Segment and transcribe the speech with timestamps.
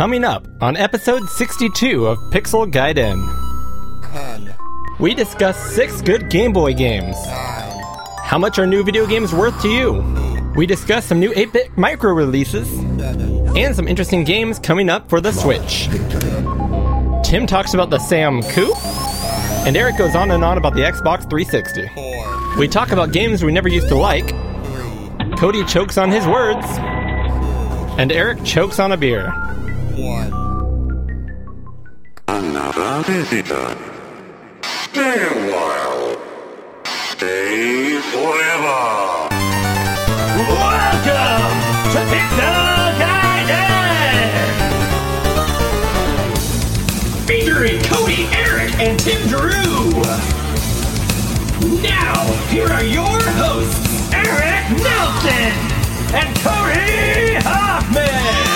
[0.00, 3.20] Coming up on episode 62 of Pixel Gaiden,
[4.10, 4.54] Ten,
[4.98, 7.14] we discuss six good Game Boy games.
[7.26, 7.84] nine,
[8.24, 10.02] How much are new video games worth to you?
[10.56, 15.10] We discuss some new 8 bit micro releases seven, and some interesting games coming up
[15.10, 15.88] for the Switch.
[17.22, 18.82] Tim talks about the Sam Coupe,
[19.66, 21.88] and Eric goes on and on about the Xbox 360.
[21.94, 24.30] four, We talk about games we never used to like.
[24.30, 26.64] three, Cody chokes on his words,
[27.98, 29.30] and Eric chokes on a beer.
[29.96, 30.32] One.
[32.28, 33.76] Another visitor.
[34.62, 36.16] Stay a while.
[36.84, 39.28] Stay forever.
[40.50, 41.56] Welcome
[41.92, 44.30] to Pixel Gaiden!
[47.26, 49.90] Featuring Cody, Eric, and Tim Drew.
[51.82, 52.14] Now,
[52.48, 55.52] here are your hosts, Eric Nelson
[56.14, 58.49] and Cody Hoffman.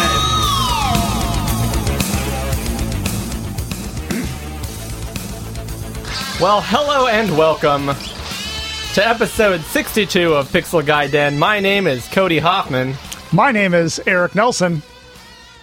[6.44, 11.38] Well, hello and welcome to episode 62 of Pixel Gaiden.
[11.38, 12.96] My name is Cody Hoffman.
[13.32, 14.82] My name is Eric Nelson.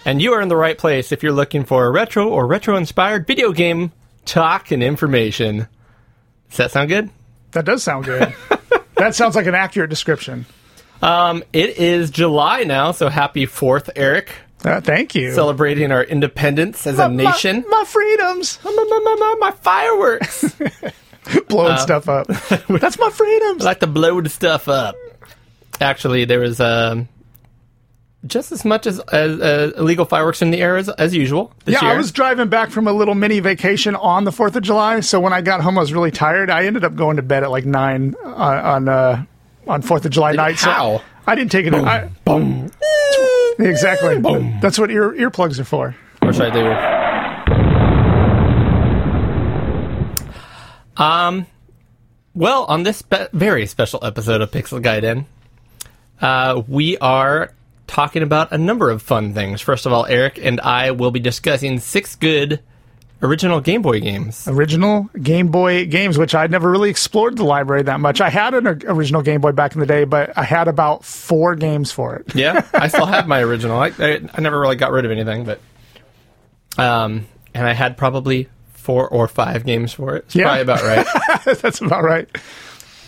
[0.04, 2.76] And you are in the right place if you're looking for a retro or retro
[2.76, 3.92] inspired video game
[4.24, 5.68] talk and information.
[6.48, 7.10] Does that sound good?
[7.52, 8.34] That does sound good.
[8.96, 10.46] that sounds like an accurate description.
[11.00, 14.32] Um, it is July now, so happy 4th, Eric.
[14.64, 15.32] Uh, thank you.
[15.32, 17.64] Celebrating our independence as a nation.
[17.68, 18.58] My, freedoms.
[18.64, 20.54] My, my, my, my, my fireworks.
[21.48, 22.26] Blowing Uh, stuff up.
[22.68, 23.62] That's my freedoms.
[23.62, 24.94] I like to blow the stuff up.
[25.80, 27.08] Actually, there was um,
[28.26, 31.74] just as much as, as uh, illegal fireworks in the air as, as usual this
[31.74, 31.94] yeah, year.
[31.94, 35.00] I was driving back from a little mini vacation on the 4th of July.
[35.00, 36.50] So when I got home, I was really tired.
[36.50, 39.24] I ended up going to bed at like 9 uh, on uh,
[39.66, 40.60] on 4th of July night.
[40.60, 40.98] how?
[40.98, 41.74] So I didn't take it.
[41.74, 42.70] I, Boom.
[43.58, 44.18] exactly.
[44.18, 44.58] Boom.
[44.60, 45.96] That's what ear, earplugs are for.
[46.20, 46.96] Or should I
[50.96, 51.02] do?
[51.02, 51.46] Um,
[52.34, 55.24] well, on this spe- very special episode of Pixel Gaiden,
[56.20, 57.52] uh, we are
[57.86, 59.60] talking about a number of fun things.
[59.60, 62.60] First of all, Eric and I will be discussing six good
[63.22, 64.46] original Game Boy games.
[64.48, 68.20] original Game Boy games, which I'd never really explored the library that much.
[68.20, 71.54] I had an original Game Boy back in the day, but I had about four
[71.54, 72.34] games for it.
[72.34, 73.78] Yeah, I still have my original.
[73.78, 75.60] I, I, I never really got rid of anything, but
[76.78, 80.24] um, and I had probably four or five games for it.
[80.26, 80.44] It's Yeah.
[80.44, 81.06] probably about right.
[81.62, 82.28] That's about right.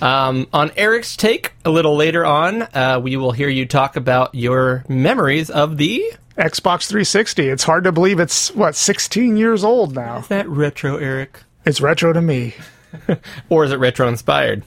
[0.02, 4.34] Um, on Eric's take, a little later on, uh, we will hear you talk about
[4.34, 6.04] your memories of the
[6.36, 7.48] Xbox 360.
[7.48, 10.18] It's hard to believe it's what 16 years old now.
[10.18, 12.54] Is that retro Eric, It's retro to me.
[13.48, 14.64] or is it retro inspired?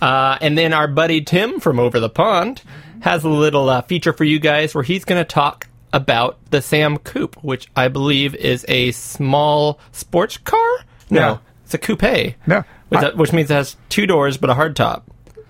[0.00, 2.62] Uh, and then our buddy Tim from over the pond
[3.00, 6.62] has a little uh, feature for you guys where he's going to talk about the
[6.62, 10.78] Sam Coupe, which I believe is a small sports car.
[11.10, 11.38] No, Yeah.
[11.64, 12.34] it's a coupe.
[12.46, 12.64] No.
[12.88, 15.04] Which, I- which means it has two doors but a hard top.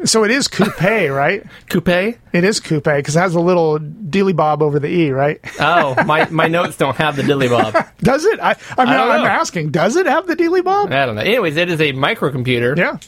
[0.04, 1.44] So it is coupe, right?
[1.68, 1.88] Coupe?
[1.88, 5.40] It is coupe because it has a little dilly bob over the e, right?
[5.58, 7.74] Oh, my, my notes don't have the dilly bob.
[7.98, 8.40] Does it?
[8.40, 9.26] I, I'm, I I'm know.
[9.26, 9.70] asking.
[9.70, 10.92] Does it have the dilly bob?
[10.92, 11.22] I don't know.
[11.22, 12.98] Anyways, it is a microcomputer, Yeah.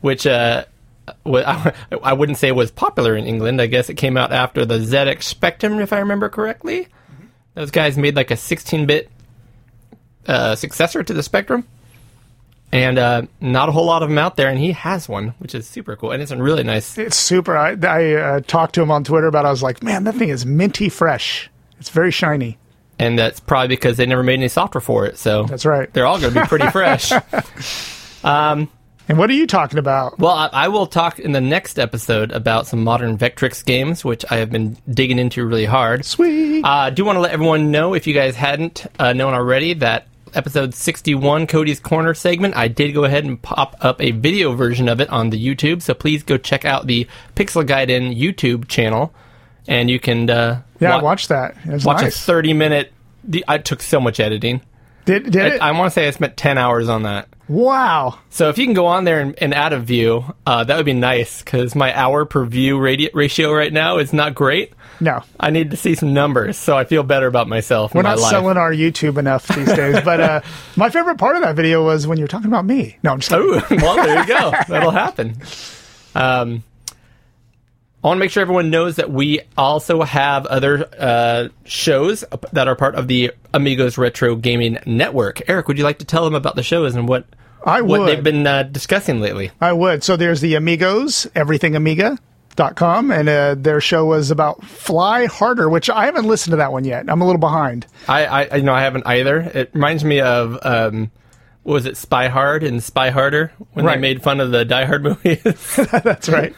[0.00, 0.64] which uh,
[1.26, 1.72] I,
[2.02, 3.60] I wouldn't say was popular in England.
[3.60, 6.88] I guess it came out after the ZX Spectrum, if I remember correctly.
[7.54, 9.10] Those guys made like a 16-bit
[10.26, 11.66] uh, successor to the Spectrum,
[12.72, 14.48] and uh, not a whole lot of them out there.
[14.48, 16.96] And he has one, which is super cool, and it's a really nice.
[16.98, 17.56] It's super.
[17.56, 19.44] I, I uh, talked to him on Twitter about.
[19.44, 19.48] it.
[19.48, 21.50] I was like, man, that thing is minty fresh.
[21.80, 22.58] It's very shiny.
[22.98, 25.92] And that's probably because they never made any software for it, so That's right.
[25.92, 27.12] they're all going to be pretty fresh.
[29.10, 30.18] And what are you talking about?
[30.18, 34.22] Well, I, I will talk in the next episode about some modern Vectrex games, which
[34.30, 36.04] I have been digging into really hard.
[36.04, 36.62] Sweet.
[36.62, 39.72] Uh, I do want to let everyone know, if you guys hadn't uh, known already,
[39.74, 44.54] that episode 61, Cody's Corner segment, I did go ahead and pop up a video
[44.54, 45.82] version of it on the YouTube.
[45.82, 49.12] So please go check out the Pixel Gaiden YouTube channel,
[49.66, 51.56] and you can uh, yeah, wa- I watched that.
[51.66, 52.16] It was watch nice.
[52.16, 52.92] a 30 minute.
[53.24, 54.62] The, I took so much editing.
[55.08, 55.62] Did, did it?
[55.62, 57.28] I, I want to say I spent 10 hours on that.
[57.48, 58.18] wow.
[58.28, 60.84] So if you can go on there and, and add a view, uh, that would
[60.84, 64.74] be nice because my hour per view radi- ratio right now is not great.
[65.00, 67.94] No, I need to see some numbers so I feel better about myself.
[67.94, 68.30] we're and my not life.
[68.32, 70.00] selling our YouTube enough these days.
[70.04, 70.40] But uh,
[70.76, 72.98] my favorite part of that video was when you were talking about me.
[73.02, 73.78] No, I'm just kidding.
[73.78, 74.52] Ooh, well, there you go.
[74.68, 75.36] That'll happen.
[76.14, 76.64] Um,
[78.08, 82.24] I want to make sure everyone knows that we also have other uh, shows
[82.54, 85.46] that are part of the Amigos Retro Gaming Network.
[85.46, 87.26] Eric, would you like to tell them about the shows and what
[87.66, 89.50] I what they've been uh, discussing lately?
[89.60, 90.02] I would.
[90.04, 92.16] So there's the Amigos, Everything Amiga.
[92.56, 96.56] Dot com, and uh, their show was about Fly Harder, which I haven't listened to
[96.56, 97.04] that one yet.
[97.10, 97.86] I'm a little behind.
[98.08, 99.38] I, I, I you know I haven't either.
[99.38, 101.10] It reminds me of um,
[101.68, 103.96] what was it Spy Hard and Spy Harder when Right.
[103.96, 105.42] they made fun of the Die Hard movies.
[106.02, 106.54] That's right.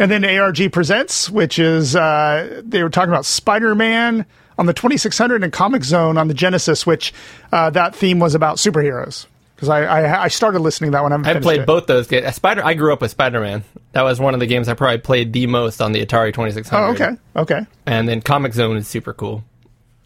[0.00, 4.26] and then ARG Presents, which is uh, they were talking about Spider Man
[4.58, 7.14] on the 2600 and Comix Zone on the Genesis, which
[7.52, 9.26] uh, that theme was about superheroes.
[9.54, 11.12] Because I, I I started listening to that one.
[11.12, 11.66] I I played it.
[11.66, 12.34] both those games.
[12.34, 12.64] Spider.
[12.64, 13.62] I grew up with Spider Man.
[13.92, 16.50] That was one of the games I probably played the most on the Atari Twenty
[16.52, 17.02] Six Oh, Hundred.
[17.02, 17.66] okay, okay.
[17.86, 19.44] And then Comix Zone is super cool.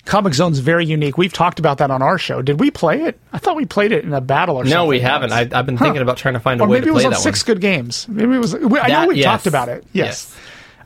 [0.07, 1.17] Comix Zone's very unique.
[1.17, 2.43] We've talked about that on our show.
[2.43, 3.19] Did we play it?
[3.33, 4.75] I thought we played it in a battle or something.
[4.77, 5.33] No, we haven't.
[5.33, 7.05] I, I've been thinking about trying to find a or way to play that maybe
[7.05, 7.55] it was on Six one.
[7.55, 8.09] Good Games.
[8.09, 8.55] Maybe it was.
[8.55, 9.25] I know That- we yes.
[9.27, 9.85] talked about it.
[9.93, 10.07] Yes.
[10.07, 10.37] Yes.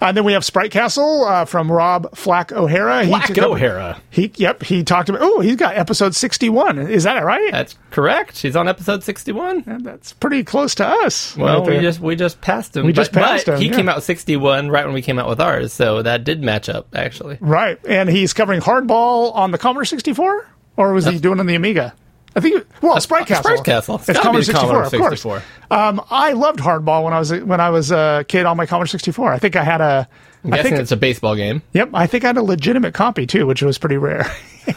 [0.08, 3.06] And then we have Sprite Castle uh, from Rob Flack O'Hara.
[3.06, 4.00] Flack He up- O'Hara.
[4.10, 4.62] He yep.
[4.62, 5.20] He talked about.
[5.22, 6.78] Oh, he's got episode sixty-one.
[6.78, 7.50] Is that right?
[7.52, 8.36] That's correct.
[8.36, 9.80] She's on episode sixty-one.
[9.82, 11.36] That's pretty close to us.
[11.36, 12.86] Well, right we just we just passed him.
[12.86, 13.76] We just passed but him, He yeah.
[13.76, 16.88] came out sixty-one right when we came out with ours, so that did match up
[16.94, 17.38] actually.
[17.40, 21.54] right, and he's covering Hardball on the Commodore sixty-four, or was he doing on the
[21.54, 21.94] Amiga?
[22.36, 22.66] I think.
[22.82, 23.42] Well, Sprite Castle.
[23.44, 23.94] Sprite Castle.
[23.96, 25.22] It's It's Commodore sixty-four, of course.
[25.22, 25.42] 64.
[25.70, 28.86] Um, I loved Hardball when I was when I was a kid on my Commodore
[28.86, 29.32] sixty-four.
[29.32, 30.06] I think I had a.
[30.44, 31.62] I'm I think it's a baseball game.
[31.72, 34.30] Yep, I think I had a legitimate copy too, which was pretty rare.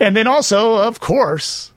[0.00, 1.70] and then also, of course,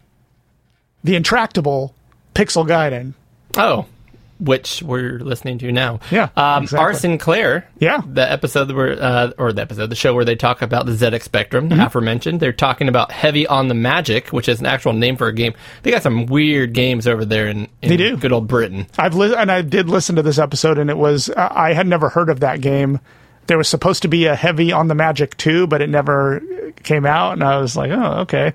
[1.03, 1.93] the intractable
[2.33, 3.13] Pixel Gaiden.
[3.57, 3.85] Oh,
[4.39, 5.99] which we're listening to now.
[6.11, 6.83] Yeah, Um, exactly.
[6.85, 6.93] R.
[6.93, 7.67] Sinclair.
[7.79, 8.01] Yeah.
[8.05, 11.23] The episode where, uh, or the episode, the show where they talk about the ZX
[11.23, 11.79] Spectrum, Mm-hmm.
[11.81, 12.39] aforementioned.
[12.39, 15.53] They're talking about Heavy on the Magick, which is an actual name for a game.
[15.83, 18.15] They got some weird games over there in, in They do.
[18.17, 18.87] good old Britain.
[18.97, 21.87] I've li- and I did listen to this episode, and it was I I had
[21.87, 22.99] never heard of that game.
[23.47, 26.41] There was supposed to be a heavy on the Magick too, but it never
[26.83, 28.53] came out, and I was like, oh, okay.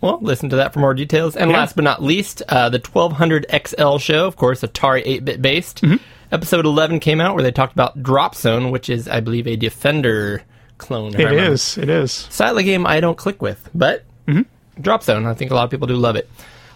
[0.00, 1.36] Well, listen to that for more details.
[1.36, 1.58] And Yeah.
[1.58, 5.82] last but not least, uh, the 1200 XL show, of course, Atari 8 bit based.
[5.82, 5.96] Mm-hmm.
[6.30, 9.56] Episode 11 came out where they talked about Drop Zone, which is, I believe, a
[9.56, 10.42] Defender
[10.76, 11.14] clone.
[11.14, 12.12] It is, it is.
[12.12, 14.42] Silent game I don't click with, but Mm-hmm.
[14.82, 16.28] Drop Zone, I think a lot of people do love it.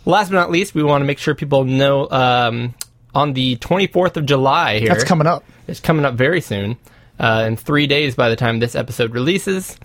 [0.06, 2.74] Last but not least, we want to make sure people know um,
[3.14, 4.88] on the 24th of July here.
[4.88, 5.44] That's coming up.
[5.68, 6.76] It's coming up very soon.
[7.20, 9.76] Uh, in three days by the time this episode releases.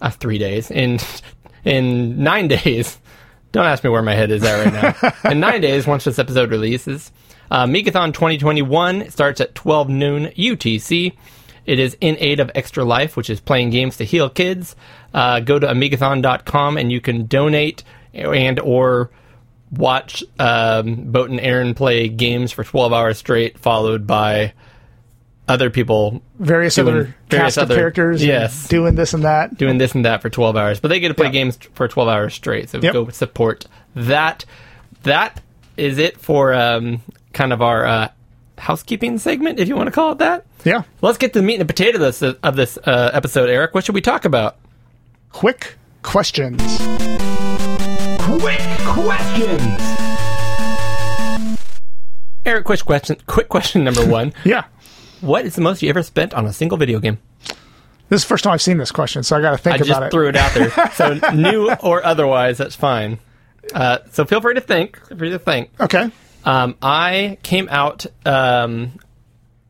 [0.00, 0.70] Uh, three days.
[0.70, 0.98] In
[1.68, 2.98] in nine days.
[3.52, 5.30] Don't ask me where my head is at right now.
[5.30, 7.12] in nine days, once this episode releases,
[7.50, 11.16] uh, Amigathon 2021 starts at 12 noon UTC.
[11.64, 14.76] It is in aid of Extra Life, which is playing games to heal kids.
[15.12, 19.10] Uh, go to amigathon.com and you can donate and or
[19.70, 24.52] watch um, Boat and Aaron play games for 12 hours straight, followed by
[25.48, 28.68] other people Various Doing other various cast of characters, yes.
[28.68, 29.56] doing this and that.
[29.56, 30.80] doing this and that for 12 hours.
[30.80, 31.32] But they get to play Yeah.
[31.32, 32.68] games for 12 hours straight.
[32.70, 32.92] So Yep.
[32.92, 33.66] go support
[33.96, 34.44] that.
[35.04, 35.40] That
[35.76, 37.00] is it for um,
[37.32, 38.08] kind of our uh,
[38.58, 40.44] housekeeping segment, if you want to call it that.
[40.64, 43.48] Yeah, Let's get to the meat and the potato of this, of this uh, episode,
[43.48, 43.74] Eric.
[43.74, 44.56] What should we talk about?
[45.30, 46.60] quick questions.
[48.20, 49.80] Quick questions.
[52.46, 54.32] Eric, quick question, quick question number one.
[54.44, 54.64] Yeah,
[55.20, 57.18] what is the most you ever spent on a single video game?
[58.08, 59.76] this is the first time I've seen this question, so I got to think I
[59.78, 59.90] about it.
[59.96, 60.92] I just threw it out there.
[60.94, 63.18] So new or otherwise, that's fine.
[63.74, 64.98] Uh, so feel free to think.
[65.08, 65.70] Feel free to think.
[65.78, 66.10] Okay,
[66.44, 68.92] Um, I came out um,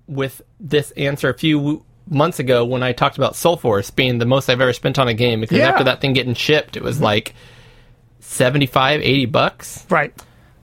[0.06, 4.24] with this answer a few w- months ago when I talked about Soulforce being the
[4.26, 5.70] most I've ever spent on a game because Yeah.
[5.70, 7.34] after that thing getting shipped, it was like
[8.20, 9.84] 75, 80 bucks.
[9.90, 10.12] right.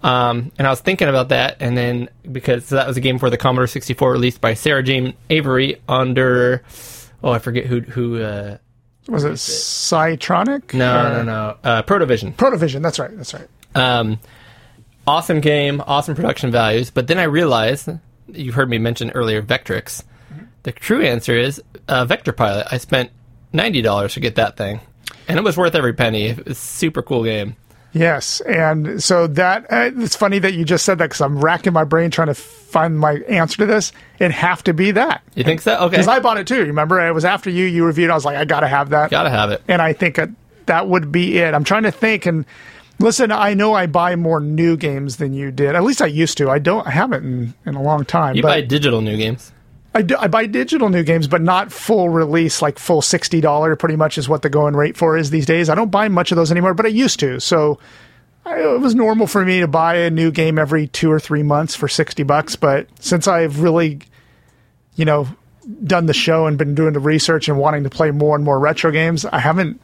[0.05, 3.29] Um, and I was thinking about that, and then because that was a game for
[3.31, 6.61] the Commodore 64 released by Sarah Jane Avory under,
[7.23, 8.57] oh, I forget who, who, uh,
[9.07, 10.73] Was it Psytronik?
[10.75, 12.35] no, Or- no, no, uh, Protovision.
[12.35, 12.83] Protovision.
[12.83, 13.15] That's right.
[13.17, 13.47] That's right.
[13.73, 14.19] Um,
[15.07, 16.91] awesome game, awesome production values.
[16.91, 17.89] But then I realized,
[18.27, 20.03] you've heard me mention earlier Vectrex.
[20.63, 22.67] The true answer is uh, Vector Pilot.
[22.71, 23.09] I spent
[23.53, 24.79] ninety dollars to get that thing,
[25.27, 26.27] and it was worth every penny.
[26.27, 27.55] It was a super cool game.
[27.95, 31.71] Yes, and so that uh, it's funny that you just said that because I'm racking
[31.71, 33.93] my brain trying to find my answer to this.
[34.19, 35.77] It'd have to be that You think so?
[35.77, 36.59] Okay, because I bought it too.
[36.59, 38.09] Remember, it was after you you reviewed.
[38.09, 38.11] it.
[38.11, 39.61] I was like, I gotta have that, gotta have it.
[39.69, 40.29] and I think that
[40.65, 41.53] that would be it.
[41.53, 42.45] I'm trying to think and
[42.99, 43.31] listen.
[43.31, 45.73] I know I buy more new games than you did.
[45.73, 46.49] At least I used to.
[46.49, 46.85] I don't.
[46.85, 48.35] I haven't in, in a long time.
[48.35, 49.53] You buy digital new games.
[49.95, 53.75] I, do, I buy digital new games, but not full release, like full sixty dollar.
[53.75, 55.69] Pretty much is what the going rate for is these days.
[55.69, 57.39] I don't buy much of those anymore, but I used to.
[57.39, 57.79] So
[58.45, 61.43] I, it was normal for me to buy a new game every two or three
[61.43, 62.55] months for sixty bucks.
[62.57, 64.01] But since I've really,
[64.95, 65.27] you know,
[65.85, 68.59] done the show and been doing the research and wanting to play more and more
[68.59, 69.79] retro games, I haven't.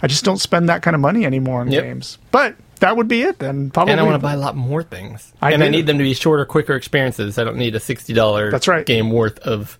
[0.00, 1.82] I just don't spend that kind of money anymore on Yep.
[1.82, 2.18] games.
[2.30, 3.70] But that would be it then.
[3.70, 3.92] Probably.
[3.92, 5.32] and I want to buy a lot more things.
[5.42, 7.38] I and I need them to be shorter, quicker experiences.
[7.38, 8.84] I don't need a sixty dollar That's right.
[8.86, 9.78] game worth of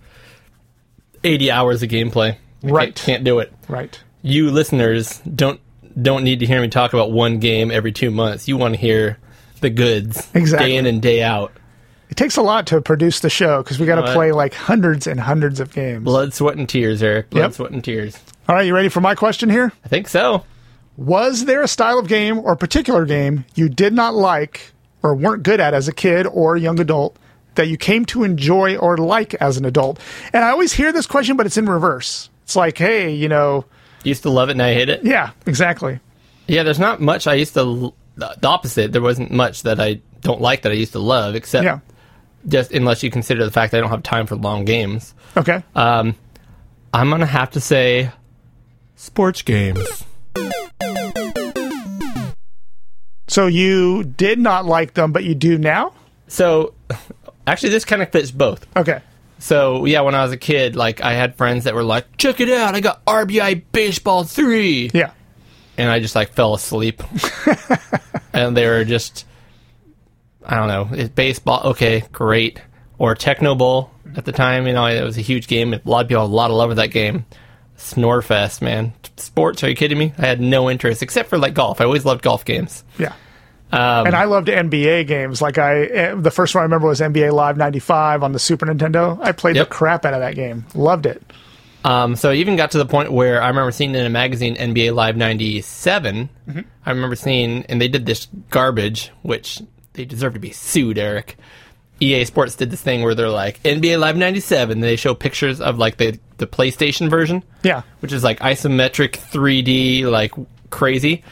[1.23, 2.33] eighty hours of gameplay.
[2.63, 2.87] I Right.
[2.95, 3.53] can't, can't do it.
[3.67, 3.99] Right.
[4.21, 5.59] You listeners don't
[6.01, 8.47] don't need to hear me talk about one game every two months.
[8.47, 9.17] You want to hear
[9.61, 10.69] the goods Exactly.
[10.69, 11.51] day in and day out.
[12.09, 15.05] It takes a lot to produce the show because we got to play like hundreds
[15.07, 16.03] and hundreds of games.
[16.03, 17.29] Blood, sweat, and tears, Eric.
[17.29, 17.53] Blood, Yep.
[17.53, 18.17] sweat, and tears.
[18.47, 19.71] All right, you ready for my question here?
[19.85, 20.43] I think so.
[20.99, 25.43] Was there a style of game or particular game you did not like or weren't
[25.43, 27.15] good at as a kid or young adult
[27.55, 29.97] that you came to enjoy or like as an adult?
[30.33, 32.29] And I always hear this question, but it's in reverse.
[32.43, 33.63] It's like, hey, you know,
[34.03, 35.05] Used to love it, and I hate it.
[35.05, 35.99] yeah, exactly.
[36.47, 37.59] Yeah, there's not much I used to.
[37.61, 38.91] l- The opposite.
[38.91, 41.79] There wasn't much that I don't like that I used to love, except Yeah.
[42.45, 45.13] just unless you consider the fact that I don't have time for long games.
[45.37, 45.63] Okay.
[45.75, 46.15] Um,
[46.93, 48.11] I'm gonna have to say
[48.97, 50.03] sports games.
[53.29, 55.93] So you did not like them, but you do now?
[56.27, 56.73] So,
[57.47, 58.65] actually, this kind of fits both.
[58.75, 59.01] Okay.
[59.37, 62.41] So yeah, when I was a kid, like I had friends that were like, "Check
[62.41, 62.75] it out!
[62.75, 64.91] I got RBI Baseball 3.
[64.93, 65.11] Yeah.
[65.77, 67.01] and I just like fell asleep.
[68.33, 69.25] and they were just,
[70.45, 71.61] I don't know, it's baseball.
[71.71, 72.61] Okay, great.
[72.97, 74.67] Or Tecmo Bowl at the time.
[74.67, 75.73] You know, it was a huge game.
[75.73, 77.25] A lot of people had a lot of love with that game.
[77.79, 78.93] Snorefest, man.
[79.17, 79.63] Sports?
[79.63, 80.13] Are you kidding me?
[80.17, 81.81] I had no interest except for like golf.
[81.81, 82.83] I always loved golf games.
[82.97, 83.13] Yeah.
[83.71, 85.41] Um, and I loved NBA games.
[85.41, 88.65] Like I, eh, the first one I remember was NBA Live '95 on the Super
[88.65, 89.19] Nintendo.
[89.21, 89.67] I played Yep.
[89.69, 90.65] the crap out of that game.
[90.73, 91.21] Loved it.
[91.85, 94.55] Um, so I even got to the point where I remember seeing in a magazine
[94.57, 96.29] NBA Live '97.
[96.85, 99.61] I remember seeing, and they did this garbage, which
[99.93, 100.97] they deserve to be sued.
[100.97, 101.37] Eric,
[102.01, 104.79] EA Sports did this thing where they're like NBA Live '97.
[104.79, 107.81] They show pictures of like the the PlayStation version, Yeah.
[107.99, 110.31] which is like isometric 3D, like
[110.69, 111.23] crazy.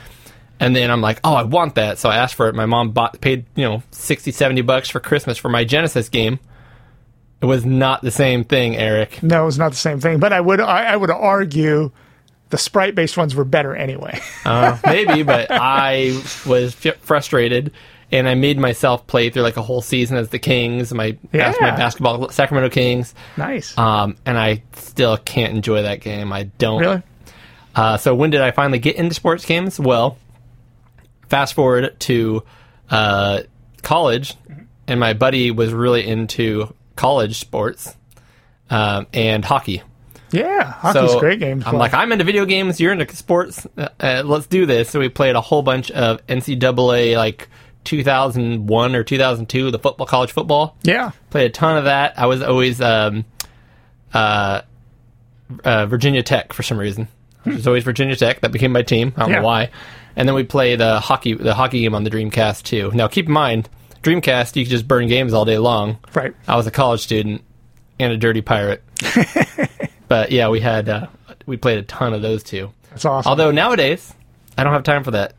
[0.60, 1.98] And then I'm like, oh, I want that.
[2.00, 2.56] So I asked for it.
[2.56, 6.40] My mom bought, paid, you know, 60, 70 bucks for Christmas for my Genesis game.
[7.42, 9.22] It was not the same thing, Eric.
[9.22, 10.20] No, it was not the same thing.
[10.20, 11.92] But I would, I, I would argue,
[12.50, 14.20] the sprite-based ones were better anyway.
[14.44, 17.72] Uh, maybe, but I was f- frustrated,
[18.12, 21.54] and I made myself play through like a whole season as the Kings, my Yeah.
[21.60, 23.78] my basketball Sacramento Kings, nice.
[23.78, 26.32] um, and I still can't enjoy that game.
[26.32, 26.80] I don't.
[26.82, 27.04] really?
[27.76, 29.80] Uh, so when did I finally get into sports games?
[29.80, 30.18] Well,
[31.30, 32.44] fast forward to
[32.90, 33.42] uh,
[33.84, 34.36] college,
[34.88, 37.96] and my buddy was really into college sports
[38.70, 39.82] um, and hockey.
[40.32, 41.64] Yeah, hockey's so great game.
[41.66, 41.80] I'm play.
[41.80, 42.80] like, I'm into video games.
[42.82, 43.66] You're into sports.
[43.78, 44.90] Uh, uh, let's do this.
[44.90, 47.48] So we played a whole bunch of NCAA like
[47.88, 50.76] 2001 or 2002, the football, college football.
[50.84, 52.20] yeah, Played a ton of that.
[52.20, 53.26] I was always um,
[54.14, 54.62] uh,
[55.64, 57.08] uh, Virginia Tech for some reason.
[57.46, 58.42] It was always Virginia Tech.
[58.42, 59.14] That became my team.
[59.16, 59.40] I don't Yeah.
[59.40, 59.70] know why.
[60.16, 62.92] And then we play the hockey the hockey game on the Dreamcast too.
[62.94, 63.70] Now keep in mind,
[64.04, 65.98] Dreamcast you could just burn games all day long.
[66.14, 66.34] right.
[66.48, 67.44] I was a college student
[68.00, 68.84] and a dirty pirate.
[70.08, 71.08] but yeah, we had uh,
[71.46, 72.72] we played a ton of those too.
[72.90, 73.30] That's awesome.
[73.30, 74.14] Although nowadays,
[74.58, 75.34] I don't have time for that.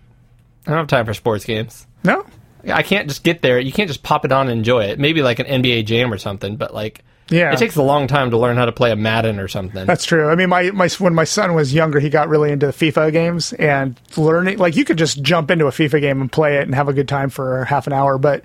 [0.66, 1.86] I don't have time for sports games.
[2.04, 2.24] no,
[2.66, 3.58] I can't just get there.
[3.58, 4.98] You can't just pop it on and enjoy it.
[4.98, 8.30] Maybe like an NBA Jam or something, but like yeah, it takes a long time
[8.30, 9.86] to learn how to play a Madden or something.
[9.86, 10.28] That's true.
[10.28, 13.52] I mean, my, my when my son was younger, he got really into FIFA games
[13.52, 14.58] and learning.
[14.58, 16.92] Like, you could just jump into a FIFA game and play it and have a
[16.92, 18.18] good time for half an hour.
[18.18, 18.44] But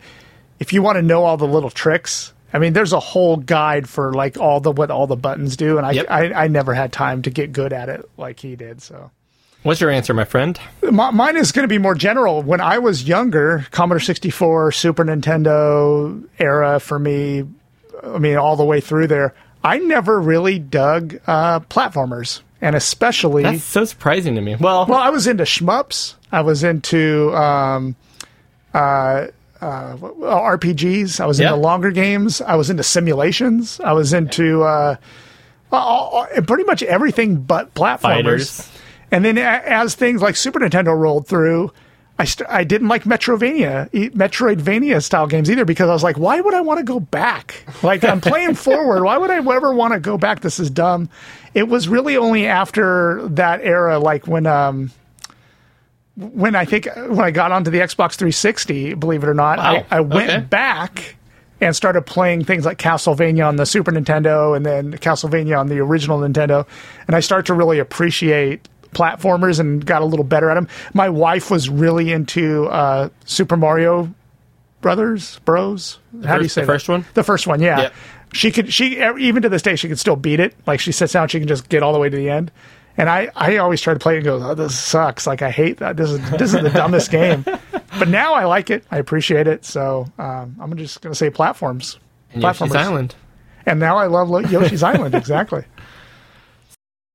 [0.59, 3.87] if you want to know all the little tricks, I mean, there's a whole guide
[3.87, 6.05] for like all the what all the buttons do, and I Yep.
[6.09, 8.81] I, I never had time to get good at it like he did.
[8.81, 9.11] So
[9.63, 10.59] What's your answer, my friend?
[10.81, 12.41] my, mine is going to be more general.
[12.43, 17.43] When I was younger, Commodore 64, Super Nintendo era for me.
[18.03, 19.33] I mean, all the way through there.
[19.63, 24.57] I never really dug uh, platformers, and especially That's so surprising to me.
[24.57, 26.15] Well, Well, I was into shmups.
[26.29, 27.95] I was into um,
[28.73, 29.27] uh,
[29.61, 31.21] uh, RPGs.
[31.21, 32.41] I was into longer games.
[32.41, 33.79] I was into simulations.
[33.79, 34.97] I was into uh,
[35.71, 38.01] all- all- pretty much everything but platformers.
[38.01, 38.69] Fighters.
[39.13, 41.71] And then as things like Super Nintendo rolled through,
[42.19, 46.41] I st- I didn't like Metrovania, Metroidvania style games either because I was like, why
[46.41, 47.63] would I want to go back?
[47.83, 49.03] Like I'm playing forward.
[49.03, 50.41] Why would I ever want to go back?
[50.41, 51.09] This is dumb.
[51.53, 54.91] It was really only after that era, like when um
[56.15, 59.85] when I think when I got onto the Xbox 360, believe it or not, Wow.
[59.89, 60.39] I, I went Okay.
[60.41, 61.15] back
[61.59, 65.79] and started playing things like Castlevania on the Super Nintendo and then Castlevania on the
[65.79, 66.67] original Nintendo.
[67.07, 70.67] And I start to really appreciate platformers and got a little better at them.
[70.93, 74.13] My wife was really into uh, Super Mario
[74.81, 75.99] Brothers, Bros.
[76.25, 76.73] How do you say the that?
[76.73, 77.05] first one?
[77.13, 77.81] The first one, yeah.
[77.81, 77.93] Yep.
[78.33, 80.55] She could she even to this day she could still beat it.
[80.65, 82.51] Like she sits down, she can just get all the way to the end.
[82.97, 85.25] And I, I always try to play it and go, oh, this sucks.
[85.25, 85.97] Like I hate that.
[85.97, 87.45] This is this is the dumbest game.
[87.99, 88.83] But now I like it.
[88.89, 89.63] I appreciate it.
[89.65, 91.99] So um, I'm just going to say platforms.
[92.31, 93.13] And Yoshi's Island.
[93.67, 95.13] And now I love Lo- Yoshi's Island.
[95.13, 95.63] Exactly.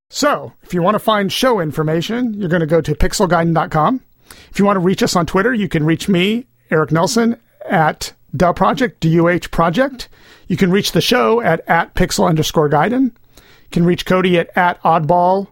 [0.09, 4.01] So if you want to find show information, you're going to go to pixelgaiden.com.
[4.49, 8.13] If you want to reach us on Twitter, you can reach me, Eric Nelson, at
[8.35, 10.09] Duh Project, D-U-H Project.
[10.47, 13.11] You can reach the show at, at pixel underscore gaiden.
[13.35, 15.47] You can reach Cody at, at oddball,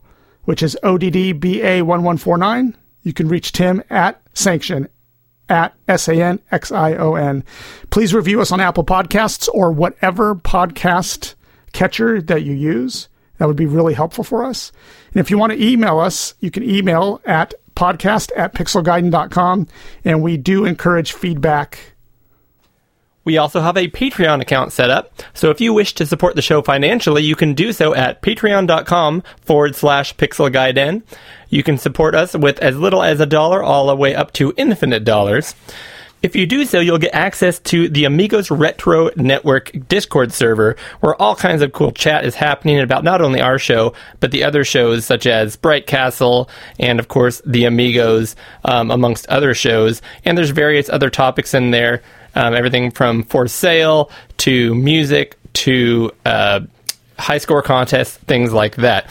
[0.46, 2.74] which is ODDBA1149.
[3.04, 4.88] You can reach Tim at Sanxion,
[5.50, 7.44] at S A N X I O N.
[7.90, 11.36] Please review us on Apple Podcasts or whatever podcast
[11.74, 13.08] catcher that you use.
[13.38, 14.72] That would be really helpful for us.
[15.14, 19.68] And if you want to email us, you can email at podcast at pixelgaiden.com.
[20.04, 21.94] And we do encourage feedback.
[23.28, 26.42] We also have a Patreon account set up, so if you wish to support the
[26.42, 31.04] show financially, you can do so at patreon.com forward slash pixelgaiden.
[31.50, 34.54] You can support us with as little as a dollar all the way up to
[34.56, 35.56] infinite dollars.
[36.24, 41.20] If you do so, you'll get access to the Amigos Retro Network Discord server, where
[41.22, 44.64] all kinds of cool chat is happening about not only our show, but the other
[44.64, 50.02] shows such as Sprite Castle and, of course, the Amigos, um, amongst other shows.
[50.26, 52.02] And there's various other topics in there,
[52.34, 56.62] um, everything from for sale to music to uh,
[57.20, 59.08] high score contests, things like that.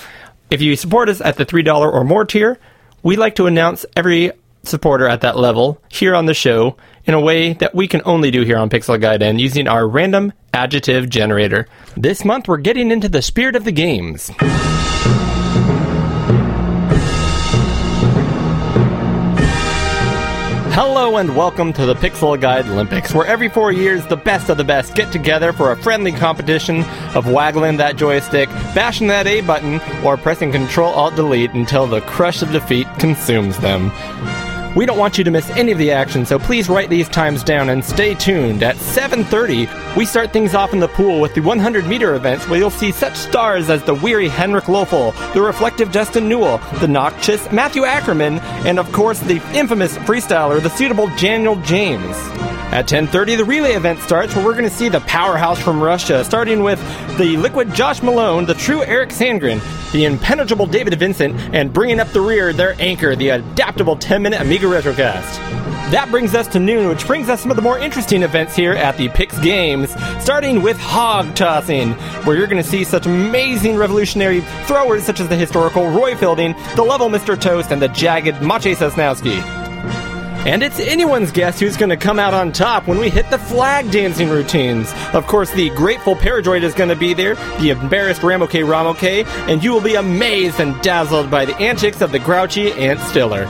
[0.51, 2.59] If you support us at the $3 or more tier,
[3.05, 4.33] we like to announce every
[4.67, 8.31] supporter at that level here on the show in a way that we can only
[8.31, 11.67] do here on Pixel Gaiden using our random adjective generator.
[11.97, 14.31] This month we're getting into the spirit of the games.
[20.79, 24.59] Hello and welcome to the Pixel Gaiden Olympics, where every four years the best of
[24.59, 29.41] the best get together for a friendly competition of waggling that joystick, bashing that A
[29.41, 33.91] button, or pressing Control Alt Delete until the crush of defeat consumes them.
[34.77, 37.43] We don't want you to miss any of the action, so please write these times
[37.43, 38.63] down and stay tuned.
[38.63, 39.67] At 7:30,
[39.97, 42.93] we start things off in the pool with the 100 meter events, where you'll see
[42.93, 48.39] such stars as the weary Henrik Lofel, the reflective Justin Newell, the noxious Matthew Ackerman,
[48.67, 52.15] and of course the infamous freestyler, the suitable Daniel James.
[52.71, 56.23] At 10:30, the relay event starts, where we're going to see the powerhouse from Russia,
[56.23, 56.79] starting with
[57.17, 59.63] the liquid Josh Malone, the true Eric Sandgren,
[59.93, 64.66] the impenetrable David Vincent, and bringing up the rear, their anchor, the adaptable 10-minute Amiga
[64.67, 65.57] Retrocast.
[65.91, 68.73] That brings us to noon, which brings us some of the more interesting events here
[68.73, 71.93] at the Pix Games, starting with hog tossing,
[72.25, 76.55] where you're going to see such amazing revolutionary throwers such as the historical Roy Fielding,
[76.75, 77.41] the level Mr.
[77.41, 79.41] Toast, and the jagged Maciej Sosnowski.
[80.47, 83.39] And it's anyone's guess who's going to come out on top when we hit the
[83.39, 84.93] flag dancing routines.
[85.13, 89.63] Of course, the grateful Paradroid is going to be there, the embarrassed Ramoke Ramoke, and
[89.63, 93.47] you will be amazed and dazzled by the antics of the grouchy Ant Stiller.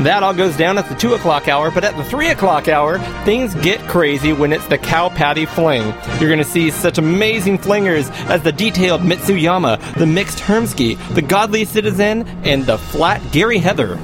[0.00, 2.98] That all goes down at the 2 o'clock hour, but at the 3 o'clock hour,
[3.24, 5.84] things get crazy when it's the Cow Patty Fling.
[6.18, 11.22] You're going to see such amazing flingers as the detailed Mitsuyama, the mixed Hermsky, the
[11.22, 13.98] Godly Citizen, and the flat Gary Heather.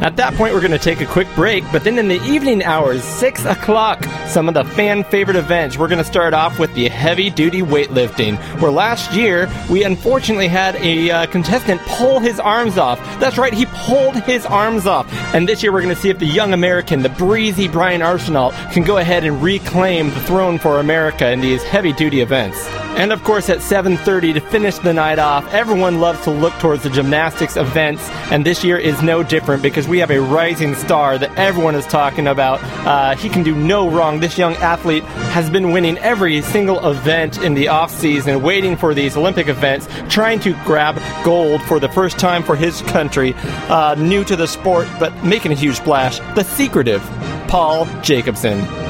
[0.00, 2.62] At that point, we're going to take a quick break, but then in the evening
[2.62, 5.76] hours, 6 o'clock, some of the fan favorite events.
[5.76, 10.46] We're going to start off with the heavy duty weightlifting, where last year we unfortunately
[10.46, 13.00] had a uh, contestant pull his arms off.
[13.18, 15.12] That's right, he pulled his arms off.
[15.34, 18.52] And this year we're going to see if the young American, the breezy Brian Arsenault,
[18.72, 22.68] can go ahead and reclaim the throne for America in these heavy duty events.
[22.98, 26.82] And of course, at 7:30 to finish the night off, everyone loves to look towards
[26.82, 31.16] the gymnastics events, and this year is no different because we have a rising star
[31.16, 32.58] that everyone is talking about.
[32.84, 34.18] Uh, he can do no wrong.
[34.18, 38.94] This young athlete has been winning every single event in the off season, waiting for
[38.94, 43.32] these Olympic events, trying to grab gold for the first time for his country.
[43.68, 46.18] Uh, new to the sport, but making a huge splash.
[46.34, 47.02] The secretive
[47.46, 48.87] Paul Jacobson.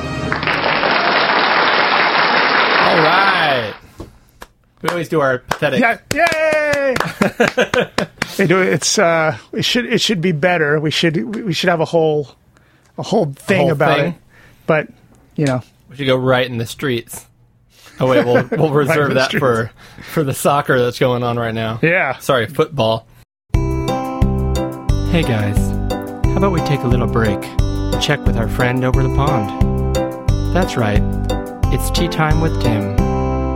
[4.82, 5.80] We always do our pathetic.
[5.80, 6.94] Yeah, yay!
[8.36, 8.68] they do it.
[8.74, 10.78] It's uh, it should it should be better.
[10.78, 12.28] We should we should have a whole
[12.96, 14.12] a whole thing whole about thing?
[14.12, 14.18] it.
[14.66, 14.88] But
[15.34, 17.26] you know, We should go right in the streets.
[17.98, 19.72] Oh wait, we'll we'll reserve the that for
[20.12, 21.80] for the soccer that's going on right now.
[21.82, 22.18] yeah.
[22.18, 23.06] Sorry, football.
[25.10, 25.56] Hey guys,
[26.26, 27.40] how about we take a little break?
[28.00, 29.94] Check with our friend over the pond.
[30.54, 31.02] That's right.
[31.72, 32.97] It's tea time with Tim.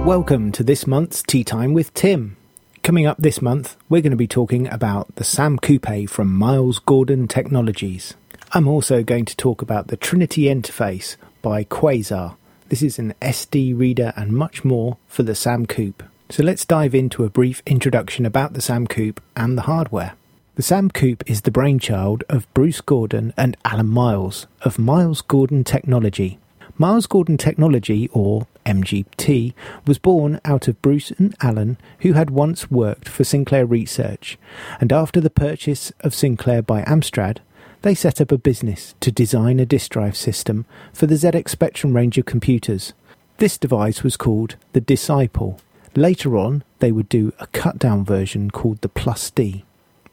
[0.05, 2.37] Welcome to this month's Tea Time with Tim.
[2.83, 6.81] Coming up this month, we're going to be talking about the Sam Coupe from Miles
[6.81, 8.15] Gordon Technologies.
[8.51, 12.35] I'm also going to talk about the Trinity interface by Quazar.
[12.69, 16.03] This is an SD reader and much more for the Sam Coupe.
[16.31, 20.15] So let's dive into a brief introduction about the Sam Coupe and the hardware.
[20.57, 25.63] The Sam Coupe is the brainchild of Bruce Gordon and Alan Miles of Miles Gordon
[25.63, 26.41] Technology.
[26.77, 29.55] Miles Gordon Technology, or MGT,
[29.87, 34.39] was born out of Bruce and Alan, who had once worked for Sinclair Research,
[34.81, 37.39] and after the purchase of Sinclair by Amstrad,
[37.83, 41.95] they set up a business to design a disk drive system for the ZX Spectrum
[41.95, 42.93] range of computers.
[43.39, 45.61] This device was called the Disciple.
[45.97, 49.65] Later on, they would do a cut down version called the Plus D.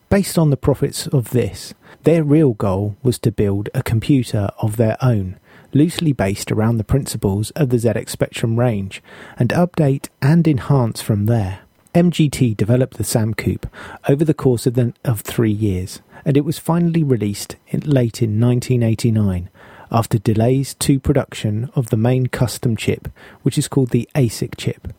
[0.10, 4.78] Based on the profits of this, their real goal was to build a computer of
[4.78, 5.38] their own,
[5.74, 9.02] loosely based around the principles of the ZX Spectrum range,
[9.38, 11.60] and update and enhance from there.
[11.96, 13.68] MGT developed the Sam Coupe
[14.08, 18.22] over the course of, the, of three years, and it was finally released in, late
[18.22, 19.50] in 1989
[19.92, 23.08] after delays to production of the main custom chip,
[23.42, 24.90] which is called the ASIC chip,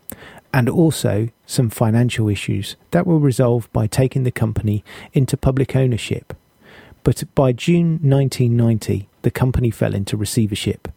[0.53, 6.35] and also some financial issues that were resolved by taking the company into public ownership.
[7.03, 10.89] But by June 1990, the company fell into receivership.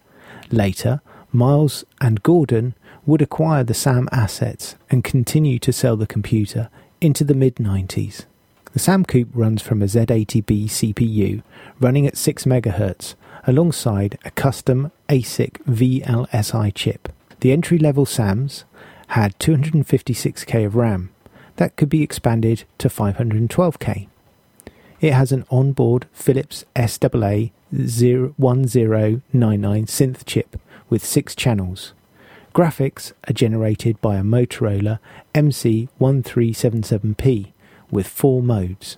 [0.52, 6.70] Later, Miles and Gordon would acquire the SAM assets and continue to sell the computer
[7.02, 8.26] into the mid 90s.
[8.74, 11.44] The SAM Coupe runs from a Z80B CPU
[11.80, 17.10] running at 6 MHz alongside a custom ASIC VLSI chip.
[17.42, 18.64] The entry level SAMs
[19.08, 21.10] had 256k of RAM
[21.58, 24.08] that could be expanded to 512k.
[25.04, 30.58] It has an onboard Philips SAA 1099 synth chip
[30.90, 31.92] with six channels.
[32.56, 35.00] Graphics are generated by a Motorola
[35.36, 37.52] MC1377P
[37.92, 38.96] with four modes.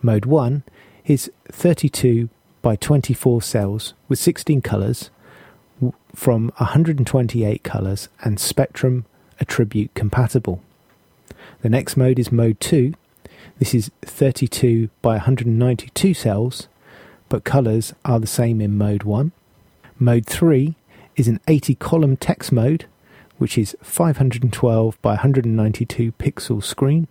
[0.00, 0.62] Mode 1
[1.06, 2.28] is 32
[2.62, 5.10] by 24 cells with 16 colours
[6.14, 9.04] from 128 colours and Spectrum
[9.40, 10.62] attribute compatible.
[11.62, 12.94] The next mode is Mode 2.
[13.60, 16.66] This is 32 by 192 cells,
[17.28, 19.32] but colours are the same in Mode 1.
[19.98, 20.76] Mode 3
[21.16, 22.86] is an 80 column text mode,
[23.36, 27.06] which is 512 by 192 pixel screen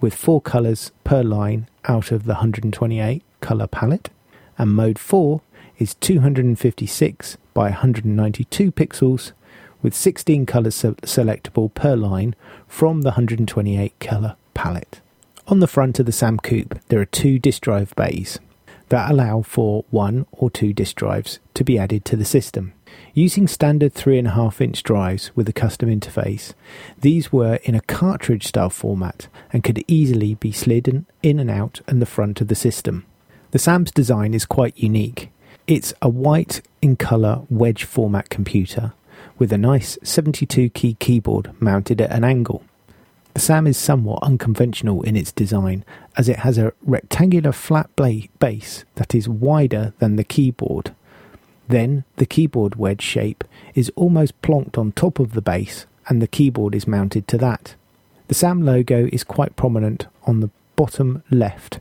[0.00, 4.08] with four colours per line out of the 128 colour palette.
[4.56, 5.42] And mode 4
[5.76, 9.32] is 256 by 192 pixels
[9.82, 12.34] with 16 colours selectable per line
[12.66, 15.02] from the 128 colour palette.
[15.48, 18.38] On the front of the Sam Coupe, there are two disk drive bays
[18.90, 22.74] that allow for one or two disk drives to be added to the system.
[23.12, 26.52] Using standard 3.5 inch drives with a custom interface,
[27.00, 31.80] these were in a cartridge style format and could easily be slid in- and out
[31.88, 33.04] in the front of the system.
[33.50, 35.30] The SAM's design is quite unique.
[35.66, 38.92] It's a white in colour wedge format computer
[39.38, 42.62] with a nice 72 key keyboard mounted at an angle.
[43.34, 45.84] The SAM is somewhat unconventional in its design
[46.16, 50.94] as it has a rectangular flat base that is wider than the keyboard.
[51.68, 56.26] Then the keyboard wedge shape is almost plonked on top of the base and the
[56.26, 57.74] keyboard is mounted to that.
[58.28, 61.80] The SAM logo is quite prominent on the bottom left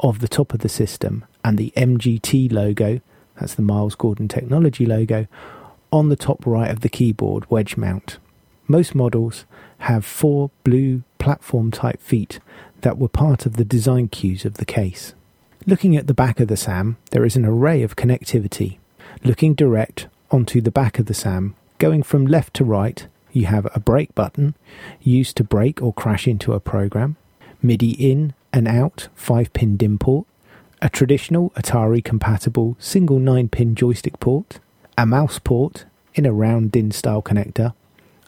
[0.00, 3.00] of the top of the system and the MGT logo,
[3.38, 5.26] that's the Miles Gordon Technology logo,
[5.92, 8.18] on the top right of the keyboard wedge mount.
[8.66, 9.44] Most models
[9.84, 12.40] have four blue platform type feet
[12.82, 15.14] that were part of the design cues of the case.
[15.66, 18.78] Looking at the back of the SAM, there is an array of connectivity.
[19.22, 23.66] Looking direct onto the back of the SAM, going from left to right, you have
[23.74, 24.54] a break button
[25.00, 27.16] used to break or crash into a program,
[27.62, 30.26] MIDI in and out 5 pin DIN port,
[30.80, 34.60] a traditional Atari compatible single 9 pin joystick port,
[34.96, 37.74] a mouse port in a round DIN style connector,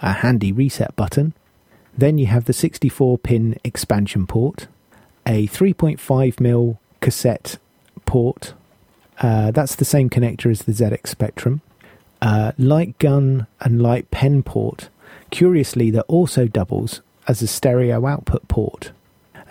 [0.01, 1.35] a handy reset button.
[1.97, 4.69] Then you have the 64 pin expansion port,
[5.27, 7.59] a 3.5mm cassette
[8.05, 8.55] port.
[9.21, 11.63] Uh, that's the same connector as the ZX Spectrum.
[12.21, 14.89] Uh, light gun and light pen port.
[15.31, 18.93] Curiously, that also doubles as a stereo output port.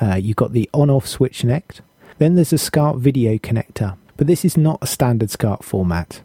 [0.02, 1.82] Uh, you've got the on off switch necked.
[2.18, 6.22] Then there's a SCART video connector, but this is not a standard SCART format.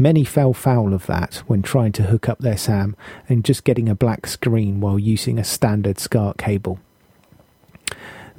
[0.00, 2.96] Many fell foul of that when trying to hook up their SAM
[3.28, 6.78] and just getting a black screen while using a standard SCART cable.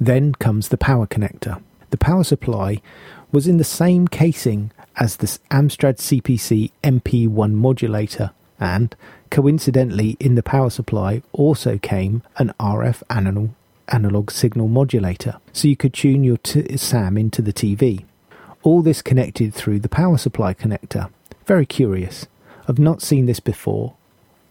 [0.00, 1.62] Then comes the power connector.
[1.90, 2.80] The power supply
[3.30, 8.96] was in the same casing as the Amstrad CPC MP1 modulator, and
[9.30, 13.50] coincidentally, in the power supply also came an RF analog,
[13.88, 18.04] analog signal modulator, so you could tune your t- SAM into the TV.
[18.62, 21.10] All this connected through the power supply connector.
[21.50, 22.28] Very curious.
[22.68, 23.94] I've not seen this before,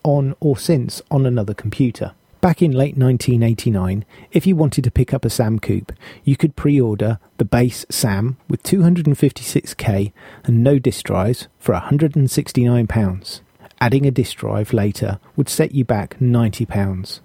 [0.04, 2.12] on or since on another computer.
[2.42, 5.94] Back in late 1989, if you wanted to pick up a Sam Coupe,
[6.26, 10.12] you could pre order the base Sam with 256k
[10.44, 13.42] and no disk drives for £169.
[13.80, 17.22] Adding a disk drive later would set you back £90.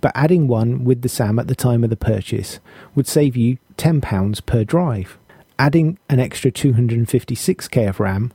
[0.00, 2.60] But adding one with the SAM at the time of the purchase
[2.94, 5.18] would save you £10 per drive.
[5.58, 8.32] Adding an extra 256k of RAM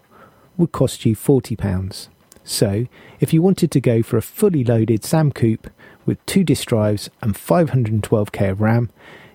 [0.58, 2.08] would cost you £40.
[2.44, 2.88] So,
[3.20, 5.70] if you wanted to go for a fully loaded Sam Coupe
[6.06, 8.90] with two disk drives and 512k of RAM,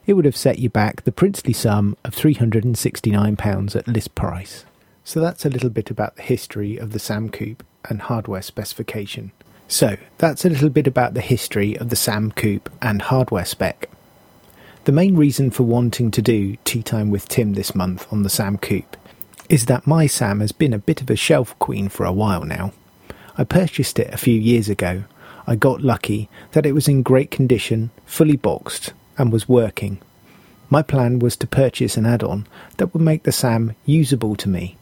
[0.07, 4.65] it would have set you back the princely sum of £369 at list price.
[5.05, 9.33] So that's a little bit about the history of the Sam Coupe and hardware specification.
[9.69, 13.91] So, that's a little bit about the history of the Sam Coupe and hardware spec.
[14.85, 18.31] The main reason for wanting to do Tea Time with Tim this month on the
[18.31, 18.97] Sam Coupe
[19.49, 22.45] is that my Sam has been a bit of a shelf queen for a while
[22.45, 22.73] now.
[23.37, 25.05] I purchased it a few years ago.
[25.47, 30.01] I got lucky that it was in great condition, fully boxed, and was working.
[30.69, 34.49] My plan was to purchase an add on that would make the Sam usable to
[34.49, 34.77] me.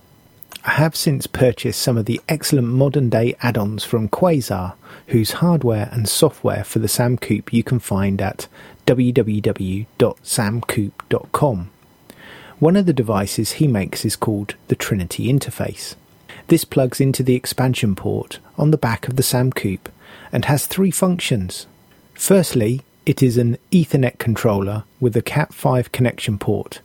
[0.65, 4.75] I have since purchased some of the excellent modern day add ons from Quazar,
[5.09, 8.49] whose hardware and software for the Sam Coupe you can find at
[8.87, 11.71] www.samcoupe.com.
[12.59, 15.95] One of the devices he makes is called the Trinity Interface.
[16.49, 19.91] This plugs into the expansion port on the back of the Sam Coupe
[20.33, 21.67] and has three functions.
[22.15, 26.81] Firstly, it is an Ethernet controller with a Cat5 connection port.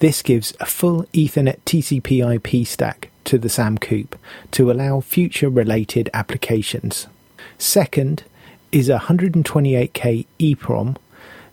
[0.00, 4.16] This gives a full Ethernet TCP IP stack to the Sam Coupe
[4.50, 7.06] to allow future related applications.
[7.56, 8.24] Second
[8.72, 10.96] is a 128K EEPROM.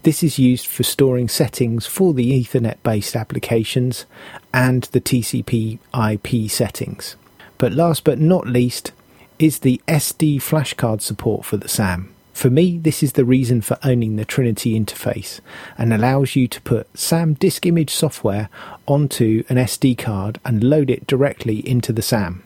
[0.04, 4.06] This is used for storing settings for the Ethernet based applications
[4.52, 7.16] and the TCP IP settings.
[7.60, 8.94] But last but not least
[9.38, 12.12] is the SD flashcard support for the SAM.
[12.34, 15.40] For me, this is the reason for owning the Trinity interface
[15.78, 18.50] and allows you to put SAM disk image software
[18.88, 22.42] onto an SD card and load it directly into the SAM.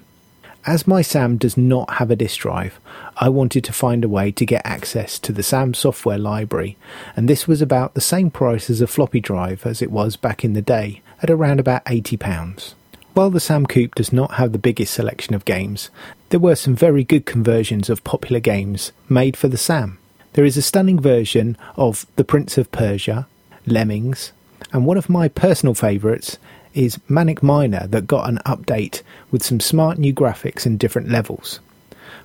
[0.67, 2.79] As my SAM does not have a disk drive,
[3.17, 6.75] I wanted to find a way to get access to the SAM software library,
[7.15, 10.43] and this was about the same price as a floppy drive as it was back
[10.43, 12.73] in the day, at around about £80.
[13.13, 15.91] While the Sam Coupe does not have the biggest selection of games,
[16.29, 19.99] there were some very good conversions of popular games made for the Sam.
[20.33, 23.27] There is a stunning version of The Prince of Persia,
[23.67, 24.31] Lemmings,
[24.73, 26.39] and one of my personal favourites
[26.75, 31.59] is Manic Miner that got an update with some smart new graphics and different levels.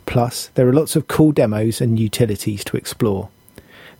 [0.07, 3.29] Plus, there are lots of cool demos and utilities to explore.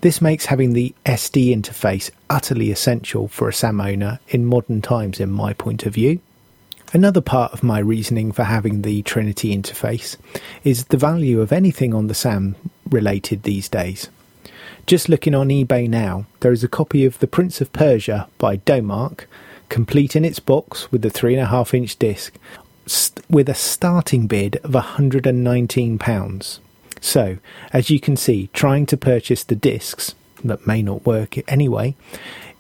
[0.01, 5.21] This makes having the SD interface utterly essential for a SAM owner in modern times,
[5.21, 6.21] in my point of view.
[6.93, 10.17] Another part of my reasoning for having the Trinity interface
[10.65, 12.57] is the value of anything on the SAM
[12.89, 14.09] related these days.
[14.87, 18.57] Just looking on eBay now, there is a copy of The Prince of Persia by
[18.57, 19.27] Domark,
[19.71, 22.35] complete in its box with the 3.5 inch disc,
[22.87, 26.59] st- with a starting bid of £119.
[27.01, 27.39] So,
[27.73, 31.97] as you can see, trying to purchase the discs, that may not work anyway,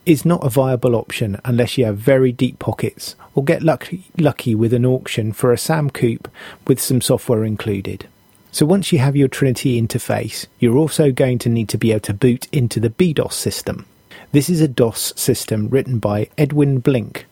[0.07, 4.55] is not a viable option unless you have very deep pockets or get lucky, lucky
[4.55, 6.29] with an auction for a Sam Coupe
[6.66, 8.09] with some software included.
[8.53, 12.01] So once you have your Trinity interface, you're also going to need to be able
[12.01, 13.87] to boot into the BDOS system.
[14.33, 17.27] This is a DOS system written by Edwin Blink,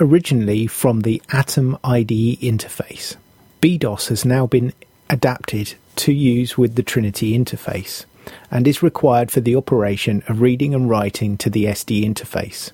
[0.00, 3.16] originally from the Atom IDE interface.
[3.60, 4.72] BDOS has now been
[5.10, 8.06] adapted to use with the Trinity interface
[8.50, 12.70] and is required for the operation of reading and writing to the SD interface.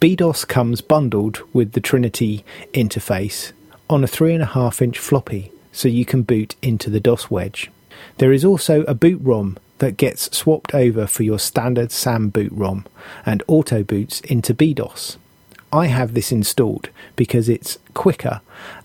[0.00, 3.52] BDOS comes bundled with the Trinity interface
[3.90, 7.70] on a 3.5 inch floppy so you can boot into the DOS wedge.
[8.16, 12.52] There is also a boot ROM that gets swapped over for your standard SAM boot
[12.52, 12.86] ROM
[13.26, 15.16] and auto boots into BDOS.
[15.72, 18.42] I have this installed because it's quicker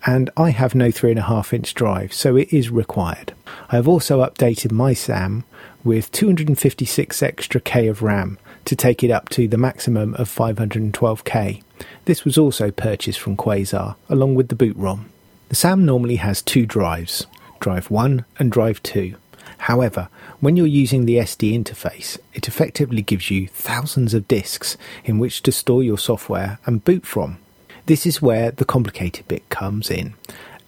[0.08, 3.36] and I have no 3.5 inch drive, so it is required.
[3.70, 5.44] I have also updated my SAM
[5.84, 11.62] with 256 extra K of RAM to take it up to the maximum of 512K.
[12.06, 15.12] This was also purchased from Quazar along with the boot ROM.
[15.50, 17.28] The SAM normally has two drives,
[17.60, 19.16] drive 1 and drive 2.
[19.60, 25.18] However, when you're using the SD interface, it effectively gives you thousands of disks in
[25.18, 27.40] which to store your software and boot from.
[27.88, 30.14] This is where the complicated bit comes in,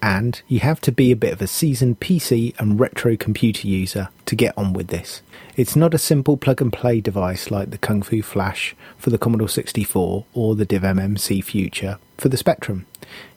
[0.02, 4.10] and you have to be a bit of a seasoned PC and retro computer user
[4.26, 5.22] to get on with this.
[5.56, 9.18] It's not a simple plug and play device like the Kung Fu Flash for the
[9.18, 12.86] Commodore 64 or the Div MMC Future for the Spectrum.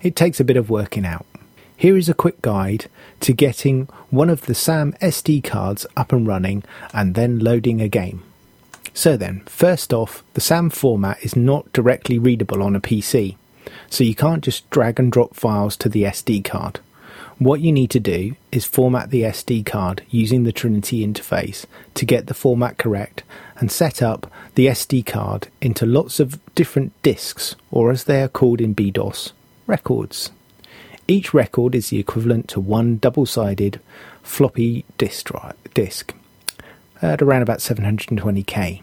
[0.01, 1.27] It takes a bit of working out.
[1.77, 2.87] Here is a quick guide
[3.23, 7.89] to getting one of the SAM SD cards up and running and then loading a
[7.89, 8.23] game.
[8.95, 13.37] So then, first off, the SAM format is not directly readable on a PC,
[13.89, 16.81] so you can't just drag and drop files to the SD card.
[17.39, 22.05] What you need to do is format the SD card using the Trinity interface to
[22.05, 23.23] get the format correct
[23.57, 28.29] and set up the SD card into lots of different disks, or as they are
[28.29, 29.33] called in BDOS,
[29.67, 30.31] records.
[31.09, 33.81] Each record is the equivalent to one double sided
[34.23, 35.33] floppy disk,
[37.03, 38.83] at around about 720k.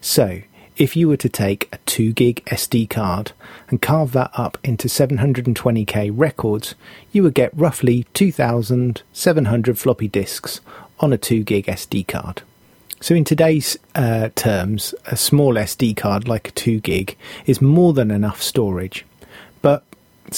[0.00, 0.42] So,
[0.76, 3.32] if you were to take a 2 gig SD card
[3.68, 6.74] and carve that up into 720k records,
[7.12, 10.60] you would get roughly 2,700 floppy disks
[10.98, 12.42] on a 2 gig SD card.
[13.00, 17.92] So, in today's uh, terms, a small SD card like a 2 gig is more
[17.92, 19.04] than enough storage,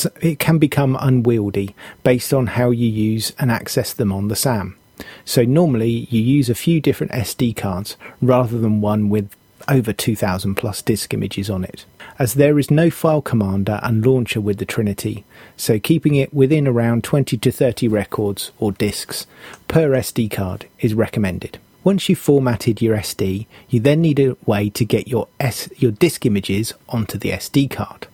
[0.04, 4.36] but it can become unwieldy based on how you use and access them on the
[4.36, 4.76] SAM.
[5.24, 9.30] So, normally you use a few different SD cards rather than one with
[9.68, 11.84] over 2000 plus disk images on it,
[12.18, 15.24] as there is no file commander and launcher with the Trinity,
[15.56, 19.26] so keeping it within around 20 to 30 records or disks
[19.68, 21.58] per SD card is recommended.
[21.84, 25.92] Once you've formatted your SD, you then need a way to get your, S, your
[25.92, 28.08] disk images onto the SD card.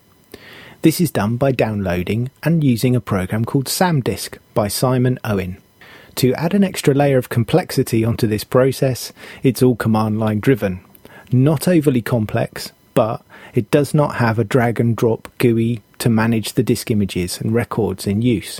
[0.83, 5.57] This is done by downloading and using a program called SamDisk by Simon Owen.
[6.15, 10.83] To add an extra layer of complexity onto this process, it's all command line driven,
[11.31, 16.51] not overly complex, but it does not have a drag and drop GUI to manage
[16.51, 18.59] the disk images and records in use.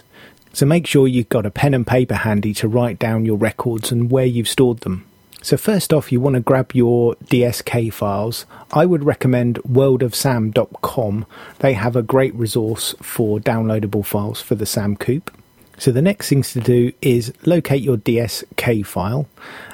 [0.53, 3.91] So make sure you've got a pen and paper handy to write down your records
[3.91, 5.05] and where you've stored them.
[5.43, 8.45] So first off, you want to grab your DSK files.
[8.71, 11.25] I would recommend worldofsam.com.
[11.59, 15.29] They have a great resource for downloadable files for the SAM Coupe.
[15.77, 19.27] So the next things to do is locate your DSK file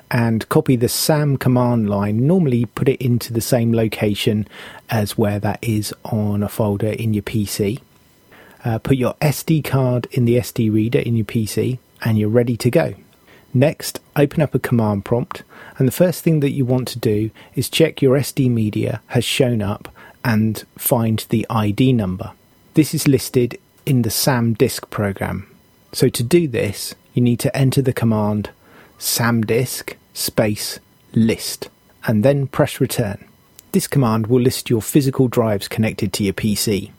[0.09, 2.25] and copy the SAM command line.
[2.25, 4.47] Normally, put it into the same location
[4.89, 7.79] as where that is on a folder in your PC.
[8.65, 12.57] Uh, put your SD card in the SD reader in your PC, and you're ready
[12.57, 12.95] to go.
[13.53, 15.43] Next, open up a command prompt,
[15.77, 19.25] and the first thing that you want to do is check your SD media has
[19.25, 22.31] shown up and find the ID number.
[22.75, 25.47] This is listed in the SAM disk program.
[25.93, 28.51] So to do this, you need to enter the command
[28.99, 30.79] samdisk space
[31.13, 31.69] list
[32.05, 33.25] and then press return.
[33.71, 36.91] This command will list your physical drives connected to your PC.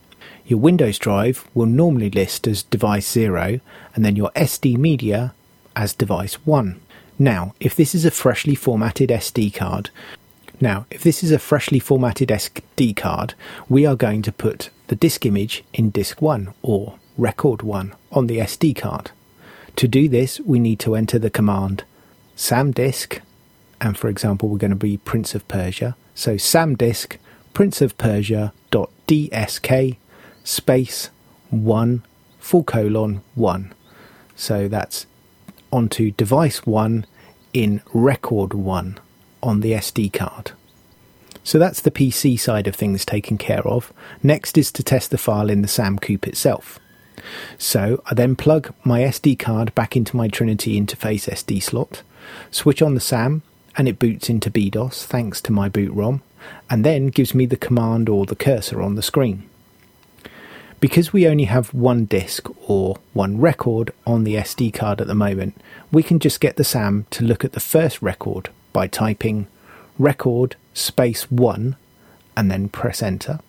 [0.46, 3.60] Your Windows drive will normally list as device 0
[3.94, 5.32] and then your SD media
[5.76, 6.80] as device 1.
[7.18, 9.90] Now, if this is a freshly formatted SD card,
[10.60, 13.32] now, if this is a freshly formatted SD card,
[13.68, 18.26] we are going to put the disk image in disk 1 or record 1 on
[18.26, 19.10] the SD card.
[19.76, 21.84] To do this, we need to enter the command
[22.36, 23.20] samdisk,
[23.80, 25.96] and for example, we're going to be Prince of Persia.
[26.14, 27.16] So samdisk
[27.54, 29.96] Prince of Persia dsk
[30.44, 31.10] space
[31.50, 32.04] one
[32.38, 33.72] full colon one.
[34.36, 35.06] So that's
[35.72, 37.06] onto device one
[37.52, 38.98] in record one
[39.42, 40.52] on the SD card.
[41.42, 43.92] So that's the PC side of things taken care of.
[44.22, 46.78] Next is to test the file in the SAM Coupe itself.
[47.58, 52.02] So I then plug my SD card back into my Trinity interface SD slot,
[52.50, 53.42] switch on the SAM,
[53.76, 56.22] and it boots into BDOS thanks to my boot ROM,
[56.68, 59.49] and then gives me the command or the cursor on the screen.
[60.80, 65.14] Because we only have one disk or one record on the SD card at the
[65.14, 65.60] moment,
[65.92, 69.46] we can just get the SAM to look at the first record by typing
[69.98, 71.76] record space 1
[72.34, 73.40] and then press enter.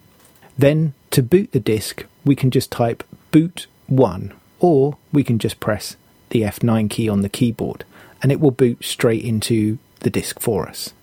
[0.57, 5.61] Then to boot the disk, we can just type boot 1 or we can just
[5.61, 5.95] press
[6.29, 7.85] the F9 key on the keyboard
[8.21, 10.93] and it will boot straight into the disk for us.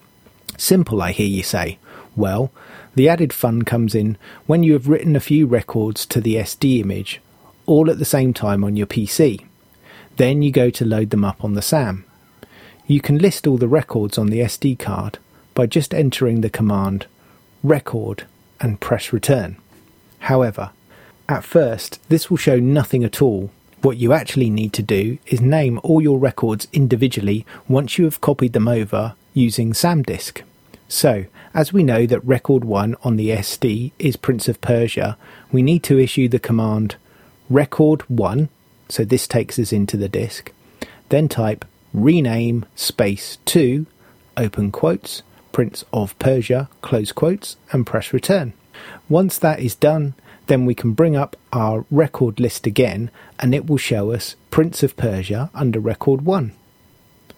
[0.59, 1.79] Simple, I hear you say.
[2.15, 2.51] Well,
[2.99, 6.81] the added fun comes in when you have written a few records to the SD
[6.81, 7.21] image
[7.65, 9.47] all at the same time on your PC.
[10.17, 12.05] Then you go to load them up on the SAM.
[12.89, 15.19] You can list all the records on the SD card
[15.55, 17.07] by just entering the command
[17.63, 18.25] record
[18.61, 19.59] and press return.
[20.19, 20.71] However,
[21.29, 23.53] at first, this will show nothing at all.
[23.81, 28.21] What you actually need to do is name all your records individually once you have
[28.21, 30.43] copied them over using SAMDisk.
[30.89, 35.19] So, as we know that record 1 on the SD is Prince of Persia,
[35.53, 36.97] we need to issue the command
[37.51, 38.49] record 1,
[38.89, 40.51] so this takes us into the disk,
[41.11, 43.85] then type rename space 2,
[44.39, 45.23] open quotes,
[45.53, 48.55] Prince of Persia, close quotes, and press return.
[49.11, 50.15] Once that is done,
[50.47, 54.83] then we can bring up our record list again and it will show us Prince
[54.83, 56.53] of Persia under record 1.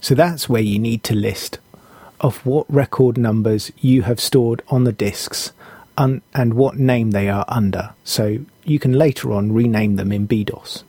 [0.01, 1.59] So that's where you need to list
[2.20, 5.52] of what record numbers you have stored on the discs
[5.96, 7.90] un- and what name they are under.
[8.04, 10.84] So you can later on rename them in BDOS.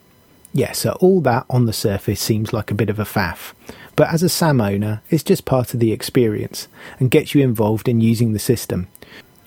[0.53, 3.53] Yeah, so all that on the surface seems like a bit of a faff.
[3.95, 6.67] But as a SAM owner, it's just part of the experience
[6.99, 8.88] and gets you involved in using the system.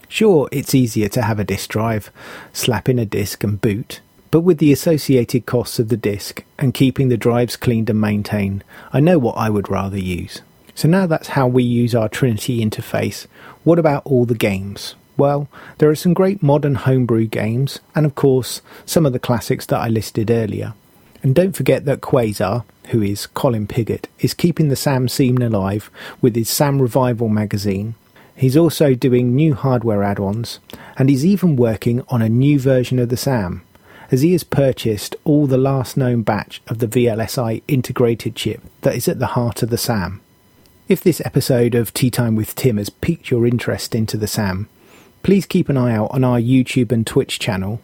[0.08, 2.10] Sure, it's easier to have a disk drive,
[2.52, 6.74] slap in a disk and boot, but with the associated costs of the disk and
[6.74, 10.40] keeping the drives cleaned and maintained, I know what I would rather use.
[10.74, 13.26] So now that's how we use our Trinity interface.
[13.62, 14.96] What about all the games?
[15.16, 15.48] Well,
[15.78, 19.78] there are some great modern homebrew games, and of course, some of the classics that
[19.78, 20.74] I listed earlier.
[21.22, 25.90] And don't forget that Quazar, who is Colin Piggott, is keeping the Sam scene alive
[26.20, 27.94] with his Sam Revival magazine.
[28.36, 30.58] He's also doing new hardware add ons,
[30.98, 33.62] and he's even working on a new version of the Sam,
[34.10, 38.96] as he has purchased all the last known batch of the VLSI integrated chip that
[38.96, 40.20] is at the heart of the SAM.
[40.86, 44.68] If this episode of Tea Time with Tim has piqued your interest into the SAM,
[45.22, 47.80] please keep an eye out on our YouTube and Twitch channel,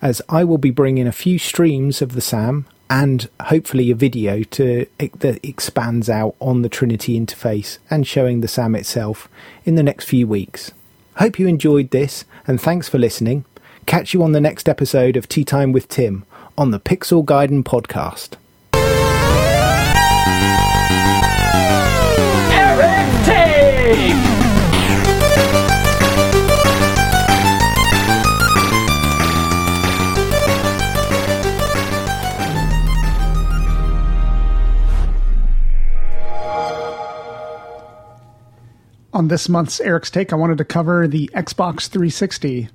[0.00, 4.44] as I will be bringing a few streams of the SAM and hopefully a video
[4.44, 9.28] to that expands out on the Trinity interface and showing the SAM itself
[9.66, 10.72] in the next few weeks.
[11.16, 13.44] Hope you enjoyed this and thanks for listening.
[13.84, 16.24] Catch you on the next episode of Tea Time with Tim
[16.56, 18.38] on the Pixel Gaiden podcast.
[39.14, 42.70] On this month's Eric's Take, I wanted to cover the Xbox 360.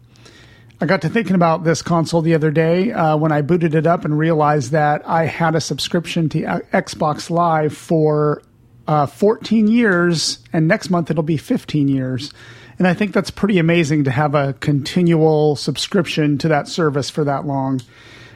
[0.79, 3.87] I got to thinking about this console the other day uh, when I booted it
[3.87, 8.43] up and realized that I had a subscription to uh, Xbox Live for
[8.87, 12.33] uh, 14 years, and next month it'll be 15 years.
[12.79, 17.23] And I think that's pretty amazing to have a continual subscription to that service for
[17.23, 17.81] that long.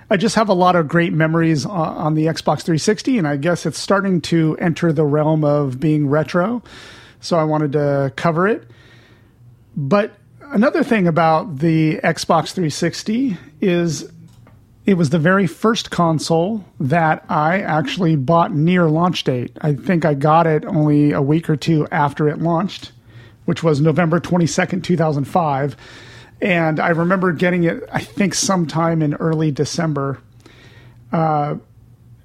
[0.09, 3.37] I just have a lot of great memories on, on the Xbox 360, and I
[3.37, 6.63] guess it's starting to enter the realm of being retro.
[7.21, 8.67] So I wanted to cover it.
[9.77, 14.11] But another thing about the Xbox 360 is
[14.85, 19.55] it was the very first console that I actually bought near launch date.
[19.61, 22.91] I think I got it only a week or two after it launched,
[23.45, 25.77] which was November 22nd, 2005.
[26.41, 30.19] And I remember getting it, I think, sometime in early December.
[31.11, 31.55] Uh,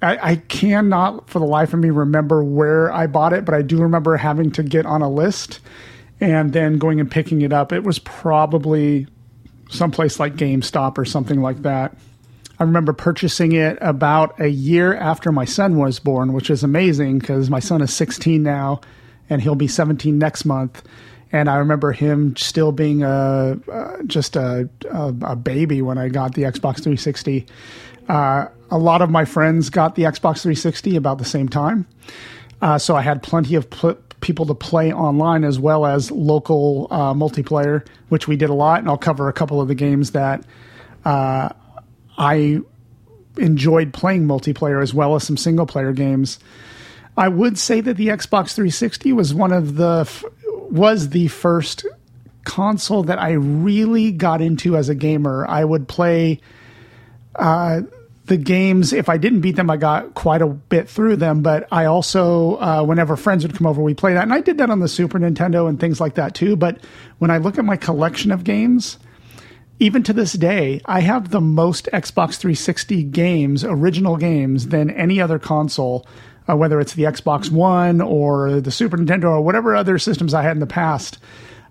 [0.01, 3.61] I, I cannot, for the life of me, remember where I bought it, but I
[3.61, 5.59] do remember having to get on a list
[6.19, 7.71] and then going and picking it up.
[7.71, 9.05] It was probably
[9.69, 11.95] someplace like GameStop or something like that.
[12.59, 17.19] I remember purchasing it about a year after my son was born, which is amazing
[17.19, 18.81] because my son is 16 now
[19.29, 20.81] and he'll be 17 next month.
[21.31, 26.07] And I remember him still being a, uh, just a, a, a baby when I
[26.07, 27.45] got the Xbox 360.
[28.07, 31.85] Uh, a lot of my friends got the Xbox 360 about the same time.
[32.61, 36.87] Uh, so I had plenty of pl- people to play online as well as local
[36.89, 38.79] uh, multiplayer, which we did a lot.
[38.79, 40.43] And I'll cover a couple of the games that
[41.05, 41.49] uh,
[42.17, 42.59] I
[43.37, 46.39] enjoyed playing multiplayer as well as some single player games.
[47.15, 50.23] I would say that the Xbox 360 was one of the f-
[50.69, 51.85] was the first
[52.43, 55.45] console that I really got into as a gamer.
[55.47, 56.39] I would play
[57.35, 57.81] uh,
[58.25, 58.93] the games.
[58.93, 61.41] If I didn't beat them, I got quite a bit through them.
[61.41, 64.59] But I also, uh, whenever friends would come over, we play that, and I did
[64.59, 66.55] that on the Super Nintendo and things like that too.
[66.55, 66.79] But
[67.17, 68.97] when I look at my collection of games,
[69.79, 75.21] even to this day, I have the most Xbox 360 games, original games, than any
[75.21, 76.07] other console,
[76.49, 80.41] uh, whether it's the Xbox One or the Super Nintendo or whatever other systems I
[80.41, 81.19] had in the past.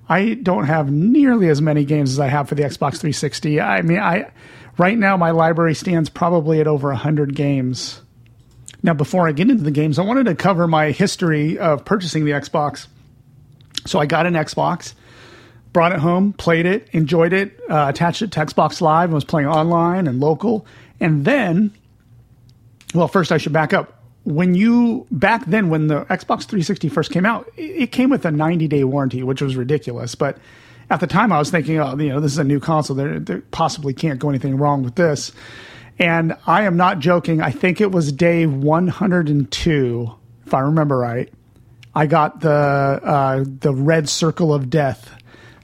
[0.09, 3.61] I don't have nearly as many games as I have for the Xbox 360.
[3.61, 4.31] I mean, I
[4.79, 8.03] right now my library stands probably at over 100 games.
[8.85, 12.25] Now, before I get into the games, I wanted to cover my history of purchasing
[12.25, 12.87] the Xbox.
[13.85, 14.95] So I got an Xbox
[15.77, 19.25] brought it home, played it, enjoyed it, uh, attached it to Xbox Live, and was
[19.25, 20.65] playing online and local.
[21.01, 21.71] And then,
[22.95, 24.03] well, first I should back up.
[24.25, 28.31] When you back then, when the Xbox 360 first came out, it, came with a
[28.31, 30.15] 90 day warranty, which was ridiculous.
[30.15, 30.39] But
[30.89, 32.97] at the time, I was thinking, oh, you know, this is a new console.
[32.97, 35.31] There, there possibly can't go anything wrong with this.
[35.99, 37.43] And I am not joking.
[37.43, 40.11] I think it was day 102,
[40.47, 41.31] if I remember right.
[41.95, 45.13] I got the uh, the red circle of death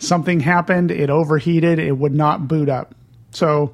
[0.03, 2.95] something happened, it overheated, it would not boot up.
[3.31, 3.73] So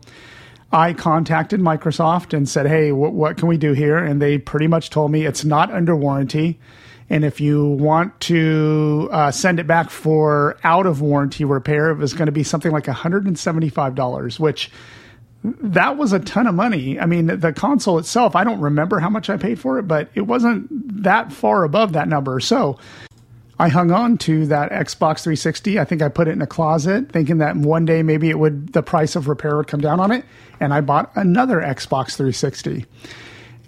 [0.71, 4.67] I contacted Microsoft and said, "Hey, what, what can we do here?" And they pretty
[4.67, 6.61] much told me it's not under warranty,
[7.09, 11.97] and if you want to uh, send it back for out of warranty repair, it
[11.97, 14.71] was going to be something like one hundred and seventy five dollars, which
[15.43, 16.99] that was a ton of money.
[16.99, 20.11] I mean, the console itself, I don't remember how much I paid for it, but
[20.15, 20.67] it wasn't
[21.03, 22.41] that far above that number.
[22.41, 22.77] So
[23.59, 25.81] I hung on to that Xbox 360.
[25.81, 28.73] I think I put it in a closet, thinking that one day maybe it would
[28.73, 30.25] the price of repair would come down on it.
[30.61, 32.87] And I bought another Xbox 360.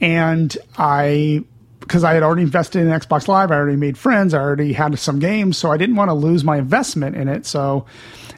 [0.00, 1.44] And I
[1.80, 4.96] because I had already invested in Xbox Live, I already made friends, I already had
[4.98, 7.46] some games, so I didn't want to lose my investment in it.
[7.46, 7.86] So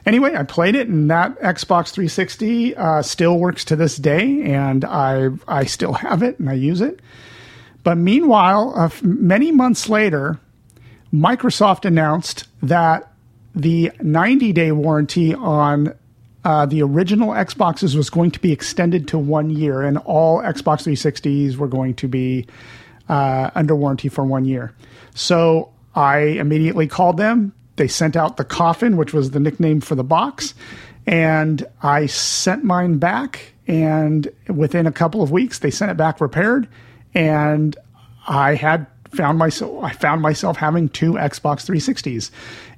[0.07, 4.83] anyway, I played it, and that Xbox 360 uh, still works to this day, and
[4.85, 6.99] I I still have it and I use it.
[7.83, 10.39] But meanwhile, uh, many months later,
[11.13, 13.11] Microsoft announced that
[13.53, 15.93] the 90 day warranty on
[16.43, 20.83] uh, the original Xboxes was going to be extended to one year, and all Xbox
[20.83, 22.45] 360s were going to be
[23.07, 24.73] uh, under warranty for one year.
[25.13, 27.53] So I immediately called them.
[27.75, 30.53] They sent out the coffin, which was the nickname for the box,
[31.05, 33.53] and I sent mine back.
[33.67, 36.67] And within a couple of weeks, they sent it back repaired,
[37.13, 37.77] and
[38.27, 42.31] I had found myself I found myself having two Xbox 360s.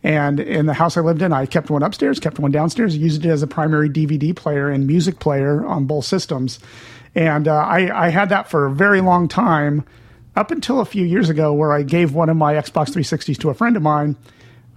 [0.04, 3.26] And in the house I lived in, I kept one upstairs, kept one downstairs, used
[3.26, 6.60] it as a primary DVD player and music player on both systems.
[7.16, 9.86] And uh, I, I had that for a very long time,
[10.36, 13.50] up until a few years ago, where I gave one of my Xbox 360s to
[13.50, 14.16] a friend of mine.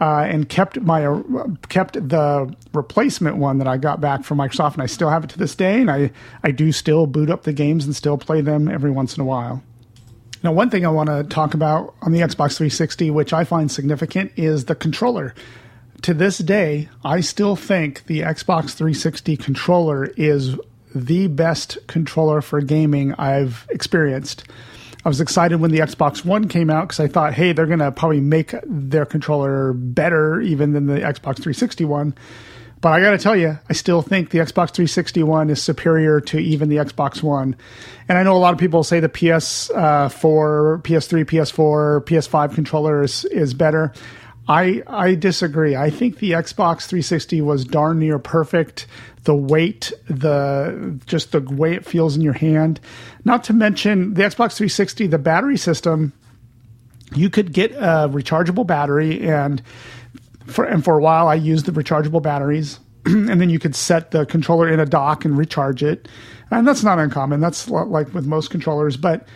[0.00, 1.22] Uh, and kept my uh,
[1.68, 5.30] kept the replacement one that I got back from Microsoft, and I still have it
[5.30, 5.80] to this day.
[5.80, 6.12] And I
[6.44, 9.24] I do still boot up the games and still play them every once in a
[9.24, 9.60] while.
[10.42, 13.70] Now, one thing I want to talk about on the Xbox 360, which I find
[13.70, 15.34] significant, is the controller.
[16.02, 20.56] To this day, I still think the Xbox 360 controller is
[20.94, 24.44] the best controller for gaming I've experienced.
[25.04, 27.78] I was excited when the Xbox One came out because I thought, hey, they're going
[27.80, 32.14] to probably make their controller better even than the Xbox 360 one.
[32.80, 36.20] But I got to tell you, I still think the Xbox 360 one is superior
[36.22, 37.56] to even the Xbox One.
[38.08, 40.10] And I know a lot of people say the PS4,
[40.82, 43.92] PS3, PS4, PS5 controller is, is better.
[44.48, 45.76] I I disagree.
[45.76, 48.86] I think the Xbox 360 was darn near perfect.
[49.24, 52.80] The weight, the just the way it feels in your hand.
[53.24, 56.14] Not to mention the Xbox 360, the battery system.
[57.14, 59.62] You could get a rechargeable battery, and
[60.48, 64.10] for and for a while I used the rechargeable batteries, and then you could set
[64.10, 66.08] the controller in a dock and recharge it.
[66.50, 67.40] And that's not uncommon.
[67.40, 69.28] That's like with most controllers, but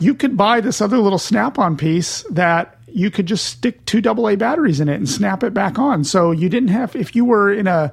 [0.00, 4.36] you could buy this other little snap-on piece that you could just stick two AA
[4.36, 6.04] batteries in it and snap it back on.
[6.04, 7.92] So you didn't have if you were in a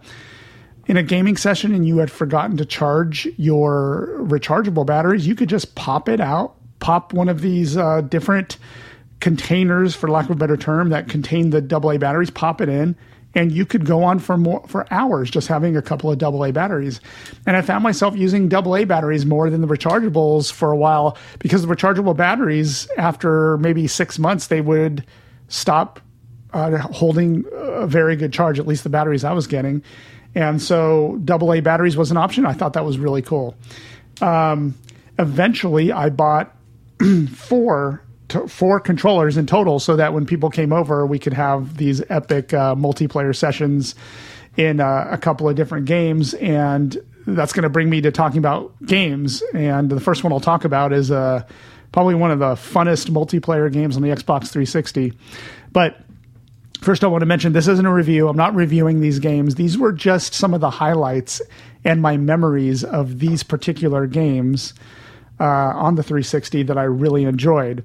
[0.87, 5.49] in a gaming session and you had forgotten to charge your rechargeable batteries, you could
[5.49, 8.57] just pop it out, pop one of these uh, different
[9.25, 12.95] containers, for lack of a better term, that contain the AA batteries, pop it in,
[13.33, 16.51] and you could go on for more for hours just having a couple of AA
[16.51, 17.01] batteries.
[17.47, 21.65] And I found myself using AA batteries more than the rechargeables for a while because
[21.65, 25.03] the rechargeable batteries, after maybe six months, they would
[25.47, 25.99] stop
[26.53, 28.59] uh, holding a very good charge.
[28.59, 29.81] At least the batteries I was getting.
[30.35, 32.45] And so AA batteries was an option.
[32.45, 33.55] I thought that was really cool.
[34.21, 34.75] Um,
[35.17, 36.55] eventually, I bought
[37.33, 41.77] four to, four controllers in total, so that when people came over, we could have
[41.77, 43.95] these epic uh, multiplayer sessions
[44.57, 46.33] in uh, a couple of different games.
[46.35, 46.97] And
[47.27, 49.43] that's going to bring me to talking about games.
[49.53, 51.43] And the first one I'll talk about is uh,
[51.91, 55.13] probably one of the funnest multiplayer games on the Xbox 360.
[55.71, 55.97] But
[56.81, 58.27] First, I want to mention this isn't a review.
[58.27, 59.55] I'm not reviewing these games.
[59.55, 61.41] These were just some of the highlights
[61.83, 64.75] and my memories of these particular games
[65.39, 67.83] uh, on the 360 that I really enjoyed.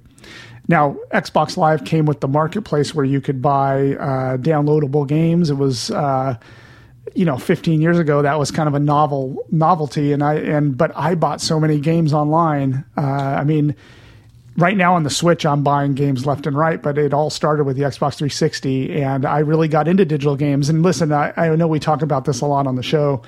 [0.70, 5.50] Now, Xbox Live came with the marketplace where you could buy uh, downloadable games.
[5.50, 6.36] It was, uh,
[7.12, 8.22] you know, 15 years ago.
[8.22, 11.80] That was kind of a novel novelty, and I and but I bought so many
[11.80, 12.84] games online.
[12.96, 13.74] Uh, I mean,
[14.58, 17.64] right now on the Switch, I'm buying games left and right, but it all started
[17.64, 20.68] with the Xbox 360, and I really got into digital games.
[20.68, 23.22] And listen, I, I know we talk about this a lot on the show,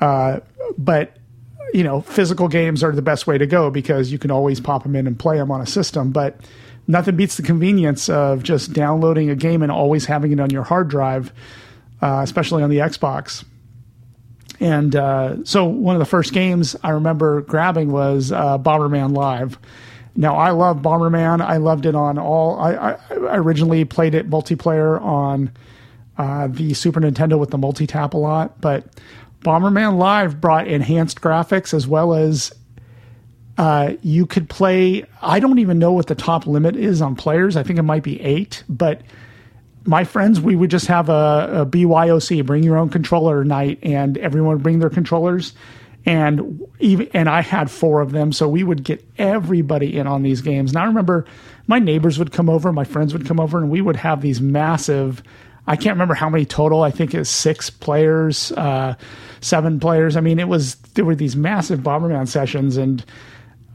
[0.00, 0.40] uh,
[0.76, 1.16] but
[1.72, 4.82] you know, physical games are the best way to go because you can always pop
[4.82, 6.10] them in and play them on a system.
[6.10, 6.40] But
[6.86, 10.62] nothing beats the convenience of just downloading a game and always having it on your
[10.62, 11.32] hard drive,
[12.00, 13.44] uh, especially on the Xbox.
[14.60, 19.58] And uh, so, one of the first games I remember grabbing was uh, Bomberman Live
[20.14, 21.40] now I love Bomberman.
[21.40, 22.58] I loved it on all.
[22.58, 25.50] I, I, I originally played it multiplayer on
[26.18, 28.84] uh, the Super Nintendo with the multi tap a lot, but
[29.40, 32.52] Bomberman Live brought enhanced graphics as well as
[33.62, 35.04] uh, you could play.
[35.22, 37.56] I don't even know what the top limit is on players.
[37.56, 39.02] I think it might be eight, but
[39.84, 44.18] my friends, we would just have a, a BYOC, bring your own controller night, and
[44.18, 45.52] everyone would bring their controllers.
[46.04, 50.24] And even and I had four of them, so we would get everybody in on
[50.24, 50.72] these games.
[50.72, 51.24] Now I remember
[51.68, 54.40] my neighbors would come over, my friends would come over, and we would have these
[54.40, 55.22] massive.
[55.68, 56.82] I can't remember how many total.
[56.82, 58.96] I think it's six players, uh,
[59.40, 60.16] seven players.
[60.16, 63.04] I mean, it was there were these massive Bomberman sessions, and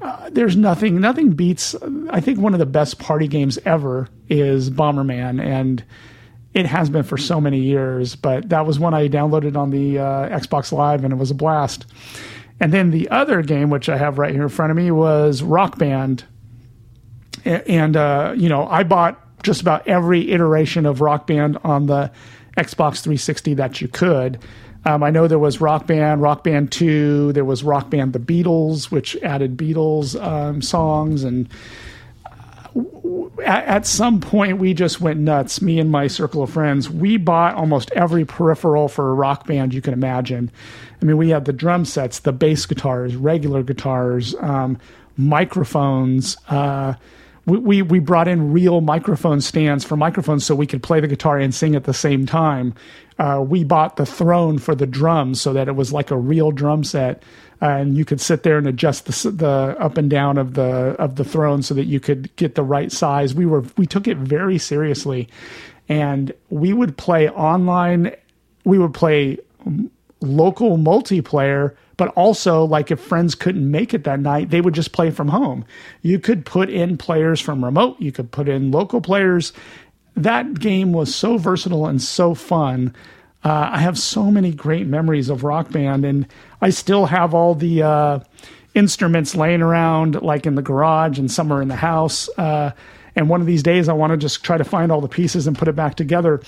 [0.01, 1.75] uh, there's nothing nothing beats.
[2.09, 5.83] I think one of the best party games ever is Bomberman, and
[6.53, 8.15] it has been for so many years.
[8.15, 11.35] But that was one I downloaded on the uh, Xbox Live, and it was a
[11.35, 11.85] blast.
[12.59, 15.43] And then the other game, which I have right here in front of me, was
[15.43, 16.23] Rock Band.
[17.45, 22.11] And, uh, you know, I bought just about every iteration of Rock Band on the
[22.57, 24.39] Xbox 360 that you could.
[24.87, 28.19] Um, I know there was Rock Band, Rock Band 2, there was Rock Band The
[28.19, 31.25] Beatles, which added Beatles um, songs.
[31.25, 31.49] And
[33.43, 37.17] at, at some point we just went nuts me and my circle of friends we
[37.17, 40.51] bought almost every peripheral for a rock band you can imagine
[41.01, 44.77] i mean we had the drum sets the bass guitars regular guitars um,
[45.15, 46.93] microphones uh,
[47.47, 51.07] we, we, we brought in real microphone stands for microphones so we could play the
[51.07, 52.75] guitar and sing at the same time
[53.17, 56.51] uh, we bought the throne for the drums so that it was like a real
[56.51, 57.23] drum set
[57.61, 60.95] uh, and you could sit there and adjust the the up and down of the
[60.99, 63.33] of the throne so that you could get the right size.
[63.33, 65.27] We were we took it very seriously,
[65.89, 68.15] and we would play online.
[68.63, 69.39] We would play
[70.21, 74.91] local multiplayer, but also like if friends couldn't make it that night, they would just
[74.91, 75.65] play from home.
[76.01, 77.99] You could put in players from remote.
[77.99, 79.51] You could put in local players.
[80.15, 82.95] That game was so versatile and so fun.
[83.43, 86.27] Uh, I have so many great memories of Rock Band, and
[86.61, 88.19] I still have all the uh,
[88.73, 92.29] instruments laying around, like in the garage and somewhere in the house.
[92.37, 92.71] Uh,
[93.15, 95.47] and one of these days, I want to just try to find all the pieces
[95.47, 96.41] and put it back together.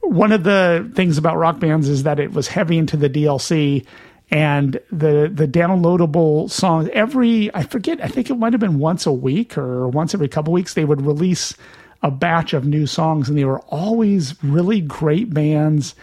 [0.00, 3.86] One of the things about Rock Bands is that it was heavy into the DLC
[4.30, 6.88] and the the downloadable songs.
[6.92, 10.28] Every I forget, I think it might have been once a week or once every
[10.28, 11.54] couple weeks, they would release
[12.02, 15.94] a batch of new songs, and they were always really great bands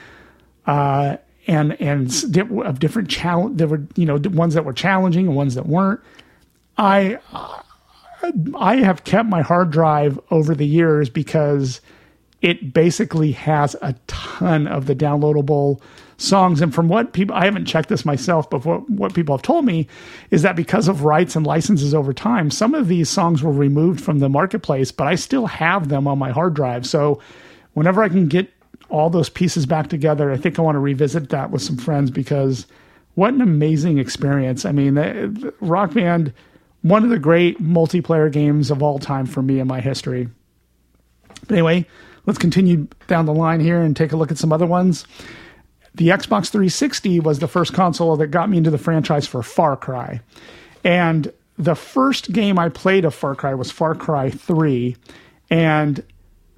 [0.66, 1.18] uh,
[1.48, 2.12] and and
[2.64, 3.58] of different challenge.
[3.58, 6.00] There were you know ones that were challenging and ones that weren't.
[6.78, 7.18] I
[8.58, 11.82] I have kept my hard drive over the years because
[12.42, 15.82] it basically has a ton of the downloadable
[16.22, 16.62] songs.
[16.62, 19.66] And from what people, I haven't checked this myself, but what, what people have told
[19.66, 19.88] me
[20.30, 24.02] is that because of rights and licenses over time, some of these songs were removed
[24.02, 26.86] from the marketplace, but I still have them on my hard drive.
[26.86, 27.20] So
[27.74, 28.50] whenever I can get
[28.90, 32.12] all those pieces back together, I think I want to revisit that with some friends
[32.12, 32.68] because
[33.16, 34.66] what an amazing experience.
[34.66, 36.34] I mean, the, the Rock Band,
[36.82, 40.30] one of the great multiplayer games of all time for me in my history.
[41.42, 41.86] But anyway,
[42.26, 45.06] let's continue down the line here and take a look at some other ones.
[45.96, 49.76] The Xbox 360 was the first console that got me into the franchise for Far
[49.76, 50.22] Cry.
[50.84, 54.96] And the first game I played of Far Cry was Far Cry 3.
[55.50, 56.04] And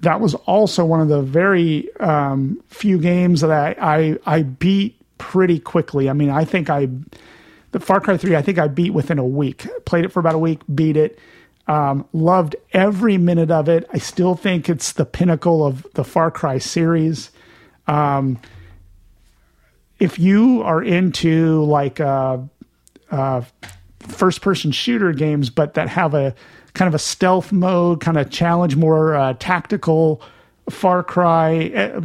[0.00, 5.58] that was also one of the very um, few games that I, I, beat pretty
[5.58, 6.08] quickly.
[6.08, 6.88] I mean, I think I,
[7.72, 9.66] the Far Cry 3, I think I beat within a week.
[9.84, 11.18] Played it for about a week, beat it.
[11.66, 13.88] Um, loved every minute of it.
[13.92, 17.30] I still think it's the pinnacle of the Far Cry series.
[17.86, 18.38] Um,
[19.98, 22.38] if you are into like uh,
[23.10, 23.42] uh,
[24.00, 26.34] first person shooter games, but that have a
[26.74, 30.20] kind of a stealth mode, kind of challenge, more uh, tactical
[30.68, 32.00] Far Cry, uh,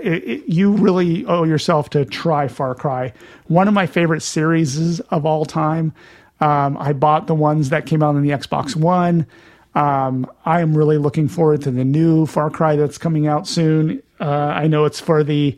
[0.00, 3.12] it, it, you really owe yourself to try Far Cry.
[3.46, 5.92] One of my favorite series of all time.
[6.40, 9.26] Um, I bought the ones that came out on the Xbox One.
[9.74, 14.02] Um, I am really looking forward to the new Far Cry that's coming out soon.
[14.20, 15.56] Uh, I know it's for the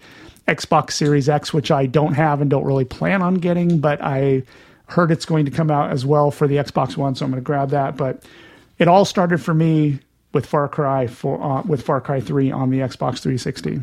[0.49, 4.43] Xbox Series X, which I don't have and don't really plan on getting, but I
[4.87, 7.43] heard it's going to come out as well for the Xbox One, so I'm going
[7.43, 7.97] to grab that.
[7.97, 8.23] But
[8.79, 9.99] it all started for me
[10.33, 13.81] with Far Cry for uh, with Far Cry 3 on the Xbox 360.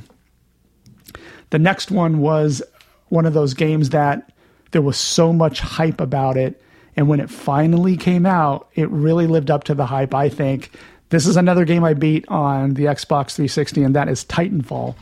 [1.50, 2.62] The next one was
[3.10, 4.32] one of those games that
[4.72, 6.62] there was so much hype about it,
[6.96, 10.14] and when it finally came out, it really lived up to the hype.
[10.14, 10.72] I think
[11.10, 14.96] this is another game I beat on the Xbox 360, and that is Titanfall.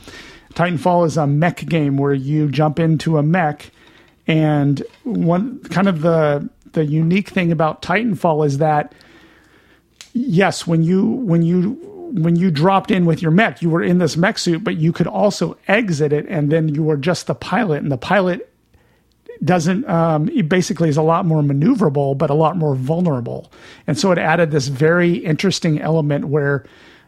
[0.53, 3.71] Titanfall is a mech game where you jump into a mech,
[4.27, 8.93] and one kind of the the unique thing about Titanfall is that
[10.13, 11.71] yes, when you when you
[12.13, 14.91] when you dropped in with your mech, you were in this mech suit, but you
[14.91, 18.51] could also exit it, and then you were just the pilot, and the pilot
[19.43, 23.51] doesn't um, basically is a lot more maneuverable but a lot more vulnerable.
[23.87, 26.63] And so it added this very interesting element where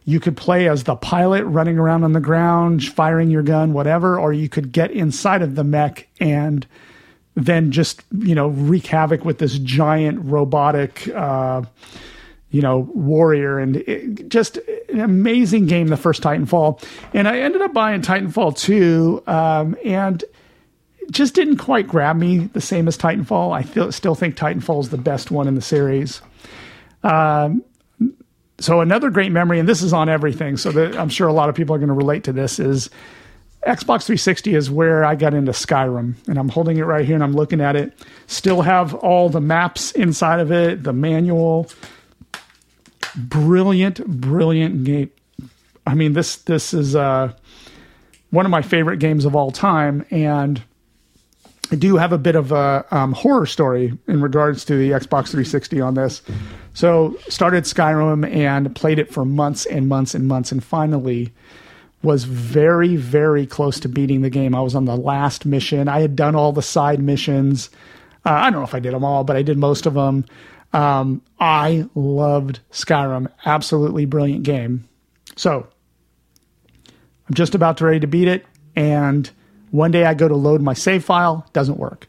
[0.05, 4.19] you could play as the pilot running around on the ground firing your gun whatever
[4.19, 6.67] or you could get inside of the mech and
[7.35, 11.61] then just you know wreak havoc with this giant robotic uh,
[12.53, 13.59] you know warrior.
[13.59, 14.57] And it, just
[14.89, 16.81] an amazing game the first titanfall.
[17.13, 20.23] And i ended up buying titanfall 2 um, and
[21.11, 23.53] just didn't quite grab me the same as titanfall.
[23.53, 26.21] I feel, still think titanfall is the best one in the series.
[27.03, 27.63] Um,
[28.59, 31.49] so another great memory and this is on everything so that i'm sure a lot
[31.49, 32.89] of people are going to relate to this is
[33.65, 37.23] Xbox 360 is where I got into Skyrim, and I'm holding it right here and
[37.23, 37.93] I'm looking at it.
[38.27, 41.69] Still have all the maps inside of it, the manual.
[43.15, 45.11] Brilliant, brilliant game.
[45.87, 47.31] I mean, this this is uh,
[48.31, 50.61] one of my favorite games of all time, and
[51.71, 55.29] I do have a bit of a um, horror story in regards to the Xbox
[55.29, 56.21] 360 on this.
[56.73, 61.31] So, started Skyrim and played it for months and months and months, and finally
[62.03, 64.53] was very, very close to beating the game.
[64.53, 65.87] I was on the last mission.
[65.87, 67.69] I had done all the side missions.
[68.25, 70.25] Uh, I don't know if I did them all, but I did most of them.
[70.73, 73.31] Um, I loved Skyrim.
[73.45, 74.87] Absolutely brilliant game.
[75.35, 75.67] So
[76.85, 78.45] I'm just about to ready to beat it,
[78.75, 79.29] and
[79.73, 82.07] one day I go to load my save file, doesn't work.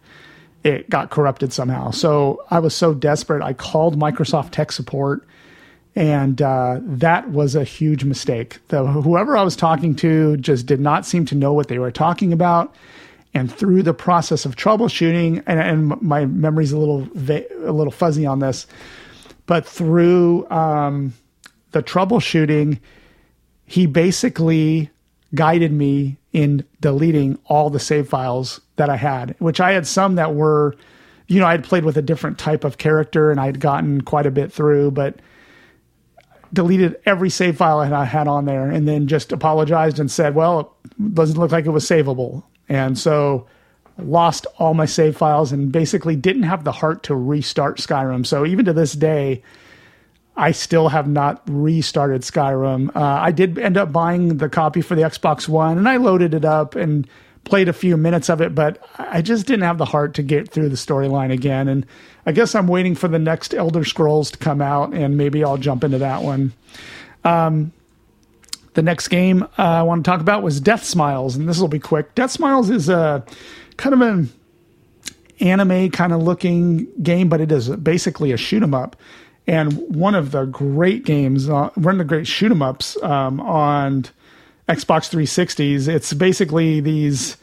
[0.63, 1.91] It got corrupted somehow.
[1.93, 5.27] So I was so desperate, I called Microsoft tech support
[5.97, 8.59] and uh, that was a huge mistake.
[8.69, 11.93] The, whoever I was talking to just did not seem to know what they were
[11.93, 12.75] talking about.
[13.33, 17.93] And through the process of troubleshooting, and, and my memory's a little va- a little
[17.93, 18.67] fuzzy on this,
[19.47, 21.15] but through um,
[21.73, 22.79] the troubleshooting,
[23.67, 24.91] he basically
[25.35, 30.17] guided me in deleting all the save files that I had, which I had some
[30.17, 30.75] that were,
[31.29, 34.27] you know, I had played with a different type of character and I'd gotten quite
[34.27, 35.21] a bit through, but
[36.53, 40.77] deleted every save file I had on there and then just apologized and said, well,
[40.85, 42.43] it doesn't look like it was savable.
[42.69, 43.47] And so
[43.97, 48.27] lost all my save files and basically didn't have the heart to restart Skyrim.
[48.27, 49.43] So even to this day,
[50.37, 52.95] I still have not restarted Skyrim.
[52.95, 56.35] Uh, I did end up buying the copy for the Xbox One and I loaded
[56.35, 57.07] it up and
[57.45, 60.49] played a few minutes of it, but I just didn't have the heart to get
[60.51, 61.69] through the storyline again.
[61.69, 61.87] And
[62.27, 65.59] I guess I'm waiting for the next Elder Scrolls to come out, and maybe I'll
[65.59, 66.53] jump into that one.
[67.23, 67.73] Um,
[68.73, 71.79] the next game uh, I want to talk about was Deathsmiles, and this will be
[71.79, 72.15] quick.
[72.15, 73.25] Deathsmiles is a
[73.77, 74.33] kind of an
[75.41, 78.97] anime kind of looking game, but it is basically a shoot 'em up.
[79.47, 83.41] And one of the great games, uh, one of the great shoot 'em ups um,
[83.41, 84.05] on
[84.69, 85.87] Xbox 360s.
[85.87, 87.37] It's basically these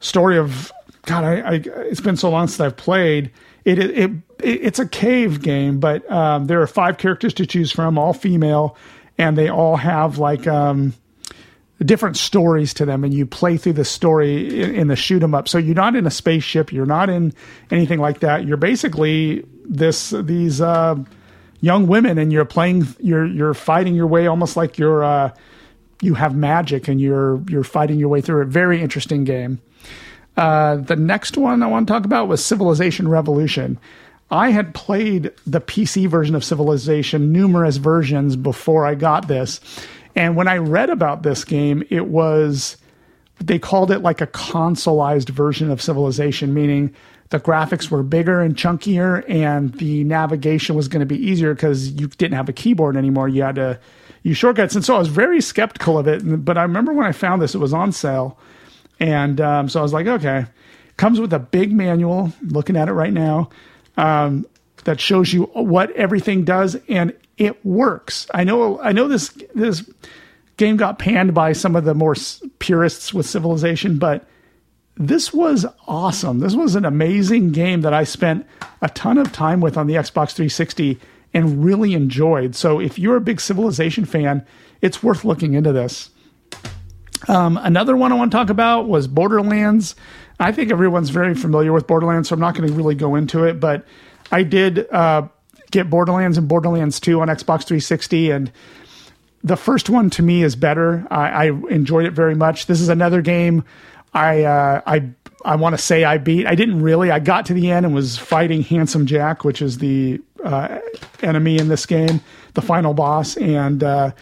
[0.00, 0.72] story of
[1.06, 1.24] God.
[1.24, 1.52] I, I
[1.88, 3.30] it's been so long since I've played
[3.64, 3.78] it.
[3.78, 7.96] It, it it's a cave game, but um, there are five characters to choose from,
[7.96, 8.76] all female,
[9.16, 10.92] and they all have like um,
[11.84, 15.34] different stories to them, and you play through the story in, in the shoot 'em
[15.34, 15.48] up.
[15.48, 17.32] So you're not in a spaceship, you're not in
[17.70, 18.44] anything like that.
[18.44, 20.96] You're basically this these uh,
[21.60, 22.86] young women, and you're playing.
[23.00, 25.04] You're you're fighting your way almost like you're.
[25.04, 25.32] Uh,
[26.02, 29.60] you have magic and you're you're fighting your way through a very interesting game.
[30.36, 33.78] Uh, the next one I want to talk about was Civilization Revolution.
[34.30, 39.60] I had played the PC version of Civilization numerous versions before I got this,
[40.14, 42.76] and when I read about this game, it was
[43.38, 46.94] they called it like a consoleized version of Civilization, meaning
[47.30, 51.90] the graphics were bigger and chunkier, and the navigation was going to be easier because
[51.90, 53.28] you didn't have a keyboard anymore.
[53.28, 53.80] You had to
[54.22, 54.74] use shortcuts.
[54.74, 56.44] And so I was very skeptical of it.
[56.44, 58.38] But I remember when I found this, it was on sale.
[59.00, 60.46] And um, so I was like, okay.
[60.96, 63.50] Comes with a big manual, looking at it right now,
[63.98, 64.46] um,
[64.84, 66.76] that shows you what everything does.
[66.88, 68.26] And it works.
[68.32, 69.88] I know, I know this, this
[70.56, 72.14] game got panned by some of the more
[72.60, 74.26] purists with Civilization, but
[74.96, 76.38] this was awesome.
[76.38, 78.46] This was an amazing game that I spent
[78.80, 80.98] a ton of time with on the Xbox 360
[81.34, 82.54] and really enjoyed.
[82.54, 84.46] So if you're a big Civilization fan,
[84.80, 86.10] it's worth looking into this.
[87.28, 89.96] Um, another one I want to talk about was Borderlands.
[90.38, 93.44] I think everyone's very familiar with Borderlands, so I'm not going to really go into
[93.44, 93.86] it, but
[94.30, 95.28] I did uh,
[95.70, 98.52] get Borderlands and Borderlands 2 on Xbox 360, and
[99.42, 101.06] the first one to me is better.
[101.10, 102.66] I, I enjoyed it very much.
[102.66, 103.64] This is another game
[104.16, 105.10] I uh, I
[105.44, 106.46] I want to say I beat.
[106.46, 107.10] I didn't really.
[107.10, 110.78] I got to the end and was fighting Handsome Jack, which is the uh,
[111.22, 112.20] enemy in this game,
[112.54, 114.12] the final boss, and uh,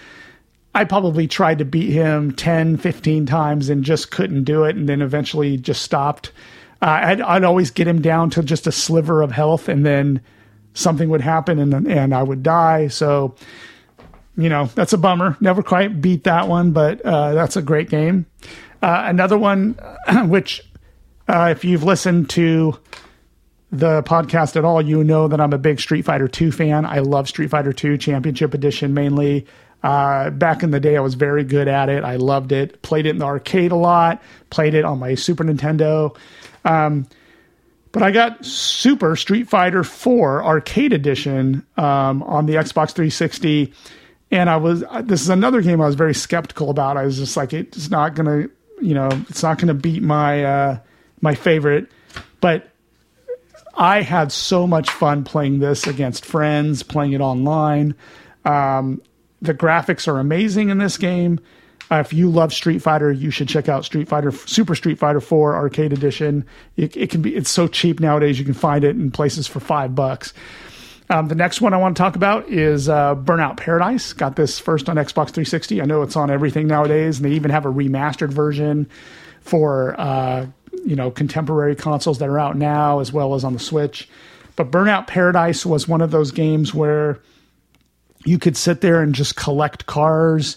[0.75, 4.89] I probably tried to beat him 10, 15 times and just couldn't do it, and
[4.89, 6.33] then eventually just stopped.
[6.83, 10.21] Uh, I'd, I'd always get him down to just a sliver of health, and then
[10.73, 12.89] something would happen, and and I would die.
[12.89, 13.37] So,
[14.37, 15.37] you know, that's a bummer.
[15.41, 18.27] Never quite beat that one, but uh, that's a great game.
[18.85, 19.79] Uh, another one,
[20.27, 20.61] which
[21.27, 22.79] uh, if you've listened to
[23.73, 26.85] the podcast at all, you know that I'm a big Street Fighter 2 fan.
[26.85, 29.47] I love Street Fighter 2 Championship Edition mainly.
[29.83, 32.05] Uh, back in the day, I was very good at it.
[32.05, 32.83] I loved it.
[32.83, 34.23] Played it in the arcade a lot.
[34.51, 36.15] Played it on my Super Nintendo.
[36.67, 37.07] Um,
[37.91, 43.73] but I got Super Street Fighter 4 Arcade Edition um, on the Xbox 360.
[44.31, 46.99] And I was, this is another game I was very skeptical about.
[46.99, 48.51] I was just like, it's not going to,
[48.85, 50.79] you know, it's not going to beat my, uh,
[51.21, 51.91] my favorite.
[52.41, 52.71] But
[53.75, 57.95] I had so much fun playing this against friends, playing it online.
[58.45, 59.01] Um,
[59.43, 61.41] the graphics are amazing in this game.
[61.91, 65.21] Uh, if you love Street Fighter, you should check out Street Fighter Super Street Fighter
[65.21, 66.45] 4 Arcade Edition.
[66.77, 68.39] It, it can be it's so cheap nowadays.
[68.39, 70.33] You can find it in places for five bucks.
[71.15, 74.13] Um, the next one I want to talk about is uh, Burnout Paradise.
[74.13, 75.81] Got this first on Xbox 360.
[75.81, 78.91] I know it's on everything nowadays, and they even have a remastered version
[79.41, 80.45] for uh,
[80.85, 84.09] you know contemporary consoles that are out now, as well as on the Switch.
[84.57, 87.21] But Burnout Paradise was one of those games where
[88.25, 90.57] you could sit there and just collect cars.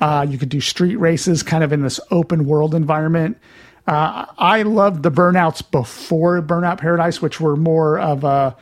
[0.00, 3.36] Uh, you could do street races, kind of in this open world environment.
[3.86, 8.56] Uh, I loved the burnouts before Burnout Paradise, which were more of a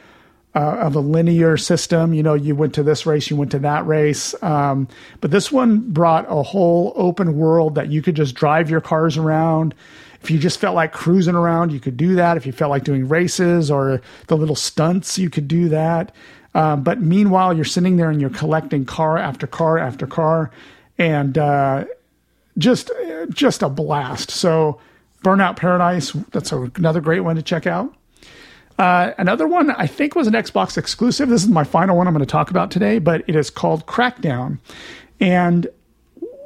[0.54, 2.14] uh, of a linear system.
[2.14, 4.34] You know, you went to this race, you went to that race.
[4.42, 4.88] Um,
[5.20, 9.16] but this one brought a whole open world that you could just drive your cars
[9.16, 9.74] around.
[10.22, 12.36] If you just felt like cruising around, you could do that.
[12.36, 16.12] If you felt like doing races or the little stunts, you could do that.
[16.54, 20.50] Um, but meanwhile, you're sitting there and you're collecting car after car after car,
[20.96, 21.84] and uh,
[22.56, 22.90] just
[23.28, 24.30] just a blast.
[24.30, 24.80] So,
[25.22, 27.94] Burnout Paradise, that's another great one to check out.
[28.78, 31.28] Uh, another one I think was an Xbox exclusive.
[31.28, 33.86] This is my final one I'm going to talk about today, but it is called
[33.86, 34.58] Crackdown.
[35.20, 35.66] And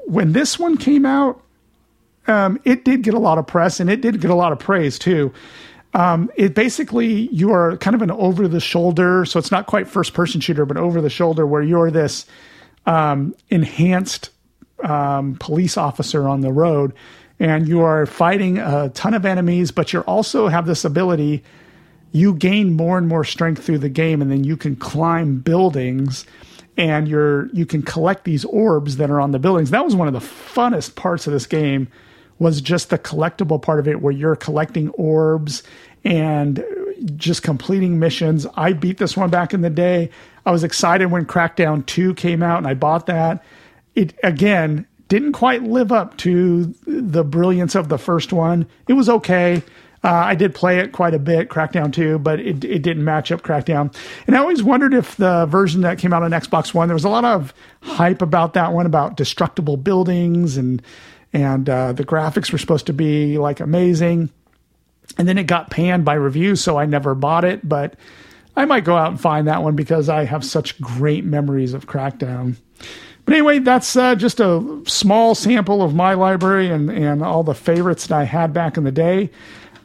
[0.07, 1.43] when this one came out,
[2.27, 4.59] um, it did get a lot of press and it did get a lot of
[4.59, 5.33] praise too.
[5.95, 9.87] Um, it basically you are kind of an over the shoulder, so it's not quite
[9.87, 12.25] first person shooter, but over the shoulder where you're this
[12.87, 14.31] um, enhanced
[14.83, 16.95] um, police officer on the road,
[17.39, 21.45] and you are fighting a ton of enemies, but you also have this ability.
[22.13, 26.27] You gain more and more strength through the game, and then you can climb buildings,
[26.77, 29.71] and you're you can collect these orbs that are on the buildings.
[29.71, 31.89] That was one of the funnest parts of this game
[32.39, 35.63] was just the collectible part of it where you're collecting orbs
[36.05, 36.65] and
[37.17, 38.47] just completing missions.
[38.55, 40.11] I beat this one back in the day.
[40.45, 43.45] I was excited when Crackdown 2 came out and I bought that.
[43.95, 48.67] It again didn't quite live up to the brilliance of the first one.
[48.89, 49.63] It was okay.
[50.05, 53.31] Uh, I did play it quite a bit, Crackdown 2, but it, it didn't match
[53.31, 53.95] up Crackdown.
[54.27, 57.05] And I always wondered if the version that came out on Xbox One, there was
[57.05, 60.83] a lot of hype about that one, about destructible buildings and
[61.33, 64.31] and uh, the graphics were supposed to be like amazing.
[65.19, 67.67] And then it got panned by reviews, so I never bought it.
[67.67, 67.95] But
[68.55, 71.87] I might go out and find that one because I have such great memories of
[71.87, 72.57] Crackdown.
[73.25, 77.55] But anyway, that's uh, just a small sample of my library and, and all the
[77.55, 79.31] favorites that I had back in the day.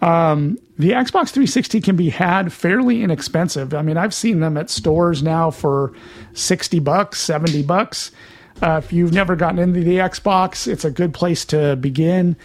[0.02, 3.74] Um, the Xbox 360 can be had fairly inexpensive.
[3.74, 5.94] I mean, I've seen them at stores now for
[6.34, 8.12] 60 bucks, 70 bucks.
[8.62, 12.36] Uh, if you've never gotten into the Xbox, it's a good place to begin.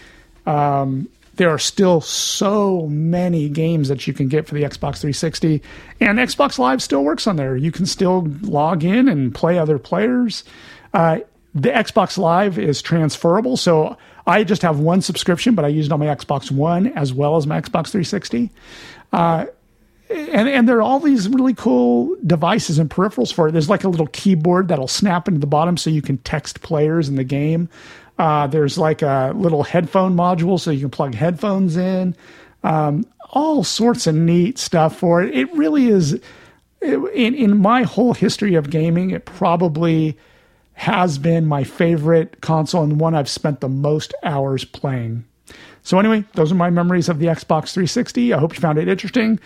[0.46, 5.62] Um, there are still so many games that you can get for the Xbox 360,
[6.00, 7.56] and Xbox Live still works on there.
[7.56, 10.44] You can still log in and play other players.
[10.92, 11.20] Uh,
[11.54, 13.96] the Xbox Live is transferable, so
[14.26, 17.36] I just have one subscription, but I use it on my Xbox One as well
[17.36, 18.50] as my Xbox 360.
[19.12, 19.46] Uh,
[20.10, 23.52] and and there are all these really cool devices and peripherals for it.
[23.52, 27.08] There's like a little keyboard that'll snap into the bottom so you can text players
[27.08, 27.68] in the game.
[28.18, 32.14] Uh, there's like a little headphone module so you can plug headphones in.
[32.62, 35.34] Um, all sorts of neat stuff for it.
[35.34, 36.20] It really is.
[36.82, 40.18] In in my whole history of gaming, it probably
[40.74, 45.24] has been my favorite console and one I've spent the most hours playing.
[45.82, 48.32] So anyway, those are my memories of the Xbox 360.
[48.32, 49.40] I hope you found it interesting.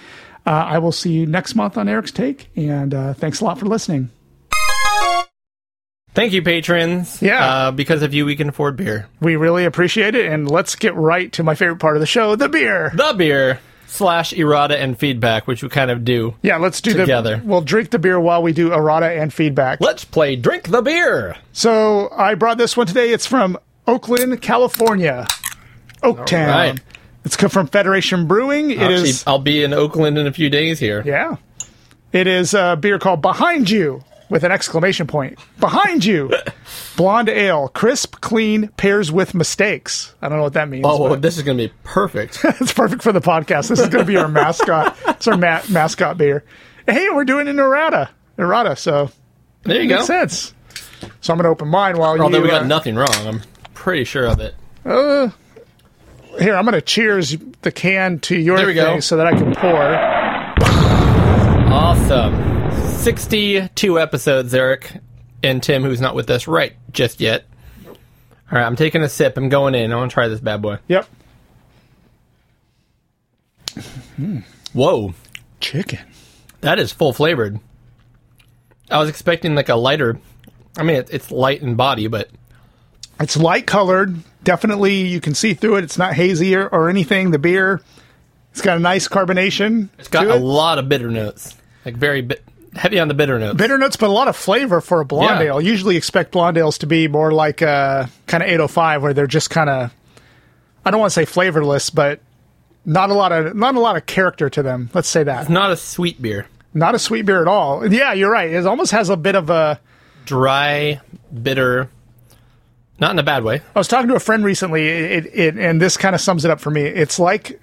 [0.47, 3.59] Uh, I will see you next month on Eric's Take, and uh, thanks a lot
[3.59, 4.11] for listening.
[6.15, 7.21] Thank you, patrons.
[7.21, 7.45] Yeah.
[7.45, 9.09] Uh, because of you, we can afford beer.
[9.21, 12.37] We really appreciate it, and let's get right to my favorite part of the show,
[12.37, 12.93] the beer.
[12.95, 16.35] The beer slash errata and feedback, which we kind of do.
[16.43, 17.37] Yeah, let's do Together.
[17.39, 17.47] the.
[17.47, 19.81] We'll drink the beer while we do errata and feedback.
[19.81, 21.37] Let's play Drink the Beer.
[21.53, 23.11] So I brought this one today.
[23.13, 25.27] It's from Oakland, California,
[26.03, 26.47] Oaktown.
[26.49, 26.81] right.
[27.25, 28.71] It's come from Federation Brewing.
[28.71, 31.03] It Actually, is I'll be in Oakland in a few days here.
[31.05, 31.37] yeah.
[32.13, 35.39] It is a beer called Behind You with an exclamation point.
[35.61, 36.33] Behind You.
[36.97, 40.15] Blonde ale, crisp, clean, pairs with mistakes.
[40.23, 40.85] I don't know what that means.
[40.87, 42.41] Oh, well, but this is going to be perfect.
[42.45, 43.69] it's perfect for the podcast.
[43.69, 44.97] This is going to be our mascot.
[45.09, 46.45] It's our ma- mascot beer.
[46.87, 48.11] Hey, we're doing an errata.
[48.39, 49.11] Errata, so
[49.63, 49.97] There you go.
[49.97, 50.55] makes sense.
[51.21, 52.25] So I'm going to open mine while Although you.
[52.25, 53.43] Although we got uh, nothing wrong, I'm
[53.75, 54.55] pretty sure of it.
[54.85, 59.01] Here, I'm going to cheers the can to your thing go.
[59.01, 59.95] so that I can pour.
[61.73, 62.56] Awesome.
[63.07, 64.95] 62 episodes, Eric
[65.41, 67.45] and Tim, who's not with us right just yet.
[67.87, 67.95] All
[68.51, 69.37] right, I'm taking a sip.
[69.37, 69.93] I'm going in.
[69.93, 70.79] I want to try this bad boy.
[70.89, 71.07] Yep.
[74.17, 74.39] Hmm.
[74.73, 75.15] Whoa,
[75.61, 76.01] Chicken.
[76.63, 77.61] that is full flavored.
[78.91, 80.19] I was expecting like a lighter.
[80.77, 82.29] I mean, it, it's light in body, but
[83.21, 84.17] It's light colored.
[84.43, 85.85] Definitely, you can see through it.
[85.85, 87.31] It's not hazy or, or anything.
[87.31, 87.81] The beer,
[88.51, 89.91] it's got a nice carbonation.
[89.97, 90.43] it's got to a it.
[90.43, 91.55] lot of bitter notes.
[91.85, 92.43] Like very bit,
[92.77, 93.57] heavy on the bitter notes.
[93.57, 95.47] bitter notes, but a lot of flavor for a blonde Yeah.
[95.55, 95.61] ale.
[95.61, 99.51] Usually expect blonde ales to be more like uh, kind of 805, where they're just
[99.51, 99.93] kind of,
[100.85, 102.21] I don't want to say flavorless, but
[102.85, 104.91] not a lot of not a lot of character to them.
[104.95, 105.49] Let's say that.
[105.49, 106.47] Not a sweet beer.
[106.75, 107.91] Not a sweet beer at all.
[107.93, 108.51] Yeah, you're right.
[108.51, 109.81] It almost has a bit of a.
[110.27, 111.01] Dry,
[111.43, 111.89] bitter.
[112.99, 113.61] Not in a bad way.
[113.75, 116.51] I was talking to a friend recently, it, it, and this kind of sums it
[116.51, 116.83] up for me.
[116.83, 117.61] It's like,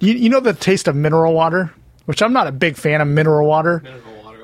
[0.00, 1.72] you, you know, the taste of mineral water,
[2.06, 3.82] which I'm not a big fan of mineral water.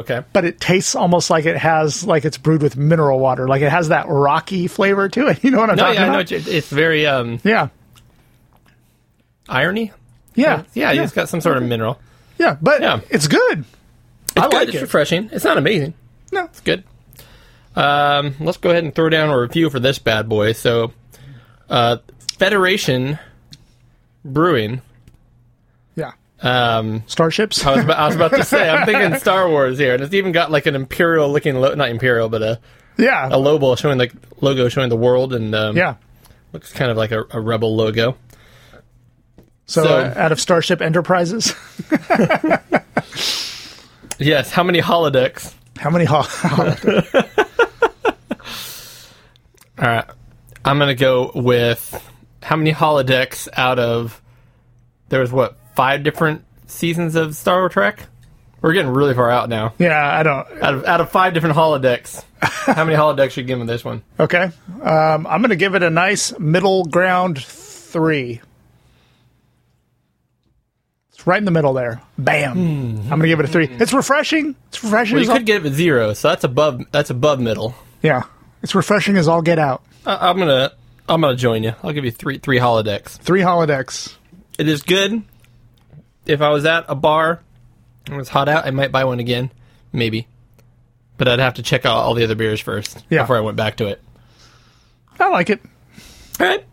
[0.00, 0.22] Okay.
[0.32, 3.48] but it tastes almost like it has like it's brewed with mineral water.
[3.48, 5.38] Like it has that rocky flavor to it.
[5.44, 6.30] You know what I'm No, talking yeah, about?
[6.30, 7.68] you- It's very um, yeah.
[9.48, 9.92] irony.
[10.34, 10.64] Yeah.
[10.74, 11.98] Yeah, it's got some sort of mineral.
[12.38, 13.00] Yeah, but Yeah.
[13.08, 13.60] it's good.
[13.60, 14.52] It's I good.
[14.52, 14.82] like it's it.
[14.82, 15.30] refreshing.
[15.32, 15.94] It's not amazing.
[16.32, 16.44] No.
[16.44, 16.84] It's good.
[17.74, 20.52] Um, let's go ahead and throw down a review for this bad boy.
[20.52, 20.92] So,
[21.70, 21.98] uh,
[22.38, 23.18] Federation
[24.24, 24.82] Brewing.
[26.42, 27.64] Um, Starships.
[27.64, 30.14] I was about, I was about to say, I'm thinking Star Wars here, and it's
[30.14, 32.60] even got like an imperial looking, lo- not imperial, but a,
[32.98, 33.28] yeah.
[33.30, 35.94] a logo showing like logo showing the world, and um, yeah.
[36.52, 38.16] looks kind of like a, a rebel logo.
[39.66, 41.54] So, so- uh, out of Starship Enterprises,
[44.18, 44.50] Yes.
[44.50, 45.54] How many holodecks?
[45.78, 46.16] how many ho-
[49.78, 50.06] All right.
[50.64, 52.02] I'm going to go with
[52.42, 54.22] how many holodecks out of
[55.10, 58.06] there was what five different seasons of Star Trek.
[58.62, 59.74] We're getting really far out now.
[59.78, 60.48] Yeah, I don't.
[60.62, 64.02] Out of out of five different holodecks, how many holodecks you giving this one?
[64.18, 64.50] Okay.
[64.82, 68.40] Um, I'm going to give it a nice middle ground three.
[71.10, 72.00] It's right in the middle there.
[72.18, 72.52] Bam.
[72.58, 73.68] I'm going to give it a three.
[73.70, 74.56] It's refreshing.
[74.68, 75.16] It's refreshing.
[75.16, 77.74] Well, you all- could give it zero, so that's above that's above middle.
[78.02, 78.22] yeah.
[78.62, 79.82] It's refreshing as all get out.
[80.04, 80.72] I, I'm gonna
[81.08, 81.74] I'm gonna join you.
[81.84, 83.10] I'll give you three three holodecks.
[83.18, 84.14] Three holodecks.
[84.58, 85.22] It is good.
[86.26, 87.40] If I was at a bar
[88.06, 89.50] and it was hot out, I might buy one again,
[89.92, 90.26] maybe.
[91.18, 93.22] But I'd have to check out all the other beers first Yeah.
[93.22, 94.02] before I went back to it.
[95.18, 95.60] I like it.
[96.38, 96.64] All right.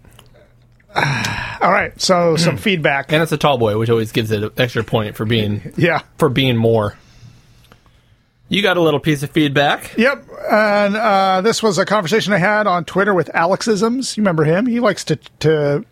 [1.61, 1.99] All right.
[2.01, 3.11] So some feedback.
[3.11, 6.01] And it's a tall boy, which always gives it an extra point for being Yeah.
[6.17, 6.97] for being more.
[8.49, 9.97] You got a little piece of feedback.
[9.97, 10.27] Yep.
[10.51, 14.15] And uh, this was a conversation I had on Twitter with Alexisms.
[14.17, 14.65] You remember him?
[14.65, 15.85] He likes to to.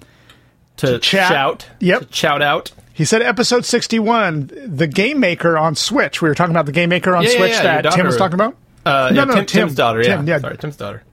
[0.78, 1.30] to, chat.
[1.30, 1.68] shout.
[1.80, 2.10] Yep.
[2.10, 2.72] To shout out.
[2.94, 6.22] He said episode sixty one, the Game Maker on Switch.
[6.22, 8.18] We were talking about the Game Maker on Yeah, yeah, Switch yeah, that Tim was
[8.18, 8.56] talking about.
[8.86, 9.68] Uh, No, yeah, no, Tim, Tim.
[9.68, 10.04] Tim's daughter.
[10.04, 10.36] Tim, yeah.
[10.36, 10.40] yeah.
[10.40, 11.04] Sorry, Tim's daughter.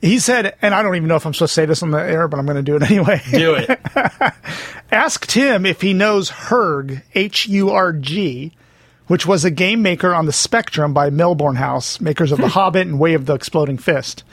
[0.00, 1.98] He said, and I don't even know if I'm supposed to say this on the
[1.98, 3.20] air, but I'm going to do it anyway.
[3.30, 3.70] Do it.
[4.90, 8.52] Ask Tim if he knows Herg, H U R G,
[9.06, 12.86] which was a game maker on the Spectrum by Melbourne House, makers of The Hobbit
[12.88, 14.24] and Way of the Exploding Fist.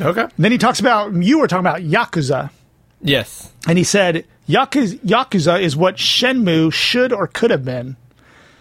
[0.00, 0.26] okay.
[0.38, 2.50] Then he talks about, you were talking about Yakuza,
[3.00, 3.50] Yes.
[3.66, 7.96] and he said, Yakuza, Yakuza is what Shenmue should or could have been.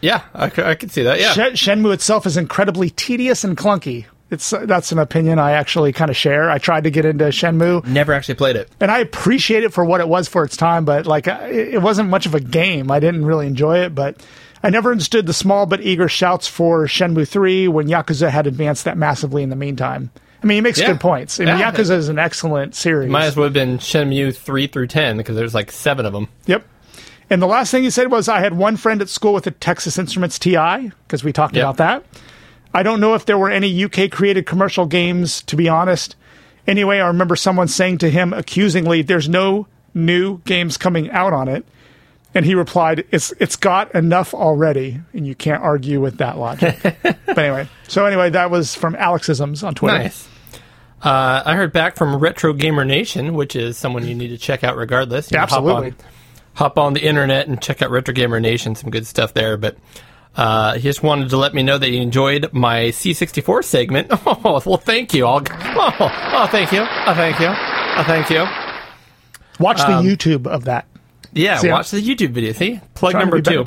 [0.01, 1.19] Yeah, I could see that.
[1.19, 1.31] Yeah.
[1.33, 4.05] Shen- Shenmue itself is incredibly tedious and clunky.
[4.31, 6.49] It's uh, that's an opinion I actually kind of share.
[6.49, 8.69] I tried to get into Shenmue, Never actually played it.
[8.79, 11.81] and I appreciate it for what it was for its time, but like it it
[11.81, 12.89] wasn't much of a game.
[12.91, 14.17] I didn't really enjoy it, but
[14.63, 18.85] I never understood the small but eager shouts for Shenmue 3 when Yakuza had advanced
[18.85, 20.09] that massively in the meantime.
[20.43, 20.87] I mean, he makes Yeah.
[20.87, 21.39] good points.
[21.39, 21.71] I mean, Yeah.
[21.71, 23.09] Yakuza is an excellent series.
[23.09, 26.27] Might as well have been Shenmue 3 through 10 because there's like seven of them.
[26.47, 26.65] Yep.
[27.29, 29.51] And the last thing he said was, I had one friend at school with a
[29.51, 31.63] Texas Instruments TI, because we talked Yep.
[31.63, 32.03] about that.
[32.73, 36.15] I don't know if there were any UK created commercial games, to be honest.
[36.67, 41.47] Anyway, I remember someone saying to him accusingly, There's no new games coming out on
[41.47, 41.65] it.
[42.35, 46.77] And he replied, It's it's got enough already, and you can't argue with that logic.
[47.03, 49.99] but anyway, so anyway, that was from Alexisms on Twitter.
[49.99, 50.27] Nice.
[51.03, 54.63] Uh, I heard back from Retro Gamer Nation, which is someone you need to check
[54.63, 55.29] out regardless.
[55.31, 55.89] You can hop Absolutely.
[55.89, 55.95] on,
[56.53, 58.73] hop on the internet and check out Retro Gamer Nation.
[58.75, 59.57] Some good stuff there.
[59.57, 59.75] But
[60.37, 64.11] uh, he just wanted to let me know that he enjoyed my C64 segment.
[64.25, 65.25] Oh, well, thank you.
[65.25, 66.79] I'll, oh, oh, thank you.
[66.81, 67.47] Oh, thank you.
[67.49, 68.45] Oh, thank you.
[69.59, 70.85] Watch the Um, YouTube of that.
[71.33, 72.53] Yeah, See, I'm watch the YouTube video.
[72.53, 73.65] See, plug number be two.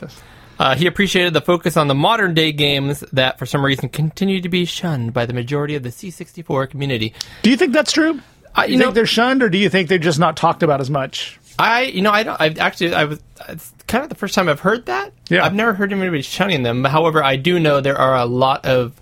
[0.59, 4.41] Uh, he appreciated the focus on the modern day games that, for some reason, continue
[4.41, 7.13] to be shunned by the majority of the C64 community.
[7.43, 8.21] Do you think that's true?
[8.55, 10.63] I, You, you think know, they're shunned, or do you think they're just not talked
[10.63, 11.39] about as much?
[11.59, 12.41] I, you know, I don't.
[12.41, 13.21] I've actually, I was.
[13.49, 15.13] It's kind of the first time I've heard that.
[15.29, 15.45] Yeah.
[15.45, 16.85] I've never heard anybody shunning them.
[16.85, 19.01] However, I do know there are a lot of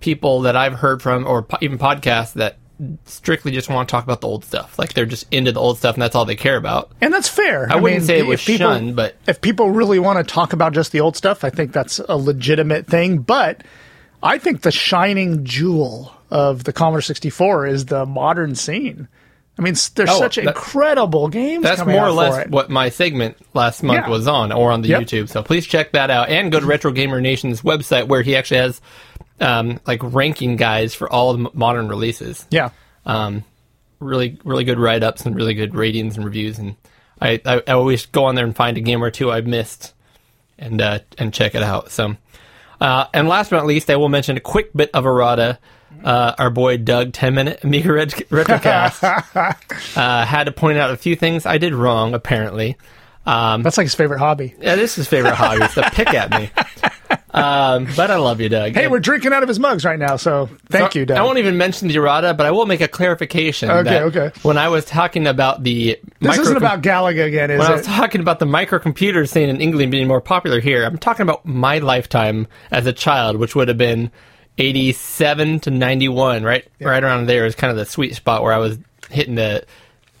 [0.00, 2.56] people that I've heard from, or po- even podcasts that
[3.04, 4.78] strictly just want to talk about the old stuff.
[4.78, 6.90] Like they're just into the old stuff, and that's all they care about.
[7.00, 7.68] And that's fair.
[7.70, 10.92] I wouldn't say it was shunned, but- if people really want to talk about just
[10.92, 13.18] the old stuff, I think that's a legitimate thing.
[13.18, 13.62] But
[14.22, 19.08] I think the shining jewel of the Commodore 64 is the modern scene.
[19.58, 21.62] I mean, there's Oh, such that- incredible games.
[21.64, 24.08] That's more or less what my segment last month Yeah.
[24.08, 25.02] was on, or on the Yep.
[25.02, 25.28] YouTube.
[25.28, 26.70] So please check that out, and go to mm-hmm.
[26.70, 28.80] Retro Gamer Nation's website where he actually has
[29.40, 32.46] um, like ranking guides for all the modern releases.
[32.50, 32.70] Yeah.
[33.06, 33.44] um,
[33.98, 36.58] really really good write ups and really good ratings and reviews.
[36.58, 36.76] And
[37.20, 39.92] I, I, I always go on there and find a game or two I've missed
[40.58, 41.90] and uh, and check it out.
[41.90, 42.16] So,
[42.80, 45.58] uh, and last but not least, I will mention a quick bit of errata.
[46.04, 49.02] Uh, our boy Doug, ten minute Amiga Retrocast,
[49.96, 52.14] uh, had to point out a few things I did wrong.
[52.14, 52.76] Apparently,
[53.26, 54.54] um, That's like his favorite hobby.
[54.60, 56.50] yeah, this is his favorite hobby is to pick at me.
[57.32, 58.72] Um, but I love you, Doug.
[58.74, 61.16] Hey, we're drinking out of his mugs right now, so thank So, you, Doug.
[61.16, 63.70] I won't even mention the errata, but I will make a clarification.
[63.70, 64.30] Okay, that okay.
[64.42, 67.58] When I was talking about the this isn't about Galaga again, is it?
[67.60, 70.98] when I was talking about the microcomputers saying in England being more popular here, I'm
[70.98, 74.10] talking about my lifetime as a child, which would have been
[74.58, 76.66] 87 to 91, right?
[76.80, 78.76] Right around there is kind of the sweet spot where I was
[79.08, 79.64] hitting the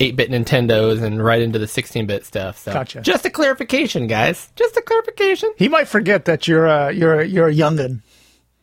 [0.00, 2.58] 8-bit Nintendos and right into the 16-bit stuff.
[2.58, 3.02] So Gotcha.
[3.02, 4.50] just a clarification, guys.
[4.56, 5.52] Just a clarification.
[5.58, 8.00] he might forget that you're a you're a, you're a youngin.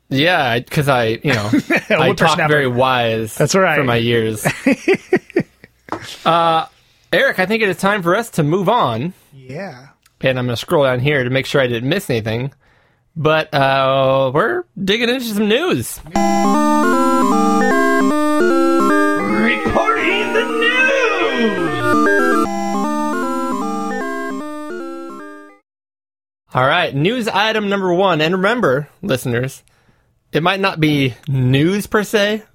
[0.10, 1.52] Yeah, because I, you know,
[1.90, 3.36] I talk very wise.
[3.36, 3.78] That's right.
[3.78, 4.46] For my years.
[6.26, 6.66] uh,
[7.12, 9.14] Eric, I think it is time for us to move on.
[9.34, 9.90] Yeah.
[10.22, 12.54] And I'm going to scroll down here to make sure I didn't miss anything.
[13.16, 16.00] But uh, we're digging into some news.
[16.06, 17.07] Reporting
[26.58, 28.20] All right, news item number one.
[28.20, 29.62] And remember, listeners,
[30.32, 32.46] it might not be news per se,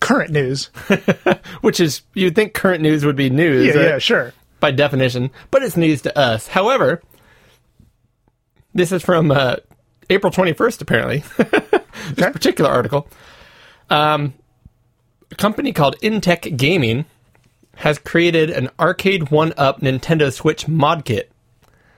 [0.00, 0.70] Current news.
[1.60, 3.66] which is, you'd think current news would be news.
[3.66, 3.88] Yeah, right?
[3.90, 4.32] yeah, sure.
[4.58, 6.46] by definition, but it's news to us.
[6.48, 7.02] However,
[8.72, 9.56] this is from uh,
[10.08, 11.52] April 21st, apparently, this
[12.12, 12.32] Okay.
[12.32, 13.06] particular article.
[13.90, 14.32] Um,
[15.30, 17.04] a company called Intech Gaming
[17.76, 21.30] has created an arcade one up Nintendo Switch mod kit.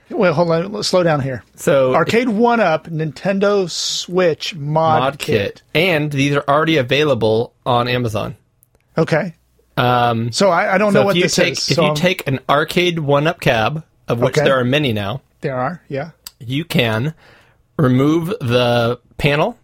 [0.09, 0.71] Wait, hold on.
[0.71, 1.43] Let's slow down here.
[1.55, 5.55] So, Arcade One Up Nintendo Switch mod, mod kit.
[5.55, 5.61] kit.
[5.73, 8.35] And these are already available on Amazon.
[8.97, 9.33] Okay.
[9.77, 11.69] Um, So I, I don't so know what this take, is.
[11.69, 14.43] if so you I'm- take an arcade one up cab, of which Okay.
[14.45, 16.11] there are many now, there are, yeah.
[16.39, 17.13] you can
[17.77, 19.57] remove the panel,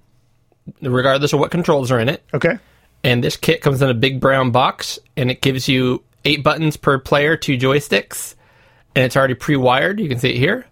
[0.81, 2.23] regardless of what controls are in it.
[2.33, 2.57] Okay.
[3.03, 6.77] And this kit comes in a big brown box, and it gives you eight buttons
[6.77, 8.35] per player, two joysticks,
[8.95, 9.99] and it's already pre-wired.
[9.99, 10.65] You can see it here.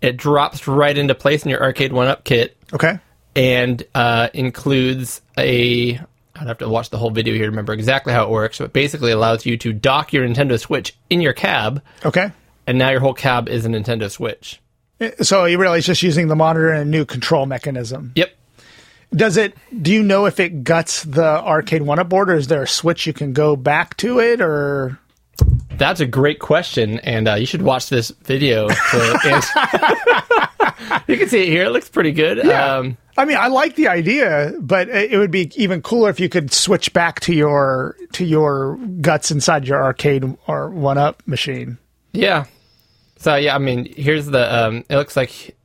[0.00, 2.98] It drops right into place in your arcade one-up kit, Okay.
[3.36, 6.00] and uh, includes a.
[6.36, 8.72] I'd have to watch the whole video here to remember exactly how it works, but
[8.72, 12.30] basically allows you to dock your Nintendo Switch in your cab, Okay.
[12.66, 14.58] and now your whole cab is a Nintendo Switch.
[15.20, 18.12] So you realize just using the monitor and a new control mechanism.
[18.16, 18.34] Yep.
[19.14, 19.54] Does it?
[19.82, 22.68] Do you know if it guts the arcade one up board, or is there a
[22.68, 24.98] switch you can go back to it, or
[25.76, 28.74] That's a great question, and uh, you should watch this video to
[31.08, 32.38] you can see it here; it looks pretty good.
[32.44, 32.76] Yeah.
[32.76, 36.20] Um, I mean, I like the idea, but it it would be even cooler if
[36.20, 41.22] you could switch back to your to your guts inside your arcade or one up
[41.26, 41.78] machine.
[42.12, 42.44] yeah.
[43.16, 44.66] So yeah, I mean, here's the.
[44.66, 45.56] Um, it looks like.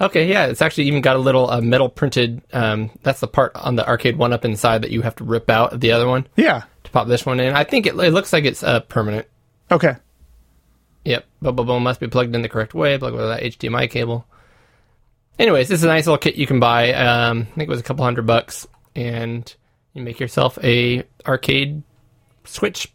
[0.00, 2.42] Okay, yeah, it's actually even got a little uh, metal printed.
[2.52, 5.50] Um, that's the part on the arcade one up inside that you have to rip
[5.50, 6.64] out of the other one Yeah.
[6.88, 7.54] To pop this one in.
[7.54, 9.26] I think it, it looks like it's uh, permanent.
[9.70, 9.96] Okay.
[11.04, 12.98] Yep, boom, boom, must be plugged in the correct way.
[12.98, 14.26] Plug with that HDMI cable.
[15.38, 16.92] Anyways, this is a nice little kit you can buy.
[16.92, 18.66] Um, I think it was a couple hundred bucks,
[18.96, 19.54] and
[19.94, 21.82] you make yourself a arcade
[22.44, 22.92] Switch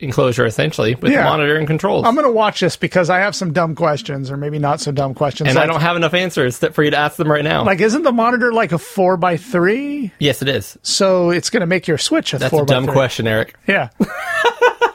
[0.00, 1.24] enclosure essentially with Yeah.
[1.24, 2.04] monitor and controls.
[2.06, 4.92] I'm going to watch this because I have some dumb questions, or maybe not so
[4.92, 5.48] dumb questions.
[5.50, 7.64] and I don't have enough answers that- for you to ask them right now.
[7.64, 7.80] like.
[7.80, 10.12] Isn't the monitor like a four by three?
[10.18, 10.76] yes, it is.
[10.82, 12.92] So it's going to make your Switch a That's four a by dumb three.
[12.92, 13.54] question, Eric.
[13.66, 13.88] Yeah.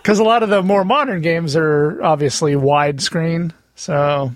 [0.02, 3.52] Because a lot of the more modern games are obviously widescreen.
[3.76, 4.32] So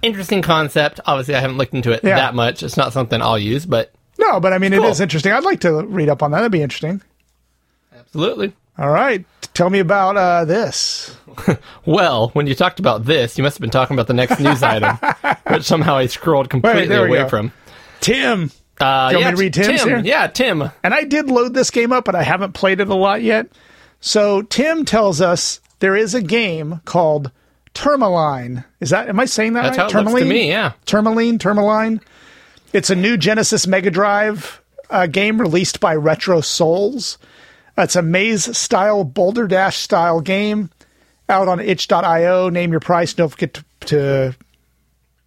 [0.00, 0.98] Interesting concept.
[1.04, 2.14] Obviously, I haven't looked into it Yeah.
[2.16, 2.62] that much.
[2.62, 4.84] It's not something I'll use, but no, but I mean, Cool.
[4.84, 5.32] it is interesting.
[5.32, 6.38] I'd like to read up on that.
[6.38, 7.02] That'd be interesting.
[7.98, 8.54] absolutely.
[8.76, 9.24] All right,
[9.54, 11.16] tell me about uh, this.
[11.86, 14.62] Well, when you talked about this, you must have been talking about the next news
[14.62, 14.96] item,
[15.48, 17.28] which somehow I scrolled completely we away go.
[17.28, 17.52] from.
[18.00, 19.88] Tim, Uh, Do you yeah, want me to read Tim's Tim.
[19.88, 19.98] here?
[19.98, 20.70] Yeah, Tim.
[20.82, 23.48] and I did load this game up, but I haven't played it a lot yet.
[24.00, 27.30] So Tim tells us there is a game called
[27.74, 28.64] Tourmaline.
[28.80, 29.08] Is that?
[29.08, 29.92] Am I saying that That's right?
[29.92, 30.48] how it looks to me.
[30.48, 30.72] Yeah.
[30.86, 32.00] Tourmaline, Tourmaline.
[32.72, 37.18] It's a new Genesis Mega Drive uh, game released by Retro Souls.
[37.76, 40.70] It's a maze style, Boulder Dash style game
[41.28, 42.48] out on itch.io.
[42.48, 43.14] Name your price.
[43.14, 44.36] Don't forget to, to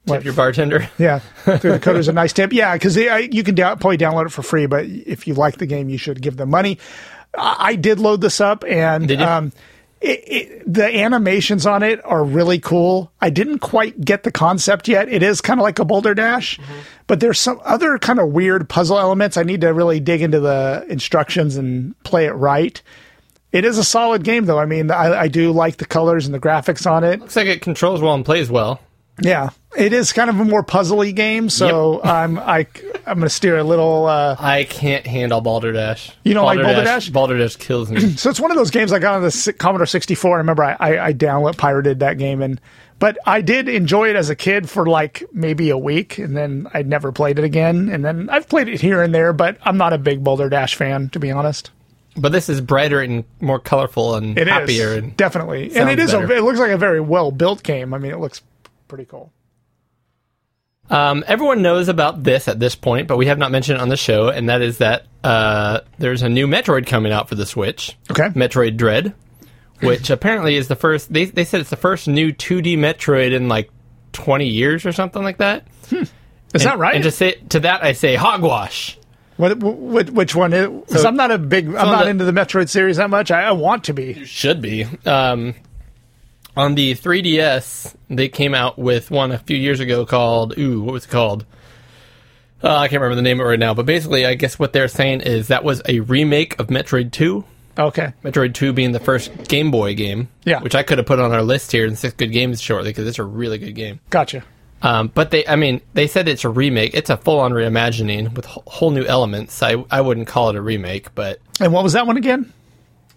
[0.08, 0.90] Tip your bartender.
[0.98, 2.54] yeah, through the coder's a nice tip.
[2.54, 5.66] Yeah, because you can down, probably download it for free, but if you like the
[5.66, 6.80] game, you should give them money.
[7.38, 9.26] I, I did load this up, and Did you?
[9.26, 9.52] um,
[10.00, 13.12] it, it, the animations on it are really cool.
[13.20, 15.10] I didn't quite get the concept yet.
[15.10, 16.80] It is kind of like a Boulder Dash, mm-hmm.
[17.08, 19.38] but there's some other kind of weird puzzle elements.
[19.38, 22.82] I need to really dig into the instructions and play it right.
[23.52, 24.60] It is a solid game, though.
[24.60, 27.20] I mean, I, I do like the colors and the graphics on it.
[27.20, 28.80] Looks like it controls well and plays well.
[29.22, 32.68] Yeah, it is kind of a more puzzly game, so I'm I
[33.06, 34.06] I'm gonna steer a little.
[34.06, 36.12] Uh, I can't handle Boulder Dash.
[36.24, 37.10] You don't like Boulder Dash?
[37.10, 38.12] Balderdash kills me.
[38.16, 40.36] so it's one of those games I got on the Commodore 64.
[40.36, 42.62] I remember I, I I download pirated that game and.
[43.00, 46.68] But I did enjoy it as a kid for like maybe a week, and then
[46.74, 47.90] I never played it again.
[47.90, 50.74] And then I've played it here and there, but I'm not a big Boulder Dash
[50.74, 51.70] fan, to be honest.
[52.16, 54.94] but this is brighter and more colorful and It is happier.
[54.96, 56.12] And definitely, and it is.
[56.16, 57.94] A, it looks like a very well built game.
[57.94, 58.42] I mean, it looks
[58.88, 59.32] pretty cool.
[60.90, 63.90] Um, everyone knows about this at this point, but we have not mentioned it on
[63.90, 67.46] the show, and that is that uh, there's a new Metroid coming out for the
[67.46, 67.98] Switch.
[68.10, 68.30] Okay.
[68.30, 69.14] Metroid Dread,
[69.82, 71.12] which apparently is the first.
[71.12, 73.70] They they said it's the first new 2D Metroid in like
[74.14, 75.68] 20 years or something like that.
[76.54, 76.96] Is that right?
[76.96, 78.98] And to say to that, I say hogwash.
[79.36, 80.68] What, what, which one is?
[80.68, 83.30] Because So- I'm not a big, I'm not the- into the Metroid series that much.
[83.30, 84.14] I, I want to be.
[84.14, 84.86] You should be.
[85.06, 85.54] Um,
[86.58, 90.94] on the 3DS, they came out with one a few years ago called ooh, what
[90.94, 91.46] was it called?
[92.64, 94.74] Uh, I can't remember the name of it right now, but basically, I guess what
[94.74, 97.44] they're saying is that was a remake of Metroid 2.
[97.78, 98.12] Okay.
[98.24, 100.62] Metroid 2 being the first Game Boy game, Yeah.
[100.62, 103.06] which I could have put on our list here in six good games shortly because
[103.08, 104.00] it's a really good game.
[104.10, 104.44] Gotcha.
[104.82, 106.96] Um, but they, I mean, they said it's a remake.
[106.96, 109.62] It's a full-on reimagining with whole new elements.
[109.62, 112.52] I, I wouldn't call it a remake, but And what was that one again?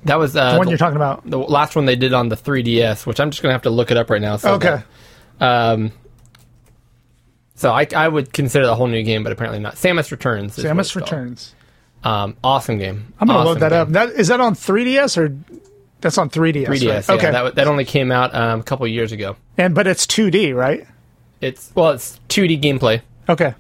[0.05, 1.29] That was uh, The one you're talking about.
[1.29, 3.91] the last one they did on the 3DS, which I'm just gonna have to look
[3.91, 4.37] it up right now.
[4.37, 4.83] So Okay.
[5.39, 5.93] that- um,
[7.55, 9.75] so I, I would consider the whole new game, but apparently not.
[9.75, 10.57] Samus Returns.
[10.57, 10.97] Samus.
[10.97, 11.55] Returns.
[12.03, 13.13] Um, awesome game.
[13.21, 13.81] I'm gonna Awesome load that game.
[13.81, 13.89] up.
[13.91, 15.37] That is that on 3DS or
[16.01, 16.67] that's on 3DS.
[16.67, 16.69] 3DS.
[16.69, 16.83] right?
[17.09, 17.31] Yeah, Okay.
[17.31, 19.37] that, that only came out um, a couple years ago.
[19.59, 20.87] and but it's 2D, right?
[21.43, 23.55] It's well, it's 2D gameplay, Okay.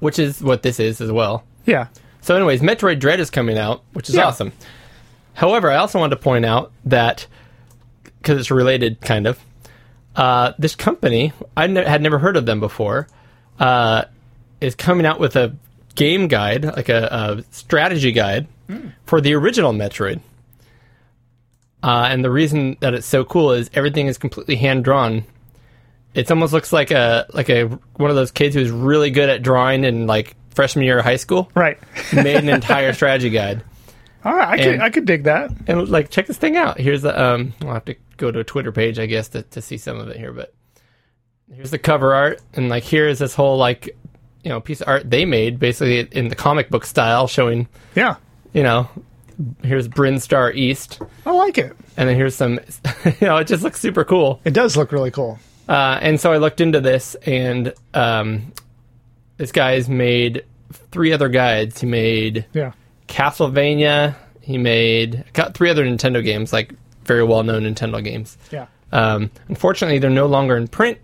[0.00, 1.44] which is what this is as well.
[1.66, 1.88] Yeah.
[2.22, 4.26] So, anyways, Metroid Dread is coming out, which is Yeah.
[4.28, 4.52] awesome.
[5.34, 7.26] However, I also wanted to point out that
[8.18, 9.38] because it's related, kind of,
[10.14, 13.08] uh, this company I ne- had never heard of them before
[13.58, 14.04] uh,
[14.60, 15.56] is coming out with a
[15.94, 17.08] game guide, like a,
[17.40, 18.46] a strategy guide
[19.04, 20.20] for the original Metroid.
[21.82, 25.24] Uh, and the reason that it's so cool is everything is completely hand drawn.
[26.14, 27.64] It almost looks like a like a
[27.96, 31.16] one of those kids who's really good at drawing in like freshman year of high
[31.16, 31.78] school Right.
[32.12, 33.62] made an entire strategy guide.
[34.24, 34.48] All right.
[34.60, 35.50] I could I could dig that.
[35.66, 36.78] And like, check this thing out.
[36.78, 37.52] Here's the um.
[37.62, 40.08] I'll have to go to a Twitter page, I guess, to, to see some of
[40.08, 40.32] it here.
[40.32, 40.54] But
[41.52, 43.96] here's the cover art, and like here is this whole like,
[44.44, 48.16] you know, piece of art they made, basically in the comic book style, showing Yeah.
[48.52, 48.88] you know,
[49.62, 51.76] here's Brinstar East, I like it.
[51.96, 52.60] and then here's some,
[53.04, 54.40] you know, it just looks super cool.
[54.44, 55.38] It does look really cool.
[55.68, 58.52] Uh, and so I looked into this, and um,
[59.36, 60.44] this guy's made
[60.90, 61.80] three other guides.
[61.80, 62.72] He made Yeah.
[63.12, 64.14] Castlevania.
[64.40, 66.72] He made got three other Nintendo games, like
[67.04, 68.36] very well known Nintendo games.
[68.50, 68.66] Yeah.
[68.90, 70.98] Um, unfortunately, they're no longer in print,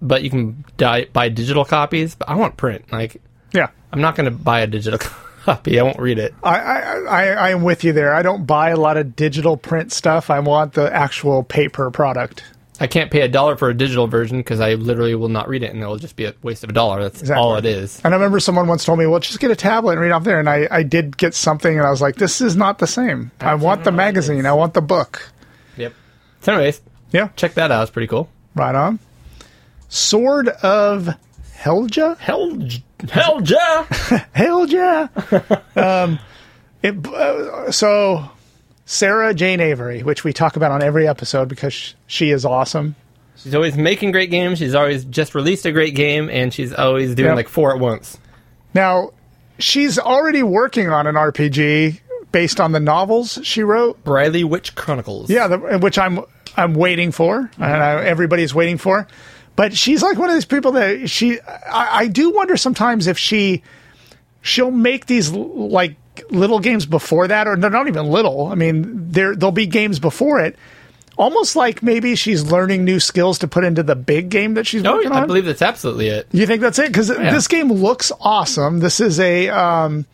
[0.00, 2.14] but you can di- buy digital copies.
[2.14, 2.90] But I want print.
[2.92, 3.20] Like,
[3.52, 3.68] Yeah.
[3.92, 4.98] I'm not going to buy a digital
[5.44, 5.78] copy.
[5.78, 6.32] I won't read it.
[6.42, 8.14] I, I, I, I am with you there.
[8.14, 10.30] I don't buy a lot of digital print stuff.
[10.30, 12.44] I want the actual paper product.
[12.82, 15.62] I can't pay a dollar for a digital version because I literally will not read
[15.62, 17.00] it, and it'll just be a waste of a dollar.
[17.02, 17.40] That's Exactly.
[17.40, 18.00] all it is.
[18.04, 20.24] And I remember someone once told me, well, just get a tablet and read off
[20.24, 20.40] there.
[20.40, 23.30] And I, I did get something, and I was like, this is not the same.
[23.40, 24.46] I want the magazine.
[24.46, 25.30] I want the book.
[25.76, 25.92] Yep.
[26.40, 26.80] So, anyways,
[27.12, 27.28] Yeah.
[27.36, 27.82] check that out.
[27.82, 28.28] It's pretty cool.
[28.56, 28.98] Right on.
[29.88, 31.08] Sword of
[31.56, 32.18] Helja?
[32.18, 32.58] Hell,
[33.44, 33.84] yeah.
[34.34, 35.76] Helja!
[36.04, 36.18] um,
[36.82, 38.28] it, uh, so,
[38.84, 42.96] Sarah Jane Avory, which we talk about on every episode because she is awesome.
[43.36, 44.58] She's always making great games.
[44.58, 47.36] She's always just released a great game, and she's always doing Yep.
[47.36, 48.18] like four at once.
[48.74, 49.10] Now,
[49.58, 52.00] she's already working on an RPG
[52.30, 54.02] based on the novels she wrote.
[54.04, 55.30] Briley Witch Chronicles.
[55.30, 56.20] Yeah, the, which I'm
[56.56, 57.64] I'm waiting for, and mm-hmm.
[57.64, 59.06] I, everybody's waiting for.
[59.56, 61.40] But she's like one of these people that she.
[61.40, 63.62] I, I do wonder sometimes if she
[64.40, 65.96] she'll make these like
[66.30, 68.46] little games before that, or they're not even little.
[68.46, 70.56] I mean, there there'll be games before it.
[71.18, 74.82] Almost like maybe she's learning new skills to put into the big game that she's
[74.84, 76.26] Oh, working I believe that's absolutely it.
[76.32, 76.86] You think that's it?
[76.88, 78.78] Because this game looks awesome.
[78.80, 80.06] This is a um,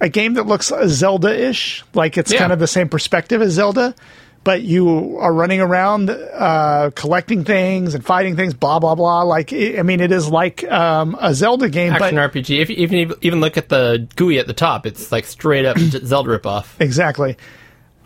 [0.00, 2.40] a game that looks Zelda-ish, like it's Yeah.
[2.40, 3.94] kind of the same perspective as Zelda,
[4.44, 8.54] but you are running around uh, collecting things and fighting things.
[8.54, 9.22] Blah blah blah.
[9.22, 12.60] Like I I mean, it is like um, a Zelda game, Action but RPG.
[12.60, 15.78] If you even even look at the GUI at the top, it's like straight up
[15.78, 16.80] Zelda ripoff.
[16.80, 17.36] exactly.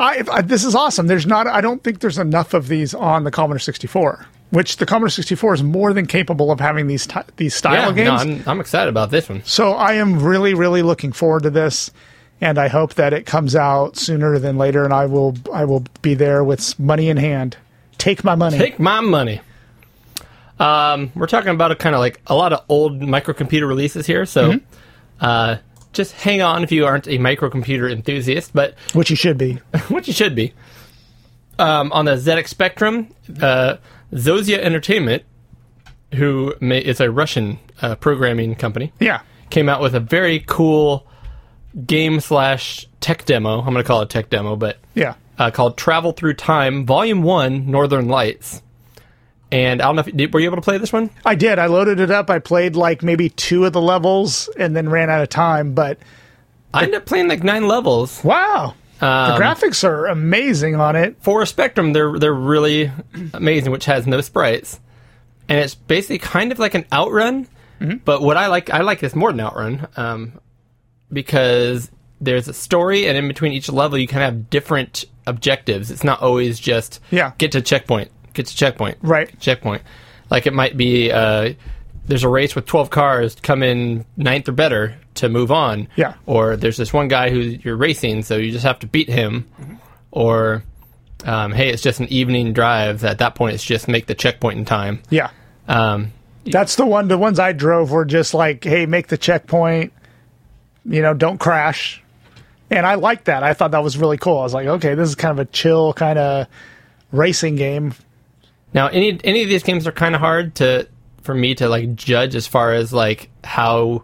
[0.01, 1.07] I, I this is awesome.
[1.07, 1.47] There's not.
[1.47, 4.27] I don't think there's enough of these on the Commodore 64.
[4.51, 8.05] Which the Commodore 64 is more than capable of having these ty- these style Yeah,
[8.05, 8.25] games.
[8.27, 9.43] no, I'm, I'm excited about this one.
[9.45, 11.91] So I am really, really looking forward to this,
[12.43, 15.85] and I hope that it comes out sooner than later, and I will, I will
[16.03, 17.57] be there with money in hand.
[17.99, 18.59] Take my money.
[18.59, 19.41] Take my money.
[20.59, 24.27] Um, we're talking about a kind of like a lot of old microcomputer releases here,
[24.27, 24.65] so Mm-hmm.
[25.25, 25.57] uh,
[25.93, 29.55] just hang on if you aren't a microcomputer enthusiast, but which you should be.
[29.89, 30.53] which you should be.
[31.59, 33.09] Um, on the ZX Spectrum,
[33.41, 33.77] uh,
[34.13, 35.23] Zozia Entertainment,
[36.15, 39.21] who ma- is a Russian uh, programming company, Yeah,
[39.51, 41.07] came out with a very cool
[41.87, 43.59] game slash tech demo.
[43.59, 45.15] I'm going to call it tech demo, but yeah.
[45.39, 48.63] uh, called Travel Through Time, Volume One, Northern Lights.
[49.51, 51.11] And I don't know if did, were you able to play this one?
[51.27, 51.59] I did.
[51.59, 52.31] I loaded it up.
[52.31, 55.75] I played like maybe two of the levels, and then ran out of time.
[55.75, 55.99] But
[56.73, 58.25] I ended up playing like nine levels.
[58.25, 61.17] wow, the Um, graphics are amazing on it.
[61.21, 62.91] For a Spectrum, they're they're really
[63.35, 64.81] amazing, which has no sprites,
[65.51, 67.47] and it's basically kind of like an Outrun.
[68.07, 70.41] But what I like, I like this more than Outrun, um,
[71.13, 71.91] because
[72.21, 75.91] there's a story, and in between each level, you kind of have different objectives.
[75.91, 77.33] It's not always just Yeah.
[77.39, 79.39] get to checkpoint, get to checkpoint, Right.
[79.41, 79.83] checkpoint.
[80.31, 81.55] Like it might be uh,
[82.07, 85.89] there's a race with 12 cars, come in ninth or better to move on.
[85.97, 86.15] Yeah.
[86.27, 89.47] Or there's this one guy who you're racing, so you just have to beat him.
[90.11, 90.63] Or
[91.25, 93.05] um, hey, it's just an evening drive.
[93.05, 95.03] At that point, it's just make the checkpoint in time.
[95.11, 95.31] Yeah,
[95.69, 96.13] Um,
[96.45, 97.07] that's the one.
[97.09, 99.93] The ones I drove were just like, hey, make the checkpoint.
[100.85, 102.03] You know, don't crash.
[102.71, 103.43] And I liked that.
[103.43, 104.39] I thought that was really cool.
[104.39, 106.47] I was like, okay, this is kind of a chill kind of
[107.13, 107.95] racing game.
[108.75, 110.89] Now, any any of these games are kind of hard to
[111.23, 114.03] for me to like judge as far as like how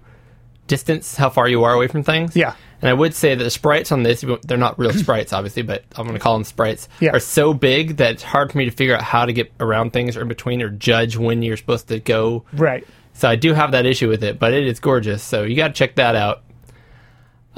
[0.67, 2.37] distance, how far you are away from things.
[2.37, 2.55] Yeah.
[2.81, 5.83] And I would say that the sprites on this, they're not real sprites, obviously, but
[5.97, 7.11] I'm going to call them sprites, Yeah.
[7.11, 9.93] are so big that it's hard for me to figure out how to get around
[9.93, 12.45] things or in between or judge when you're supposed to go.
[12.53, 12.87] Right.
[13.15, 15.25] So I do have that issue with it, but it is gorgeous.
[15.25, 16.43] So you got to check that out.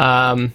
[0.01, 0.53] Um,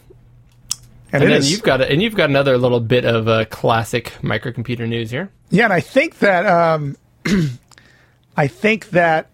[1.13, 3.45] And, and then is- you've got a, and you've got another little bit of uh,
[3.45, 5.29] classic microcomputer news here.
[5.49, 6.97] Yeah, and I think that um,
[8.37, 9.29] I think that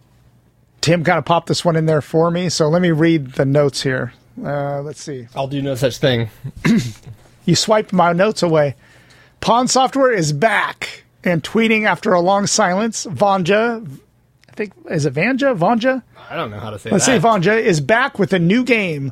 [0.81, 2.49] Tim kind of popped this one in there for me.
[2.49, 4.13] So let me read the notes here.
[4.43, 5.27] Uh, let's see.
[5.35, 6.29] I'll do no such thing.
[7.43, 8.75] You swiped my notes away.
[9.39, 13.07] Pond Software is back and tweeting after a long silence.
[13.07, 13.83] Vanja,
[14.47, 15.57] I think is it Vanja?
[15.57, 16.03] Vanja?
[16.29, 16.93] I don't know how to say that.
[16.93, 17.19] Let's that.
[17.19, 19.11] say Vanja is back with a new game,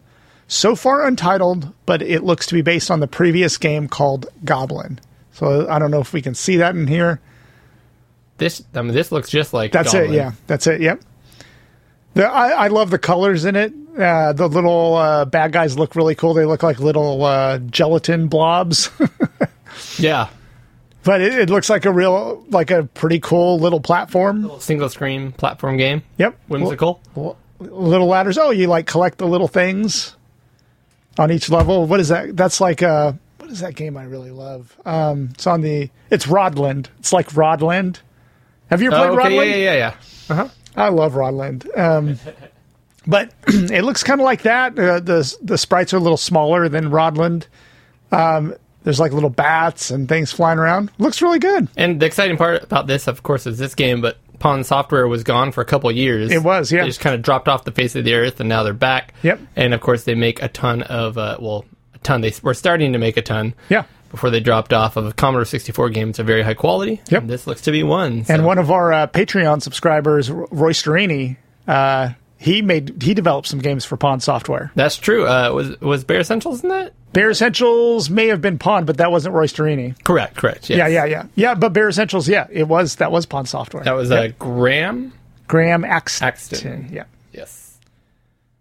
[0.49, 4.99] so far untitled, but it looks to be based on the previous game called Goblin.
[5.31, 7.21] So I don't know if we can see that in here.
[8.37, 9.71] This, I mean, this looks just like.
[9.71, 9.97] That's it.
[9.99, 10.13] Goblin.
[10.15, 10.81] Yeah, that's it.
[10.81, 11.01] Yep.
[12.15, 13.73] The, I, I love the colors in it.
[13.97, 16.33] Uh, the little uh, bad guys look really cool.
[16.33, 18.89] They look like little uh, gelatin blobs,
[19.99, 20.29] Yeah.
[21.03, 24.49] but it, it looks like a real, like a pretty cool little platform.
[24.59, 26.01] Single screen platform game.
[26.17, 26.39] Yep.
[26.47, 27.01] Whimsical.
[27.15, 28.37] L- little ladders.
[28.37, 30.15] Oh, you like collect the little things
[31.17, 31.85] on each level.
[31.85, 32.35] What is that?
[32.37, 34.77] That's like uh what is that game I really love?
[34.85, 35.89] Um, it's on the.
[36.11, 36.87] It's Rodland.
[36.99, 37.97] It's like Rodland.
[38.69, 39.35] Have you ever Oh, played okay.
[39.37, 39.49] Rodland?
[39.49, 39.93] Yeah, yeah, yeah, yeah.
[40.29, 40.47] Uh-huh.
[40.75, 41.77] I love Rodland.
[41.77, 42.19] Um,
[43.07, 44.77] but it looks kind of like that.
[44.77, 47.47] Uh, the the sprites are a little smaller than Rodland.
[48.11, 48.53] Um,
[48.83, 50.91] there's like little bats and things flying around.
[50.99, 51.67] Looks really good.
[51.75, 55.23] And the exciting part about this, of course, is this game, but Pond Software was
[55.23, 56.31] gone for a couple years.
[56.31, 56.81] It was, yeah.
[56.81, 59.13] They just kind of dropped off the face of the earth, and now they're back.
[59.23, 59.39] Yep.
[59.55, 62.21] And of course, they make a ton of, uh, well, a ton.
[62.21, 63.53] They were starting to make a ton.
[63.69, 63.83] Yeah.
[64.11, 66.99] Before they dropped off of Commodore 64 games of very high quality.
[67.09, 67.21] Yep.
[67.21, 68.25] And this looks to be one.
[68.25, 71.37] so- And one of our uh, Patreon subscribers, Roy Storini,
[71.67, 74.71] uh, he made he developed some games for Pond Software.
[74.73, 75.27] That's true.
[75.27, 76.93] Uh, was was Bear Essentials in that?
[77.13, 79.95] Bear Essentials may have been Pond, but that wasn't Royce Torini.
[80.03, 80.69] Correct, correct.
[80.69, 80.77] Yes.
[80.77, 81.55] Yeah, yeah, yeah, yeah.
[81.55, 83.83] But Bear Essentials, yeah, it was that was Pond Software.
[83.83, 84.31] That was Yep.
[84.31, 85.13] uh, Graham.
[85.47, 86.27] Graham Axton.
[86.27, 86.89] Axton.
[86.91, 87.77] Yeah, Yes.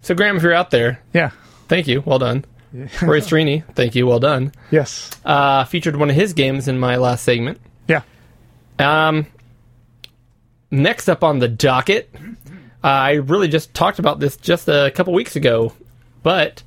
[0.00, 1.30] So Graham, if you're out there, yeah,
[1.68, 2.02] thank you.
[2.06, 2.44] Well done.
[2.72, 4.06] Roy Strini, thank you.
[4.06, 4.52] Well done.
[4.70, 7.58] yes, Uh, featured one of his games in my last segment.
[7.88, 8.02] yeah.
[8.78, 9.26] Um,
[10.70, 12.10] next up on the docket,
[12.84, 15.72] uh, I really just talked about this just a couple weeks ago,
[16.22, 16.62] but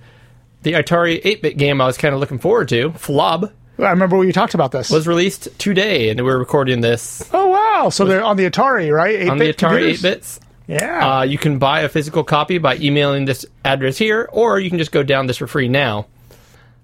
[0.63, 4.31] the Atari 8-bit game I was kind of looking forward to, Flob, I remember we
[4.31, 4.89] talked about this.
[4.91, 7.89] was released today, and we're recording this oh wow!
[7.89, 9.15] So they're on the Atari, right?
[9.19, 9.99] 8-bit on the Atari computers?
[9.99, 10.39] 8-bits.
[10.67, 11.17] Yeah.
[11.19, 14.77] Uh, you can buy a physical copy by emailing this address here, or you can
[14.77, 16.05] just go down this for free now.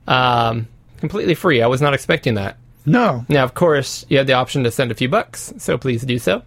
[0.08, 0.68] Um,
[0.98, 1.62] completely free.
[1.62, 2.58] I was not expecting that.
[2.86, 3.26] no.
[3.30, 6.18] Now, of course, you have the option to send a few bucks, so please do
[6.20, 6.38] so.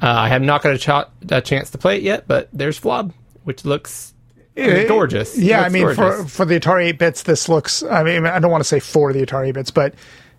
[0.00, 2.78] Uh, I have not got a, ch- a chance to play it yet, but there's
[2.80, 3.12] Flob,
[3.44, 4.14] which looks
[4.58, 5.36] It- gorgeous.
[5.38, 6.34] Yeah, I mean, for gorgeous.
[6.34, 7.82] for the Atari 8 bits, this looks.
[7.82, 9.94] I mean, I don't want to say for the Atari 8 bits, but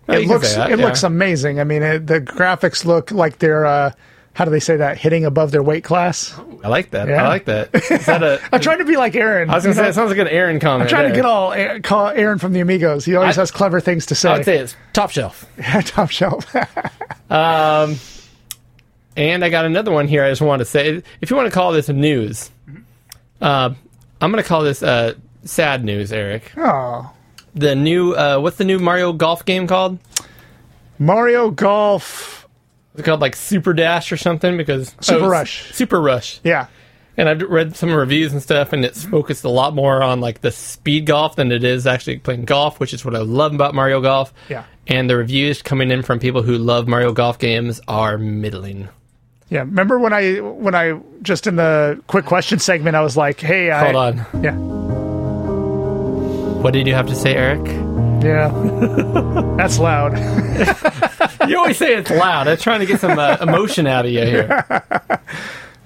[0.08, 0.84] Oh, it looks that, it yeah.
[0.84, 1.60] looks amazing.
[1.60, 3.64] I mean, it, the graphics look like they're.
[3.64, 3.92] Uh,
[4.32, 4.96] how do they say that?
[4.96, 6.32] Hitting above their weight class.
[6.64, 7.08] I like that.
[7.08, 7.24] Yeah.
[7.24, 7.70] I like that.
[8.06, 8.40] That a?
[8.52, 9.50] I'm trying to be like Aaron.
[9.50, 10.82] I was gonna say it sounds like an Aaron comment.
[10.82, 11.52] I'm trying to get all
[11.82, 13.04] call Aaron from the Amigos.
[13.04, 14.30] He always I- has clever things to say.
[14.30, 15.46] I would say it's top shelf.
[15.58, 16.46] Yeah, top shelf.
[17.30, 17.96] Um,
[19.16, 20.24] and I got another one here.
[20.24, 22.50] I just want to say, if you want to call this news,
[23.40, 23.74] uh,
[24.20, 25.14] I'm going to call this uh,
[25.44, 26.52] sad news, Eric.
[26.56, 27.10] oh,
[27.54, 29.98] The new, uh, what's the new Mario Golf game called?
[30.98, 32.46] Mario Golf.
[32.94, 34.56] Is it called like Super Dash or something?
[34.56, 35.72] Because Super oh, Rush.
[35.74, 36.40] Super Rush.
[36.44, 36.66] Yeah.
[37.16, 40.40] And I've read some reviews and stuff, and it's focused a lot more on like
[40.40, 43.74] the speed golf than it is actually playing golf, which is what I love about
[43.74, 44.32] Mario Golf.
[44.48, 44.64] Yeah.
[44.86, 48.88] And the reviews coming in from people who love Mario Golf games are middling.
[49.50, 49.60] Yeah.
[49.60, 53.70] Remember when I when I just in the quick question segment I was like, hey,
[53.70, 54.42] I, Hold on.
[54.42, 54.54] Yeah.
[56.62, 57.66] What did you have to say, Eric?
[58.22, 58.48] Yeah.
[59.56, 60.16] That's loud.
[61.48, 62.48] You always say it's loud.
[62.48, 64.64] I'm trying to get some uh, emotion out of you here.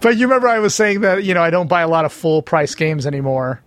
[0.01, 2.13] But you remember I was saying that, you know, I don't buy a lot of
[2.13, 3.63] full price games anymore.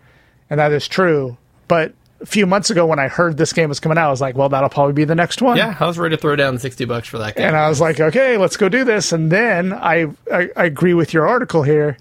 [0.52, 1.36] And that is true.
[1.68, 4.22] But a few months ago when I heard this game was coming out, I was
[4.22, 5.58] like, well, that'll probably be the next one.
[5.58, 7.48] Yeah, I was ready to throw down sixty bucks for that game.
[7.48, 9.12] And I was like, okay, let's go do this.
[9.12, 11.98] And then I, I, I agree with your article here.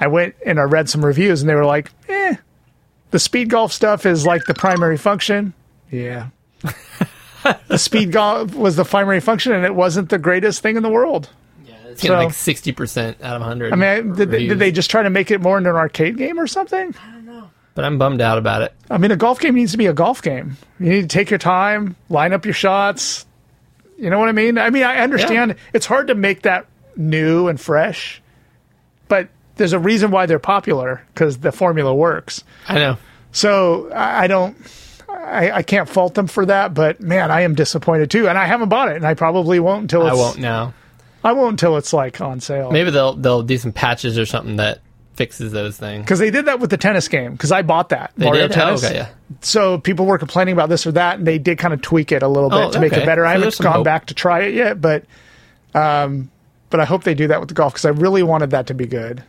[0.00, 2.36] I went and I read some reviews and they were like, eh,
[3.10, 5.54] the speed golf stuff is like the primary function.
[5.90, 6.28] Yeah.
[7.68, 10.90] the speed golf was the primary function and it wasn't the greatest thing in the
[10.90, 11.28] world.
[11.66, 13.72] Yeah, it's getting so- like sixty percent out of hundred.
[13.72, 15.76] I mean, I- did, they- did they just try to make it more into an
[15.76, 16.94] arcade game or something?
[17.76, 18.72] But I'm bummed out about it.
[18.90, 20.56] I mean, a golf game needs to be a golf game.
[20.80, 23.26] You need to take your time, line up your shots.
[23.98, 24.56] You know what I mean?
[24.58, 26.66] I mean, I understand it's hard to make that
[26.96, 28.22] new and fresh,
[29.08, 32.42] but there's a reason why they're popular because the formula works.
[32.66, 32.96] I know.
[33.32, 34.56] So I, I don't,
[35.08, 36.72] I, I can't fault them for that.
[36.72, 39.82] But man, I am disappointed too, and I haven't bought it, and I probably won't
[39.82, 40.72] until I won't now.
[41.22, 42.70] I won't until it's like on sale.
[42.70, 44.80] Maybe they'll they'll do some patches or something that
[45.16, 46.04] fixes those things.
[46.04, 47.32] Because they did that with the tennis game.
[47.32, 48.54] Because I bought that They Mario did.
[48.54, 48.84] Tennis.
[48.84, 49.08] Oh, okay, yeah.
[49.40, 52.22] So people were complaining about this or that, and they did kind of tweak it
[52.22, 53.24] a little bit Oh, to make it better.
[53.26, 53.84] I haven't gone hope.
[53.84, 55.04] back to try it yet, but
[55.74, 56.30] um,
[56.70, 58.74] but I hope they do that with the golf because I really wanted that to
[58.74, 59.22] be good.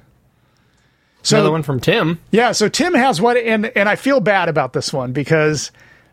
[1.23, 2.19] So Another one from Tim.
[2.31, 5.71] yeah, so Tim has what, and and I feel bad about this one because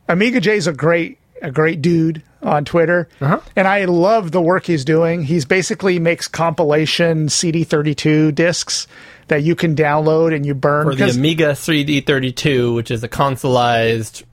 [0.09, 3.41] Amiga J is a great a great dude on Twitter, Uh-huh.
[3.57, 5.23] and I love the work he's doing.
[5.23, 8.87] He's basically makes compilation CD32 discs
[9.29, 10.87] that you can download and you burn.
[10.91, 14.25] For the Amiga CD32, which is a consoleized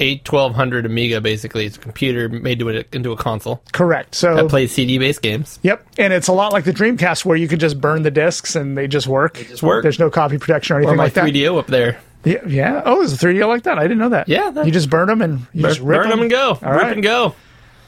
[0.00, 1.66] A1200 Amiga, basically.
[1.66, 4.14] It's a computer made to it into a console correct.
[4.14, 5.58] So that plays CD based games.
[5.62, 8.56] Yep, and it's a lot like the Dreamcast where you can just burn the discs
[8.56, 9.34] and they just work.
[9.48, 9.82] just work.
[9.82, 11.24] There's no copy protection or Or anything my like that.
[11.26, 12.00] 3DO up there.
[12.24, 12.82] Yeah, yeah.
[12.84, 13.78] Oh, is a 3DO like that?
[13.78, 14.28] I didn't know that.
[14.28, 16.50] Yeah, that- you just burn them and you Burn, just rip burn them and go.
[16.62, 16.92] All Rip right.
[16.92, 17.34] and go.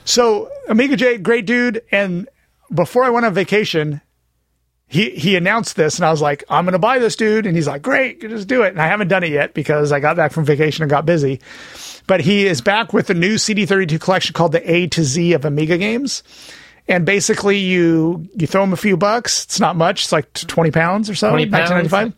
[0.05, 1.83] So Amiga J, great dude.
[1.91, 2.29] And
[2.73, 4.01] before I went on vacation,
[4.89, 7.45] he he announced this, and I was like, I'm going to buy this, dude.
[7.47, 8.69] And he's like, great, just do it.
[8.69, 11.41] And I haven't done it yet because I got back from vacation and got busy.
[12.07, 15.45] But he is back with a new CD32 collection called the A to Z of
[15.45, 16.23] Amiga games.
[16.89, 19.45] And basically, you you throw them a few bucks.
[19.45, 20.05] It's not much.
[20.05, 21.31] It's like twenty pounds or so.
[21.31, 21.69] 20 pounds,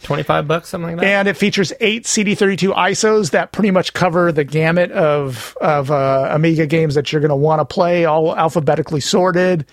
[0.02, 1.06] 25 bucks, something like that.
[1.06, 6.28] And it features eight CD32 ISOs that pretty much cover the gamut of of uh,
[6.30, 9.64] Amiga games that you're going to want to play, all alphabetically sorted,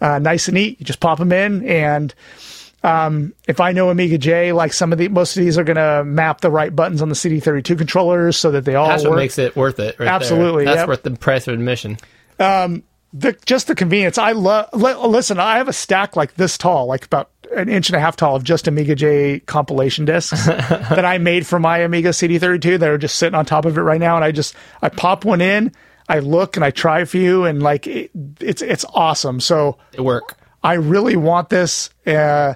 [0.00, 0.80] uh, nice and neat.
[0.80, 2.12] You just pop them in, and
[2.82, 5.76] um, if I know Amiga J, like some of the most of these are going
[5.76, 9.10] to map the right buttons on the CD32 controllers so that they all That's work.
[9.10, 9.98] what makes it worth it.
[9.98, 10.74] Right Absolutely, There.
[10.74, 10.88] That's yep.
[10.88, 11.98] worth the price of admission.
[13.12, 14.18] The just the convenience.
[14.18, 14.68] I love.
[14.72, 18.00] Li- listen, I have a stack like this tall, like about an inch and a
[18.00, 22.78] half tall of just Amiga J compilation discs that I made for my Amiga CD32
[22.78, 24.14] that are just sitting on top of it right now.
[24.16, 25.72] And I just I pop one in,
[26.08, 28.10] I look and I try a few, and like it,
[28.40, 29.40] it's it's awesome.
[29.40, 30.36] So It work.
[30.62, 31.90] I really want this.
[32.06, 32.54] Uh,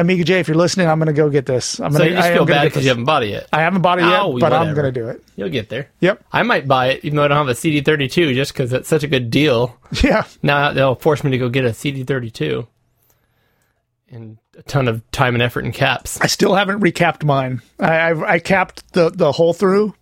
[0.00, 1.80] Amiga J, if you're listening, I'm going to go get this.
[1.80, 3.48] I'm So going you just I feel bad because you haven't bought it yet.
[3.52, 5.22] I haven't bought it yet, Oh, but I'm going to do it.
[5.36, 5.88] You'll get there.
[6.00, 6.24] Yep.
[6.32, 9.02] I might buy it, even though I don't have a CD32, just because it's such
[9.02, 9.76] a good deal.
[10.02, 10.24] Yeah.
[10.42, 12.66] Now they'll force me to go get a CD32,
[14.10, 16.20] and a ton of time and effort and caps.
[16.20, 17.62] I still haven't recapped mine.
[17.78, 19.94] I I've, I capped the the whole through,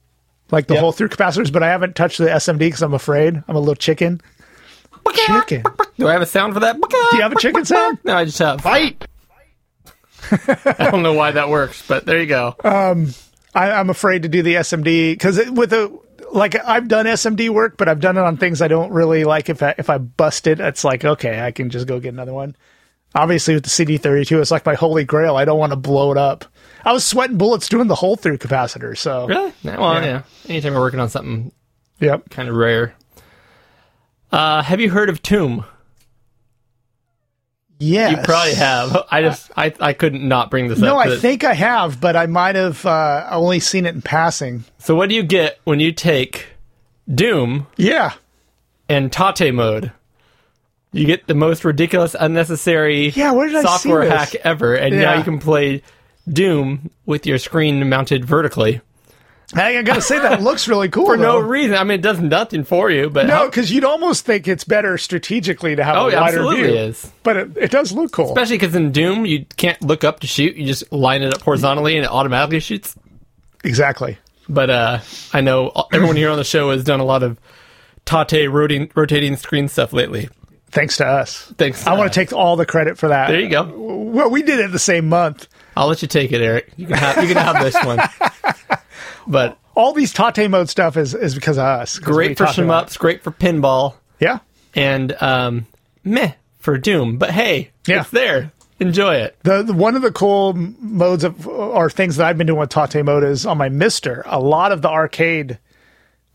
[0.50, 0.80] like the Yep.
[0.80, 3.42] whole through capacitors, but I haven't touched the SMD because I'm afraid.
[3.48, 4.20] I'm a little chicken.
[5.14, 5.64] Chicken.
[5.98, 6.76] Do I have a sound for that?
[6.80, 7.98] Do you have a chicken sound?
[8.04, 8.60] No, I just have.
[8.62, 9.04] Fight!
[10.78, 12.55] I don't know why that works, but there you go.
[13.55, 15.96] I, I'm afraid to do the SMD because with a
[16.32, 19.48] like I've done SMD work, but I've done it on things I don't really like.
[19.48, 22.32] If I if I bust it, it's like okay, I can just go get another
[22.34, 22.56] one.
[23.14, 25.36] Obviously, with the CD32, it's like my holy grail.
[25.36, 26.44] I don't want to blow it up.
[26.84, 28.98] I was sweating bullets doing the whole through capacitor.
[28.98, 29.52] So really?
[29.62, 30.05] Well, Yeah.
[30.05, 30.22] yeah.
[30.48, 31.52] Anytime we're working on something
[32.01, 32.28] yep.
[32.30, 32.94] kind of rare.
[34.32, 35.64] Uh, have you heard of Tomb?
[37.78, 38.12] Yes.
[38.12, 38.96] You probably have.
[39.10, 41.06] I just I, I couldn't not bring this No, up.
[41.06, 44.64] No, I think I have, but I might have uh, only seen it in passing.
[44.78, 46.46] So what do you get when you take
[47.12, 48.12] Doom Yeah.
[48.88, 49.92] and Tate mode?
[50.92, 54.12] You get the most ridiculous, unnecessary Yeah, where did I see software this?
[54.12, 55.82] hack ever, and now you can play
[56.32, 58.80] Doom with your screen mounted vertically
[59.55, 61.76] I gotta say that looks really cool for no reason.
[61.76, 64.98] I mean, it does nothing for you, but No, because you'd almost think it's better
[64.98, 66.74] strategically to have oh, a wider absolutely view.
[66.74, 67.12] is.
[67.22, 68.26] But it, it does look cool.
[68.26, 71.43] Especially because in Doom you can't look up to shoot; you just line it up
[71.43, 72.97] horizontally and it automatically shoots.
[73.62, 74.18] exactly.
[74.48, 74.98] But uh,
[75.32, 77.39] I know everyone here on the show has done a lot of
[78.05, 80.28] Tate rotating, rotating screen stuff lately.
[80.70, 81.52] Thanks to us.
[81.56, 81.86] Thanks.
[81.86, 83.28] I want to take all the credit for that.
[83.28, 83.62] There you go.
[83.64, 85.47] Well, we did it the same month.
[85.76, 86.72] I'll let you take it, Eric.
[86.76, 88.01] You can have you can have this one.
[89.26, 91.98] But All these Tate mode stuff is, is because of us.
[91.98, 92.55] great for about
[92.88, 93.94] shmups, great for pinball.
[94.20, 94.38] Yeah.
[94.74, 95.66] and um,
[96.05, 97.18] meh for Doom.
[97.18, 98.01] But hey, Yeah.
[98.02, 98.52] it's there.
[98.80, 99.36] Enjoy it.
[99.44, 102.70] The, the one of the cool modes of or things that I've been doing with
[102.70, 104.22] Tate mode is on my MiSTer.
[104.26, 105.59] A lot of the arcade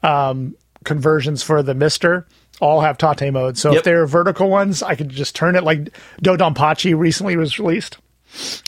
[0.03, 0.55] um,
[0.85, 2.25] conversions for the MiSTer
[2.61, 3.57] all have Tate mode.
[3.57, 3.77] So Yep.
[3.79, 5.89] if they're vertical ones, I could just turn it like
[6.23, 7.97] Dodonpachi recently was released.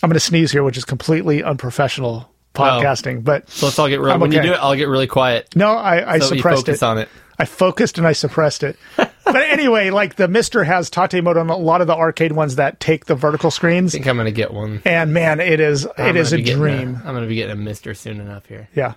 [0.01, 3.23] I'm going to sneeze here, which is completely unprofessional podcasting.
[3.23, 4.11] But So let's all get real.
[4.13, 4.47] I'm When you okay.
[4.47, 5.55] do it, I'll get really quiet.
[5.55, 6.85] no, I, I So you suppressed focus it.
[6.85, 7.09] on it.
[7.39, 8.77] I focused and I suppressed it.
[8.97, 12.57] but anyway, like the MiSTer has Tate mode on a lot of the arcade ones
[12.57, 13.95] that take the vertical screens.
[13.95, 14.81] I think I'm gonna get one.
[14.85, 17.01] And man, it is I'm it is a dream.
[17.03, 18.67] I'm gonna be getting a MiSTer soon enough here.
[18.75, 18.93] Yeah.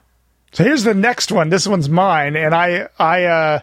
[0.52, 1.48] So here's the next one.
[1.48, 3.60] This one's mine, and I I uh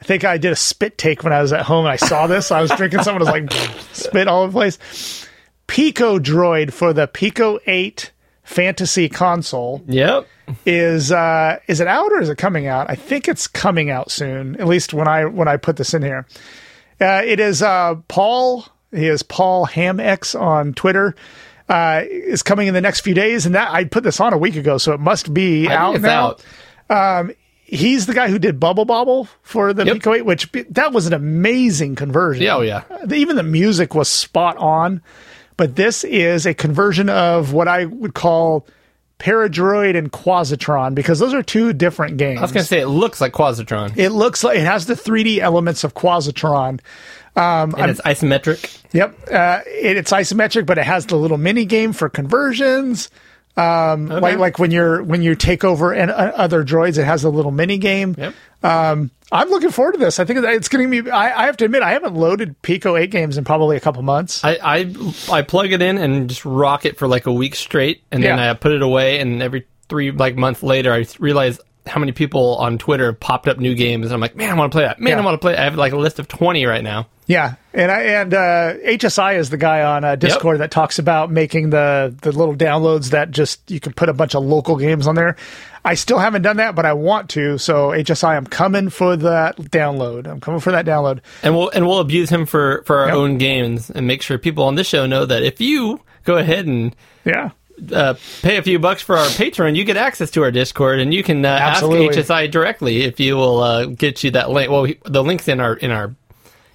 [0.00, 2.26] I think I did a spit take when I was at home and I saw
[2.26, 2.50] this.
[2.50, 3.52] I was drinking something, it was like
[3.92, 5.26] spit all over the place.
[5.66, 8.10] Pico Droid for the Pico 8
[8.46, 10.26] Fantasy console Yep.
[10.64, 12.88] is uh is it out or is it coming out?
[12.88, 14.54] I think it's coming out soon.
[14.60, 16.26] At least when I when I put this in here.
[17.00, 18.64] Uh, it is uh Paul.
[18.92, 21.14] He is Paul Hamex on Twitter.
[21.68, 24.38] Uh, is coming in the next few days, and that I put this on a
[24.38, 26.36] week ago, so it must be I out now.
[26.88, 27.30] out.
[27.64, 29.94] He's the guy who did Bubble Bobble for the Yep.
[29.96, 32.44] Pico 8, which that was an amazing conversion.
[32.44, 32.84] Yeah, oh yeah.
[33.12, 35.02] Even the music was spot on.
[35.56, 38.66] But this is a conversion of what I would call
[39.18, 42.38] Paradroid and Quazatron because those are two different games.
[42.38, 45.38] I was gonna say it looks like Quazatron, it looks like it has the 3D
[45.38, 46.80] elements of Quazatron.
[47.76, 48.82] and it's isometric.
[48.92, 53.10] Yep, uh, it, it's isometric, but it has the little mini game for conversions.
[53.56, 57.24] Um, like like when you're when you take over and uh, other droids, it has
[57.24, 58.14] a little mini game.
[58.18, 58.34] Yep.
[58.62, 60.18] Um, I'm looking forward to this.
[60.20, 61.08] I think it's getting me.
[61.10, 64.02] I, I have to admit, I haven't loaded Pico 8 games in probably a couple
[64.02, 64.44] months.
[64.44, 64.94] I, I
[65.32, 68.38] I plug it in and just rock it for like a week straight, and then
[68.38, 68.50] Yeah.
[68.50, 69.18] I put it away.
[69.20, 73.48] And every three like months later, I realize how many people on Twitter have popped
[73.48, 74.06] up new games.
[74.06, 74.98] And I'm like, man, I want to play that.
[75.00, 75.22] Man, Yeah.
[75.22, 75.52] I want to play.
[75.52, 75.58] It.
[75.58, 77.08] I have like a list of twenty right now.
[77.28, 81.28] Yeah, and I and uh, HSI is the guy on uh, Discord that talks about
[81.30, 85.06] making the the little downloads that just you can put a bunch of local games
[85.08, 85.34] on there.
[85.84, 87.58] I still haven't done that, but I want to.
[87.58, 90.26] So HSI, I'm coming for that download.
[90.28, 91.20] I'm coming for that download.
[91.42, 93.16] and we'll and we'll abuse him for for our Yep.
[93.16, 96.66] own games and make sure people on this show know that if you go ahead
[96.66, 96.94] and
[97.24, 97.50] Yeah,
[97.92, 101.12] uh, pay a few bucks for our Patreon, you get access to our Discord, and
[101.12, 104.70] you can uh, ask HSI directly if you will uh, get you that link.
[104.70, 106.14] Well, he- the link's in our in our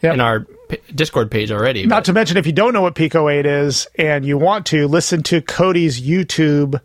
[0.03, 0.13] Yep.
[0.15, 1.85] in our p- Discord page already.
[1.85, 4.65] Not but- to mention, if you don't know what Pico 8 is and you want
[4.67, 6.81] to listen to Cody's YouTube,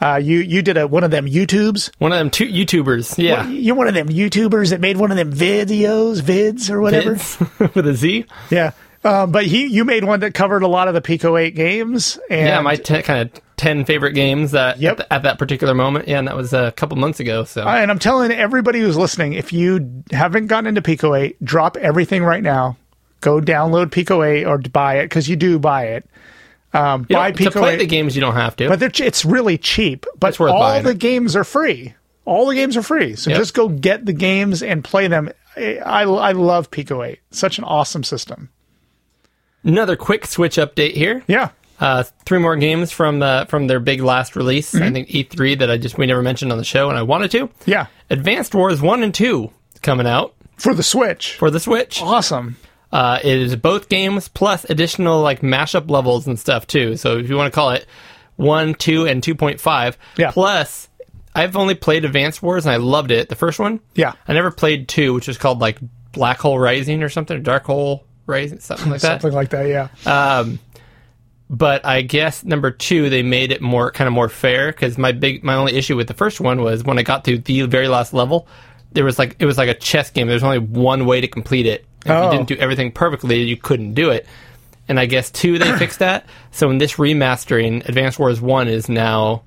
[0.00, 1.90] uh, you you did a one of them YouTubes.
[1.98, 5.18] one of them two YouTubers, yeah, You're one of them YouTubers that made one of
[5.18, 7.16] them videos, vids or whatever.
[7.16, 8.24] Vids with a Z.
[8.50, 8.70] Yeah.
[9.04, 12.18] Um, but he, you made one that covered a lot of the Pico 8 games.
[12.30, 14.90] And yeah, my te- kind of ten favorite games that Yep.
[14.92, 16.08] at, the- at that particular moment.
[16.08, 17.44] Yeah, and that was a couple months ago.
[17.44, 21.42] So Uh, and I'm telling everybody who's listening, if you haven't gotten into Pico 8,
[21.44, 22.76] drop everything right now.
[23.20, 26.08] Go download Pico 8 or buy it because you do buy it.
[26.74, 28.68] Um, You buy don't- to Pico play 8, the games, you don't have to.
[28.68, 30.06] but it's really cheap.
[30.18, 30.98] But all the it.
[30.98, 31.94] games are free.
[32.24, 33.14] All the games are free.
[33.14, 33.38] So Yep.
[33.38, 35.30] just go get the games and play them.
[35.56, 37.18] I, I, I love Pico 8.
[37.30, 38.50] Such an awesome system.
[39.64, 41.22] Another quick Switch update here.
[41.26, 41.50] Yeah.
[41.80, 44.72] Uh, three more games from the from their big last release.
[44.74, 44.84] Mm-hmm.
[44.84, 47.30] I think E3 that I just we never mentioned on the show, and I wanted
[47.32, 47.50] to.
[47.66, 47.86] Yeah.
[48.10, 49.50] Advanced Wars One and Two
[49.82, 51.34] coming out For the Switch.
[51.34, 52.00] for the Switch.
[52.02, 52.56] awesome.
[52.90, 56.96] Uh, it is both games plus additional like mashup levels and stuff too.
[56.96, 57.86] So if you want to call it
[58.36, 59.98] one, two, and two point five.
[60.16, 60.30] Yeah.
[60.32, 60.88] Plus,
[61.34, 63.28] I've only played Advanced Wars and I loved it.
[63.28, 63.80] The first one.
[63.94, 64.14] Yeah.
[64.26, 65.78] I never played two, which was called like
[66.12, 69.20] Black Hole Rising or something, Dark Hole Rising, something like that.
[69.22, 69.66] Something like that.
[69.66, 69.88] Yeah.
[70.06, 70.60] Um,
[71.50, 75.12] but I guess number two, they made it more kind of more fair because my
[75.12, 77.88] big my only issue with the first one was when I got to the very
[77.88, 78.46] last level,
[78.92, 80.28] there was like it was like a chess game.
[80.28, 81.86] There's only one way to complete it.
[82.04, 82.26] If Oh.
[82.30, 84.26] you didn't do everything perfectly, you couldn't do it.
[84.88, 86.26] And I guess two, they fixed that.
[86.52, 89.42] So in this remastering, Advance Wars One is now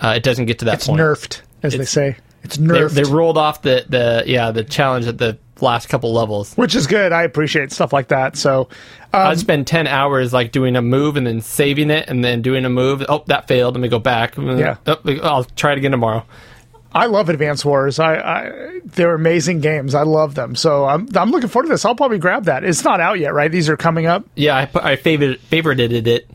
[0.00, 1.00] uh, it doesn't get to that It's point.
[1.00, 2.16] nerfed, as they say.
[2.42, 2.90] It's They, nerfed.
[2.94, 6.54] they rolled off the the yeah the challenge that the last couple levels.
[6.54, 7.12] which is good.
[7.12, 8.36] I appreciate stuff like that.
[8.36, 8.68] So,
[9.12, 12.42] um, I'd spend 10 hours like doing a move and then saving it and then
[12.42, 13.04] doing a move.
[13.08, 13.74] Oh, that failed.
[13.74, 14.36] Let me go back.
[14.36, 14.76] Yeah.
[14.86, 16.24] Oh, I'll try it again tomorrow.
[16.92, 17.98] I love Advance Wars.
[17.98, 19.96] I, I they're amazing games.
[19.96, 20.54] I love them.
[20.54, 21.84] So I'm I'm looking forward to this.
[21.84, 22.62] I'll probably grab that.
[22.62, 23.50] It's not out yet, right?
[23.50, 24.24] These are coming up.
[24.36, 26.30] Yeah, I, I favored, favorited it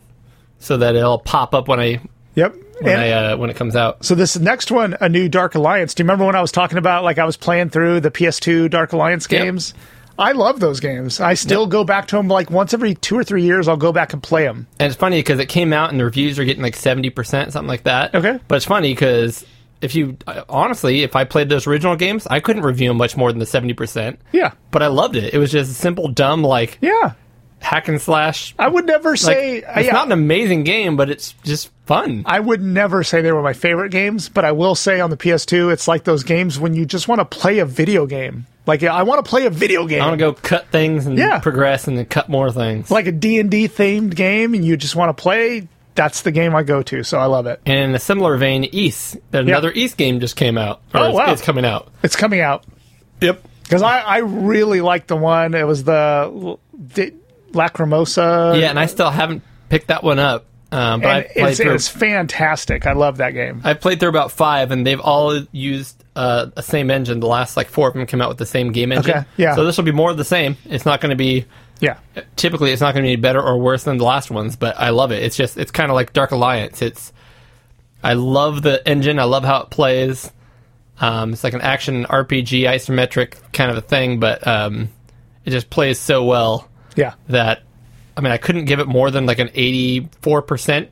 [0.58, 2.02] so that it'll pop up when I
[2.34, 2.54] Yep.
[2.80, 4.04] When, And- I, uh, when it comes out.
[4.04, 5.94] so this next one, a new Dark Alliance.
[5.94, 8.68] Do you remember when I was talking about like I was playing through the PS2
[8.70, 9.42] Dark Alliance Yep.
[9.42, 9.74] games?
[10.18, 11.18] I love those games.
[11.18, 13.68] I still go back to them like once every two or three years.
[13.68, 14.66] I'll go back and play them.
[14.78, 17.66] And it's funny because it came out and the reviews are getting like 70%, something
[17.66, 18.14] like that.
[18.14, 18.38] Okay.
[18.46, 19.46] But it's funny because
[19.80, 20.18] if you,
[20.50, 23.46] honestly, if I played those original games, I couldn't review them much more than the
[23.46, 24.18] 70%.
[24.32, 24.52] Yeah.
[24.70, 25.32] But I loved it.
[25.32, 27.12] It was just simple, dumb, like Yeah.
[27.60, 28.54] Hack and slash.
[28.58, 32.22] I would never Like, say it's yeah, not an amazing game, but it's just fun.
[32.26, 35.16] I would never say they were my favorite games, but I will say on the
[35.16, 38.46] PS2, it's like those games when you just want to play a video game.
[38.66, 40.00] Like I want to play a video game.
[40.02, 41.38] I want to go cut things and Yeah.
[41.40, 42.90] progress and then cut more things.
[42.90, 46.62] like a D&D themed game and you just want to play, that's the game I
[46.62, 47.02] go to.
[47.02, 47.60] So I love it.
[47.66, 50.80] and in a similar vein, Ys, another Ys game just came out.
[50.94, 51.32] Oh, it's, wow.
[51.32, 51.88] it's coming out.
[52.02, 52.64] It's coming out.
[53.20, 53.42] Yep.
[53.64, 55.54] Because I, I really liked the one.
[55.54, 56.56] It was the
[57.52, 58.60] Lacrimosa.
[58.60, 60.46] Yeah, and I still haven't picked that one up.
[60.72, 61.74] Um, but And played it's, through.
[61.74, 62.86] it's fantastic.
[62.86, 63.60] I love that game.
[63.64, 67.18] I've played through about five, and they've all used uh, the same engine.
[67.18, 69.10] The last like four of them came out with the same game engine.
[69.18, 69.56] Okay, yeah.
[69.56, 70.56] So this will be more of the same.
[70.66, 71.46] It's not going to be.
[71.80, 71.98] Yeah.
[72.36, 74.90] Typically, it's not going to be better or worse than the last ones, but I
[74.90, 75.22] love it.
[75.24, 76.82] It's just it's kind of like Dark Alliance.
[76.82, 77.12] It's
[78.02, 79.18] I love the engine.
[79.18, 80.30] I love how it plays.
[81.00, 84.90] Um, it's like an action RPG isometric kind of a thing, but um,
[85.44, 86.68] it just plays so well
[87.00, 87.14] Yeah.
[87.28, 87.62] that
[88.16, 90.90] I mean I couldn't give it more than like an eighty four percent,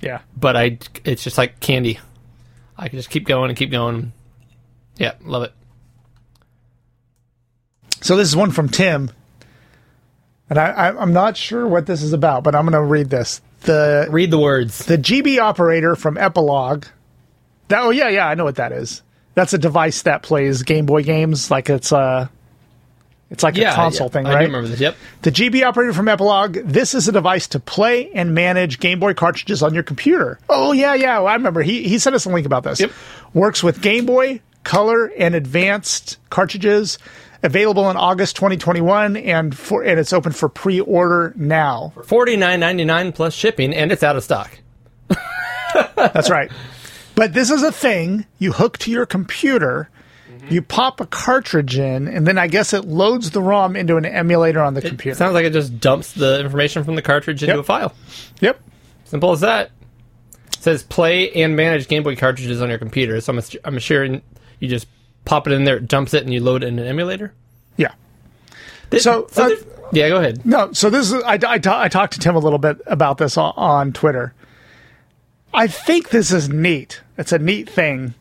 [0.00, 0.20] Yeah.
[0.36, 1.98] but I it's just like candy.
[2.78, 4.12] I can just keep going and keep going.
[4.96, 5.52] Yeah, love it.
[8.00, 9.10] So this is one from Tim.
[10.48, 13.10] And I, I, I'm not sure what this is about, but I'm going to read
[13.10, 13.40] this.
[13.60, 14.86] The Read the words.
[14.86, 16.86] the GB operator from Epilogue.
[17.68, 19.02] That, oh yeah, yeah, I know what that is.
[19.34, 22.30] That's a device that plays Game Boy games, like it's a,
[23.30, 24.36] it's like Yeah, a console yeah, thing, right?
[24.36, 24.80] I do remember this.
[24.80, 24.96] Yep.
[25.22, 26.54] The GB operator from Epilogue.
[26.64, 30.38] This is a device to play and manage Game Boy cartridges on your computer.
[30.48, 31.62] Oh yeah, yeah, I remember.
[31.62, 32.80] He he sent us a link about this.
[32.80, 32.90] Yep.
[33.32, 36.98] Works with Game Boy, Color, and Advanced cartridges.
[37.42, 41.90] Available in August 2021, and for and it's open for pre-order now.
[42.04, 44.58] Forty nine ninety nine plus shipping, and it's out of stock.
[45.96, 46.50] That's right.
[47.14, 49.88] But this is a thing you hook to your computer.
[50.48, 54.04] You pop a cartridge in, and then I guess it loads the ROM into an
[54.04, 55.14] emulator on the computer.
[55.16, 57.60] Sounds like it just dumps the information from the cartridge into Yep.
[57.60, 57.94] a file.
[58.40, 58.60] yep.
[59.04, 59.70] Simple as that.
[60.48, 63.20] It says play and manage Game Boy cartridges on your computer.
[63.20, 64.20] So I'm, I'm sure you
[64.68, 64.86] just
[65.24, 67.32] pop it in there, it dumps it, and you load it in an emulator.
[67.76, 67.92] Yeah.
[68.90, 69.50] This- So, uh,
[69.92, 70.44] yeah, go ahead.
[70.46, 73.18] No, so this is I, I, ta- I talked to Tim a little bit about
[73.18, 74.32] this on, on Twitter.
[75.52, 77.00] I think this is neat.
[77.18, 78.14] It's a neat thing.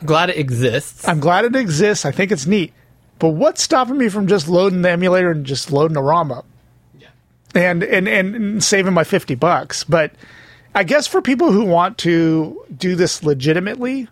[0.00, 1.06] I'm glad it exists.
[1.08, 2.04] I'm glad it exists.
[2.04, 2.72] I think it's neat.
[3.18, 6.46] But what's stopping me from just loading the emulator and just loading the ROM up?
[7.54, 9.82] And, and and saving my 50 bucks.
[9.82, 10.12] But
[10.74, 14.06] I guess for people who want to do this legitimately,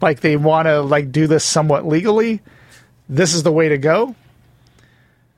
[0.00, 2.40] like they want to like do this somewhat legally,
[3.08, 4.14] this is the way to go.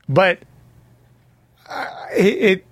[0.07, 0.39] But
[1.67, 1.85] uh,
[2.15, 2.65] it, it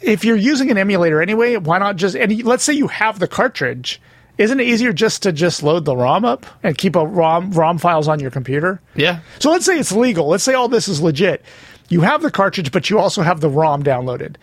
[0.00, 3.28] if you're using an emulator anyway, why not just and let's say you have the
[3.28, 4.00] cartridge,
[4.40, 7.76] isn't it easier just to just load the ROM up and keep a ROM ROM
[7.76, 8.80] files on your computer?
[8.94, 9.20] Yeah.
[9.38, 10.28] So let's say it's legal.
[10.28, 11.44] Let's say all this is legit.
[11.90, 14.36] You have the cartridge, but you also have the ROM downloaded.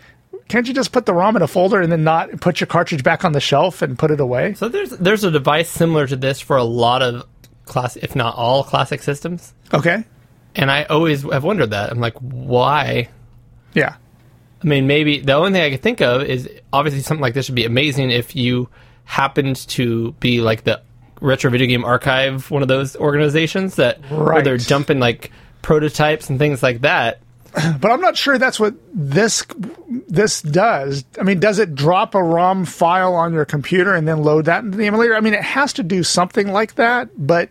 [0.46, 3.02] Can't you just put the ROM in a folder and then not put your cartridge
[3.02, 4.54] back on the shelf and put it away?
[4.54, 7.26] So there's there's a device similar to this for a lot of
[7.64, 9.52] class, if not all classic systems.
[9.74, 10.04] Okay.
[10.54, 11.90] And I always have wondered that.
[11.90, 13.08] I'm like, why?
[13.74, 13.96] Yeah.
[14.62, 17.48] I mean, maybe the only thing I could think of is obviously something like this
[17.48, 18.68] would be amazing if you
[19.08, 20.80] happened to be like the
[21.22, 25.32] retro video game archive, one of those organizations that where they're dumping like
[25.62, 27.20] prototypes and things like that.
[27.80, 29.44] But I'm not sure that's what this
[30.06, 31.04] this does.
[31.18, 34.62] I mean, does it drop a ROM file on your computer and then load that
[34.62, 35.16] into the emulator?
[35.16, 37.08] I mean, it has to do something like that.
[37.16, 37.48] But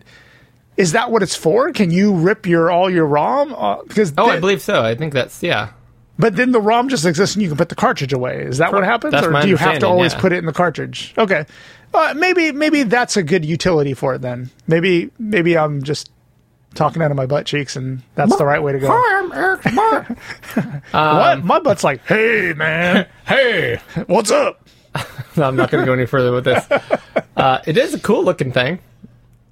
[0.76, 1.72] is that what it's for?
[1.72, 3.52] Can you rip your all your ROM?
[3.52, 4.82] Uh, because Oh, I believe so.
[4.84, 5.70] I think that's yeah.
[6.18, 8.42] But then the ROM just exists and you can put the cartridge away.
[8.42, 10.20] Is that what happens, that's or my do you have to always yeah.
[10.20, 11.14] put it in the cartridge?
[11.16, 11.46] Okay,
[11.94, 14.20] uh, maybe maybe that's a good utility for it.
[14.20, 16.10] Then maybe maybe I'm just
[16.74, 18.90] talking out of my butt cheeks, and that's the right way to go.
[18.90, 20.06] I'm Eric Smart.
[20.90, 21.44] what?
[21.44, 24.66] My butt's like, hey man, hey, what's up?
[25.36, 26.66] I'm not going to go any further with this.
[27.36, 28.80] Uh, it is a cool looking thing.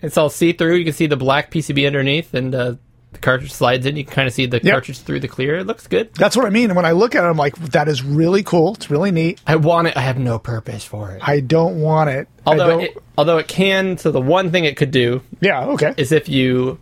[0.03, 0.75] It's all see through.
[0.77, 2.75] You can see the black PCB underneath, and uh,
[3.17, 3.97] the cartridge slides in.
[3.97, 4.73] You can kind of see the Yep.
[4.73, 5.57] cartridge through the clear.
[5.57, 6.13] It looks good.
[6.15, 6.71] That's what I mean.
[6.71, 8.75] And when I look at it, I'm like, that is really cool.
[8.75, 9.41] It's really neat.
[9.47, 9.97] I want it.
[9.97, 11.21] I have no purpose for it.
[11.27, 12.29] I don't want it.
[12.47, 13.99] Although it, although it can.
[13.99, 16.79] So the one thing it could do yeah, okay, is if you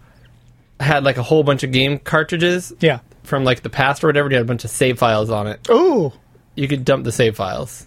[0.81, 2.99] had like a whole bunch of game cartridges yeah.
[3.23, 5.67] from like the past or whatever, you had a bunch of save files on it.
[5.71, 6.13] Ooh,
[6.57, 7.87] You could dump the save files.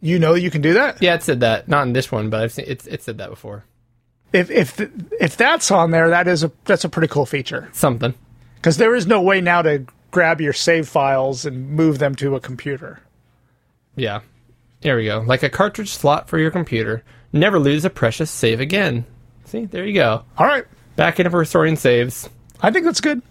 [0.00, 1.00] you know you can do that.
[1.02, 1.68] Yeah, it said that.
[1.68, 3.64] Not in this one, but I've seen it's it said that before.
[4.32, 4.78] If if
[5.20, 7.68] if that's on there, that is a that's a pretty cool feature.
[7.72, 8.14] Something.
[8.56, 12.34] Because there is no way now to grab your save files and move them to
[12.36, 13.00] a computer.
[13.96, 14.20] Yeah.
[14.80, 15.20] There we go.
[15.26, 17.02] Like a cartridge slot for your computer.
[17.32, 19.04] Never lose a precious save again.
[19.44, 20.24] See, there you go.
[20.36, 20.64] All right.
[20.96, 22.28] Back in for restoring saves.
[22.60, 23.22] I think that's good.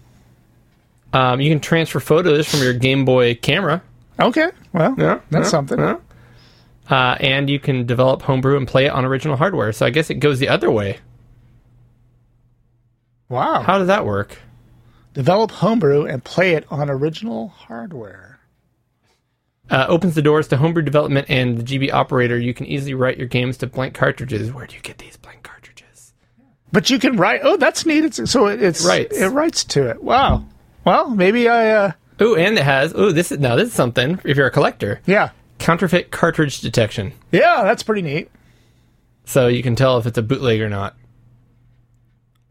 [1.12, 3.82] Um, you can transfer photos from your Game Boy camera.
[4.20, 4.50] Okay.
[4.72, 5.78] Well, Yeah, that's yeah, something.
[5.78, 5.96] yeah.
[6.90, 9.72] Uh, and you can develop homebrew and play it on original hardware.
[9.72, 10.98] So I guess it goes the other way.
[13.28, 13.60] Wow.
[13.62, 14.38] How does that work?
[15.12, 18.40] Develop homebrew and play it on original hardware.
[19.70, 22.38] Uh, opens the doors to homebrew development and the GB operator.
[22.38, 24.50] You can easily write your games to blank cartridges.
[24.50, 26.14] Where do you get these blank cartridges?
[26.72, 27.40] But you can write.
[27.42, 28.04] Oh, that's neat.
[28.04, 29.18] It's, so it, it's Writes.
[29.18, 30.02] It writes to it.
[30.02, 30.44] Wow.
[30.86, 31.70] Well, maybe I.
[31.70, 32.92] uh Oh, and it has.
[32.96, 34.18] Oh, this is now this is something.
[34.24, 35.30] If you're a collector, Yeah.
[35.58, 37.12] Counterfeit cartridge detection.
[37.32, 38.30] Yeah, that's pretty neat.
[39.24, 40.94] so you can tell if it's a bootleg or not.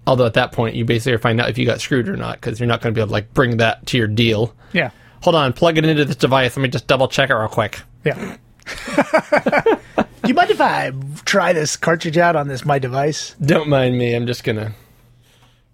[0.05, 2.59] Although at that point, you basically find out if you got screwed or not because
[2.59, 4.53] you're not going to be able to like bring that to your deal.
[4.71, 4.91] Yeah.
[5.23, 6.55] Hold on, plug it into this device.
[6.55, 7.81] Let me just double check it real quick.
[8.05, 8.37] Yeah.
[8.85, 9.77] Do
[10.27, 10.91] you mind if I
[11.25, 13.35] try this cartridge out on this my device?
[13.43, 14.13] Don't mind me.
[14.13, 14.73] I'm just gonna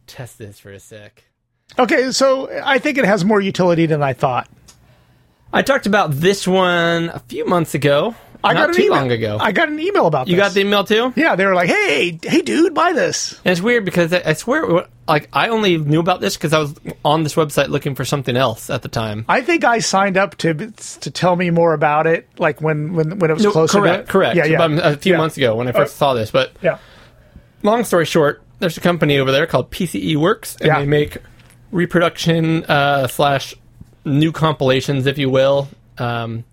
[0.08, 1.24] test this for a sec.
[1.78, 4.48] Okay, so I think it has more utility than I thought.
[5.54, 8.16] I talked about this one a few months ago.
[8.46, 8.96] I not got an too email.
[8.98, 9.38] long ago.
[9.40, 10.32] I got an email about this.
[10.32, 10.48] you this.
[10.48, 11.14] got the email too?
[11.16, 14.34] Yeah, they were like, "Hey, hey, dude, buy this." And it's weird because I, I
[14.34, 16.74] swear, like I only knew about this because I was
[17.06, 19.24] on this website looking for something else at the time.
[19.30, 23.20] I think I signed up to to tell me more about it, like when when
[23.20, 23.80] when it was No, closer.
[23.80, 24.36] correct, to, correct.
[24.36, 25.20] Yeah, yeah, About a few Yeah.
[25.20, 26.80] months ago when I first Uh, saw this, but Yeah,
[27.62, 30.80] long story short, there's a company over there called PCE Works, and Yeah.
[30.80, 31.18] they make
[31.72, 33.56] reproduction uh, slash
[34.06, 35.68] new compilations, if you will,
[35.98, 36.44] um,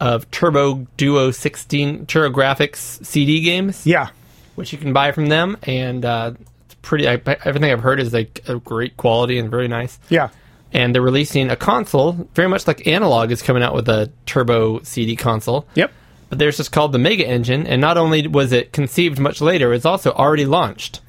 [0.00, 4.08] of Turbo Duo 16 TurboGrafx CD games, yeah,
[4.54, 6.32] which you can buy from them, and uh,
[6.66, 7.08] it's pretty.
[7.08, 7.14] I,
[7.44, 9.98] everything I've heard is like a great quality and very nice.
[10.08, 10.30] yeah.
[10.72, 14.82] And they're releasing a console, very much like Analogue is coming out with a Turbo
[14.82, 15.68] CD console.
[15.76, 15.92] Yep.
[16.30, 19.72] But there's just called the Mega Engine, and not only was it conceived much later,
[19.72, 21.00] it's also already launched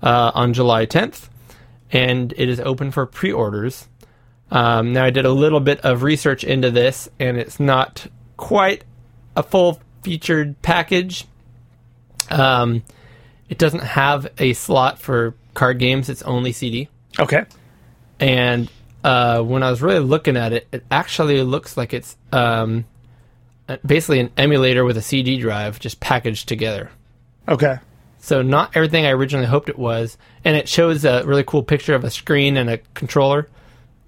[0.00, 1.28] uh, on July 10th,
[1.90, 3.88] and it is open for pre-orders.
[4.50, 8.06] Um, now I did a little bit of research into this, and it's not
[8.36, 8.84] quite
[9.36, 11.24] a full featured package.
[12.30, 12.82] Um,
[13.48, 16.88] it doesn't have a slot for card games; it's only CD.
[17.18, 17.44] Okay.
[18.18, 18.70] And
[19.04, 22.84] uh, when I was really looking at it, it actually looks like it's um,
[23.84, 26.90] basically an emulator with a CD drive just packaged together.
[27.48, 27.78] Okay.
[28.18, 31.94] So not everything I originally hoped it was, and it shows a really cool picture
[31.94, 33.48] of a screen and a controller,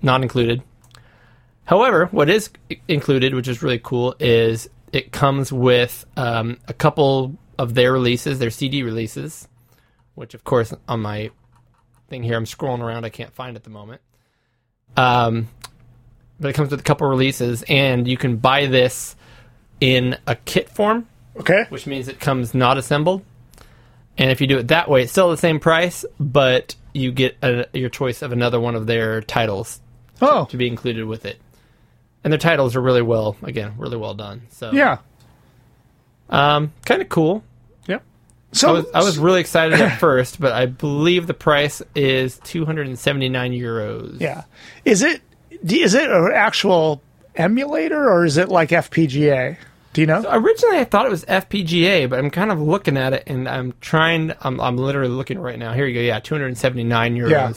[0.03, 0.63] not included.
[1.65, 2.51] However, what is
[2.89, 8.39] included, which is really cool, is it comes with um, a couple of their releases,
[8.39, 9.49] their CD releases,
[10.15, 11.31] which of course on my
[12.09, 14.01] thing here I'm scrolling around, I can't find at the moment.
[14.97, 15.49] Um,
[16.39, 19.17] but it comes with a couple releases, and you can buy this
[19.81, 21.07] in a kit form,
[21.39, 21.65] Okay.
[21.71, 23.25] which means it comes not assembled.
[24.19, 27.37] And if you do it that way, it's still the same price, but you get
[27.43, 29.81] a, your choice of another one of their titles
[30.23, 31.39] Oh, to be included with it.
[32.25, 34.43] And their titles are really well, again, really well done.
[34.51, 34.99] So yeah.
[36.31, 37.43] um, kind of cool.
[37.89, 38.03] Yep.
[38.53, 42.39] So I was, I was really excited at first, but I believe the price is
[42.45, 44.21] 279 euros.
[44.21, 44.45] yeah.
[44.85, 45.21] Is it
[45.51, 47.03] is it an actual
[47.37, 49.57] emulator or is it like FPGA?
[49.93, 50.25] Do you know?
[50.29, 53.75] Originally, I thought it was FPGA, but I'm kind of looking at it and I'm
[53.81, 54.33] trying.
[54.41, 55.75] I'm, I'm literally looking right now.
[55.75, 56.01] Here you go.
[56.01, 57.31] Yeah, 279 euros.
[57.31, 57.53] Yeah.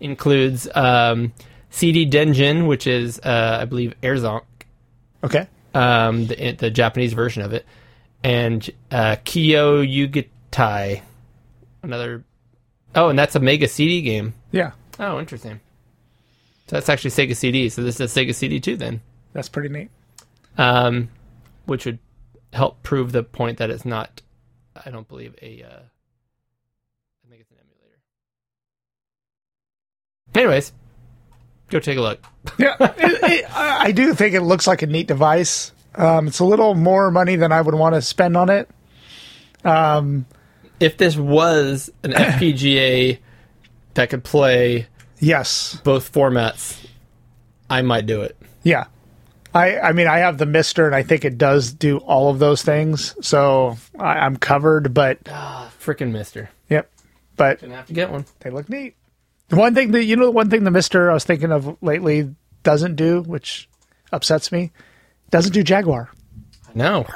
[0.00, 1.32] Includes um,
[1.76, 4.44] CD Denjin, which is, uh, I believe, Air Zonk,
[5.22, 5.46] Okay.
[5.74, 7.66] um, the, the Japanese version of it,
[8.24, 11.02] and uh, Kyo Yugitai,
[11.82, 12.24] another.
[12.94, 14.32] Oh, and that's a Mega CD game.
[14.52, 14.72] Yeah.
[14.98, 15.60] Oh, interesting.
[16.68, 17.68] So that's actually Sega CD.
[17.68, 19.02] So this is Sega CD too, then,
[19.34, 19.90] That's pretty neat.
[20.56, 21.10] um,
[21.66, 21.98] which would
[22.54, 24.22] help prove the point that it's not.
[24.86, 25.62] I don't believe a.
[25.62, 25.80] Uh,
[27.26, 28.00] I think it's an emulator.
[30.34, 30.72] Anyways,
[31.70, 32.20] go take a look.
[32.58, 32.76] Yeah.
[32.80, 35.72] it, it, I I do think it looks like a neat device.
[35.96, 38.68] Um, it's a little more money than I would want to spend on it.
[40.78, 43.18] If this was an FPGA
[43.94, 44.86] that could play
[45.18, 45.80] Yes.
[45.82, 46.86] both formats,
[47.70, 48.36] I might do it.
[48.62, 48.86] Yeah.
[49.54, 52.38] I, I mean, I have the MiSTer, and I think it does do all of
[52.38, 54.92] those things, so I, I'm covered.
[54.92, 56.48] But Freaking MiSTer.
[56.68, 56.90] yep,
[57.36, 58.26] but Gonna have to get one.
[58.40, 58.94] they look neat.
[59.48, 61.76] The one thing that you know, the one thing the MiSTer I was thinking of
[61.82, 63.68] lately doesn't do, which
[64.12, 64.72] upsets me,
[65.30, 66.10] doesn't do Jaguar.
[66.74, 67.06] No,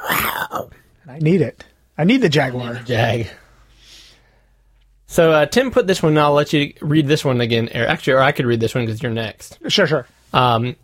[1.02, 1.64] And I need it.
[1.98, 2.74] I need the Jaguar.
[2.84, 3.28] Jag.
[5.06, 6.16] So uh, Tim put this one.
[6.16, 7.68] I'll let you read this one again.
[7.74, 9.58] Or actually, or I could read this one because you're next.
[9.68, 10.06] Sure, sure.
[10.32, 10.76] Um,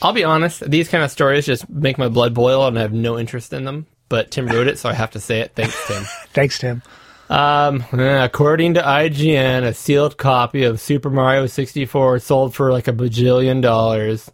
[0.00, 2.92] I'll be honest; these kind of stories just make my blood boil, and I have
[2.92, 3.86] no interest in them.
[4.08, 5.52] But Tim wrote it, so I have to say it.
[5.54, 6.02] Thanks, Tim.
[6.32, 6.82] Thanks, Tim.
[7.28, 12.92] Um, according to IGN, a sealed copy of Super Mario 64 sold for like a
[12.92, 14.30] bajillion dollars.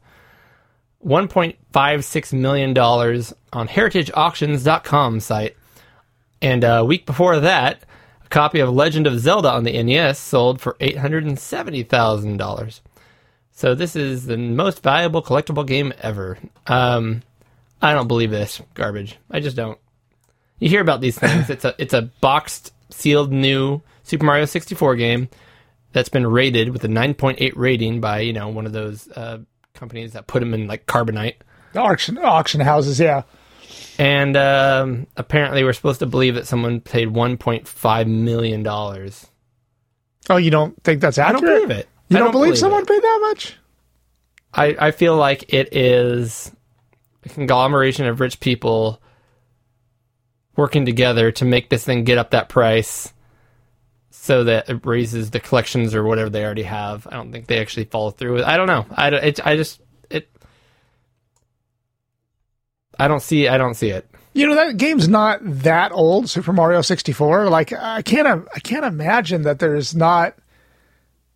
[1.05, 5.57] $1.56 million on heritageauctions.com site.
[6.41, 7.83] And a week before that,
[8.25, 12.81] a copy of Legend of Zelda on the NES sold for $870,000.
[13.53, 16.39] So this is the most valuable collectible game ever.
[16.67, 17.23] Um,
[17.81, 19.19] I don't believe this garbage.
[19.31, 19.79] I just don't.
[20.59, 21.51] You hear about these things.
[21.51, 25.29] It's a it's a boxed, sealed new Super Mario 64 game
[25.93, 29.39] that's been rated with a 9.8 rating by you know one of those uh,
[29.75, 31.37] companies that put them in like Carbonite.
[31.75, 33.23] Auction auction houses, yeah.
[33.99, 39.27] And um, apparently, we're supposed to believe that someone paid 1.5 million dollars.
[40.31, 41.43] Oh, you don't think that's I accurate?
[41.43, 41.89] don't believe it.
[42.09, 42.89] You I don't, believe, someone it.
[42.89, 43.57] paid that much?
[44.55, 46.53] I, I feel like it is
[47.25, 49.02] a conglomeration of rich people
[50.57, 53.13] working together to make this thing get up that price
[54.11, 57.07] so that it raises the collections or whatever they already have.
[57.07, 58.87] I don't think they actually follow through with I don't know.
[58.95, 59.81] I, don't- it, I just
[60.11, 60.29] it
[62.99, 64.09] I don't see I don't see it.
[64.35, 67.51] You know that game's not that old, Super Mario 64.
[67.51, 70.35] Like I can't I can't imagine that there's not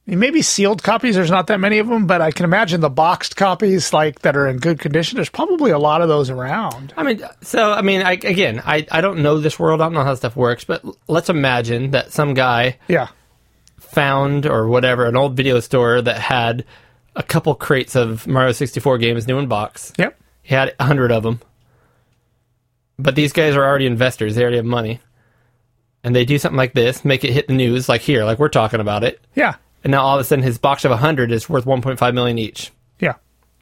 [0.06, 3.34] maybe sealed copies there's not that many of them, but I can imagine the boxed
[3.36, 5.16] copies like that are in good condition.
[5.16, 6.94] There's probably a lot of those around.
[6.96, 9.80] I mean, so I mean, I, again, I, I don't know this world.
[9.80, 13.08] I don't know how stuff works, but let's imagine that some guy Yeah.
[13.78, 16.64] found or whatever an old video store that had
[17.16, 19.92] a couple crates of Mario 64 games new in box.
[19.98, 20.16] Yep.
[20.42, 21.40] He had a hundred of them.
[22.98, 24.34] But these guys are already investors.
[24.36, 25.00] They already have money.
[26.04, 28.48] And they do something like this, make it hit the news, like here, like we're
[28.48, 29.20] talking about it.
[29.34, 29.56] Yeah.
[29.86, 32.72] And now all of a sudden his box of 100 is worth 1.5 million each.
[32.98, 33.14] Yeah.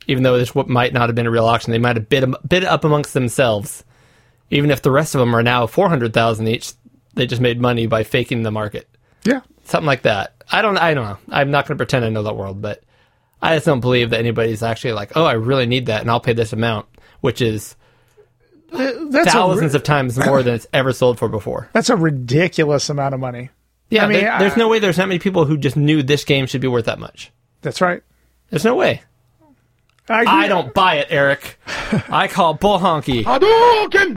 [0.07, 1.71] Even though this might not have been a real auction.
[1.71, 3.85] They might have bid, bid it up amongst themselves.
[4.49, 6.73] Even if the rest of them are now 400,000 each,
[7.13, 8.89] they just made money by faking the market.
[9.25, 9.43] Yeah.
[9.65, 10.43] Something like that.
[10.51, 11.19] I don't I don't know.
[11.29, 12.83] I'm not going to pretend I know that world, but
[13.43, 16.21] I just don't believe that anybody's actually like, "Oh, I really need that and I'll
[16.21, 16.87] pay this amount,"
[17.21, 17.77] which is
[18.73, 21.69] uh, That's thousands a, of times more than it's ever sold for before.
[21.75, 23.51] that's a ridiculous amount of money.
[23.91, 26.03] Yeah, I mean, there- there's I- no way there's that many people who just knew
[26.03, 27.31] this game should be worth that much.
[27.63, 28.03] That's right.
[28.51, 29.03] There's no way.
[30.09, 30.27] agree.
[30.27, 31.59] I don't buy it, Eric.
[32.11, 33.25] I call bull honky.
[33.25, 34.17] Hadouken!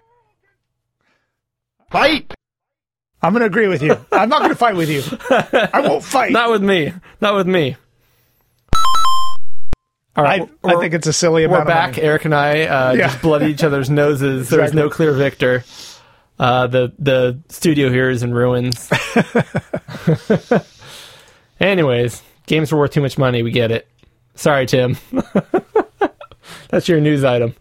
[1.89, 2.33] Fight!
[3.21, 3.97] I'm going to agree with you.
[4.11, 5.01] I'm not going to fight with you.
[5.31, 6.31] I won't fight.
[6.31, 6.93] Not with me.
[7.21, 7.75] Not with me.
[10.15, 11.89] All right, I, I think it's a silly we're amount back.
[11.91, 12.07] of money.
[12.07, 13.07] Eric and I uh, Yeah.
[13.07, 14.49] just bloody each other's noses.
[14.49, 14.81] There's Exactly.
[14.81, 15.63] no clear victor.
[16.39, 18.89] Uh, the the studio here is in ruins.
[21.59, 23.41] Anyways, games are worth too much money.
[23.41, 23.87] We get it.
[24.35, 24.97] Sorry, Tim.
[26.69, 27.55] That's your news item.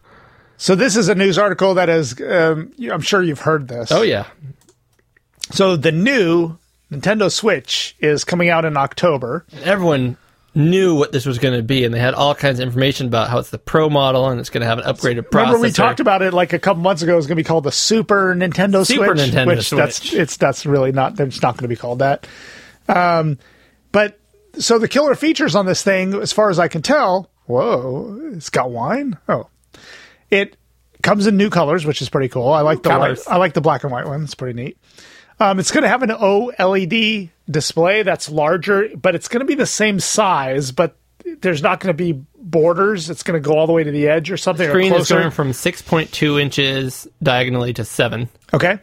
[0.58, 2.20] So this is a news article that is.
[2.20, 3.90] Um, I'm sure you've heard this.
[3.90, 4.26] Oh yeah.
[5.52, 6.58] So the new
[6.90, 9.46] Nintendo Switch is coming out in October.
[9.62, 10.16] Everyone
[10.56, 13.28] knew what this was going to be, and they had all kinds of information about
[13.28, 15.46] how it's the Pro model and it's going to have an upgraded processor.
[15.46, 17.12] Remember we talked about it like a couple months ago.
[17.12, 20.36] It was going to be called the Super Nintendo Super Switch, Nintendo which that's it's
[20.38, 21.20] that's really not.
[21.20, 22.26] It's not going to be called that.
[22.88, 23.38] Um,
[23.92, 24.18] but
[24.58, 28.50] so the killer features on this thing, as far as I can tell, whoa, it's
[28.50, 29.18] got wine.
[29.28, 29.48] Oh,
[30.30, 30.56] it
[31.02, 32.48] comes in new colors, which is pretty cool.
[32.48, 34.24] I like the white, I like the black and white one.
[34.24, 34.78] It's pretty neat.
[35.38, 39.54] Um, it's going to have an OLED display that's larger, but it's going to be
[39.54, 40.96] the same size, but
[41.40, 43.10] there's not going to be borders.
[43.10, 44.66] It's going to go all the way to the edge or something.
[44.66, 48.78] or screen is going from 6.2 inches diagonally to 7 Okay.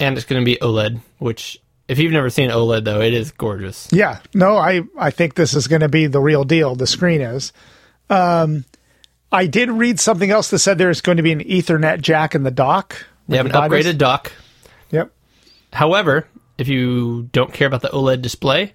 [0.00, 3.32] and it's going to be oled which if you've never seen oled though it is
[3.32, 4.20] gorgeous Yeah.
[4.34, 6.74] No, I, I think this is going to be the real deal.
[6.76, 7.52] The screen is.
[8.08, 8.64] Um,
[9.30, 12.42] I did read something else that said there's going to be an Ethernet jack in
[12.44, 13.04] the dock.
[13.28, 14.32] they have an upgraded dock.
[15.72, 16.26] However
[16.58, 18.72] if you don't care about the oled display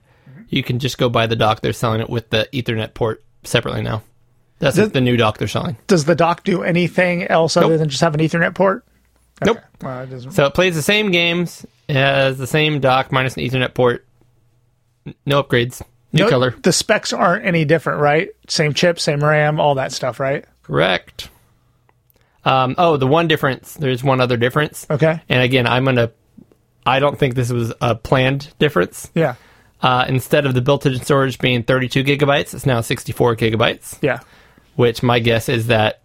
[0.49, 3.82] you can just go buy the dock they're selling it with the ethernet port separately
[3.82, 4.02] now
[4.60, 7.90] that's Does- the new dock they're selling Does the dock do anything else other than
[7.90, 8.84] just have an Ethernet port?
[9.45, 9.60] Nope.
[9.84, 10.32] Well, it doesn't.
[10.32, 14.03] so it plays the same games as the same dock minus an ethernet port
[15.28, 18.30] no upgrades new No, color The specs aren't any different, right?
[18.48, 20.44] Same chip, same RAM, all that stuff, right?
[20.64, 21.30] correct
[22.45, 25.22] um, oh the one difference there's one other difference Okay.
[25.30, 26.11] And again, I'm gonna.
[26.88, 29.11] I don't think this was a planned difference.
[29.14, 29.35] Yeah.
[29.81, 33.97] Uh, instead of the built-in storage being 32 gigabytes, it's now 64 gigabytes.
[34.01, 34.22] Yeah.
[34.76, 36.01] Which my guess is that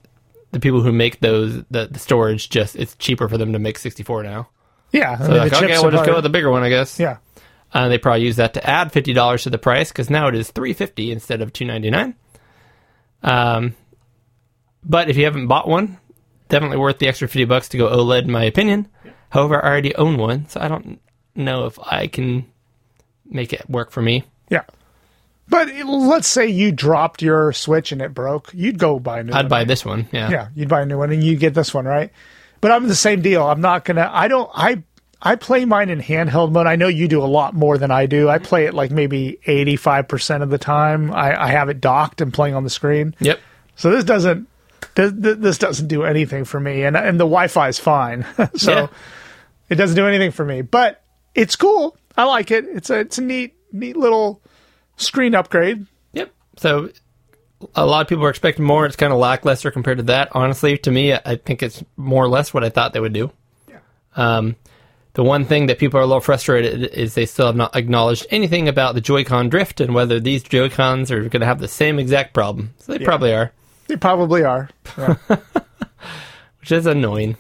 [0.50, 3.78] the people who make those the, the storage just it's cheaper for them to make
[3.78, 4.48] 64 now.
[4.90, 5.12] Yeah.
[5.12, 6.98] I So mean, like, okay, we'll just go with the bigger one, I guess.
[7.00, 7.18] Yeah.
[7.72, 10.34] Uh, they probably use that to add fifty dollars to the price because now it
[10.34, 12.14] is 350 instead of 299.
[13.22, 13.74] Um,
[14.84, 15.98] but if you haven't bought one,
[16.50, 18.88] definitely worth the extra 50 bucks to go OLED, in my opinion.
[19.32, 21.00] However, I already own one, so I don't
[21.34, 22.44] know if I can
[23.24, 24.24] make it work for me.
[24.50, 24.64] Yeah.
[25.48, 28.50] But let's say you dropped your Switch and it broke.
[28.52, 29.48] You'd go buy a new I'd one.
[29.48, 30.06] buy this one.
[30.12, 30.30] Yeah.
[30.30, 32.10] Yeah, you'd buy a new one and you get this one, right?
[32.60, 33.42] But I'm the same deal.
[33.46, 34.08] I'm not gonna.
[34.12, 34.50] I don't.
[34.54, 34.82] I
[35.22, 36.66] I play mine in handheld mode.
[36.66, 38.28] I know you do a lot more than I do.
[38.28, 41.10] I play it like maybe 85 percent of the time.
[41.10, 43.14] I, I have it docked and playing on the screen.
[43.20, 43.40] Yep.
[43.76, 44.46] So this doesn't.
[44.94, 48.26] This, this doesn't do anything for me, and and the Wi-Fi is fine.
[48.56, 48.86] so Yeah.
[49.72, 50.60] It doesn't do anything for me.
[50.60, 51.02] But
[51.34, 51.96] it's cool.
[52.16, 52.66] I like it.
[52.66, 54.42] It's a it's a neat neat little
[54.96, 55.86] screen upgrade.
[56.12, 56.30] Yep.
[56.58, 56.90] So
[57.74, 58.84] a lot of people are expecting more.
[58.84, 60.28] It's kind of lackluster compared to that.
[60.32, 63.32] Honestly, to me, I think it's more or less what I thought they would do.
[63.66, 63.78] Yeah.
[64.14, 64.56] Um,
[65.14, 68.26] the one thing that people are a little frustrated is they still have not acknowledged
[68.30, 71.98] anything about the Joy-Con drift and whether these Joy-Cons are going to have the same
[71.98, 72.74] exact problem.
[72.78, 73.52] So they probably are,
[73.88, 74.68] They probably are.
[74.98, 75.16] Yeah.
[76.60, 77.36] which is annoying.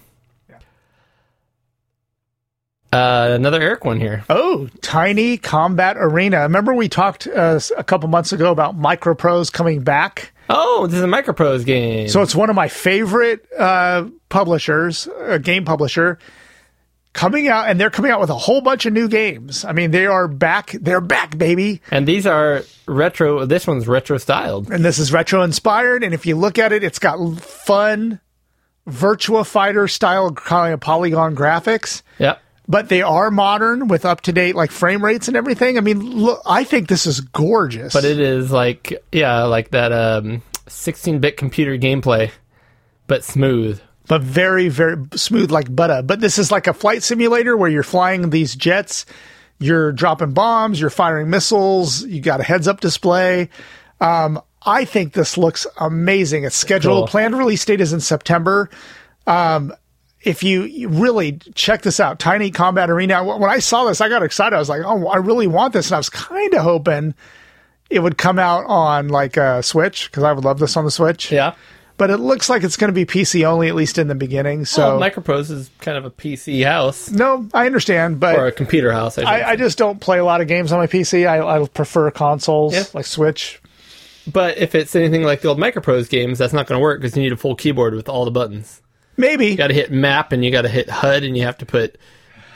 [2.92, 4.22] Uh, another Eric one here.
[4.28, 6.42] Oh, Tiny Combat Arena.
[6.42, 10.32] Remember we talked uh, a couple months ago about Microprose coming back?
[10.50, 12.08] Oh, this is a Microprose game.
[12.08, 16.18] So it's one of my favorite uh, publishers, a game publisher,
[17.14, 19.64] coming out, and they're coming out with a whole bunch of new games.
[19.64, 20.72] I mean, they are back.
[20.72, 21.80] They're back, baby.
[21.90, 23.46] and these are retro.
[23.46, 24.70] This one's retro styled.
[24.70, 26.04] And this is retro inspired.
[26.04, 28.20] And if you look at it, it's got fun
[28.86, 32.02] Virtua Fighter style kind of polygon graphics.
[32.18, 32.38] Yep.
[32.68, 35.76] But they are modern with up to date like frame rates and everything.
[35.76, 37.92] I mean, look, I think this is gorgeous.
[37.92, 42.30] But it is like yeah, like that um 16-bit computer gameplay,
[43.08, 43.80] but smooth.
[44.06, 46.02] but very very smooth like butter.
[46.02, 49.06] But this is like a flight simulator where you're flying these jets,
[49.58, 53.48] you're dropping bombs, you're firing missiles, you got a heads up display.
[54.00, 56.44] Um, I think this looks amazing.
[56.44, 56.98] It's scheduled.
[56.98, 57.06] Cool.
[57.08, 58.70] Planned release date is in September.
[59.26, 59.74] Um,
[60.24, 63.24] if you, really check this out, Tiny Combat Arena.
[63.24, 64.54] When I saw this, I got excited.
[64.56, 67.14] I was like, "Oh, I really want this!" And I was kind of hoping
[67.90, 70.90] it would come out on like a Switch because I would love this on the
[70.90, 71.54] Switch Yeah.
[71.98, 74.64] but it looks like it's going to be PC only, at least in the beginning.
[74.64, 78.52] So, Well, Microprose is kind of a PC house no, I understand, but or a
[78.52, 79.18] computer house.
[79.18, 81.26] I, I, I just don't play a lot of games on my PC.
[81.28, 82.84] I, I prefer consoles Yeah.
[82.94, 83.60] like Switch.
[84.32, 87.14] But if it's anything like the old Microprose games, that's not going to work because
[87.16, 88.80] you need a full keyboard with all the buttons.
[89.16, 91.58] Maybe You got to hit map and you got to hit HUD and you have
[91.58, 91.96] to put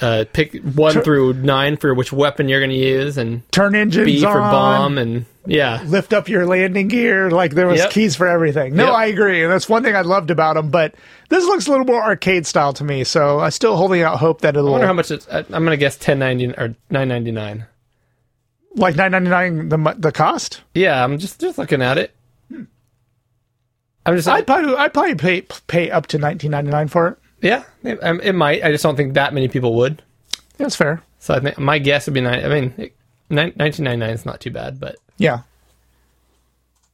[0.00, 4.04] uh, pick one through nine for which weapon you're going to use and turn engines
[4.06, 5.82] B for on, bomb and yeah.
[5.86, 7.30] lift up your landing gear.
[7.30, 7.90] Like there was Yep.
[7.90, 8.74] keys for everything.
[8.74, 8.92] No, Yep.
[8.94, 10.70] I agree, and that's one thing I loved about them.
[10.70, 10.94] But
[11.30, 13.04] this looks a little more arcade style to me.
[13.04, 15.26] So I'm still holding out hope that it'll I wonder how much it's.
[15.28, 17.66] I- I'm going to guess ten ninety or nine ninety nine.
[18.74, 20.62] like nine ninety nine the the cost.
[20.74, 22.14] Yeah, I'm just just looking at it.
[24.06, 24.28] I'm just.
[24.28, 27.18] I'd probably I'd probably pay pay up to nineteen ninety nine for it.
[27.42, 28.64] yeah, it, um, it might.
[28.64, 30.02] I just don't think that many people would.
[30.56, 31.02] That's fair.
[31.18, 32.44] So I think my guess would be nine.
[32.44, 32.96] I mean, it,
[33.28, 35.40] nine- 1999 is not too bad, but Yeah.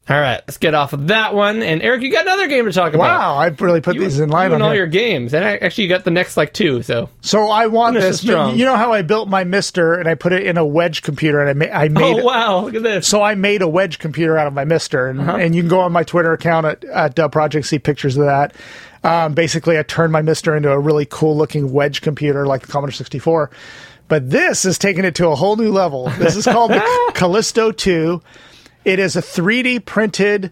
[0.08, 1.62] All right, let's get off of that one.
[1.62, 3.04] And Eric, you got another game to talk about.
[3.04, 4.78] Wow, I really put You, these in you line and on all here.
[4.78, 6.82] your games, and I, actually, you got the next like two.
[6.82, 8.20] So So I want this.
[8.20, 8.58] strong.
[8.58, 11.40] You know how I built my MiSTer and I put it in a wedge computer
[11.40, 13.06] and I, ma- I made oh wow, look at this.
[13.06, 15.36] so I made a wedge computer out of my MiSTer and, Uh-huh.
[15.36, 18.24] and you can go on my Twitter account at, at uh, Project see pictures of
[18.24, 18.56] that.
[19.04, 22.72] Um, basically, I turned my MiSTer into a really cool looking wedge computer like the
[22.72, 23.50] Commodore 64.
[24.08, 26.08] But this is taking it to a whole new level.
[26.18, 26.82] This is called the
[27.14, 28.20] Callisto 2.
[28.84, 30.50] It is a 3D printed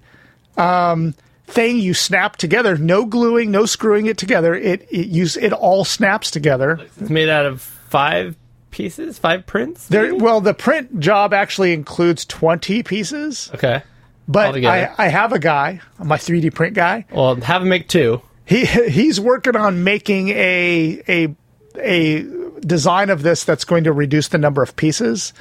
[0.57, 1.15] um,
[1.47, 2.77] thing you snap together.
[2.77, 4.55] No gluing, no screwing it together.
[4.55, 6.79] It it use it all snaps together.
[7.01, 8.37] It's made out of five
[8.71, 9.89] pieces, five prints.
[9.89, 13.83] There, well, the print job actually includes 20 pieces, okay.
[14.29, 17.05] but I, I have a guy, my 3D print guy.
[17.13, 18.23] Well, have him make two.
[18.45, 21.35] He he's working on making a a
[21.77, 22.27] a
[22.61, 25.33] design of this that's going to reduce the number of pieces.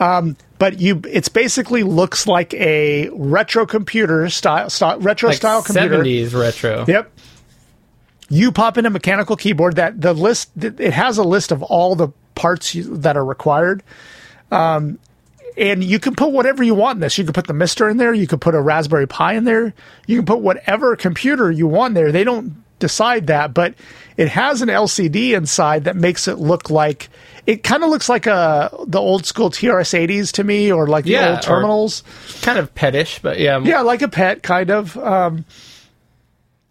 [0.00, 5.62] Um, but you, it's basically looks like a retro computer style, style retro Like style
[5.62, 6.02] computer.
[6.02, 6.84] 70s retro.
[6.86, 7.12] Yep.
[8.30, 11.94] You pop in a mechanical keyboard that the list it has a list of all
[11.94, 13.82] the parts you, that are required.
[14.50, 14.98] Um,
[15.56, 17.18] and you can put whatever you want in this.
[17.18, 18.14] You can put the MiSTer in there.
[18.14, 19.74] You can put a Raspberry Pi in there.
[20.06, 22.12] You can put whatever computer you want there.
[22.12, 23.74] They don't decide that, but
[24.16, 27.08] it has an LCD inside that makes it look like
[27.46, 31.12] it kind of looks like a the old school TRS-80s to me, or like the
[31.12, 32.02] Yeah, old terminals.
[32.42, 33.58] Kind of pettish, but yeah.
[33.60, 34.96] Yeah, like a pet, kind of.
[34.98, 35.46] Um,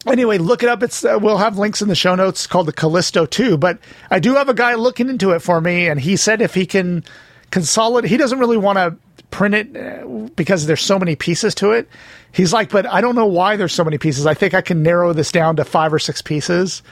[0.06, 0.84] anyway, look it up.
[0.84, 2.42] It's uh, we'll have links in the show notes.
[2.42, 3.58] It's called the Callisto 2.
[3.58, 3.80] But
[4.12, 6.66] I do have a guy looking into it for me, and he said if he
[6.66, 7.04] can
[7.50, 8.96] consolidate, he doesn't really want to
[9.32, 10.06] print it uh,
[10.36, 11.90] because there's so many pieces to it.
[12.32, 14.26] He's like, but I don't know why there's so many pieces.
[14.26, 16.84] I think I can narrow this down to five or six pieces,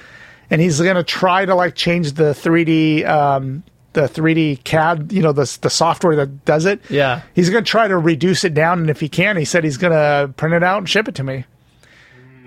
[0.49, 3.06] and he's going to try to like change the 3D.
[3.06, 3.64] Um,
[3.94, 6.82] the 3D CAD, you know, the the software that does it.
[6.90, 7.22] Yeah.
[7.34, 9.78] He's going to try to reduce it down, and if he can, he said he's
[9.78, 11.45] going to print it out and ship it to me.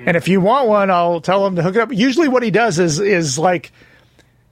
[0.05, 1.93] And if you want one, I'll tell him to hook it up.
[1.93, 3.73] Usually, what he does is is like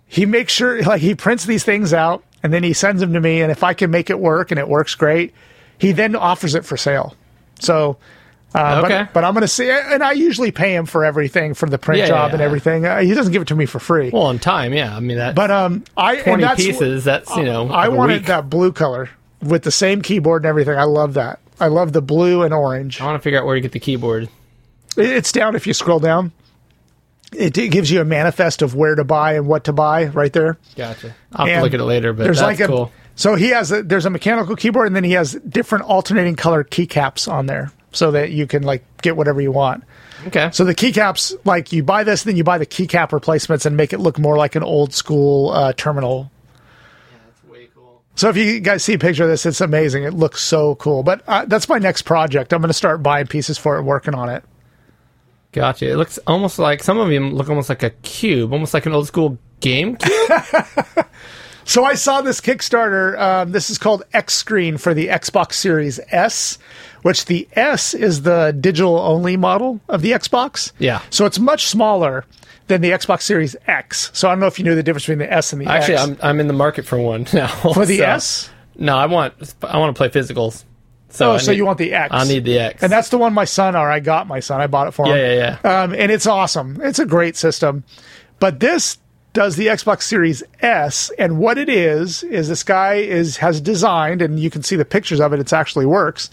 [0.07, 3.21] he makes sure like he prints these things out and then he sends them to
[3.21, 3.43] me.
[3.43, 5.35] And if I can make it work and it works great,
[5.79, 7.15] he then offers it for sale.
[7.59, 7.97] So.
[8.55, 9.03] Uh, Okay.
[9.03, 11.77] but, but I'm going to see, and I usually pay him for everything, for the
[11.79, 12.87] print Yeah, job yeah, and everything.
[12.87, 14.09] Uh, he doesn't give it to me for free.
[14.11, 14.97] Well, in time, yeah.
[14.97, 15.35] I mean that.
[15.35, 17.05] but um, I 20 that's- pieces.
[17.05, 17.69] That's you know.
[17.69, 18.27] I wanted week.
[18.27, 19.11] that blue color
[19.43, 20.79] with the same keyboard and everything.
[20.79, 21.41] I love that.
[21.61, 23.01] I love the blue and orange.
[23.01, 24.29] I want to figure out where to get the keyboard.
[24.97, 26.33] It's down if you scroll down.
[27.37, 30.33] It, it gives you a manifest of where to buy and what to buy right
[30.33, 30.57] there.
[30.75, 31.15] Gotcha.
[31.33, 32.93] I'll have And to look at it later, but there's that's like a cool.
[33.15, 36.65] so he has a, there's a mechanical keyboard and then he has different alternating color
[36.65, 39.85] keycaps on there so that you can like get whatever you want.
[40.27, 40.51] Okay.
[40.53, 43.93] So the keycaps, like you buy this, then you buy the keycap replacements and make
[43.93, 46.31] it look more like an old school uh, terminal.
[47.51, 48.03] way cool.
[48.17, 50.05] So if you guys see a picture of this, it's amazing.
[50.05, 51.03] It looks so cool.
[51.03, 52.53] But uh, that's my next project.
[52.53, 54.43] I'm going to start buying pieces for it, working on it.
[55.57, 55.91] Gotcha.
[55.91, 58.93] It looks almost like some of them look almost like a cube, almost like an
[58.93, 60.31] old school game cube.
[61.69, 63.19] So I saw this Kickstarter.
[63.19, 66.59] Um, this is called X Screen for the Xbox Series S,
[67.03, 70.71] which the S is the digital only model of the Xbox.
[70.79, 71.01] Yeah.
[71.11, 72.25] So it's much smaller
[72.69, 74.13] than the Xbox Series X.
[74.15, 75.75] So I don't know if you knew the difference between the S and the X.
[75.91, 76.03] Actually, X.
[76.05, 77.49] I'm I'm in the market for one now.
[77.49, 78.51] for the so- S.
[78.77, 79.35] No, I want
[79.65, 80.63] I want to play physicals.
[81.09, 82.09] So Oh, I so need- you want the X?
[82.13, 82.83] I need the X.
[82.83, 84.61] And that's the one my son, or I got my son.
[84.61, 85.17] I bought it for him.
[85.17, 85.83] yeah, yeah, yeah.
[85.83, 86.81] um, and it's awesome.
[86.83, 87.85] It's a great system.
[88.41, 88.99] But this
[89.33, 94.21] does the Xbox Series S, and what it is is this guy is has designed,
[94.23, 95.41] and you can see the pictures of it.
[95.41, 96.29] It actually works.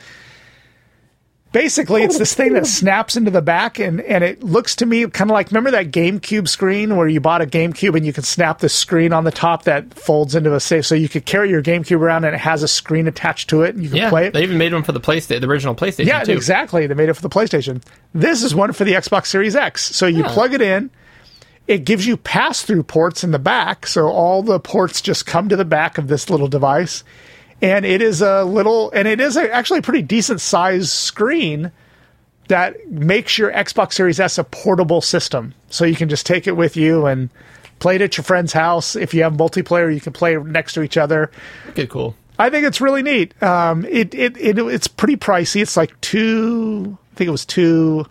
[1.53, 4.87] Basically, it's oh, this thing that snaps into the back, and, and it looks to
[4.87, 8.11] me kind of like remember that GameCube screen where you bought a GameCube and you
[8.11, 11.27] can snap the screen on the top that folds into a safe, so you could
[11.27, 13.97] carry your GameCube around and it has a screen attached to it, and you can
[13.99, 14.33] yeah, play it.
[14.33, 16.07] they even made one for the PlayStation, the original PlayStation.
[16.07, 16.31] Yeah, too.
[16.31, 16.87] exactly.
[16.87, 17.83] They made it for the PlayStation.
[18.15, 19.95] This is one for the Xbox Series X.
[19.95, 20.89] So you plug it in.
[21.67, 23.85] It gives you pass through ports in the back.
[23.85, 27.03] So all the ports just come to the back of this little device.
[27.63, 31.71] And it is a little, and it is a, actually a pretty decent size screen
[32.49, 35.53] that makes your Xbox Series S a portable system.
[35.69, 37.29] So you can just take it with you and
[37.79, 38.95] play it at your friend's house.
[38.97, 41.31] If you have multiplayer, you can play next to each other.
[41.69, 42.15] Okay, cool.
[42.37, 43.41] I think it's really neat.
[43.41, 45.61] Um, it, it it it's pretty pricey.
[45.61, 46.97] It's like two.
[47.13, 48.05] I think it was two.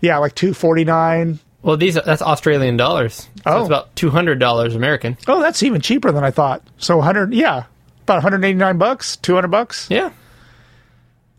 [0.00, 1.38] Yeah, like two forty nine.
[1.60, 3.14] Well, these that's Australian dollars.
[3.14, 3.58] So Oh.
[3.60, 5.18] it's about two hundred dollars American.
[5.26, 6.62] Oh, that's even cheaper than I thought.
[6.78, 7.34] So hundred.
[7.34, 7.64] Yeah,
[8.04, 9.16] about one hundred eighty nine bucks.
[9.16, 9.88] Two hundred bucks.
[9.90, 10.10] Yeah.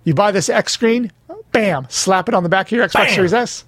[0.03, 1.11] You buy this X screen.
[1.51, 3.13] bam, slap it on the back of your Xbox Bam.
[3.15, 3.65] Series S.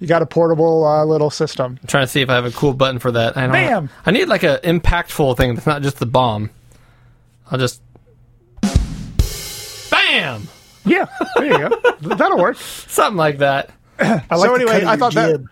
[0.00, 1.78] You got a portable uh, little system.
[1.80, 3.36] I'm trying to see if I have a cool button for that.
[3.36, 3.90] I don't Bam.
[4.06, 6.50] I need like an impactful thing that's not just the bomb.
[7.50, 7.80] I'll just.
[9.90, 10.48] Bam!
[10.84, 11.06] Yeah,
[11.36, 11.94] there you go.
[12.16, 12.56] That'll work.
[12.58, 13.70] Something like that.
[13.98, 15.44] I So anyway, I your thought that-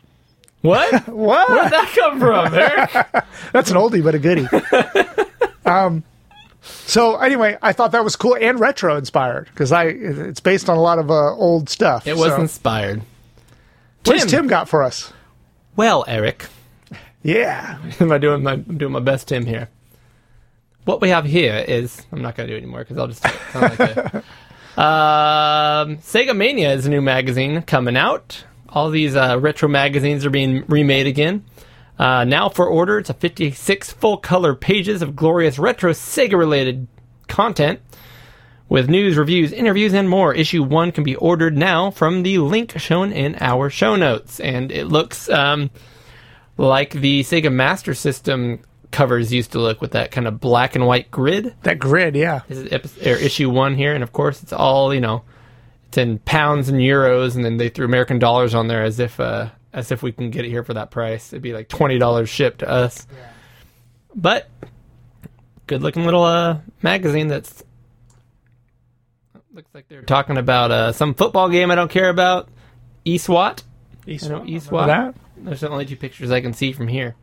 [0.63, 1.09] What?
[1.09, 1.49] What?
[1.51, 3.25] Where'd that come from, Eric?
[3.53, 4.47] That's an oldie but a goodie.
[5.65, 6.05] um,
[6.87, 10.77] so anyway, I thought that was cool and retro inspired because I it's based on
[10.77, 12.07] a lot of uh, old stuff.
[12.07, 13.03] It was So, inspired.
[14.05, 14.43] what has Tim.
[14.43, 15.13] Tim got for us?
[15.77, 16.47] Well, Eric,
[17.23, 19.69] Yeah, am I doing my I'm doing my best, Tim here?
[20.85, 23.23] What we have here is I'm not going to do it anymore because I'll just
[23.23, 24.23] sound like a.
[24.77, 28.45] Um, Sega Mania is a new magazine coming out.
[28.69, 31.45] All these uh, retro magazines are being remade again.
[31.99, 36.87] Uh, now for order, it's a 56 full color pages of glorious retro Sega related
[37.29, 37.81] content
[38.69, 40.35] with news, reviews, interviews, and more.
[40.35, 44.71] Issue one can be ordered now from the link shown in our show notes, and
[44.73, 45.71] it looks um,
[46.57, 48.61] like the Sega Master System
[48.91, 51.55] covers used to look with that kind of black and white grid.
[51.63, 52.15] that grid.
[52.15, 55.23] Yeah, This is episode, or issue one here, and of course it's all you know,
[55.89, 59.21] it's in pounds and euros, and then they threw American dollars on there as if
[59.21, 61.33] uh, as if we can get it here for that price.
[61.33, 63.07] It'd be like twenty dollars shipped to us.
[64.15, 64.49] But
[65.67, 67.63] good looking little uh, magazine that's
[69.53, 72.49] looks like they're talking about uh, some football game I don't care about.
[73.05, 73.63] eSWAT.
[74.07, 74.87] I know eSWAT.
[74.87, 75.15] that.
[75.37, 77.15] There's the only two pictures I can see from here.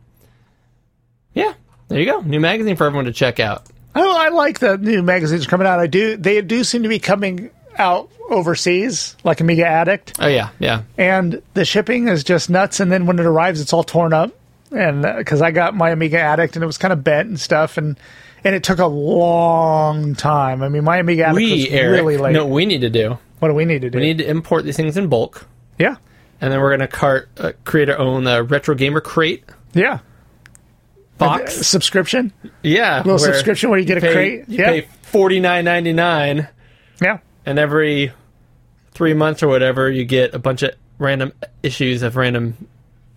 [1.32, 1.54] Yeah,
[1.88, 2.20] there you go.
[2.20, 3.66] New magazine for everyone to check out.
[3.96, 5.80] Oh, I like the new magazines coming out.
[5.80, 6.16] I do.
[6.16, 10.82] They do seem to be coming out overseas, like Amiga Addict, Oh yeah, yeah.
[10.96, 12.80] and the shipping is just nuts.
[12.80, 14.32] And then when it arrives, it's all torn up.
[14.70, 17.76] And because I got my Amiga Addict, and it was kind of bent and stuff,
[17.76, 17.96] and
[18.42, 20.62] and it took a long time.
[20.62, 22.32] I mean, my Amiga Addict We was Eric, really late.
[22.32, 23.18] no, we need to do.
[23.38, 23.98] what do we need to do?
[23.98, 25.46] We need to import these things in bulk,
[25.78, 25.96] yeah,
[26.40, 29.44] and then we're gonna cart uh, create our own uh, retro gamer crate
[29.74, 30.00] yeah.
[31.18, 31.54] box.
[31.66, 32.32] subscription,
[32.62, 34.44] yeah, a little subscription where you get a pay, crate.
[34.48, 36.48] You yeah, pay forty nine ninety nine,
[37.00, 37.18] yeah.
[37.46, 38.12] And every
[38.92, 42.56] three months or whatever, you get a bunch of random issues of random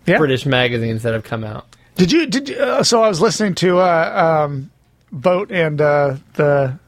[0.06, 0.18] Yeah.
[0.18, 1.66] British magazines that have come out.
[1.96, 2.26] Did you?
[2.26, 3.02] Did you, uh, so?
[3.02, 4.70] I was listening to uh, um,
[5.10, 6.78] Boat and uh, the.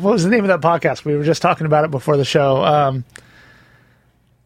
[0.00, 1.04] What was the name of that podcast?
[1.04, 2.64] We were just talking about it before the show.
[2.64, 3.04] Um,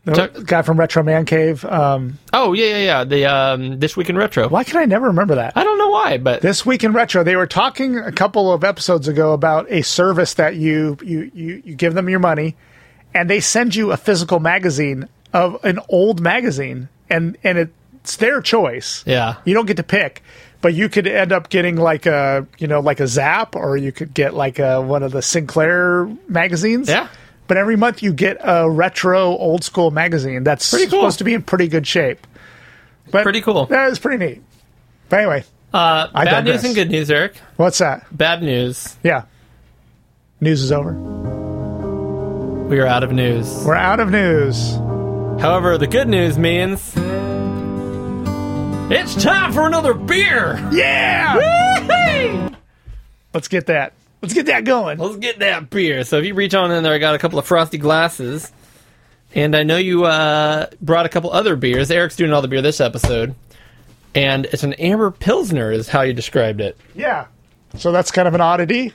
[0.04, 1.64] the guy from Retro Man Cave.
[1.64, 3.04] Um, Oh yeah, yeah, yeah.
[3.04, 4.48] The um, this week in retro.
[4.48, 5.52] why can I never remember that?
[5.56, 8.64] I don't know why, but This week in retro, they were talking a couple of
[8.64, 12.56] episodes ago about a service that you you you, you give them your money,
[13.14, 18.40] and they send you a physical magazine of an old magazine, and and it's their
[18.40, 19.04] choice.
[19.06, 20.22] yeah, You don't get to pick,
[20.62, 23.92] but you could end up getting like a you know like a Zap, or you
[23.92, 26.88] could get like a one of the Sinclair magazines.
[26.88, 27.08] Yeah.
[27.50, 31.00] But every month you get a retro old school magazine that's Pretty cool.
[31.00, 32.24] supposed to be in pretty good shape.
[33.10, 33.66] But Pretty cool.
[33.66, 34.40] That is pretty neat.
[35.08, 35.44] But anyway,
[35.74, 36.62] uh, I bad digress.
[36.62, 37.34] news and good news, Eric.
[37.56, 38.06] what's that?
[38.16, 38.96] Bad news.
[39.02, 39.24] Yeah.
[40.40, 40.92] News is over.
[42.68, 43.64] We are out of news.
[43.66, 44.74] We're out of news.
[45.42, 46.92] However, the good news means
[48.92, 50.56] it's time for another beer.
[50.70, 51.34] Yeah.
[51.80, 52.54] Woo-hoo!
[53.34, 53.92] Let's get that.
[54.22, 54.98] Let's get that going.
[54.98, 56.04] Let's get that beer.
[56.04, 58.52] So if you reach on in there, I got a couple of frosty glasses,
[59.34, 61.90] and I know you uh, brought a couple other beers.
[61.90, 63.34] Eric's doing all the beer this episode,
[64.14, 66.76] and it's an amber pilsner, is how you described it.
[66.94, 67.26] Yeah.
[67.78, 68.92] So that's kind of an oddity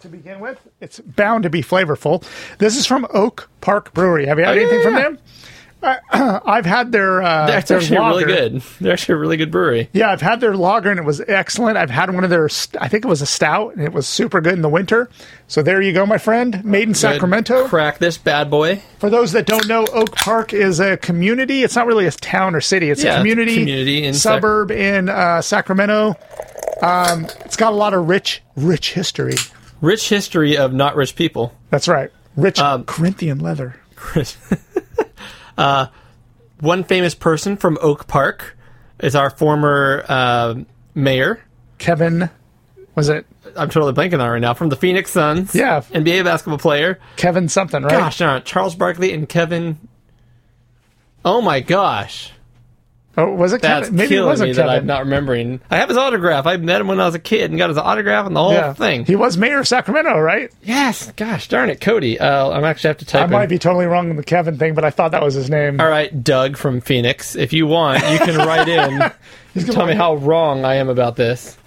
[0.00, 0.58] to begin with.
[0.80, 2.24] It's bound to be flavorful.
[2.58, 4.26] This is from Oak Park Brewery.
[4.26, 5.02] Have you had Oh, anything yeah, from yeah.
[5.02, 5.18] them?
[6.12, 7.22] I've had their.
[7.22, 8.62] Uh, That's their actually really good.
[8.80, 9.88] They're actually a really good brewery.
[9.92, 11.76] Yeah, I've had their lager and it was excellent.
[11.76, 12.48] I've had one of their,
[12.80, 15.10] I think it was a stout, and it was super good in the winter.
[15.48, 16.64] So there you go, my friend.
[16.64, 17.66] Made in Sacramento.
[17.68, 18.80] Crack this bad boy.
[18.98, 21.62] For those that don't know, Oak Park is a community.
[21.62, 22.90] It's not really a town or city.
[22.90, 26.14] It's Yeah, a community, community in Sac- suburb in uh, Sacramento.
[26.80, 29.34] Um, it's got a lot of rich, rich history.
[29.80, 31.52] Rich history of not rich people.
[31.70, 32.10] That's right.
[32.36, 33.76] Rich Um, Corinthian leather.
[35.58, 35.86] uh,
[36.60, 38.56] one famous person from Oak Park
[39.00, 40.54] is our former uh,
[40.94, 41.42] mayor.
[41.78, 42.30] Kevin,
[42.94, 43.26] was it
[43.56, 44.54] I'm totally blanking on it right now.
[44.54, 45.54] From the Phoenix Suns.
[45.54, 45.80] Yeah.
[45.80, 46.98] NBA basketball player.
[47.16, 48.14] Kevin something, right?
[48.16, 48.44] Gosh.
[48.44, 49.88] Charles Barkley and Kevin.
[51.24, 52.32] Oh my gosh.
[53.16, 53.96] Oh, was it That's Kevin?
[53.96, 54.86] Maybe it wasn't me that I'm Kevin.
[54.86, 55.60] not remembering.
[55.70, 56.46] I have his autograph.
[56.46, 58.52] I met him when I was a kid and got his autograph and the whole
[58.52, 58.72] yeah.
[58.72, 59.04] thing.
[59.04, 60.50] He was mayor of Sacramento, right?
[60.62, 61.12] yes.
[61.12, 61.80] Gosh darn it.
[61.80, 62.18] Cody.
[62.18, 64.74] Uh, I'm actually have to type I might be totally wrong on the Kevin thing,
[64.74, 65.80] but I thought that was his name.
[65.80, 67.36] All right, Doug from Phoenix.
[67.36, 69.12] If you want, you can write in.
[69.54, 71.58] He's Tell me how wrong I am about this.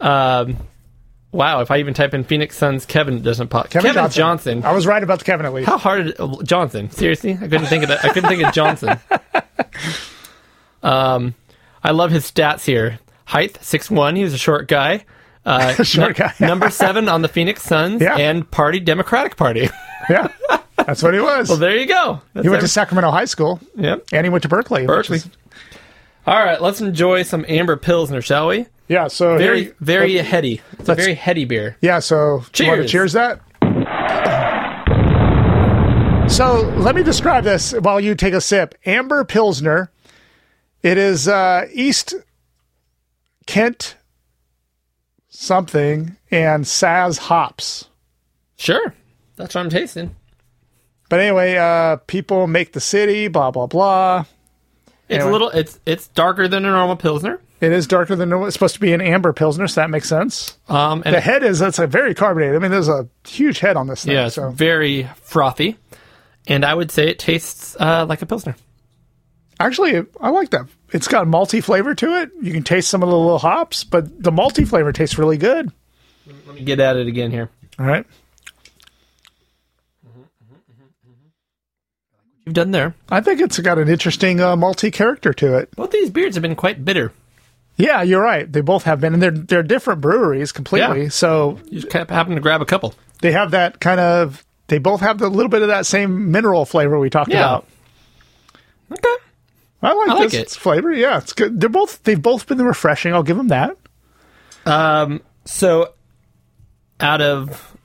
[0.00, 0.56] Um,
[1.30, 3.68] Wow, if I even type in Phoenix Suns, Kevin it doesn't pop.
[3.68, 4.64] Kevin, Johnson.
[4.64, 5.68] I was right about the Kevin at least.
[5.68, 6.14] How hard?
[6.42, 6.90] Johnson.
[6.90, 8.02] Seriously, I couldn't think of that.
[8.02, 8.98] I couldn't think of Johnson.
[10.82, 11.34] Um,
[11.82, 12.98] I love his stats here.
[13.26, 14.16] Height six one.
[14.16, 15.04] He's a short guy.
[15.46, 16.34] Uh, Short guy.
[16.40, 18.16] number seven on the Phoenix Suns Yeah.
[18.16, 19.68] and Party Democratic Party.
[20.10, 20.28] Yeah,
[20.76, 21.50] that's what he was.
[21.50, 22.22] well, there you go.
[22.32, 24.06] That's he went to Sacramento High School, Yep.
[24.10, 24.86] and he went to Berkeley.
[24.86, 25.18] Berkeley.
[25.18, 25.28] is-
[26.26, 28.64] All right, let's enjoy some Amber Pilsner, shall we?
[28.88, 29.08] yeah.
[29.08, 30.62] So Very, here- very heady.
[30.78, 31.76] It's a very heady beer.
[31.82, 33.12] Yeah, so do you want to Cheers.
[33.12, 33.40] cheers that?
[36.30, 38.74] So let me describe this while you take a sip.
[38.86, 39.90] Amber Pilsner.
[40.82, 42.14] It is uh, East
[43.46, 43.96] Kent
[45.28, 47.88] something and Saaz hops.
[48.56, 48.94] Sure,
[49.36, 50.14] that's what I'm tasting.
[51.08, 54.24] But anyway, uh, people make the city, blah blah blah.
[55.08, 55.28] It's Anyway.
[55.28, 55.50] a little.
[55.50, 57.40] It's it's darker than a normal Pilsner.
[57.60, 58.46] It is darker than normal.
[58.46, 60.56] It's supposed to be an amber pilsner, so that makes sense.
[60.68, 62.54] Um, and The head is it's a very carbonated.
[62.54, 64.14] I mean, there's a huge head on this thing.
[64.14, 65.76] yeah, it's so very frothy,
[66.46, 68.54] and I would say it tastes uh, like a Pilsner.
[69.60, 70.66] Actually, I like that.
[70.92, 72.30] It's got a malty flavor to it.
[72.40, 75.72] You can taste some of the little hops, but the malty flavor tastes really good.
[76.46, 77.50] Let me get at it again here.
[77.78, 78.06] All right.
[82.44, 82.94] You've done there.
[83.10, 85.70] I think it's got an interesting uh, malty character to it.
[85.76, 87.12] Both these beers have been quite bitter.
[87.76, 88.50] Yeah, you're right.
[88.50, 91.04] They both have been, and they're they're different breweries completely.
[91.04, 91.08] Yeah.
[91.10, 92.94] So You just kept happened to grab a couple.
[93.20, 94.44] they have that kind of.
[94.68, 97.40] They both have the little bit of that same mineral flavor we talked Yeah.
[97.40, 97.66] about.
[98.92, 99.14] Okay.
[99.82, 100.40] I like, I like this it.
[100.42, 100.92] It's flavor.
[100.92, 101.60] Yeah, it's good.
[101.60, 103.12] They're both they've both been refreshing.
[103.14, 103.76] I'll give them that.
[104.66, 105.22] Um.
[105.44, 105.94] So,
[107.00, 107.76] out of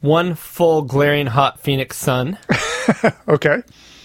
[0.00, 2.38] one full glaring hot Phoenix sun,
[3.28, 3.62] Okay.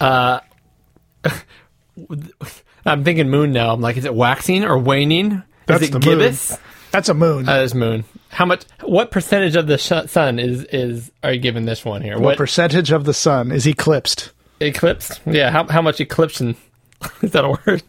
[2.86, 3.72] I'm thinking moon now.
[3.74, 5.42] I'm like, is it waxing or waning?
[5.66, 6.18] That's is it the moon.
[6.18, 6.58] gibbous?
[6.90, 7.44] That's a moon.
[7.46, 8.04] That is moon.
[8.30, 8.64] How much?
[8.82, 12.14] What percentage of the sh- sun is is are you giving this one here?
[12.14, 14.32] what What, percentage of the sun is eclipsed?
[14.60, 15.20] eclipsed?
[15.26, 15.50] Yeah.
[15.50, 16.56] How how much eclipsing?
[17.22, 17.82] is that a word?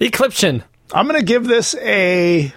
[0.00, 0.62] Eclipsing.
[0.92, 2.52] I'm going to give this a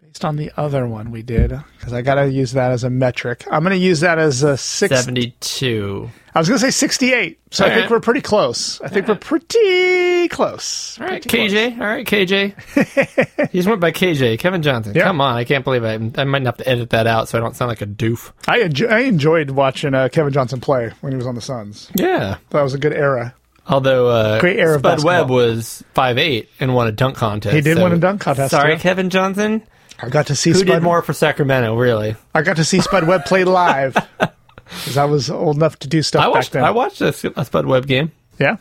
[0.00, 2.90] based on the other one we did because I got to use that as a
[2.90, 3.44] metric.
[3.50, 4.94] I'm going to use that as a six.
[4.94, 6.10] Seventy-two.
[6.34, 7.40] I was going to say 68.
[7.50, 8.80] So I All think we're pretty close.
[8.80, 10.98] I think we're pretty close.
[10.98, 11.52] All right, Pretty close.
[11.52, 11.78] KJ.
[11.80, 13.50] All right, KJ.
[13.50, 14.94] he just went by KJ, Kevin Johnson.
[14.94, 15.04] Yeah.
[15.04, 15.94] Come on, I can't believe I.
[16.20, 18.32] I might have to edit that out so I don't sound like a doof.
[18.48, 21.90] I, enjo- I enjoyed watching uh, Kevin Johnson play when he was on the Suns.
[21.94, 22.38] Yeah.
[22.50, 23.34] That was a good era.
[23.66, 25.04] Although uh, Great era Spud.
[25.04, 27.54] Webb was five eight and won a dunk contest.
[27.54, 28.78] He did so- win a dunk contest, Sorry, yeah.
[28.78, 29.62] Kevin Johnson.
[30.00, 30.66] I got to see Who Spud.
[30.66, 31.76] did more for Sacramento?
[31.76, 32.16] Really?
[32.34, 33.94] I got to see Spud Webb play live
[34.78, 36.52] because I was old enough to do stuff I watched.
[36.52, 36.64] back then.
[36.64, 38.12] I watched a, S- a Spud Webb game.
[38.38, 38.56] yeah.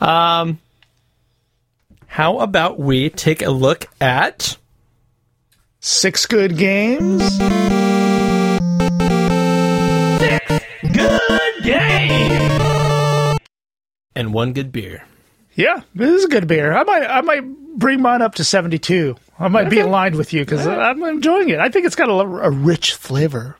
[0.00, 0.58] Um,
[2.06, 4.56] how about we take a look at?
[5.80, 7.22] Six good games.
[10.18, 13.36] Six Good game!
[14.16, 15.04] And one good beer.
[15.54, 16.72] Yeah, this is a good beer.
[16.76, 17.42] I might I might
[17.76, 19.16] bring mine up to 72.
[19.38, 21.58] I might be aligned with you because I'm enjoying it.
[21.60, 23.56] I think it's got a, a rich flavor.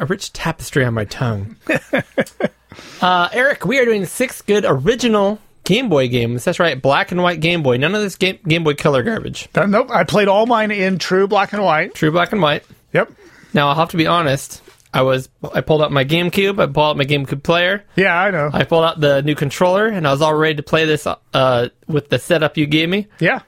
[0.00, 1.56] A rich tapestry on my tongue.
[3.00, 6.44] uh, Eric, we are doing six good original Game Boy games.
[6.44, 7.76] That's right, black and white Game Boy.
[7.76, 9.48] None of this Game, Game Boy Color garbage.
[9.54, 11.94] Uh, nope, I played all mine in true black and white.
[11.94, 12.64] True black and white.
[12.92, 13.12] Yep.
[13.52, 14.62] Now I'll have to be honest.
[14.92, 16.60] I was I pulled out my GameCube.
[16.60, 17.84] I pulled out my GameCube player.
[17.96, 18.50] Yeah, I know.
[18.52, 21.68] I pulled out the new controller, and I was all ready to play this uh,
[21.88, 23.40] with the setup you gave me, yeah.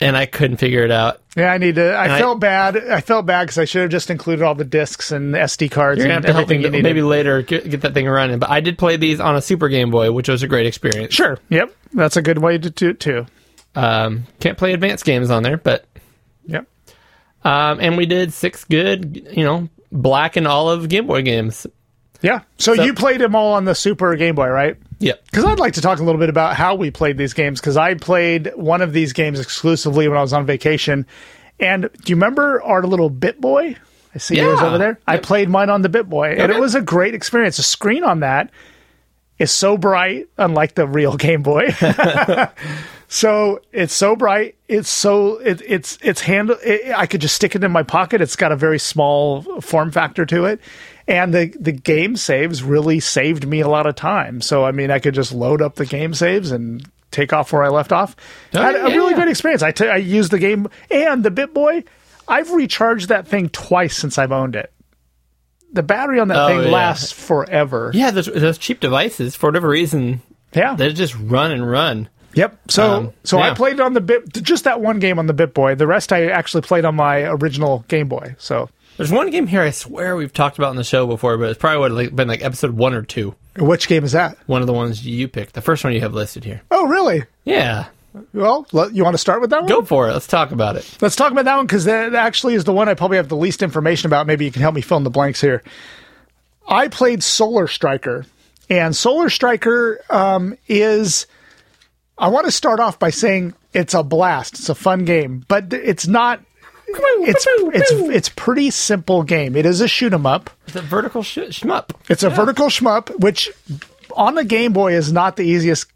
[0.00, 1.20] And I couldn't figure it out.
[1.36, 1.92] Yeah, I need to.
[1.94, 2.76] I I- felt bad.
[2.76, 5.98] I felt bad because I should have just included all the discs and SD cards
[5.98, 6.82] You're gonna and have to help me needed.
[6.82, 8.38] maybe later get, get that thing running.
[8.38, 11.12] But I did play these on a Super Game Boy, which was a great experience.
[11.14, 11.38] Sure.
[11.48, 11.74] Yep.
[11.92, 13.26] That's a good way to do it too.
[13.76, 15.84] Um, can't play advanced games on there, but
[16.46, 16.66] Yep.
[17.44, 21.66] um, and we did six good, you know, black and olive Game Boy games.
[22.22, 22.40] Yeah.
[22.58, 24.76] So, So- you played them all on the Super Game Boy, right?
[25.04, 25.24] Yep.
[25.26, 27.60] Because I'd like to talk a little bit about how we played these games.
[27.60, 31.06] Because I played one of these games exclusively when I was on vacation.
[31.60, 33.76] And do you remember our little Bit Boy?
[34.14, 34.66] I see yours Yeah.
[34.66, 34.98] over there.
[35.06, 37.58] I played mine on the Bit Boy, and it was a great experience.
[37.58, 38.50] The screen on that
[39.38, 41.68] is so bright, unlike the real Game Boy.
[43.08, 44.56] so it's so bright.
[44.68, 46.56] It's so it, it's it's handle.
[46.64, 48.20] It, I could just stick it in my pocket.
[48.20, 50.60] It's got a very small form factor to it,
[51.08, 54.40] and the the game saves really saved me a lot of time.
[54.40, 57.62] So I mean, I could just load up the game saves and take off where
[57.62, 58.16] I left off.
[58.54, 59.16] Oh, Had a really yeah.
[59.16, 59.62] great experience.
[59.62, 61.84] I t- I used the game and the BitBoy.
[62.26, 64.72] I've recharged that thing twice since I've owned it.
[65.72, 66.70] The battery on that Oh, thing yeah.
[66.70, 67.90] lasts forever.
[67.94, 70.22] Yeah, those, those cheap devices, for whatever reason,
[70.54, 70.74] Yeah.
[70.74, 72.08] they just run and run.
[72.34, 72.58] Yep.
[72.70, 75.32] So Um, so I played it on the bit just that one game on the
[75.32, 75.74] Bit Boy.
[75.74, 78.34] The rest I actually played on my original Game Boy.
[78.38, 81.50] So There's one game here I swear we've talked about in the show before, but
[81.50, 83.34] it's probably would have been like episode one or two.
[83.56, 84.36] which game is that?
[84.46, 86.62] One of the ones you picked, the first one you have listed here.
[86.70, 87.24] Oh, really?
[87.44, 87.86] Yeah,
[88.32, 89.68] Well, you want to start with that one?
[89.68, 90.12] go for it.
[90.12, 90.98] Let's talk about it.
[91.00, 93.36] Let's talk about that one because that actually is the one I probably have the
[93.36, 94.26] least information about.
[94.26, 95.62] Maybe you can help me fill in the blanks here.
[96.66, 98.24] I played Solar Striker,
[98.70, 101.26] and Solar Striker um, is.
[102.18, 104.54] I want to start off by saying it's a blast.
[104.54, 106.40] It's a fun game, but it's not.
[106.86, 109.56] It's it's it's pretty simple game.
[109.56, 110.50] It is a shoot 'em up.
[110.66, 111.90] It's a vertical sh- shmup.
[112.08, 113.50] It's a vertical shmup, which
[114.16, 115.88] on the Game Boy is not the easiest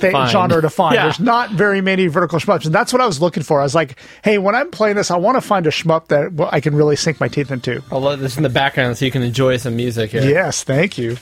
[0.00, 0.94] th- genre to find.
[0.94, 1.02] Yeah.
[1.04, 3.60] There's not very many vertical shmups, and that's what I was looking for.
[3.60, 6.32] I was like, hey, when I'm playing this, I want to find a shmup that
[6.32, 7.82] well, I can really sink my teeth into.
[7.90, 10.22] I'll let this in the background so you can enjoy some music here.
[10.22, 11.18] Yes, thank you.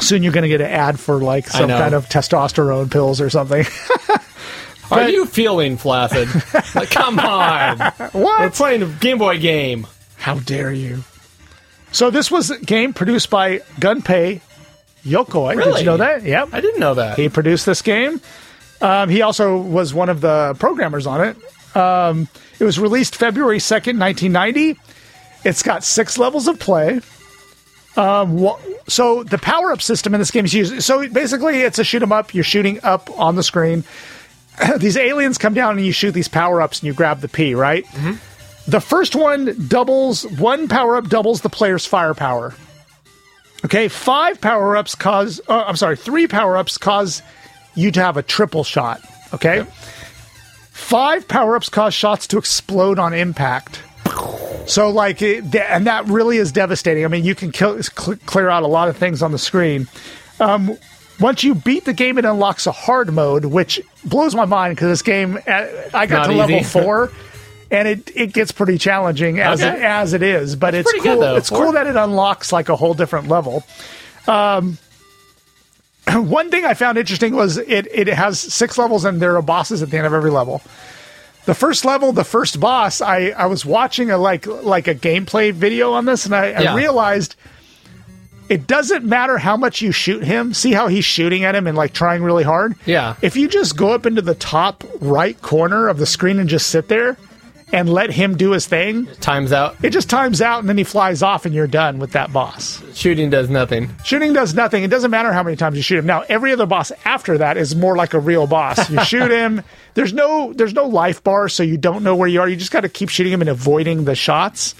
[0.00, 3.30] Soon you're going to get an ad for like some kind of testosterone pills or
[3.30, 3.64] something.
[4.90, 6.28] Are you feeling flaccid?
[6.74, 7.78] like, come on.
[8.12, 8.40] what?
[8.40, 9.86] We're playing a Game Boy game.
[10.16, 11.04] How dare you?
[11.92, 14.40] So this was a game produced by Gunpei
[15.04, 15.62] Yokoi.
[15.62, 16.22] Did you know that?
[16.22, 16.50] Yep.
[16.52, 17.18] I didn't know that.
[17.18, 18.20] He produced this game.
[18.80, 21.76] Um, he also was one of the programmers on it.
[21.76, 24.78] Um, it was released February 2nd, 1990.
[25.44, 27.00] It's got six levels of play.
[27.98, 28.48] Um,
[28.86, 30.82] so the power up system in this game is used.
[30.82, 32.32] So basically, it's a shoot 'em up.
[32.32, 33.84] You're shooting up on the screen.
[34.78, 37.54] these aliens come down and you shoot these power ups and you grab the P,
[37.54, 37.84] right?
[38.66, 42.54] The first one doubles, one power up doubles the player's firepower.
[43.64, 47.22] Okay, five power ups cause, uh, I'm sorry, three power ups cause
[47.74, 49.00] you to have a triple shot.
[49.34, 49.66] Okay?
[50.70, 53.82] Five power ups cause shots to explode on impact.
[54.68, 57.04] So, like, it, and that really is devastating.
[57.04, 59.88] I mean, you can kill, cl- clear out a lot of things on the screen.
[60.40, 60.76] Um,
[61.18, 64.88] once you beat the game, it unlocks a hard mode, which blows my mind because
[64.90, 66.64] this game, uh, I got Not to level easy.
[66.80, 67.10] four.
[67.70, 69.76] And it, it gets pretty challenging as Okay.
[69.78, 71.20] it, as it is, but it's pretty good, cool.
[71.20, 73.62] though, it's cool that it unlocks like a whole different level.
[74.26, 74.76] one
[76.50, 79.90] thing I found interesting was it it has six levels and there are bosses at
[79.90, 80.62] the end of every level.
[81.48, 85.50] The first level, the first boss, I, I was watching a like like a gameplay
[85.50, 87.36] video on this and I, I realized
[88.50, 90.52] it doesn't matter how much you shoot him.
[90.52, 92.74] See how he's shooting at him and like trying really hard?
[92.84, 93.16] Yeah.
[93.22, 96.68] If you just go up into the top right corner of the screen and just
[96.68, 97.16] sit there
[97.72, 99.76] and let him do his thing, Time's out.
[99.82, 102.82] it just times out and then he flies off and you're done with that boss.
[102.96, 103.90] Shooting does nothing.
[104.04, 104.82] Shooting does nothing.
[104.84, 106.06] It doesn't matter how many times you shoot him.
[106.06, 108.88] Now, every other boss after that is more like a real boss.
[108.90, 109.62] You shoot him.
[109.94, 112.48] There's no there's no life bar, so you don't know where you are.
[112.48, 114.74] You just got to keep shooting him and avoiding the shots.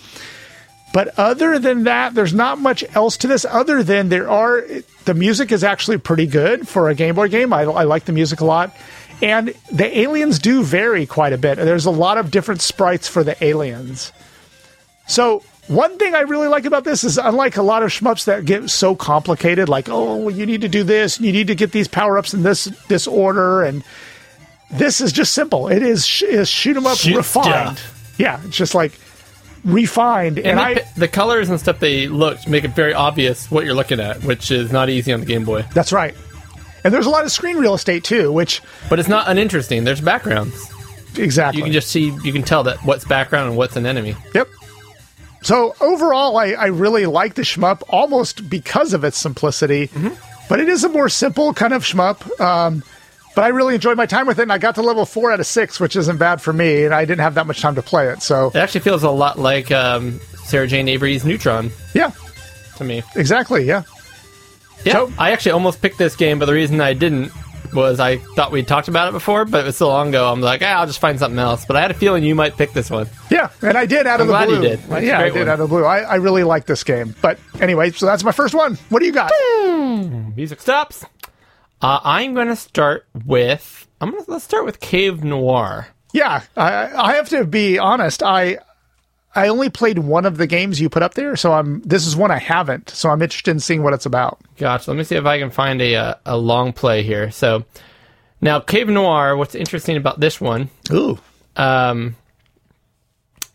[0.95, 3.45] But other than that, there's not much else to this.
[3.45, 4.65] Other than there are
[5.05, 7.53] the music is actually pretty good for a Game Boy game.
[7.53, 8.75] I, I like the music a lot,
[9.23, 11.57] and the aliens do vary quite a bit.
[11.57, 14.13] There's a lot of different sprites for the aliens.
[15.07, 18.45] So one thing I really like about this is unlike a lot of shmups that
[18.45, 21.89] get so complicated, like oh you need to do this, you need to get these
[21.89, 23.83] power ups in this this order, and
[24.71, 25.69] this is just simple.
[25.69, 27.79] It is sh- is shoot 'em up Shoot refined.
[27.79, 28.15] stuff.
[28.19, 28.93] Yeah, it's just like
[29.65, 33.51] refined, and, And, I the, the colors and stuff they look make it very obvious
[33.51, 35.65] what you're looking at, which is not easy on the Game Boy.
[35.75, 36.15] that's right.
[36.85, 39.85] And there's a lot of screen real estate too, which But it's not uninteresting.
[39.85, 40.71] There's backgrounds.
[41.17, 44.15] exactly You can just see, you can tell that what's background and what's an enemy.
[44.35, 44.49] Yep.
[45.43, 49.89] So overall, I, I really like the shmup almost because of its simplicity,
[50.49, 52.41] but it is a more simple kind of shmup.
[52.41, 52.83] Um,
[53.37, 55.39] but I really enjoyed my time with it, and I got to level four out
[55.39, 57.83] of six, which isn't bad for me, and I didn't have that much time to
[57.83, 58.21] play it.
[58.21, 62.11] So It actually feels a lot like um, Sarah Jane Avory's Neutron yeah,
[62.79, 63.05] to me.
[63.15, 63.83] exactly, yeah.
[64.85, 67.33] Yeah, So- I actually almost picked this game, but the reason I didn't
[67.75, 70.33] was I thought we'd talked about it before, but it was so long ago.
[70.33, 71.67] I'm like, ah, I'll just find something else.
[71.67, 73.09] But I had a feeling you might pick this one.
[73.31, 74.69] Yeah, and I did out I'm of the glad you blue.
[74.69, 74.79] did.
[74.85, 75.49] That's yeah, I did one.
[75.49, 75.85] out of the blue.
[75.85, 77.15] I, I really like this game.
[77.21, 78.77] But anyway, so that's my first one.
[78.89, 79.31] What do you got?
[80.37, 81.05] Music stops.
[81.83, 83.87] Uh, I'm going to start with.
[84.01, 85.89] I'm going to let's start with Cave Noir.
[86.15, 88.23] Yeah, I, I have to be honest.
[88.23, 88.59] I
[89.39, 91.81] I only played one of the games you put up there, so I'm.
[91.83, 94.41] This is one I haven't, so I'm interested in seeing what it's about.
[94.57, 94.91] Gotcha.
[94.91, 97.31] Let me see if I can find a uh, a long play here.
[97.31, 97.65] So
[98.41, 99.37] now Cave Noir.
[99.37, 101.19] What's interesting about this one Ooh,
[101.57, 102.17] um,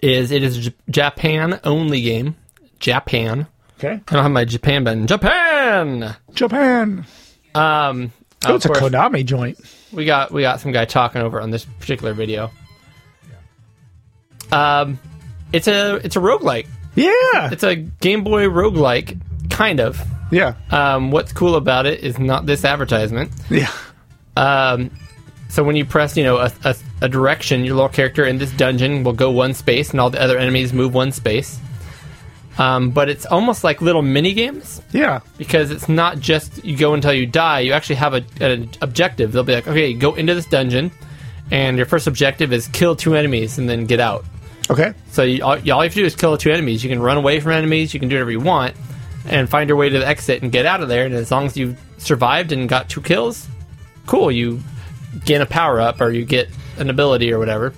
[0.01, 2.35] is it is a J- Japan only game.
[2.80, 3.47] Japan.
[3.77, 4.01] okay.
[4.07, 5.07] I don't have my Japan button.
[5.07, 6.15] Japan.
[6.34, 7.05] Japan.
[7.55, 8.11] Um,
[8.45, 9.57] Oh, it's a Konami joint.
[9.93, 12.51] we got we got some guy talking over on this particular video.
[14.51, 14.99] Um,
[15.53, 16.67] it's a it's a roguelike.
[16.95, 19.19] Yeah, It's a Game Boy roguelike,
[19.49, 19.99] kind of.
[20.31, 23.31] yeah, Um, what's cool about it is not this advertisement.
[23.49, 23.71] yeah.
[24.35, 24.91] Um,
[25.49, 28.51] So when you press, you know, a, a, a direction, your little character in this
[28.51, 31.59] dungeon will go one space, and all the other enemies move one space.
[32.57, 35.21] Um, but it's almost like little mini games Yeah.
[35.39, 37.61] because it's not just you go until you die.
[37.61, 39.31] You actually have a, an objective.
[39.31, 40.91] They'll be like, okay, go into this dungeon,
[41.49, 44.25] and your first objective is kill two enemies and then get out.
[44.69, 44.94] Okay.
[45.11, 46.84] So you, all, you, all you have to do is kill two enemies.
[46.84, 47.94] You can run away from enemies.
[47.94, 48.76] You can do whatever you want,
[49.27, 51.06] and find your way to the exit and get out of there.
[51.06, 53.48] And as long as you've survived and got two kills,
[54.06, 54.31] cool.
[54.31, 54.61] You
[55.26, 57.73] gain a power up or you get an ability or whatever.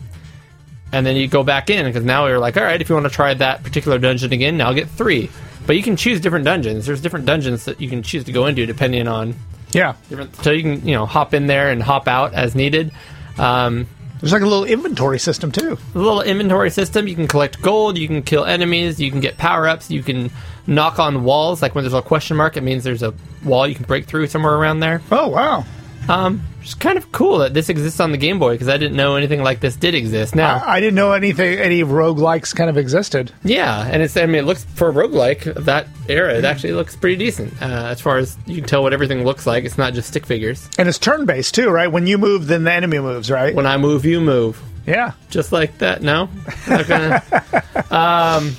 [0.91, 3.07] And then you go back in because now you're like, all right, if you want
[3.07, 5.29] to try that particular dungeon again, now get three.
[5.65, 6.85] But you can choose different dungeons.
[6.85, 9.35] There's different dungeons that you can choose to go into depending on
[9.71, 9.95] Yeah.
[10.43, 12.91] So you can you know hop in there and hop out as needed.
[13.37, 13.87] Um,
[14.19, 15.77] There's like a little inventory system too.
[15.93, 17.07] a little inventory system.
[17.07, 17.97] You can collect gold.
[17.97, 18.99] You can kill enemies.
[18.99, 19.91] You can get power ups.
[19.91, 20.31] You can
[20.67, 21.61] knock on walls.
[21.61, 23.13] Like when there's a question mark, it means there's a
[23.43, 25.01] wall you can break through somewhere around there.
[25.11, 25.65] Oh wow.
[26.07, 28.95] Um, it's kind of cool that this exists on the Game Boy because I didn't
[28.95, 30.35] know anything like this did exist.
[30.35, 33.31] Now, I didn't know anything any roguelikes kind of existed.
[33.43, 36.33] yeah, and it's I mean it looks for a roguelike of that era.
[36.35, 39.45] It actually looks pretty decent uh, as far as you can tell what everything looks
[39.45, 39.63] like.
[39.63, 40.69] It's not just stick figures.
[40.77, 41.87] And it's turn based too, right?
[41.91, 43.53] When you move, then the enemy moves, right?
[43.53, 44.61] When I move, you move.
[44.85, 45.11] yeah.
[45.29, 46.01] just like that.
[46.01, 46.29] No,
[47.91, 48.55] um,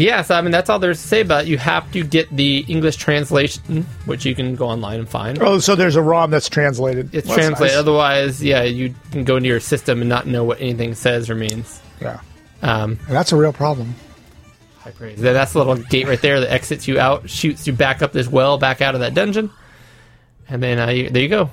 [0.00, 0.30] yes.
[0.30, 1.48] I mean that's all there's to say about it.
[1.48, 5.40] You have to get the English translation, which you can go online and find.
[5.42, 7.14] Oh, so there's a ROM that's translated.
[7.14, 7.74] It's Well, translated.
[7.74, 7.78] nice.
[7.80, 11.34] Otherwise, yeah, you can go into your system and not know what anything says or
[11.34, 11.80] means.
[12.00, 12.20] Yeah.
[12.62, 13.94] Um, And that's a real problem.
[14.80, 15.20] high praise.
[15.20, 18.12] Then that's the little gate right there that exits you out, shoots you back up
[18.12, 19.50] this well, back out of that dungeon,
[20.48, 21.50] and then uh, you, there you go.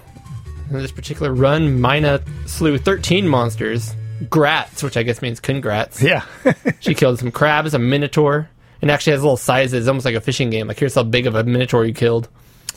[0.70, 3.94] In this particular run, Mina slew 13 monsters.
[4.26, 6.02] Grats, which I guess means congrats.
[6.02, 6.24] Yeah.
[6.80, 8.50] She killed some crabs, a minotaur,
[8.82, 10.68] and actually has little sizes, almost like a fishing game.
[10.68, 12.30] Like here's how big of a minotaur you killed.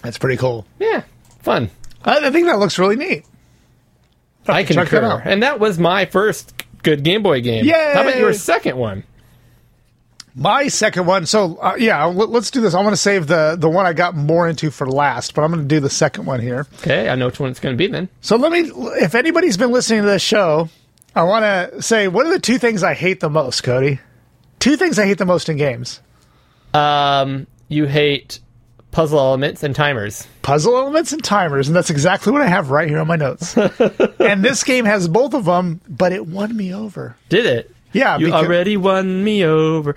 [0.03, 0.67] that's pretty cool.
[0.79, 1.03] Yeah,
[1.41, 1.71] fun.
[2.05, 3.25] I, I think that looks really neat.
[4.47, 5.07] I check that concur.
[5.07, 5.23] out.
[5.27, 7.65] And that was my first good Game Boy game.
[7.65, 7.95] Yeah.
[7.95, 9.05] How about your second one?
[10.35, 11.27] My second one.
[11.27, 12.75] So uh, yeah, let, us do this.
[12.75, 15.51] I want to save the the one I got more into for last, but I'm
[15.51, 16.67] going to do the second one here.
[16.79, 18.09] Okay, I know which one it's going to be then.
[18.21, 18.71] So let me.
[19.03, 20.69] If anybody's been listening to this show,
[21.15, 24.01] I want to say what are the two things I hate the most, Cody?
[24.59, 26.01] Two things I hate the most in games:
[26.74, 28.41] Um, you hate
[28.91, 30.27] puzzle elements and timers.
[30.43, 33.57] puzzle elements and timers, and that's exactly what I have right here on my notes.
[34.19, 37.16] and this game has both of them, but it won me over.
[37.28, 37.74] Did it?
[37.93, 39.95] Yeah, You because- already won me over.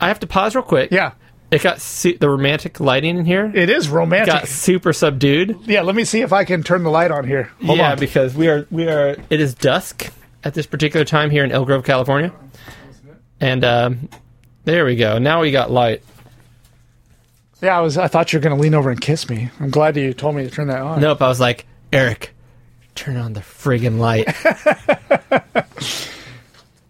[0.00, 0.90] I have to pause real quick.
[0.90, 1.12] Yeah,
[1.50, 3.50] It got su- the romantic lighting in here.
[3.54, 4.32] it is romantic.
[4.34, 5.56] got super subdued.
[5.66, 7.50] yeah, let me see if I can turn the light on here.
[7.64, 7.98] Hold yeah, on.
[8.00, 9.16] because we are we are.
[9.30, 10.10] It is dusk
[10.44, 12.32] at this particular time here in Elk Grove, California,
[13.40, 14.08] and um,
[14.64, 15.18] there we go.
[15.18, 16.02] Now we got light.
[17.62, 17.96] yeah, I was.
[17.98, 19.50] I thought you were going to lean over and kiss me.
[19.60, 21.00] I'm glad you told me to turn that on.
[21.00, 22.34] Nope, I was like Eric,
[22.94, 24.28] turn on the friggin' light.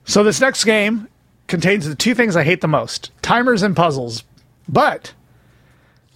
[0.06, 1.08] So this next game
[1.46, 4.22] contains the two things I hate the most: timers and puzzles.
[4.68, 5.14] But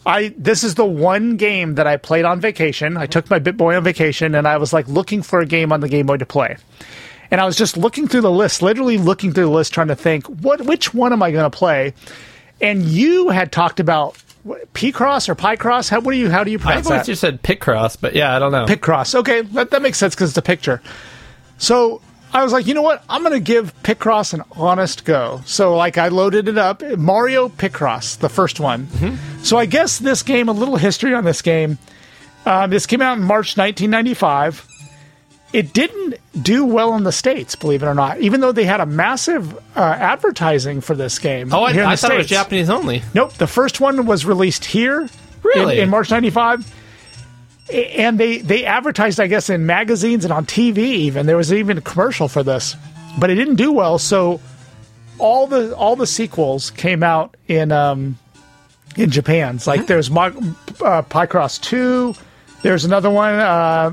[0.05, 2.97] I this is the one game that I played on vacation.
[2.97, 5.81] I took my BitBoy on vacation and I was like looking for a game on
[5.81, 6.59] the Game Boy to play.
[7.31, 9.97] And I was just looking through the list, literally looking through the list trying to
[9.97, 11.95] think what which one am I going to play?
[12.61, 15.89] And you had talked about what, P-Cross or Picross?
[15.91, 17.07] How what do you how do you I pronounce always that?
[17.07, 18.65] just said Picross, but yeah, I don't know.
[18.67, 19.15] Picross.
[19.15, 20.81] Okay, that, that makes sense because it's a picture.
[21.59, 22.01] So
[22.33, 23.03] I was like, you know what?
[23.09, 25.41] I'm going to give Picross an honest go.
[25.45, 28.89] So like I loaded it up, Mario Picross, the first one.
[29.43, 31.79] So I guess this game, a little history on this game.
[32.47, 34.67] Um, this came out in March 1995.
[35.53, 38.81] It didn't do well in the states, believe it or not, even though they had
[38.81, 41.53] a massive uh, advertising for this game.
[41.55, 43.03] oh, I, I thought it was Japanese only.
[43.15, 45.09] Nope, the first one was released here.
[45.43, 45.79] Really?
[45.79, 46.71] In, in March '95,
[47.73, 50.79] and they they advertised, I guess, in magazines and on TV.
[50.79, 52.77] Even there was even a commercial for this,
[53.19, 53.99] but it didn't do well.
[53.99, 54.41] So
[55.19, 58.19] all the all the sequels came out in um,
[58.97, 59.57] in Japan.
[59.57, 60.35] It's like there's Mar-
[60.83, 62.15] uh, Picross Two.
[62.63, 63.93] There's another one, uh,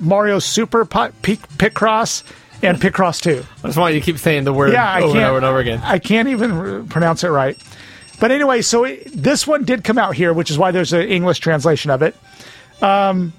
[0.00, 2.22] Mario Super Pi- Pic- Picross,
[2.62, 3.44] and Picross Two.
[3.64, 5.16] I just want you to keep saying the word Yeah, I over can't.
[5.18, 5.80] and over and over again.
[5.82, 7.56] I can't even r- pronounce it right.
[8.20, 11.08] But anyway, so it, this one did come out here, which is why there's an
[11.08, 12.14] English translation of it.
[12.82, 13.32] Um,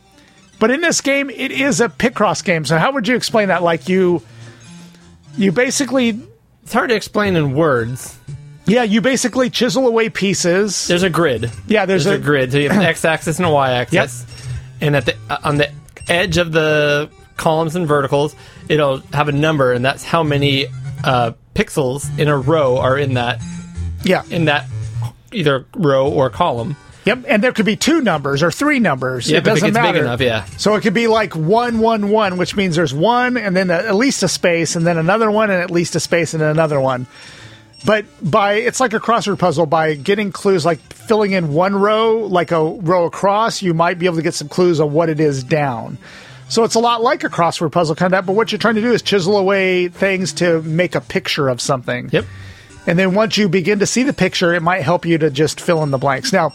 [0.60, 2.66] but in this game, it is a Picross game.
[2.66, 3.62] So how would you explain that?
[3.62, 4.24] Like you,
[5.38, 6.20] you basically,
[6.64, 8.18] It's hard to explain in words.
[8.66, 10.88] yeah, you basically chisel away pieces.
[10.88, 11.52] There's a grid.
[11.68, 12.52] yeah, there's, There's a, a, grid.
[12.52, 14.26] So you have an x-axis and a y-axis,
[14.82, 15.72] and at the uh, on the
[16.08, 18.36] edge of the columns and verticals,
[18.70, 20.68] it'll have a number, and that's how many
[21.04, 23.42] uh, pixels in a row are in that
[24.04, 24.68] yeah, in that
[25.32, 26.76] either row or column.
[27.06, 29.30] Yep, and there could be two numbers or three numbers.
[29.30, 30.00] Yep, it it doesn't big matter.
[30.02, 30.46] enough, yeah.
[30.58, 33.96] So it could be like one, one, one, which means there's one, and then at
[33.96, 36.80] least a space, and then another one, and at least a space, and then another
[36.80, 37.08] one.
[37.86, 39.66] But by it's like a crossword puzzle.
[39.66, 44.06] By getting clues, like filling in one row, like a row across, you might be
[44.06, 45.98] able to get some clues on what it is down.
[46.48, 48.26] So it's a lot like a crossword puzzle kind of that.
[48.26, 51.62] But what you're trying to do is chisel away things to make a picture of
[51.62, 52.10] something.
[52.12, 52.26] Yep.
[52.88, 55.62] And then once you begin to see the picture, it might help you to just
[55.62, 56.34] fill in the blanks.
[56.34, 56.50] Now,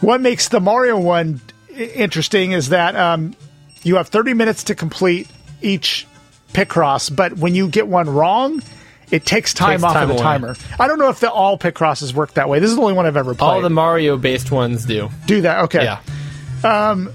[0.00, 1.40] what makes the Mario one
[1.76, 3.34] interesting is that um,
[3.82, 5.28] you have 30 minutes to complete
[5.62, 6.06] each
[6.52, 8.62] Picross, but when you get one wrong,
[9.10, 10.22] it takes time Takes off time of the away.
[10.22, 10.56] timer.
[10.78, 12.58] I don't know if the, all Picrosses work that way.
[12.58, 13.46] This is the only one I've ever played.
[13.48, 15.10] All the Mario based ones do.
[15.26, 15.84] Do that, okay.
[15.84, 16.00] Yeah.
[16.64, 17.12] Um,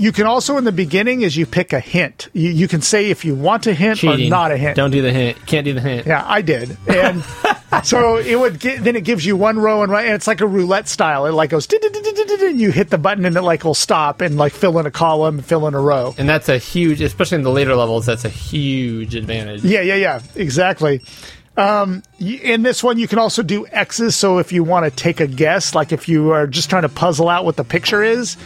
[0.00, 2.28] You can also, in the beginning, is you pick a hint.
[2.32, 4.28] You, you can say if you want a hint Cheating.
[4.28, 4.74] or not a hint.
[4.74, 5.46] Don't do the hint.
[5.46, 6.06] Can't do the hint.
[6.06, 7.22] Yeah, I did, and
[7.84, 8.82] so it would get.
[8.82, 11.26] Then it gives you one row and right, and it's like a roulette style.
[11.26, 14.54] It like goes, and you hit the button, and it like will stop and like
[14.54, 16.14] fill in a column, fill in a row.
[16.16, 19.62] And that's a huge, especially in the later levels, that's a huge advantage.
[19.64, 21.02] Yeah, yeah, yeah, exactly.
[21.58, 24.16] Um, in this one, you can also do X's.
[24.16, 26.88] So if you want to take a guess, like if you are just trying to
[26.88, 28.38] puzzle out what the picture is,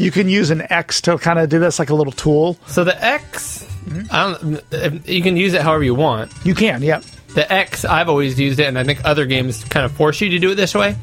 [0.00, 2.56] you can use an X to kind of do this like a little tool.
[2.66, 3.66] So the X,
[4.10, 4.34] I
[4.72, 6.32] don't, you can use it however you want.
[6.44, 7.02] You can, yeah.
[7.34, 10.30] The X, I've always used it, and I think other games kind of force you
[10.30, 10.96] to do it this way.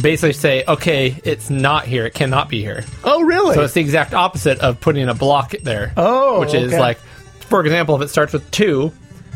[0.00, 2.06] Basically, say, okay, it's not here.
[2.06, 2.84] It cannot be here.
[3.04, 3.54] Oh, really?
[3.54, 5.92] So it's the exact opposite of putting a block there.
[5.96, 6.80] Oh, which is okay.
[6.80, 6.98] like,
[7.40, 8.92] for example, if it starts with two,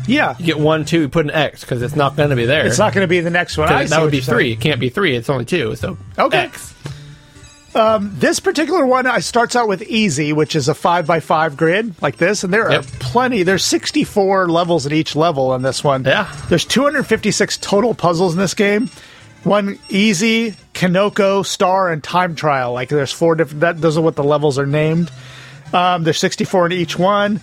[0.07, 0.35] yeah.
[0.39, 2.65] you get one, two, you put an X because it's not going to be there.
[2.65, 3.67] It's not going to be the next one.
[3.67, 4.35] That would be you're saying.
[4.35, 4.51] three.
[4.53, 5.15] It can't be three.
[5.15, 5.75] It's only two.
[5.75, 6.37] So Okay.
[6.37, 6.74] X.
[7.75, 11.93] This particular one I starts out with easy, which is a five by five grid
[12.01, 12.81] like this, and there Yep.
[12.83, 13.43] are plenty.
[13.43, 16.03] There's 64 levels at each level on this one.
[16.05, 16.27] Yeah.
[16.49, 18.89] There's 256 total puzzles in this game.
[19.43, 22.73] One easy, Kinoko, Star, and Time Trial.
[22.73, 23.59] Like there's four different.
[23.59, 25.11] That those are what the levels are named.
[25.73, 27.41] Um, there's 64 in each one.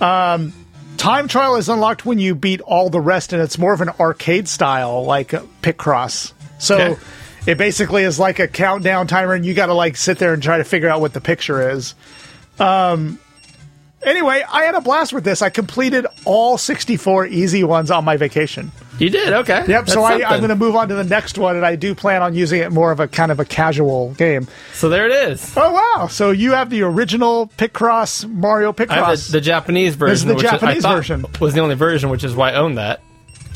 [0.00, 0.52] Um,
[0.98, 3.88] Time Trial is unlocked when you beat all the rest, and it's more of an
[3.98, 5.30] arcade style, like
[5.62, 6.32] Picross.
[6.58, 7.00] So Okay.
[7.46, 10.42] It basically is like a countdown timer, and you got to like sit there and
[10.42, 11.94] try to figure out what the picture is.
[12.58, 13.18] Um,
[14.02, 15.42] anyway, I had a blast with this.
[15.42, 18.70] I completed all 64 easy ones on my vacation.
[18.98, 19.60] You did okay.
[19.60, 19.66] Yep.
[19.66, 21.94] That's so I, I'm going to move on to the next one, and I do
[21.94, 24.46] plan on using it more of a kind of a casual game.
[24.74, 25.54] So there it is.
[25.56, 26.06] Oh wow!
[26.08, 29.26] So you have the original Picross Mario Picross.
[29.28, 30.28] the, the Japanese version.
[30.28, 31.24] the which I Japanese version.
[31.40, 33.00] Was the only version, which is why I own that.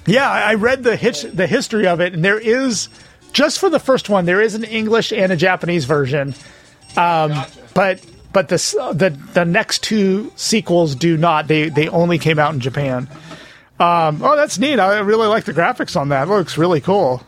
[0.07, 2.89] Yeah, I read the his- the history of it, and there is
[3.34, 6.34] just for the first one, there is an English and a Japanese version.
[6.96, 8.56] Um, But but the,
[8.94, 11.48] the the next two sequels do not.
[11.48, 13.08] They they only came out in Japan.
[13.80, 14.78] Um, oh, that's neat.
[14.78, 16.28] I really like the graphics on that.
[16.28, 17.22] It looks really cool.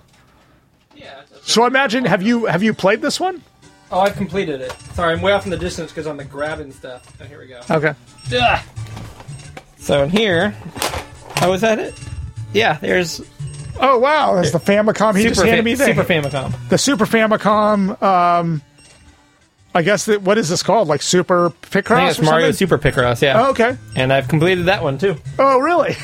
[0.94, 1.22] Yeah.
[1.42, 3.42] So I imagine have you have you played this one?
[3.90, 4.72] Oh, I've completed it.
[4.94, 7.12] Sorry, I'm way off in the distance because I'm the grabbing stuff.
[7.20, 7.60] Oh, here we go.
[7.68, 7.94] Okay.
[8.32, 8.60] Ugh.
[9.78, 10.54] So in here,
[11.42, 11.94] oh, is that it?
[12.52, 13.20] Yeah, there's
[13.80, 15.16] Oh wow, there's the Famicom.
[15.16, 16.68] He Super, just handed me the Super Famicom.
[16.68, 18.00] the Super Famicom.
[18.02, 18.62] Um,
[19.74, 20.88] I guess that what is this called?
[20.88, 21.96] Like Super Picross?
[21.96, 22.68] I think it's or Mario something?
[22.68, 23.20] Super Picross.
[23.20, 23.42] Yeah.
[23.42, 23.76] Oh, okay.
[23.94, 25.16] And I've completed that one too.
[25.38, 25.94] Oh, really?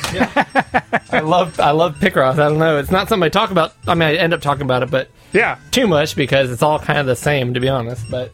[1.11, 2.33] I love I love Picross.
[2.33, 2.77] I don't know.
[2.77, 3.73] It's not something I talk about.
[3.87, 5.57] I mean, I end up talking about it, but yeah.
[5.71, 8.07] too much because it's all kind of the same, to be honest.
[8.11, 8.31] But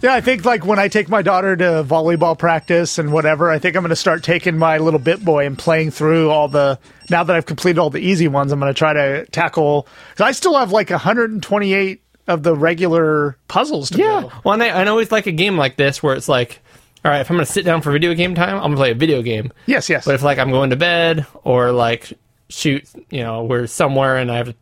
[0.00, 3.58] Yeah, I think like when I take my daughter to volleyball practice and whatever, I
[3.58, 6.78] think I'm going to start taking my little bit boy and playing through all the.
[7.10, 9.88] Now that I've completed all the easy ones, I'm going to try to tackle.
[10.10, 14.32] Because I still have like 128 of the regular puzzles to go.
[14.44, 16.60] Well, and I, I always like a game like this where it's like,
[17.04, 18.76] all right, if I'm going to sit down for video game time, I'm going to
[18.76, 19.52] play a video game.
[19.66, 20.04] Yes, yes.
[20.04, 22.12] But if like I'm going to bed or like
[22.50, 24.54] shoot, you know, we're somewhere and I have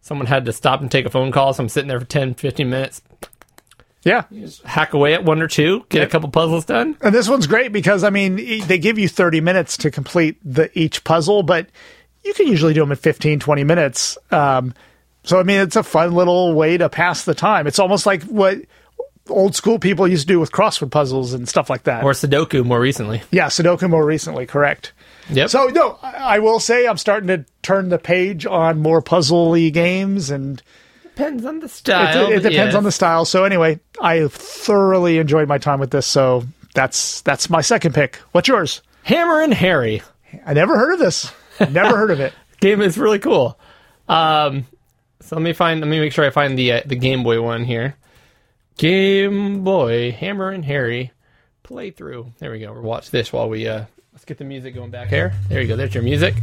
[0.00, 2.34] someone had to stop and take a phone call, so I'm sitting there for 10,
[2.34, 3.02] 15 minutes,
[4.04, 4.24] yeah.
[4.64, 6.08] hack away at one or two, get Yep.
[6.08, 6.96] a couple puzzles done.
[7.00, 10.36] And this one's great because I mean e- they give you 30 minutes to complete
[10.44, 11.66] the each puzzle, but
[12.24, 14.18] you can usually do them in 15, 20 minutes.
[14.30, 14.74] Um,
[15.24, 17.66] so I mean it's a fun little way to pass the time.
[17.66, 18.58] It's almost like what
[19.28, 22.02] old school people used to do with crossword puzzles and stuff like that.
[22.02, 23.22] Or Sudoku more recently.
[23.30, 24.92] yeah, Sudoku more recently, correct.
[25.30, 25.48] Yep.
[25.50, 29.68] So no, I, I will say I'm starting to turn the page on more puzzle-y
[29.68, 30.60] games and
[31.22, 32.26] depends on the it, style.
[32.26, 32.78] it but depends yeah.
[32.78, 33.24] on the style.
[33.24, 36.06] So anyway, I thoroughly enjoyed my time with this.
[36.06, 36.44] So
[36.74, 38.16] that's that's my second pick.
[38.32, 38.82] What's yours?
[39.04, 40.02] Hammer and Harry.
[40.46, 41.32] I never heard of this.
[41.60, 42.32] Never heard of it.
[42.60, 43.58] game is really cool.
[44.08, 44.66] Um,
[45.20, 45.80] so let me find.
[45.80, 47.96] Let me make sure I find the uh, the Game Boy one here.
[48.78, 51.12] Game Boy Hammer and Harry
[51.64, 52.32] playthrough.
[52.38, 52.72] There we go.
[52.72, 55.32] We'll watch this while we uh, let's get the music going back here.
[55.48, 55.76] There you go.
[55.76, 56.34] There's your music.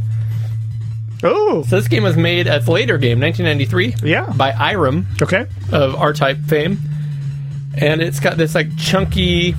[1.22, 2.46] Oh, So this game was made.
[2.46, 4.08] A later game, 1993.
[4.08, 4.32] Yeah.
[4.36, 5.46] By Irem okay.
[5.72, 6.78] of R-Type fame.
[7.76, 9.54] and it's got this like chunky,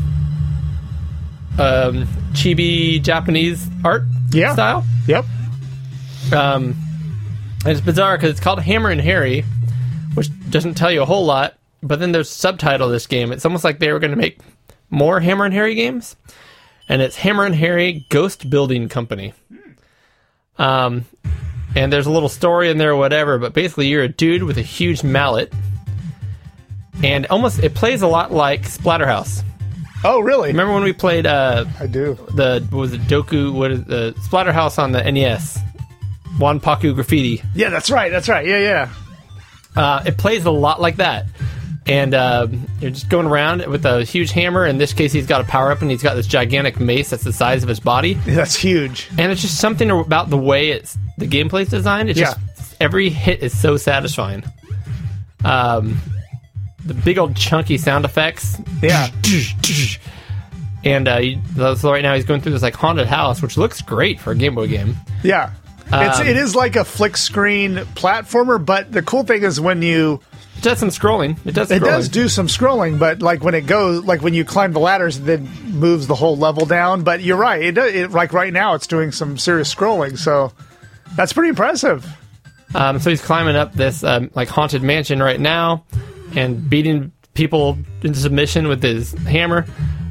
[1.59, 4.53] um, chibi Japanese art Yeah.
[4.53, 4.85] style.
[5.07, 5.25] Yep.
[6.33, 6.75] Um,
[7.64, 9.43] and it's bizarre because it's called Hammer and Harry,
[10.14, 11.56] which doesn't tell you a whole lot.
[11.83, 13.31] But then there's subtitle of this game.
[13.31, 14.40] It's almost like they were going to make
[14.90, 16.15] more Hammer and Harry games,
[16.90, 19.33] and it's Hammer and Harry Ghost Building Company.
[20.59, 21.06] Um,
[21.75, 23.38] and there's a little story in there, or whatever.
[23.38, 25.53] But basically, you're a dude with a huge mallet,
[27.03, 29.43] and almost it plays a lot like Splatterhouse.
[30.03, 30.50] Oh, really?
[30.50, 32.16] Remember when we played uh, I do.
[32.33, 33.53] the what was it Doku?
[33.53, 35.59] What is the Splatterhouse on the NES?
[36.38, 37.43] Wanpaku Graffiti.
[37.53, 38.11] Yeah, that's right.
[38.11, 38.48] That's right.
[38.48, 38.93] Yeah, yeah.
[39.75, 41.25] Uh, it plays a lot like that.
[41.91, 42.47] And uh,
[42.79, 44.65] you're just going around with a huge hammer.
[44.65, 47.23] In this case, he's got a power up and he's got this gigantic mace that's
[47.23, 48.13] the size of his body.
[48.25, 49.09] That's huge.
[49.17, 52.09] And it's just something about the way it's the gameplay's designed.
[52.09, 52.33] It's Yeah.
[52.33, 54.43] just every hit is so satisfying.
[55.43, 55.97] Um,
[56.85, 58.57] the big old chunky sound effects.
[58.81, 59.09] Yeah.
[60.83, 64.19] And uh, so right now he's going through this like haunted house, which looks great
[64.19, 64.95] for a Game Boy game.
[65.23, 65.51] Yeah.
[65.93, 69.83] It's Um, it is like a flick screen platformer, but the cool thing is when
[69.83, 70.21] you
[70.61, 71.43] It does some scrolling.
[71.43, 71.72] It does.
[71.72, 74.80] it does do some scrolling, but like when it goes like when you climb the
[74.80, 77.03] ladders, it then moves the whole level down.
[77.03, 80.53] But you're right, it, it like right now it's doing some serious scrolling, so
[81.15, 82.06] that's pretty impressive.
[82.75, 85.83] Um, so he's climbing up this um, like haunted mansion right now,
[86.35, 89.65] and beating people into submission with his hammer.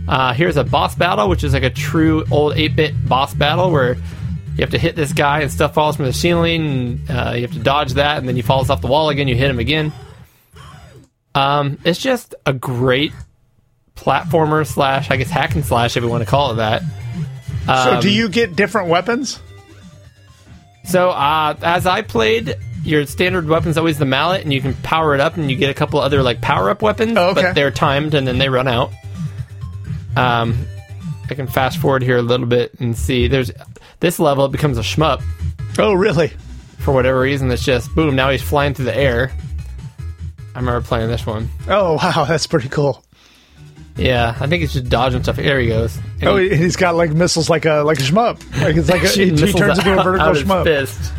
[0.09, 3.95] Uh, here's a boss battle, which is like a true old 8-bit boss battle where
[3.95, 7.43] you have to hit this guy and stuff falls from the ceiling, and uh, you
[7.43, 9.29] have to dodge that, and then he falls off the wall again.
[9.29, 9.93] You hit him again.
[11.35, 13.13] Um, it's just a great
[13.97, 16.83] platformer slash, I guess, hack and slash if you want to call it that.
[17.67, 19.39] So Um, do you get different weapons?
[20.85, 25.15] So, uh, as I played, your standard weapon's always the mallet, and you can power
[25.15, 27.43] it up, and you get a couple other like power up weapons, Oh, okay.
[27.43, 28.91] but they're timed and then they run out.
[30.17, 30.67] Um,
[31.31, 33.29] I can fast forward here a little bit and see.
[33.29, 33.53] There's
[34.01, 35.23] this level it becomes a shmup
[35.79, 36.33] Oh, really?
[36.79, 37.51] for whatever reason.
[37.53, 38.17] It's just boom.
[38.17, 39.31] Now he's flying through the air.
[40.55, 41.49] I remember playing this one.
[41.69, 43.05] Oh, wow, that's pretty cool.
[43.97, 45.37] Yeah, I think it's just dodging stuff.
[45.37, 45.97] There he goes.
[46.21, 48.41] And Oh, he- he's got like missiles like a like a shmup.
[48.61, 50.65] Like it's like a, he, he turns into a out- vertical shmup.
[50.65, 51.13] fist.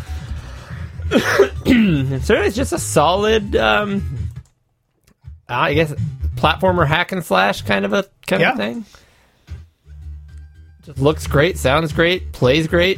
[2.25, 4.29] so it's just a solid, um,
[5.49, 5.91] I guess,
[6.35, 8.51] platformer hack and slash kind of a kind Yeah.
[8.51, 8.85] of thing.
[10.83, 12.97] Just looks great, sounds great, plays great.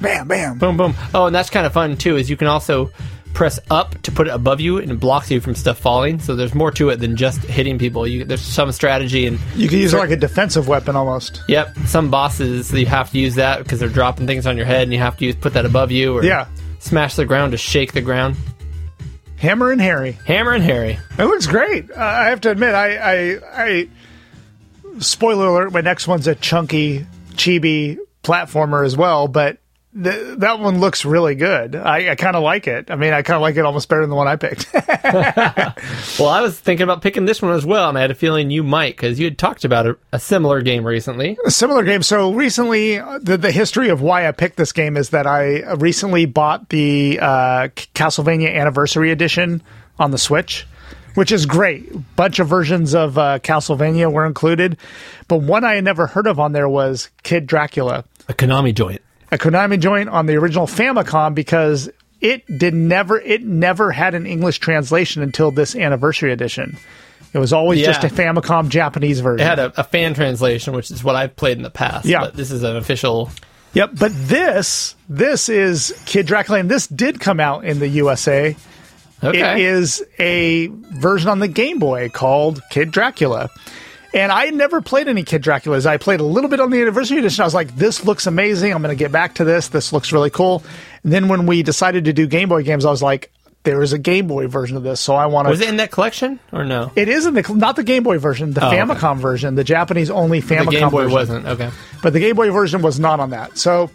[0.00, 0.58] Bam, bam.
[0.58, 0.94] Boom, boom.
[1.14, 2.16] Oh, and that's kind of fun too.
[2.16, 2.90] Is you can also
[3.34, 6.18] press up to put it above you, and it blocks you from stuff falling.
[6.18, 8.06] So there's more to it than just hitting people.
[8.06, 11.42] You, there's some strategy and You can use it like a defensive weapon almost.
[11.48, 14.82] Yep, some bosses you have to use that because they're dropping things on your head,
[14.82, 16.46] and you have to use put that above you or Yeah.
[16.80, 18.36] smash the ground to shake the ground.
[19.36, 20.18] Hammer and Harry.
[20.26, 20.98] Hammer and Harry.
[21.16, 21.90] It looks great.
[21.92, 23.88] Uh, I have to admit, I, I, I,
[24.98, 29.58] spoiler alert, my next one's a chunky, chibi platformer as well, but
[29.94, 31.74] th- that one looks really good.
[31.76, 32.90] I, I kind of like it.
[32.90, 34.66] I mean, I kind of like it almost better than the one I picked.
[36.18, 38.50] Well, I was thinking about picking this one as well, and I had a feeling
[38.50, 41.38] you might because you had talked about a, a similar game recently.
[41.46, 42.02] a similar game.
[42.02, 46.26] So recently, the, the history of why I picked this game is that I recently
[46.26, 49.62] bought the uh, Castlevania Anniversary Edition
[49.98, 50.66] on the Switch,
[51.14, 51.92] which is great.
[52.16, 54.76] Bunch of versions of uh, Castlevania were included,
[55.28, 59.02] but one I had never heard of on there was Kid Dracula, A Konami joint.
[59.30, 61.90] A Konami joint on the original Famicom because
[62.20, 66.76] it did never it never had an English translation until this Anniversary Edition.
[67.32, 67.92] It was always Yeah.
[67.92, 69.46] just a Famicom Japanese version.
[69.46, 72.06] It had a, a fan translation, which is what I've played in the past.
[72.06, 72.20] Yeah.
[72.20, 73.30] but this is an official.
[73.74, 78.56] Yep, but this this is Kid Dracula, and this did come out in the USA.
[79.22, 83.50] Okay, It is a version on the Game Boy called Kid Dracula.
[84.14, 85.84] And I never played any Kid Draculas.
[85.84, 87.42] I played a little bit on the anniversary edition.
[87.42, 88.72] I was like, this looks amazing.
[88.72, 89.68] I'm going to get back to this.
[89.68, 90.62] This looks really cool.
[91.02, 93.30] And then when we decided to do Game Boy games, I was like,
[93.64, 94.98] there is a Game Boy version of this.
[95.00, 95.50] So I want to.
[95.50, 96.90] was it in that collection or no?
[96.96, 98.78] It is in the not the Game Boy version, the Oh, okay.
[98.78, 101.46] Famicom version, the Japanese only Famicom the Game Boy version wasn't.
[101.46, 101.70] Okay,
[102.02, 103.58] but the Game Boy version was not on that.
[103.58, 103.90] So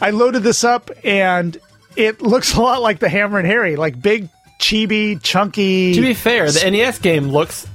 [0.00, 1.56] I loaded this up, and
[1.94, 4.28] it looks a lot like the Hammer and Harry, like big,
[4.58, 5.94] chibi, chunky.
[5.94, 7.68] to be fair, the NES game looks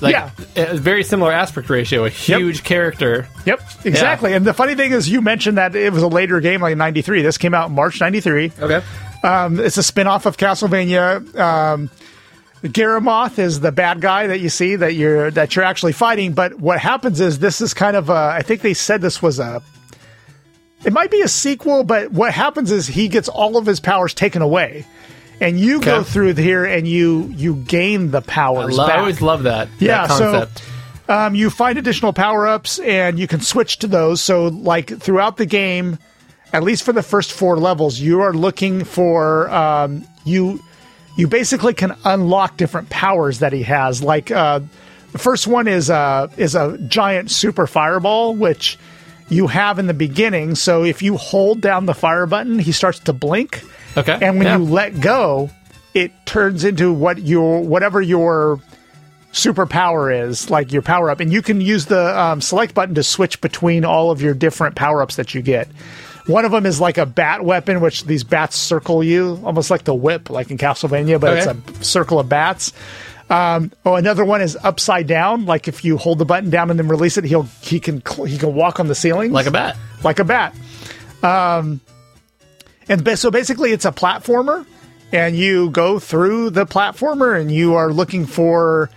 [0.00, 0.30] like Yeah.
[0.56, 2.04] a very similar aspect ratio.
[2.04, 3.28] A huge character.
[3.46, 4.32] Yep, exactly.
[4.34, 7.22] And the funny thing is, you mentioned that it was a later game, like '93.
[7.22, 8.52] This came out in March '93.
[8.60, 8.82] Okay.
[9.22, 11.38] Um, it's a spin-off of Castlevania.
[11.38, 11.90] Um,
[12.64, 16.32] Garamoth is the bad guy that you see that you're that you're actually fighting.
[16.32, 18.12] But what happens is this is kind of a.
[18.34, 19.62] I think they said this was a.
[20.84, 24.14] It might be a sequel, but what happens is he gets all of his powers
[24.14, 24.86] taken away,
[25.40, 28.76] and you go through here and you you gain the I, powers.
[28.76, 29.68] lo- I always love that.
[29.78, 30.46] Yeah, that so-
[31.08, 34.20] Um, you find additional power ups and you can switch to those.
[34.20, 35.98] So, like throughout the game,
[36.52, 40.62] at least for the first four levels, you are looking for um, you.
[41.16, 44.02] You basically can unlock different powers that he has.
[44.02, 44.60] Like uh,
[45.12, 48.78] the first one is a is a giant super fireball, which
[49.28, 50.54] you have in the beginning.
[50.54, 53.62] So if you hold down the fire button, he starts to blink.
[53.96, 54.56] Okay, And when yeah.
[54.58, 55.50] you let go,
[55.94, 58.60] it turns into what your whatever your
[59.32, 63.02] superpower is, like your power up, and you can use the um, select button to
[63.02, 65.68] switch between all of your different power ups that you get.
[66.26, 69.84] One of them is like a bat weapon, which these bats circle you, almost like
[69.84, 71.50] the whip, like in Castlevania, but Okay.
[71.72, 72.72] it's a circle of bats.
[73.28, 75.46] Um, oh, another one is upside down.
[75.46, 78.36] Like if you hold the button down and then release it, he'll he can he
[78.38, 79.76] can walk on the ceiling like a bat.
[80.02, 80.54] like a bat.
[81.22, 81.80] Um,
[82.88, 84.66] and so basically, it's a platformer,
[85.12, 88.90] and you go through the platformer, and you are looking for,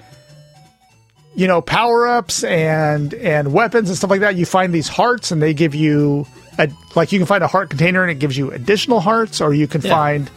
[1.36, 4.36] you know, power ups and and weapons and stuff like that.
[4.36, 6.26] You find these hearts, and they give you
[6.58, 9.54] a like you can find a heart container, and it gives you additional hearts, or
[9.54, 9.92] you can Yeah.
[9.92, 10.30] find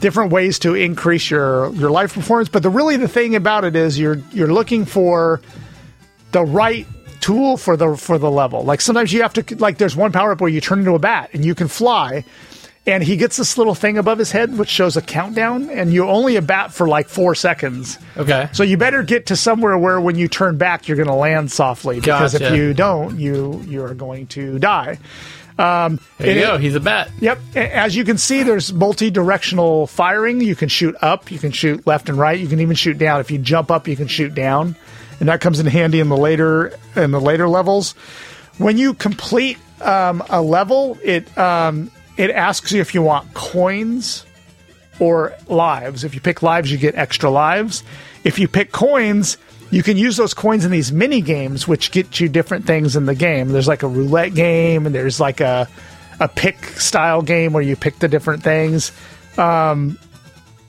[0.00, 2.48] different ways to increase your your life performance.
[2.50, 5.40] But the really the thing about it is you're you're looking for
[6.32, 6.86] the right
[7.20, 8.62] tool for the for the level.
[8.62, 10.98] Like sometimes you have to like there's one power up where you turn into a
[10.98, 12.24] bat and you can fly.
[12.86, 16.06] And he gets this little thing above his head which shows a countdown, and you
[16.06, 17.98] only a bat for like four seconds.
[18.16, 18.48] Okay.
[18.52, 21.50] So you better get to somewhere where when you turn back, you're going to land
[21.50, 21.96] softly.
[21.98, 24.98] Because if you don't, you you're going to die.
[26.18, 26.58] there you it- go.
[26.58, 27.10] He's a bat.
[27.20, 27.38] Yep.
[27.56, 30.40] As you can see, there's multi-directional firing.
[30.40, 33.20] You can shoot up, you can shoot left and right, you can even shoot down.
[33.20, 34.76] If you jump up, you can shoot down,
[35.18, 37.92] and that comes in handy in the later in the later levels.
[38.58, 44.24] When you complete um, a level, it um, it asks you if you want coins
[44.98, 46.04] or lives.
[46.04, 47.82] If you pick lives, you get extra lives.
[48.24, 49.36] If you pick coins,
[49.70, 53.06] you can use those coins in these mini games, which get you different things in
[53.06, 53.48] the game.
[53.48, 55.68] There's like a roulette game, and there's like a
[56.18, 58.92] a pick style game where you pick the different things.
[59.36, 59.98] Um,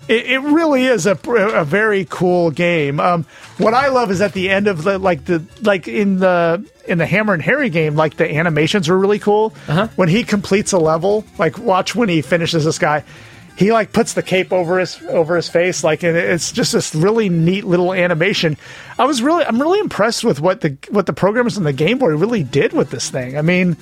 [0.08, 3.00] it, it really is a, a very cool game.
[3.00, 3.26] Um,
[3.58, 6.98] what I love is at the end of the like the like in the in
[6.98, 9.50] the Hammer and Harry game, like the animations were really cool.
[9.96, 13.04] When he completes a level, like watch when he finishes this guy,
[13.58, 16.94] he like puts the cape over his over his face, like and it's just this
[16.96, 18.56] really neat little animation.
[18.98, 21.98] I was really I'm really impressed with what the what the programmers on the Game
[21.98, 23.38] Boy really did with this thing.
[23.38, 23.76] I mean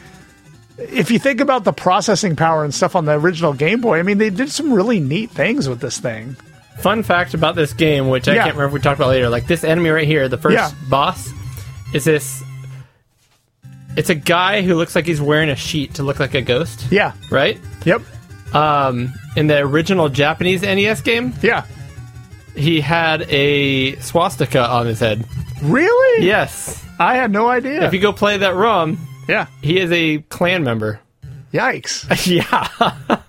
[0.77, 4.03] if you think about the processing power and stuff on the original Game Boy, I
[4.03, 6.35] mean, they did some really neat things with this thing.
[6.79, 8.43] Fun fact about this game, which I Yeah.
[8.43, 9.29] can't remember if we talked about later.
[9.29, 10.71] Like this enemy right here, the first Yeah.
[10.89, 11.29] boss,
[11.93, 12.43] is this.
[13.95, 16.87] It's a guy who looks like he's wearing a sheet to look like a ghost,
[16.91, 17.13] Yeah.
[17.31, 17.57] right?
[17.85, 18.01] Yep.
[18.53, 21.63] Um, in the original Japanese NES game, Yeah.
[22.55, 25.23] he had a swastika on his head.
[25.63, 26.25] Really?
[26.25, 26.83] Yes.
[26.99, 27.85] I had no idea.
[27.85, 28.97] If you go play that ROM,
[29.27, 29.47] yeah.
[29.61, 30.99] he is a Klan member.
[31.53, 32.05] Yikes.
[32.27, 32.67] yeah.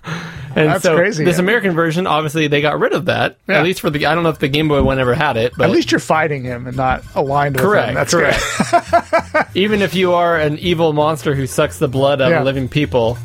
[0.55, 1.23] and That's so crazy.
[1.23, 3.37] This American version, obviously, they got rid of that.
[3.47, 3.59] Yeah.
[3.59, 4.05] At least for the.
[4.05, 5.99] I don't know if the Game Boy one ever had it, but At least you're
[5.99, 7.89] fighting him and not aligned with correct.
[7.89, 7.95] him.
[7.95, 9.55] That's correct.
[9.55, 12.39] even if you are an evil monster who sucks the blood out Yeah.
[12.39, 13.17] of living people,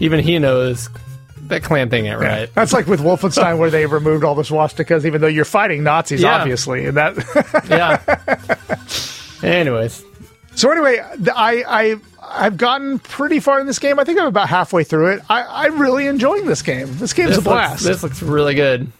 [0.00, 0.90] even he knows
[1.48, 2.52] that Klan thing ain't right.
[2.54, 6.20] That's like with Wolfenstein where they removed all the swastikas, even though you're fighting Nazis,
[6.20, 6.36] Yeah.
[6.40, 6.84] obviously.
[6.86, 7.16] And that.
[7.70, 9.48] Yeah.
[9.48, 10.02] Anyways,
[10.56, 10.98] so anyway,
[11.34, 14.00] I I I've gotten pretty far in this game.
[14.00, 15.22] I think I'm about halfway through it.
[15.30, 16.88] I I'm really enjoying this game.
[16.98, 17.70] This game's this a blast.
[17.70, 18.90] looks, this looks really good.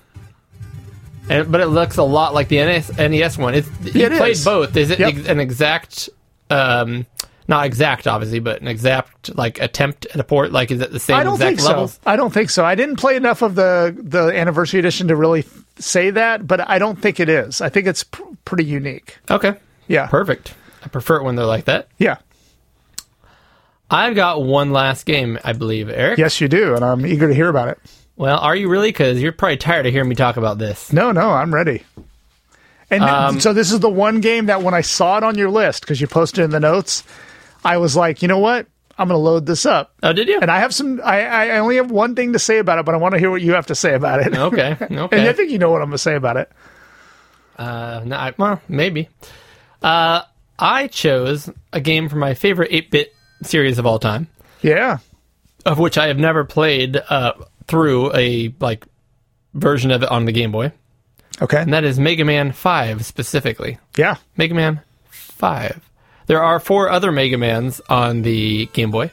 [1.28, 3.54] And, but it looks a lot like the NES, NES one.
[3.56, 4.44] It's, you It played is.
[4.44, 4.76] both.
[4.76, 5.08] Is it Yep.
[5.16, 6.08] ex- an exact,
[6.50, 7.04] um,
[7.48, 10.52] not exact, obviously, but an exact like attempt at a port?
[10.52, 11.94] Like, is it the same I don't exact think levels?
[11.94, 12.00] so.
[12.06, 12.64] I don't think so.
[12.64, 15.44] I didn't play enough of the the anniversary edition to really
[15.80, 17.60] say that, but I don't think it is.
[17.60, 19.16] I think it's pr- pretty unique.
[19.28, 19.54] Okay,
[19.88, 20.06] Yeah.
[20.06, 20.54] perfect.
[20.86, 21.88] I prefer it when they're like that.
[21.98, 22.18] Yeah.
[23.90, 26.16] I've got one last game, I believe, Eric.
[26.16, 27.80] Yes, you do, and I'm eager to hear about it.
[28.14, 28.90] Well, are you really?
[28.90, 30.92] Because you're probably tired of hearing me talk about this.
[30.92, 31.82] No, no, I'm ready.
[32.88, 35.50] And Um, so this is the one game that when I saw it on your
[35.50, 37.02] list because you posted in the notes,
[37.64, 38.68] I was like, you know what?
[38.96, 39.92] I'm going to load this up.
[40.04, 40.38] Oh, did you?
[40.40, 41.00] And I have some.
[41.04, 43.30] I, I only have one thing to say about it, but I want to hear
[43.30, 44.36] what you have to say about it.
[44.36, 44.76] Okay.
[44.90, 45.18] Okay.
[45.18, 45.28] and.
[45.28, 46.50] I think you know what I'm going to say about it.
[47.58, 49.08] Uh, no, I, well, maybe.
[49.82, 50.22] Uh,
[50.58, 53.12] I chose a game from my favorite 8-bit
[53.42, 54.28] series of all time,
[54.62, 54.98] Yeah.
[55.64, 57.32] of which I have never played uh,
[57.66, 58.86] through a like
[59.54, 60.72] version of it on the Game Boy,
[61.42, 61.60] Okay.
[61.60, 63.78] and that is Mega Man 5 specifically.
[63.96, 64.16] Yeah.
[64.36, 65.80] Mega Man 5.
[66.26, 69.10] There are four other Mega Mans on the Game Boy,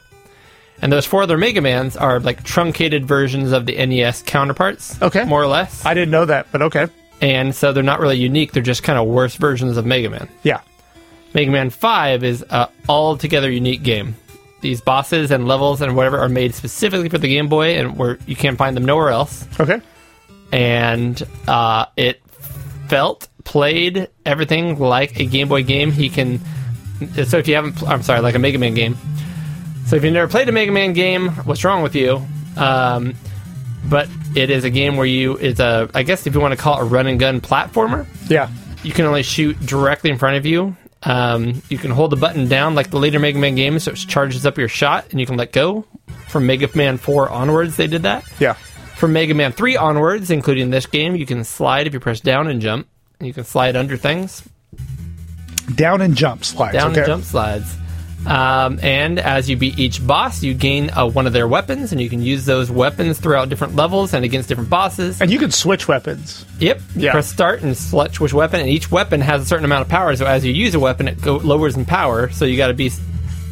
[0.81, 4.99] And those four other Mega Mans are like truncated versions of the NES counterparts.
[5.01, 5.23] Okay.
[5.25, 5.85] More or less.
[5.85, 6.87] I didn't know that, but okay.
[7.21, 8.51] and so they're not really unique.
[8.53, 10.27] They're just kind of worse versions of Mega Man.
[10.43, 10.61] Yeah.
[11.33, 14.15] Mega Man 5 is a altogether unique game.
[14.61, 18.17] These bosses and levels and whatever are made specifically for the Game Boy, and where
[18.25, 19.45] you can't find them nowhere else.
[19.59, 19.81] Okay.
[20.51, 22.21] And uh, it
[22.87, 25.91] felt, played everything like a Game Boy game.
[25.91, 26.39] He can.
[27.25, 28.97] So if you haven't, I'm sorry, like a Mega Man game.
[29.87, 32.25] So if you've never played a Mega Man game, what's wrong with you?
[32.55, 33.15] Um,
[33.85, 36.57] but it is a game where you it's a I guess if you want to
[36.57, 38.07] call it a run and gun platformer.
[38.29, 38.49] Yeah.
[38.83, 40.75] You can only shoot directly in front of you.
[41.05, 43.95] Um, you can hold the button down like the later Mega Man games, so it
[43.97, 45.85] charges up your shot, and you can let go.
[46.29, 48.23] From Mega Man 4 onwards, they did that.
[48.39, 48.53] Yeah.
[48.53, 52.47] From Mega Man 3 onwards, including this game, you can slide if you press down
[52.47, 52.87] and jump.
[53.19, 54.43] And you can slide under things,
[55.75, 56.73] Down and jump slides.
[56.73, 57.01] down okay.
[57.01, 57.75] and jump slides.
[58.25, 61.99] Um, and as you beat each boss, you gain uh, one of their weapons, and
[62.01, 65.19] you can use those weapons throughout different levels and against different bosses.
[65.21, 66.45] And you can switch weapons.
[66.59, 66.81] Yep.
[66.95, 67.11] You Yeah.
[67.11, 70.15] Press start and select which weapon, and each weapon has a certain amount of power.
[70.15, 72.29] So as you use a weapon, it go, lowers in power.
[72.29, 72.91] So you got to be,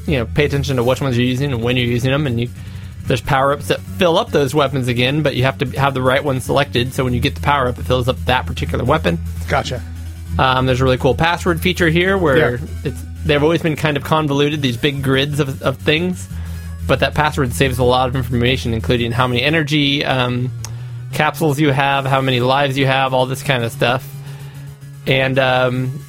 [0.08, 2.26] you know, pay attention to which ones you're using and when you're using them.
[2.26, 2.50] And you,
[3.08, 6.02] there's power ups that fill up those weapons again, but you have to have the
[6.02, 6.94] right one selected.
[6.94, 9.20] So when you get the power up, it fills up that particular weapon.
[9.50, 9.82] Gotcha.
[10.40, 12.66] Um, there's a really cool password feature here where Yeah.
[12.86, 16.28] it's they've always been kind of convoluted, these big grids of, of things,
[16.88, 20.52] but that password saves a lot of information, including how many energy um,
[21.14, 24.08] capsules you have, how many lives you have, all this kind of stuff.
[25.08, 26.04] And um,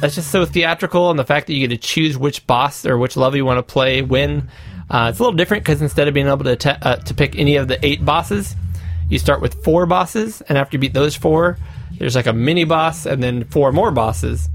[0.00, 2.98] that's just so theatrical, and the fact that you get to choose which boss or
[2.98, 4.48] which level you want to play when.
[4.88, 7.36] Uh, it's a little different because instead of being able to te- uh, to pick
[7.36, 8.54] any of the eight bosses,
[9.08, 11.58] you start with four bosses, and after you beat those four,
[11.98, 14.48] there's like a mini boss and then four more bosses.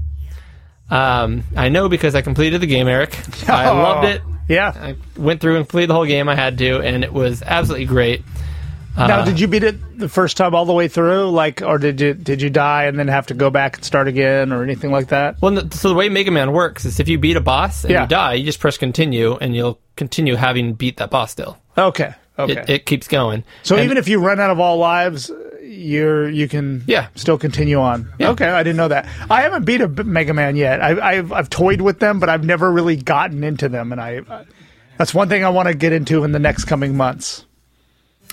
[0.92, 3.18] Um, I know because I completed the game, Eric.
[3.48, 3.74] I Oh.
[3.76, 4.22] loved it.
[4.48, 4.72] Yeah.
[4.76, 6.28] I went through and completed the whole game.
[6.28, 8.22] I had to, and it was absolutely great.
[8.96, 11.98] now, did you beat it the first time all the way through, like, or did
[12.00, 14.90] you did you die and then have to go back and start again, or anything
[14.90, 15.40] like that?
[15.40, 17.92] Well, no- so the way Mega Man works is if you beat a boss and
[17.92, 18.02] Yeah.
[18.02, 21.56] you die, you just press continue, and you'll continue having beat that boss still.
[21.78, 22.12] Okay.
[22.38, 22.52] Okay.
[22.60, 23.44] It, it keeps going.
[23.62, 25.30] so And- even if you run out of all lives,
[25.62, 27.08] you're you can Yeah.
[27.14, 28.12] still continue on.
[28.18, 28.30] Yeah.
[28.30, 29.06] Okay, I didn't know that.
[29.30, 30.82] I haven't beat a Mega Man yet.
[30.82, 34.20] I, I've I've toyed with them, but I've never really gotten into them, and I.
[34.28, 34.44] I
[34.98, 37.44] that's one thing I want to get into in the next coming months.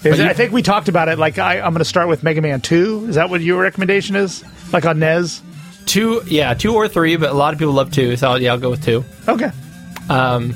[0.04, 1.18] Is you- I think we talked about it.
[1.18, 3.06] Like I, I'm going to start with Mega Man Two.
[3.08, 4.44] Is that what your recommendation is?
[4.74, 5.42] Like on NES?
[5.86, 8.52] two, yeah, two or three, but a lot of people love two, so I'll, yeah,
[8.52, 9.04] I'll go with two.
[9.28, 9.50] Okay.
[10.08, 10.54] Um,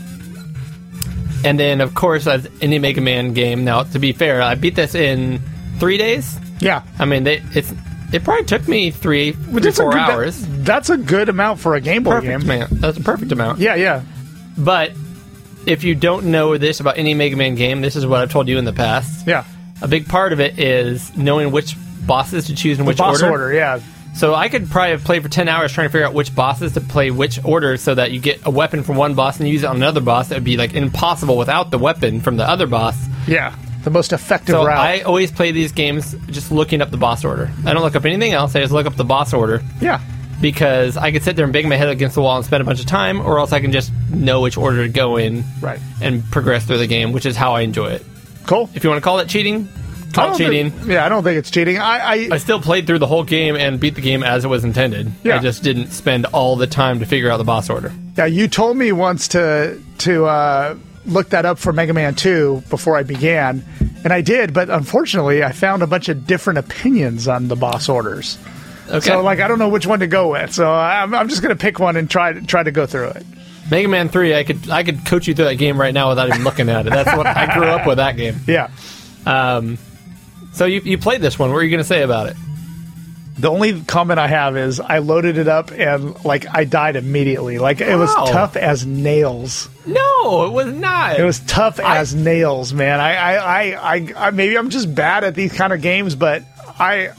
[1.43, 3.63] and then, of course, as any Mega Man game.
[3.65, 5.41] Now, to be fair, I beat this in
[5.79, 6.37] three days.
[6.63, 6.83] Yeah.
[6.99, 7.71] I mean, they, it's
[8.11, 10.45] it probably took me three, three That's four good- that- hours.
[10.63, 12.49] that's a good amount for a Game Boy perfect game.
[12.49, 12.69] amount.
[12.81, 13.59] That's a perfect amount.
[13.59, 14.03] Yeah, yeah.
[14.57, 14.91] But
[15.65, 18.47] if you don't know this about any Mega Man game, this is what I've told
[18.47, 19.25] you in the past.
[19.27, 19.45] Yeah.
[19.81, 21.75] A big part of it is knowing which
[22.05, 23.31] bosses to choose in which Boss order.
[23.31, 23.53] order.
[23.53, 23.79] yeah.
[24.15, 26.73] So I could probably have played for ten hours trying to figure out which bosses
[26.73, 29.63] to play which order, so that you get a weapon from one boss and use
[29.63, 30.27] it on another boss.
[30.29, 32.95] That would be like impossible without the weapon from the other boss.
[33.27, 33.55] Yeah.
[33.83, 34.77] The most effective So route.
[34.77, 37.51] I always play these games just looking up the boss order.
[37.65, 38.55] I don't look up anything else.
[38.55, 39.99] I just look up the boss order yeah.
[40.41, 42.65] because I could sit there and bang my head against the wall and spend a
[42.65, 45.79] bunch of time, or else I can just know which order to go in Right.
[46.01, 48.05] and progress through the game, which is how I enjoy it.
[48.45, 48.69] Cool.
[48.73, 49.67] If you want to call it cheating,
[50.13, 50.71] call it cheating.
[50.71, 51.77] think- yeah, I don't think it's cheating.
[51.77, 54.47] I, I I still played through the whole game and beat the game as it
[54.47, 55.11] was intended.
[55.23, 55.37] Yeah.
[55.37, 57.91] I just didn't spend all the time to figure out the boss order.
[58.17, 62.63] yeah, you told me once to to uh, look that up for Mega Man Two
[62.69, 63.63] before I began,
[64.03, 64.53] and I did.
[64.53, 68.37] But unfortunately, I found a bunch of different opinions on the boss orders.
[68.89, 68.99] Okay.
[68.99, 70.53] So like, I don't know which one to go with.
[70.53, 73.25] So I'm, I'm just gonna pick one and try try to go through it.
[73.71, 76.27] Mega Man 3, I could I could coach you through that game right now without
[76.27, 76.89] even looking at it.
[76.89, 78.35] That's what I grew up with that game.
[78.47, 78.69] Yeah.
[79.25, 79.77] Um,
[80.51, 81.49] so you, you played this one.
[81.49, 82.35] What are you going to say about it?
[83.37, 87.57] The only comment I have is I loaded it up and like I died immediately.
[87.57, 88.25] Like it was Wow.
[88.25, 89.69] tough as nails.
[89.87, 91.19] No, it was not.
[91.19, 92.99] It was tough as nails, man.
[92.99, 96.43] I, I, I, I, I, maybe I'm just bad at these kind of games, but
[96.79, 97.09] I,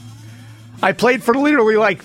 [0.81, 2.01] I played for literally like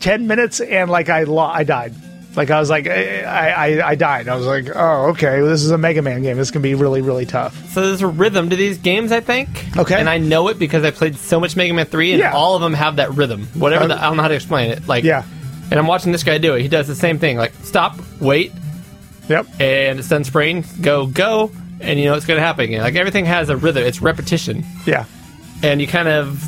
[0.00, 1.94] ten minutes and like I, lo- I died.
[2.36, 4.28] Like I was like, I, I, I died.
[4.28, 6.36] I was like, oh, okay, this is a Mega Man game.
[6.36, 7.72] This can be really, really tough.
[7.72, 9.48] So there's a rhythm to these games, I think.
[9.76, 9.98] Okay.
[9.98, 12.32] And I know it because I played so much Mega Man 3, and Yeah.
[12.32, 13.48] all of them have that rhythm.
[13.54, 14.86] Whatever, the, I don't know how to explain it.
[14.86, 15.24] Like, Yeah.
[15.72, 16.62] And I'm watching this guy do it.
[16.62, 17.36] He does the same thing.
[17.36, 18.52] Like, stop, wait,
[19.28, 19.46] Yep.
[19.60, 21.50] and it's done spraying, go, go,
[21.80, 22.80] and you know it's going to happen again.
[22.82, 23.82] Like, everything has a rhythm.
[23.84, 24.64] It's repetition.
[24.86, 25.04] Yeah.
[25.64, 26.44] And you kind of.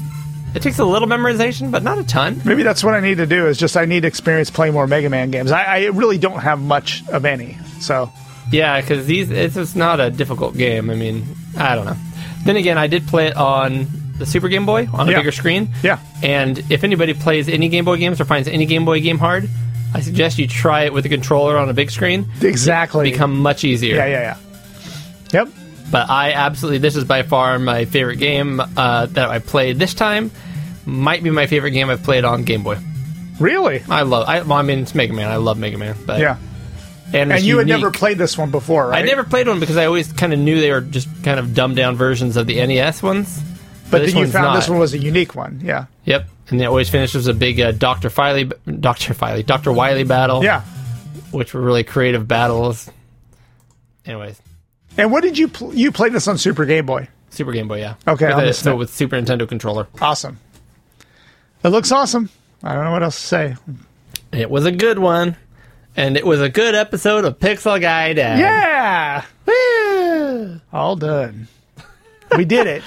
[0.54, 2.40] It takes a little memorization, but not a ton.
[2.44, 3.46] Maybe that's what I need to do.
[3.46, 5.50] Is just I need experience playing more Mega Man games.
[5.50, 7.58] I, I really don't have much of any.
[7.80, 8.12] So
[8.50, 10.90] Yeah, because these it's just not a difficult game.
[10.90, 11.24] I mean,
[11.56, 11.96] I don't know.
[12.44, 13.86] Then again, I did play it on
[14.18, 15.18] the Super Game Boy on a Yeah.
[15.18, 15.70] bigger screen.
[15.82, 15.98] Yeah.
[16.22, 19.48] And if anybody plays any Game Boy games or finds any Game Boy game hard,
[19.94, 22.26] I suggest you try it with a controller on a big screen.
[22.40, 23.10] Exactly.
[23.10, 23.96] Become much easier.
[23.96, 24.36] yeah, yeah, yeah.
[25.32, 25.48] Yep.
[25.92, 29.94] But I absolutely, this is by far my favorite game uh, that I played this
[29.94, 30.32] time.
[30.86, 32.78] Might be my favorite game I've played on Game Boy.
[33.38, 33.82] Really?
[33.88, 34.26] I love.
[34.28, 35.30] I, well, I mean, it's Mega Man.
[35.30, 35.96] I love Mega Man.
[36.06, 36.38] But Yeah.
[37.12, 39.04] and, And you had never played this one before, right?
[39.04, 41.54] I never played one because I always kind of knew they were just kind of
[41.54, 43.40] dumbed down versions of the NES ones.
[43.90, 44.54] But this then you found not.
[44.56, 45.60] this one was a unique one.
[45.62, 45.84] Yeah.
[46.06, 50.42] Yep, and it always finishes a big uh, Doctor Filey, Doctor Filey, Doctor Wily battle.
[50.42, 50.62] Yeah.
[51.32, 52.90] which were really creative battles.
[54.06, 54.40] Anyways,
[54.98, 57.08] And what did you pl- you played this on Super Game Boy?
[57.30, 57.94] Super Game Boy, yeah.
[58.06, 59.86] Okay, with a- so with Super Nintendo controller.
[60.00, 60.38] Awesome.
[61.64, 62.28] It looks awesome.
[62.62, 63.56] I don't know what else to say.
[64.32, 65.36] It was a good one,
[65.96, 68.38] and it was a good episode of Pixel Gaiden.
[68.38, 69.24] Yeah.
[69.46, 70.60] Woo!
[70.72, 71.48] All done.
[72.36, 72.82] We did it.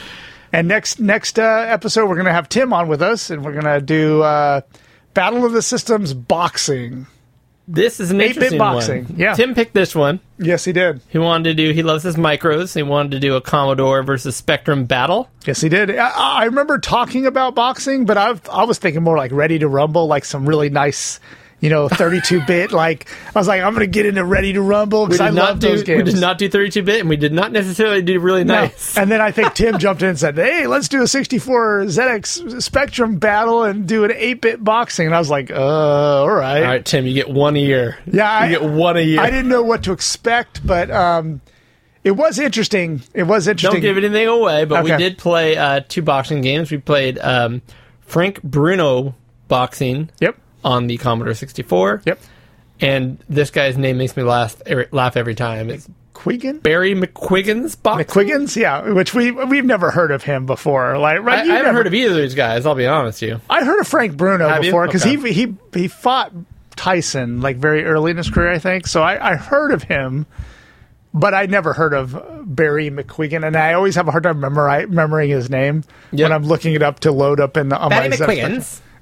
[0.53, 3.51] And next next uh, episode, we're going to have Tim on with us, and we're
[3.53, 4.61] going to do uh,
[5.13, 7.07] Battle of the Systems boxing.
[7.67, 9.15] This is an 8-bit interesting boxing, one.
[9.17, 9.33] yeah.
[9.33, 10.19] Tim picked this one.
[10.37, 11.01] Yes, he did.
[11.09, 11.73] He wanted to do.
[11.73, 12.75] He loves his micros.
[12.75, 15.29] He wanted to do a Commodore versus Spectrum battle.
[15.47, 15.89] Yes, he did.
[15.97, 19.67] I, I remember talking about boxing, but I, I was thinking more like Ready to
[19.67, 21.19] Rumble, like some really nice,
[21.61, 22.71] you know, 32 bit.
[22.71, 25.59] Like I was like, I'm going to get into Ready to Rumble because I love
[25.59, 25.69] do.
[25.69, 26.03] those games.
[26.03, 28.53] We did not do 32 bit, and we did not necessarily do really No.
[28.61, 28.97] nice.
[28.97, 32.61] And then I think Tim jumped in and said, "Hey, let's do a 64 ZX
[32.61, 36.67] Spectrum battle and do an 8-bit boxing." And I was like, "Uh, all right." All
[36.67, 37.97] right, Tim, you get one a year.
[38.05, 39.21] Yeah, I- get one a year.
[39.21, 41.41] I didn't know what to expect, but um,
[42.03, 43.01] it was interesting.
[43.13, 43.81] It was interesting.
[43.81, 46.69] Don't give anything away, but we did play uh, two boxing games.
[46.69, 47.61] We played um,
[48.01, 49.15] Frank Bruno
[49.47, 50.37] boxing Yep.
[50.65, 52.01] On the Commodore 64.
[52.05, 52.19] Yep.
[52.81, 55.69] And this guy's name makes me laugh every, laugh every time.
[55.69, 56.61] It's Quiggin.
[56.61, 58.05] Barry McGuigan's boxing.
[58.07, 60.97] McGuigans, yeah, which we we've never heard of him before.
[60.97, 61.39] Like, I, right?
[61.39, 62.65] I you haven't never- heard of either of these guys.
[62.65, 63.41] I'll be honest with you.
[63.49, 65.15] I heard of Frank Bruno Have before because Okay.
[65.31, 66.33] he he he fought
[66.75, 68.87] Tyson like very early in his career, I think.
[68.87, 70.25] So I, I heard of him,
[71.13, 74.85] but I never heard of Barry McGuigan, and I always have a hard time memori-
[74.89, 76.25] remembering his name Yep.
[76.25, 78.15] when I'm looking it up to load up in the on Barry my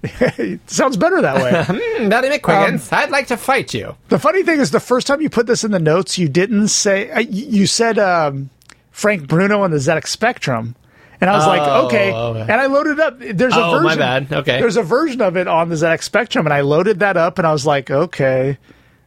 [0.04, 0.60] McGuigan's.
[0.74, 1.64] Sounds better that way.
[2.00, 2.92] Hmm, Barry McGuigan's.
[2.92, 3.96] I'd like to fight you.
[4.10, 6.68] the funny thing is, the first time you put this in the notes, you didn't
[6.70, 8.50] say uh, you said um,
[8.92, 10.76] Frank Bruno on the ZX Spectrum.
[11.22, 12.12] And I was like, Oh, okay.
[12.12, 12.42] okay.
[12.42, 13.18] And I loaded up.
[13.18, 13.84] There's a Oh, version.
[13.86, 14.34] my bad.
[14.34, 14.60] Okay.
[14.60, 17.48] There's a version of it on the ZX Spectrum, and I loaded that up, and
[17.48, 18.58] I was like, okay.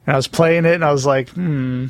[0.06, 1.88] And I was playing it, and I was like, hmm.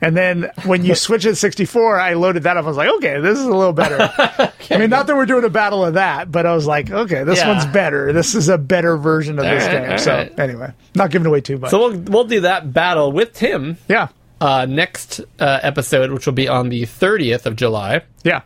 [0.00, 2.64] And then when you switch it to 64, I loaded that up.
[2.64, 3.98] I was like, okay, this is a little better.
[4.70, 7.24] I mean, not that we're doing a battle of that, but I was like, okay,
[7.24, 7.48] this Yeah.
[7.48, 8.12] one's better.
[8.12, 9.98] This is a better version of this All right, game.
[9.98, 10.38] so right.
[10.38, 11.70] anyway, not giving away too much.
[11.70, 14.08] So we'll we'll do that battle with Tim yeah,
[14.40, 18.02] uh, next uh, episode, which will be on the 30th of July.
[18.22, 18.42] yeah.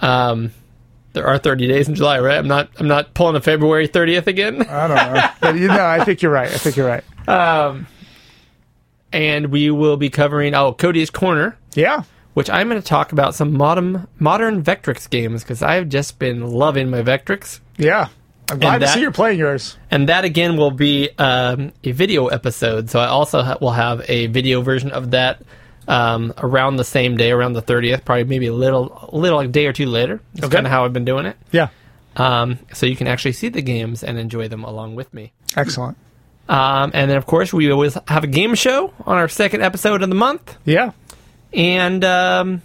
[0.00, 0.52] Um,
[1.12, 2.38] there are 30 days in July, right?
[2.38, 4.62] I'm not I'm not pulling a February 30th again.
[4.62, 6.48] I don't know, but you know, I think you're right.
[6.48, 7.02] I think you're right.
[7.28, 7.86] Um,
[9.12, 12.02] and we will be covering oh Cody's Corner, Yeah,
[12.34, 16.46] which I'm going to talk about some modern modern Vectrex games because I've just been
[16.46, 18.08] loving my Vectrex, yeah.
[18.50, 19.76] I'm glad to that- see you're playing yours.
[19.92, 22.90] and that again will be um, a video episode.
[22.90, 25.42] So I also ha- will have a video version of that.
[25.88, 29.50] Um, around the same day, around the 30th, probably maybe a little, a little like
[29.50, 30.20] day or two later.
[30.34, 30.54] That's Okay.
[30.56, 31.36] kind of how I've been doing it.
[31.50, 31.68] Yeah,
[32.16, 35.32] Um, so you can actually see the games and enjoy them along with me.
[35.56, 35.96] excellent.
[36.50, 40.02] Um, and then, of course, we always have a game show on our second episode
[40.02, 40.56] of the month.
[40.64, 40.90] Yeah,
[41.52, 42.62] And, um,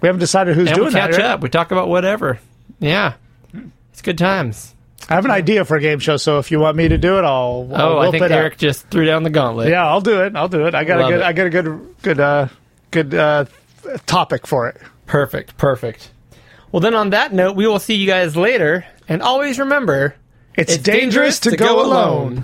[0.00, 1.18] we haven't decided who's and doing we'll catch that.
[1.18, 1.30] right?
[1.32, 1.40] up.
[1.42, 2.38] We talk about whatever.
[2.80, 3.14] Yeah.
[3.92, 4.74] It's good times.
[5.08, 7.18] I have an idea for a game show, so if you want me to do
[7.18, 7.70] it, I'll.
[7.74, 8.38] I'll Oh, I think it up.
[8.38, 9.68] Eric just threw down the gauntlet.
[9.68, 10.34] Yeah, I'll do it.
[10.34, 10.74] I'll do it.
[10.74, 11.20] I got Love a good.
[11.20, 11.24] it.
[11.24, 12.48] I got a good, good, uh,
[12.90, 13.44] good uh,
[14.06, 14.78] topic for it.
[15.06, 15.56] Perfect.
[15.58, 16.10] Perfect.
[16.72, 18.84] Well, then on that note, we will see you guys later.
[19.08, 20.14] And always remember
[20.56, 22.40] It's, it's dangerous, to, go, alone.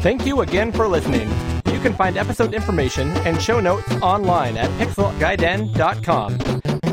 [0.00, 1.28] Thank you again for listening.
[1.72, 6.38] You can find episode information and show notes online at pixelgaiden.com.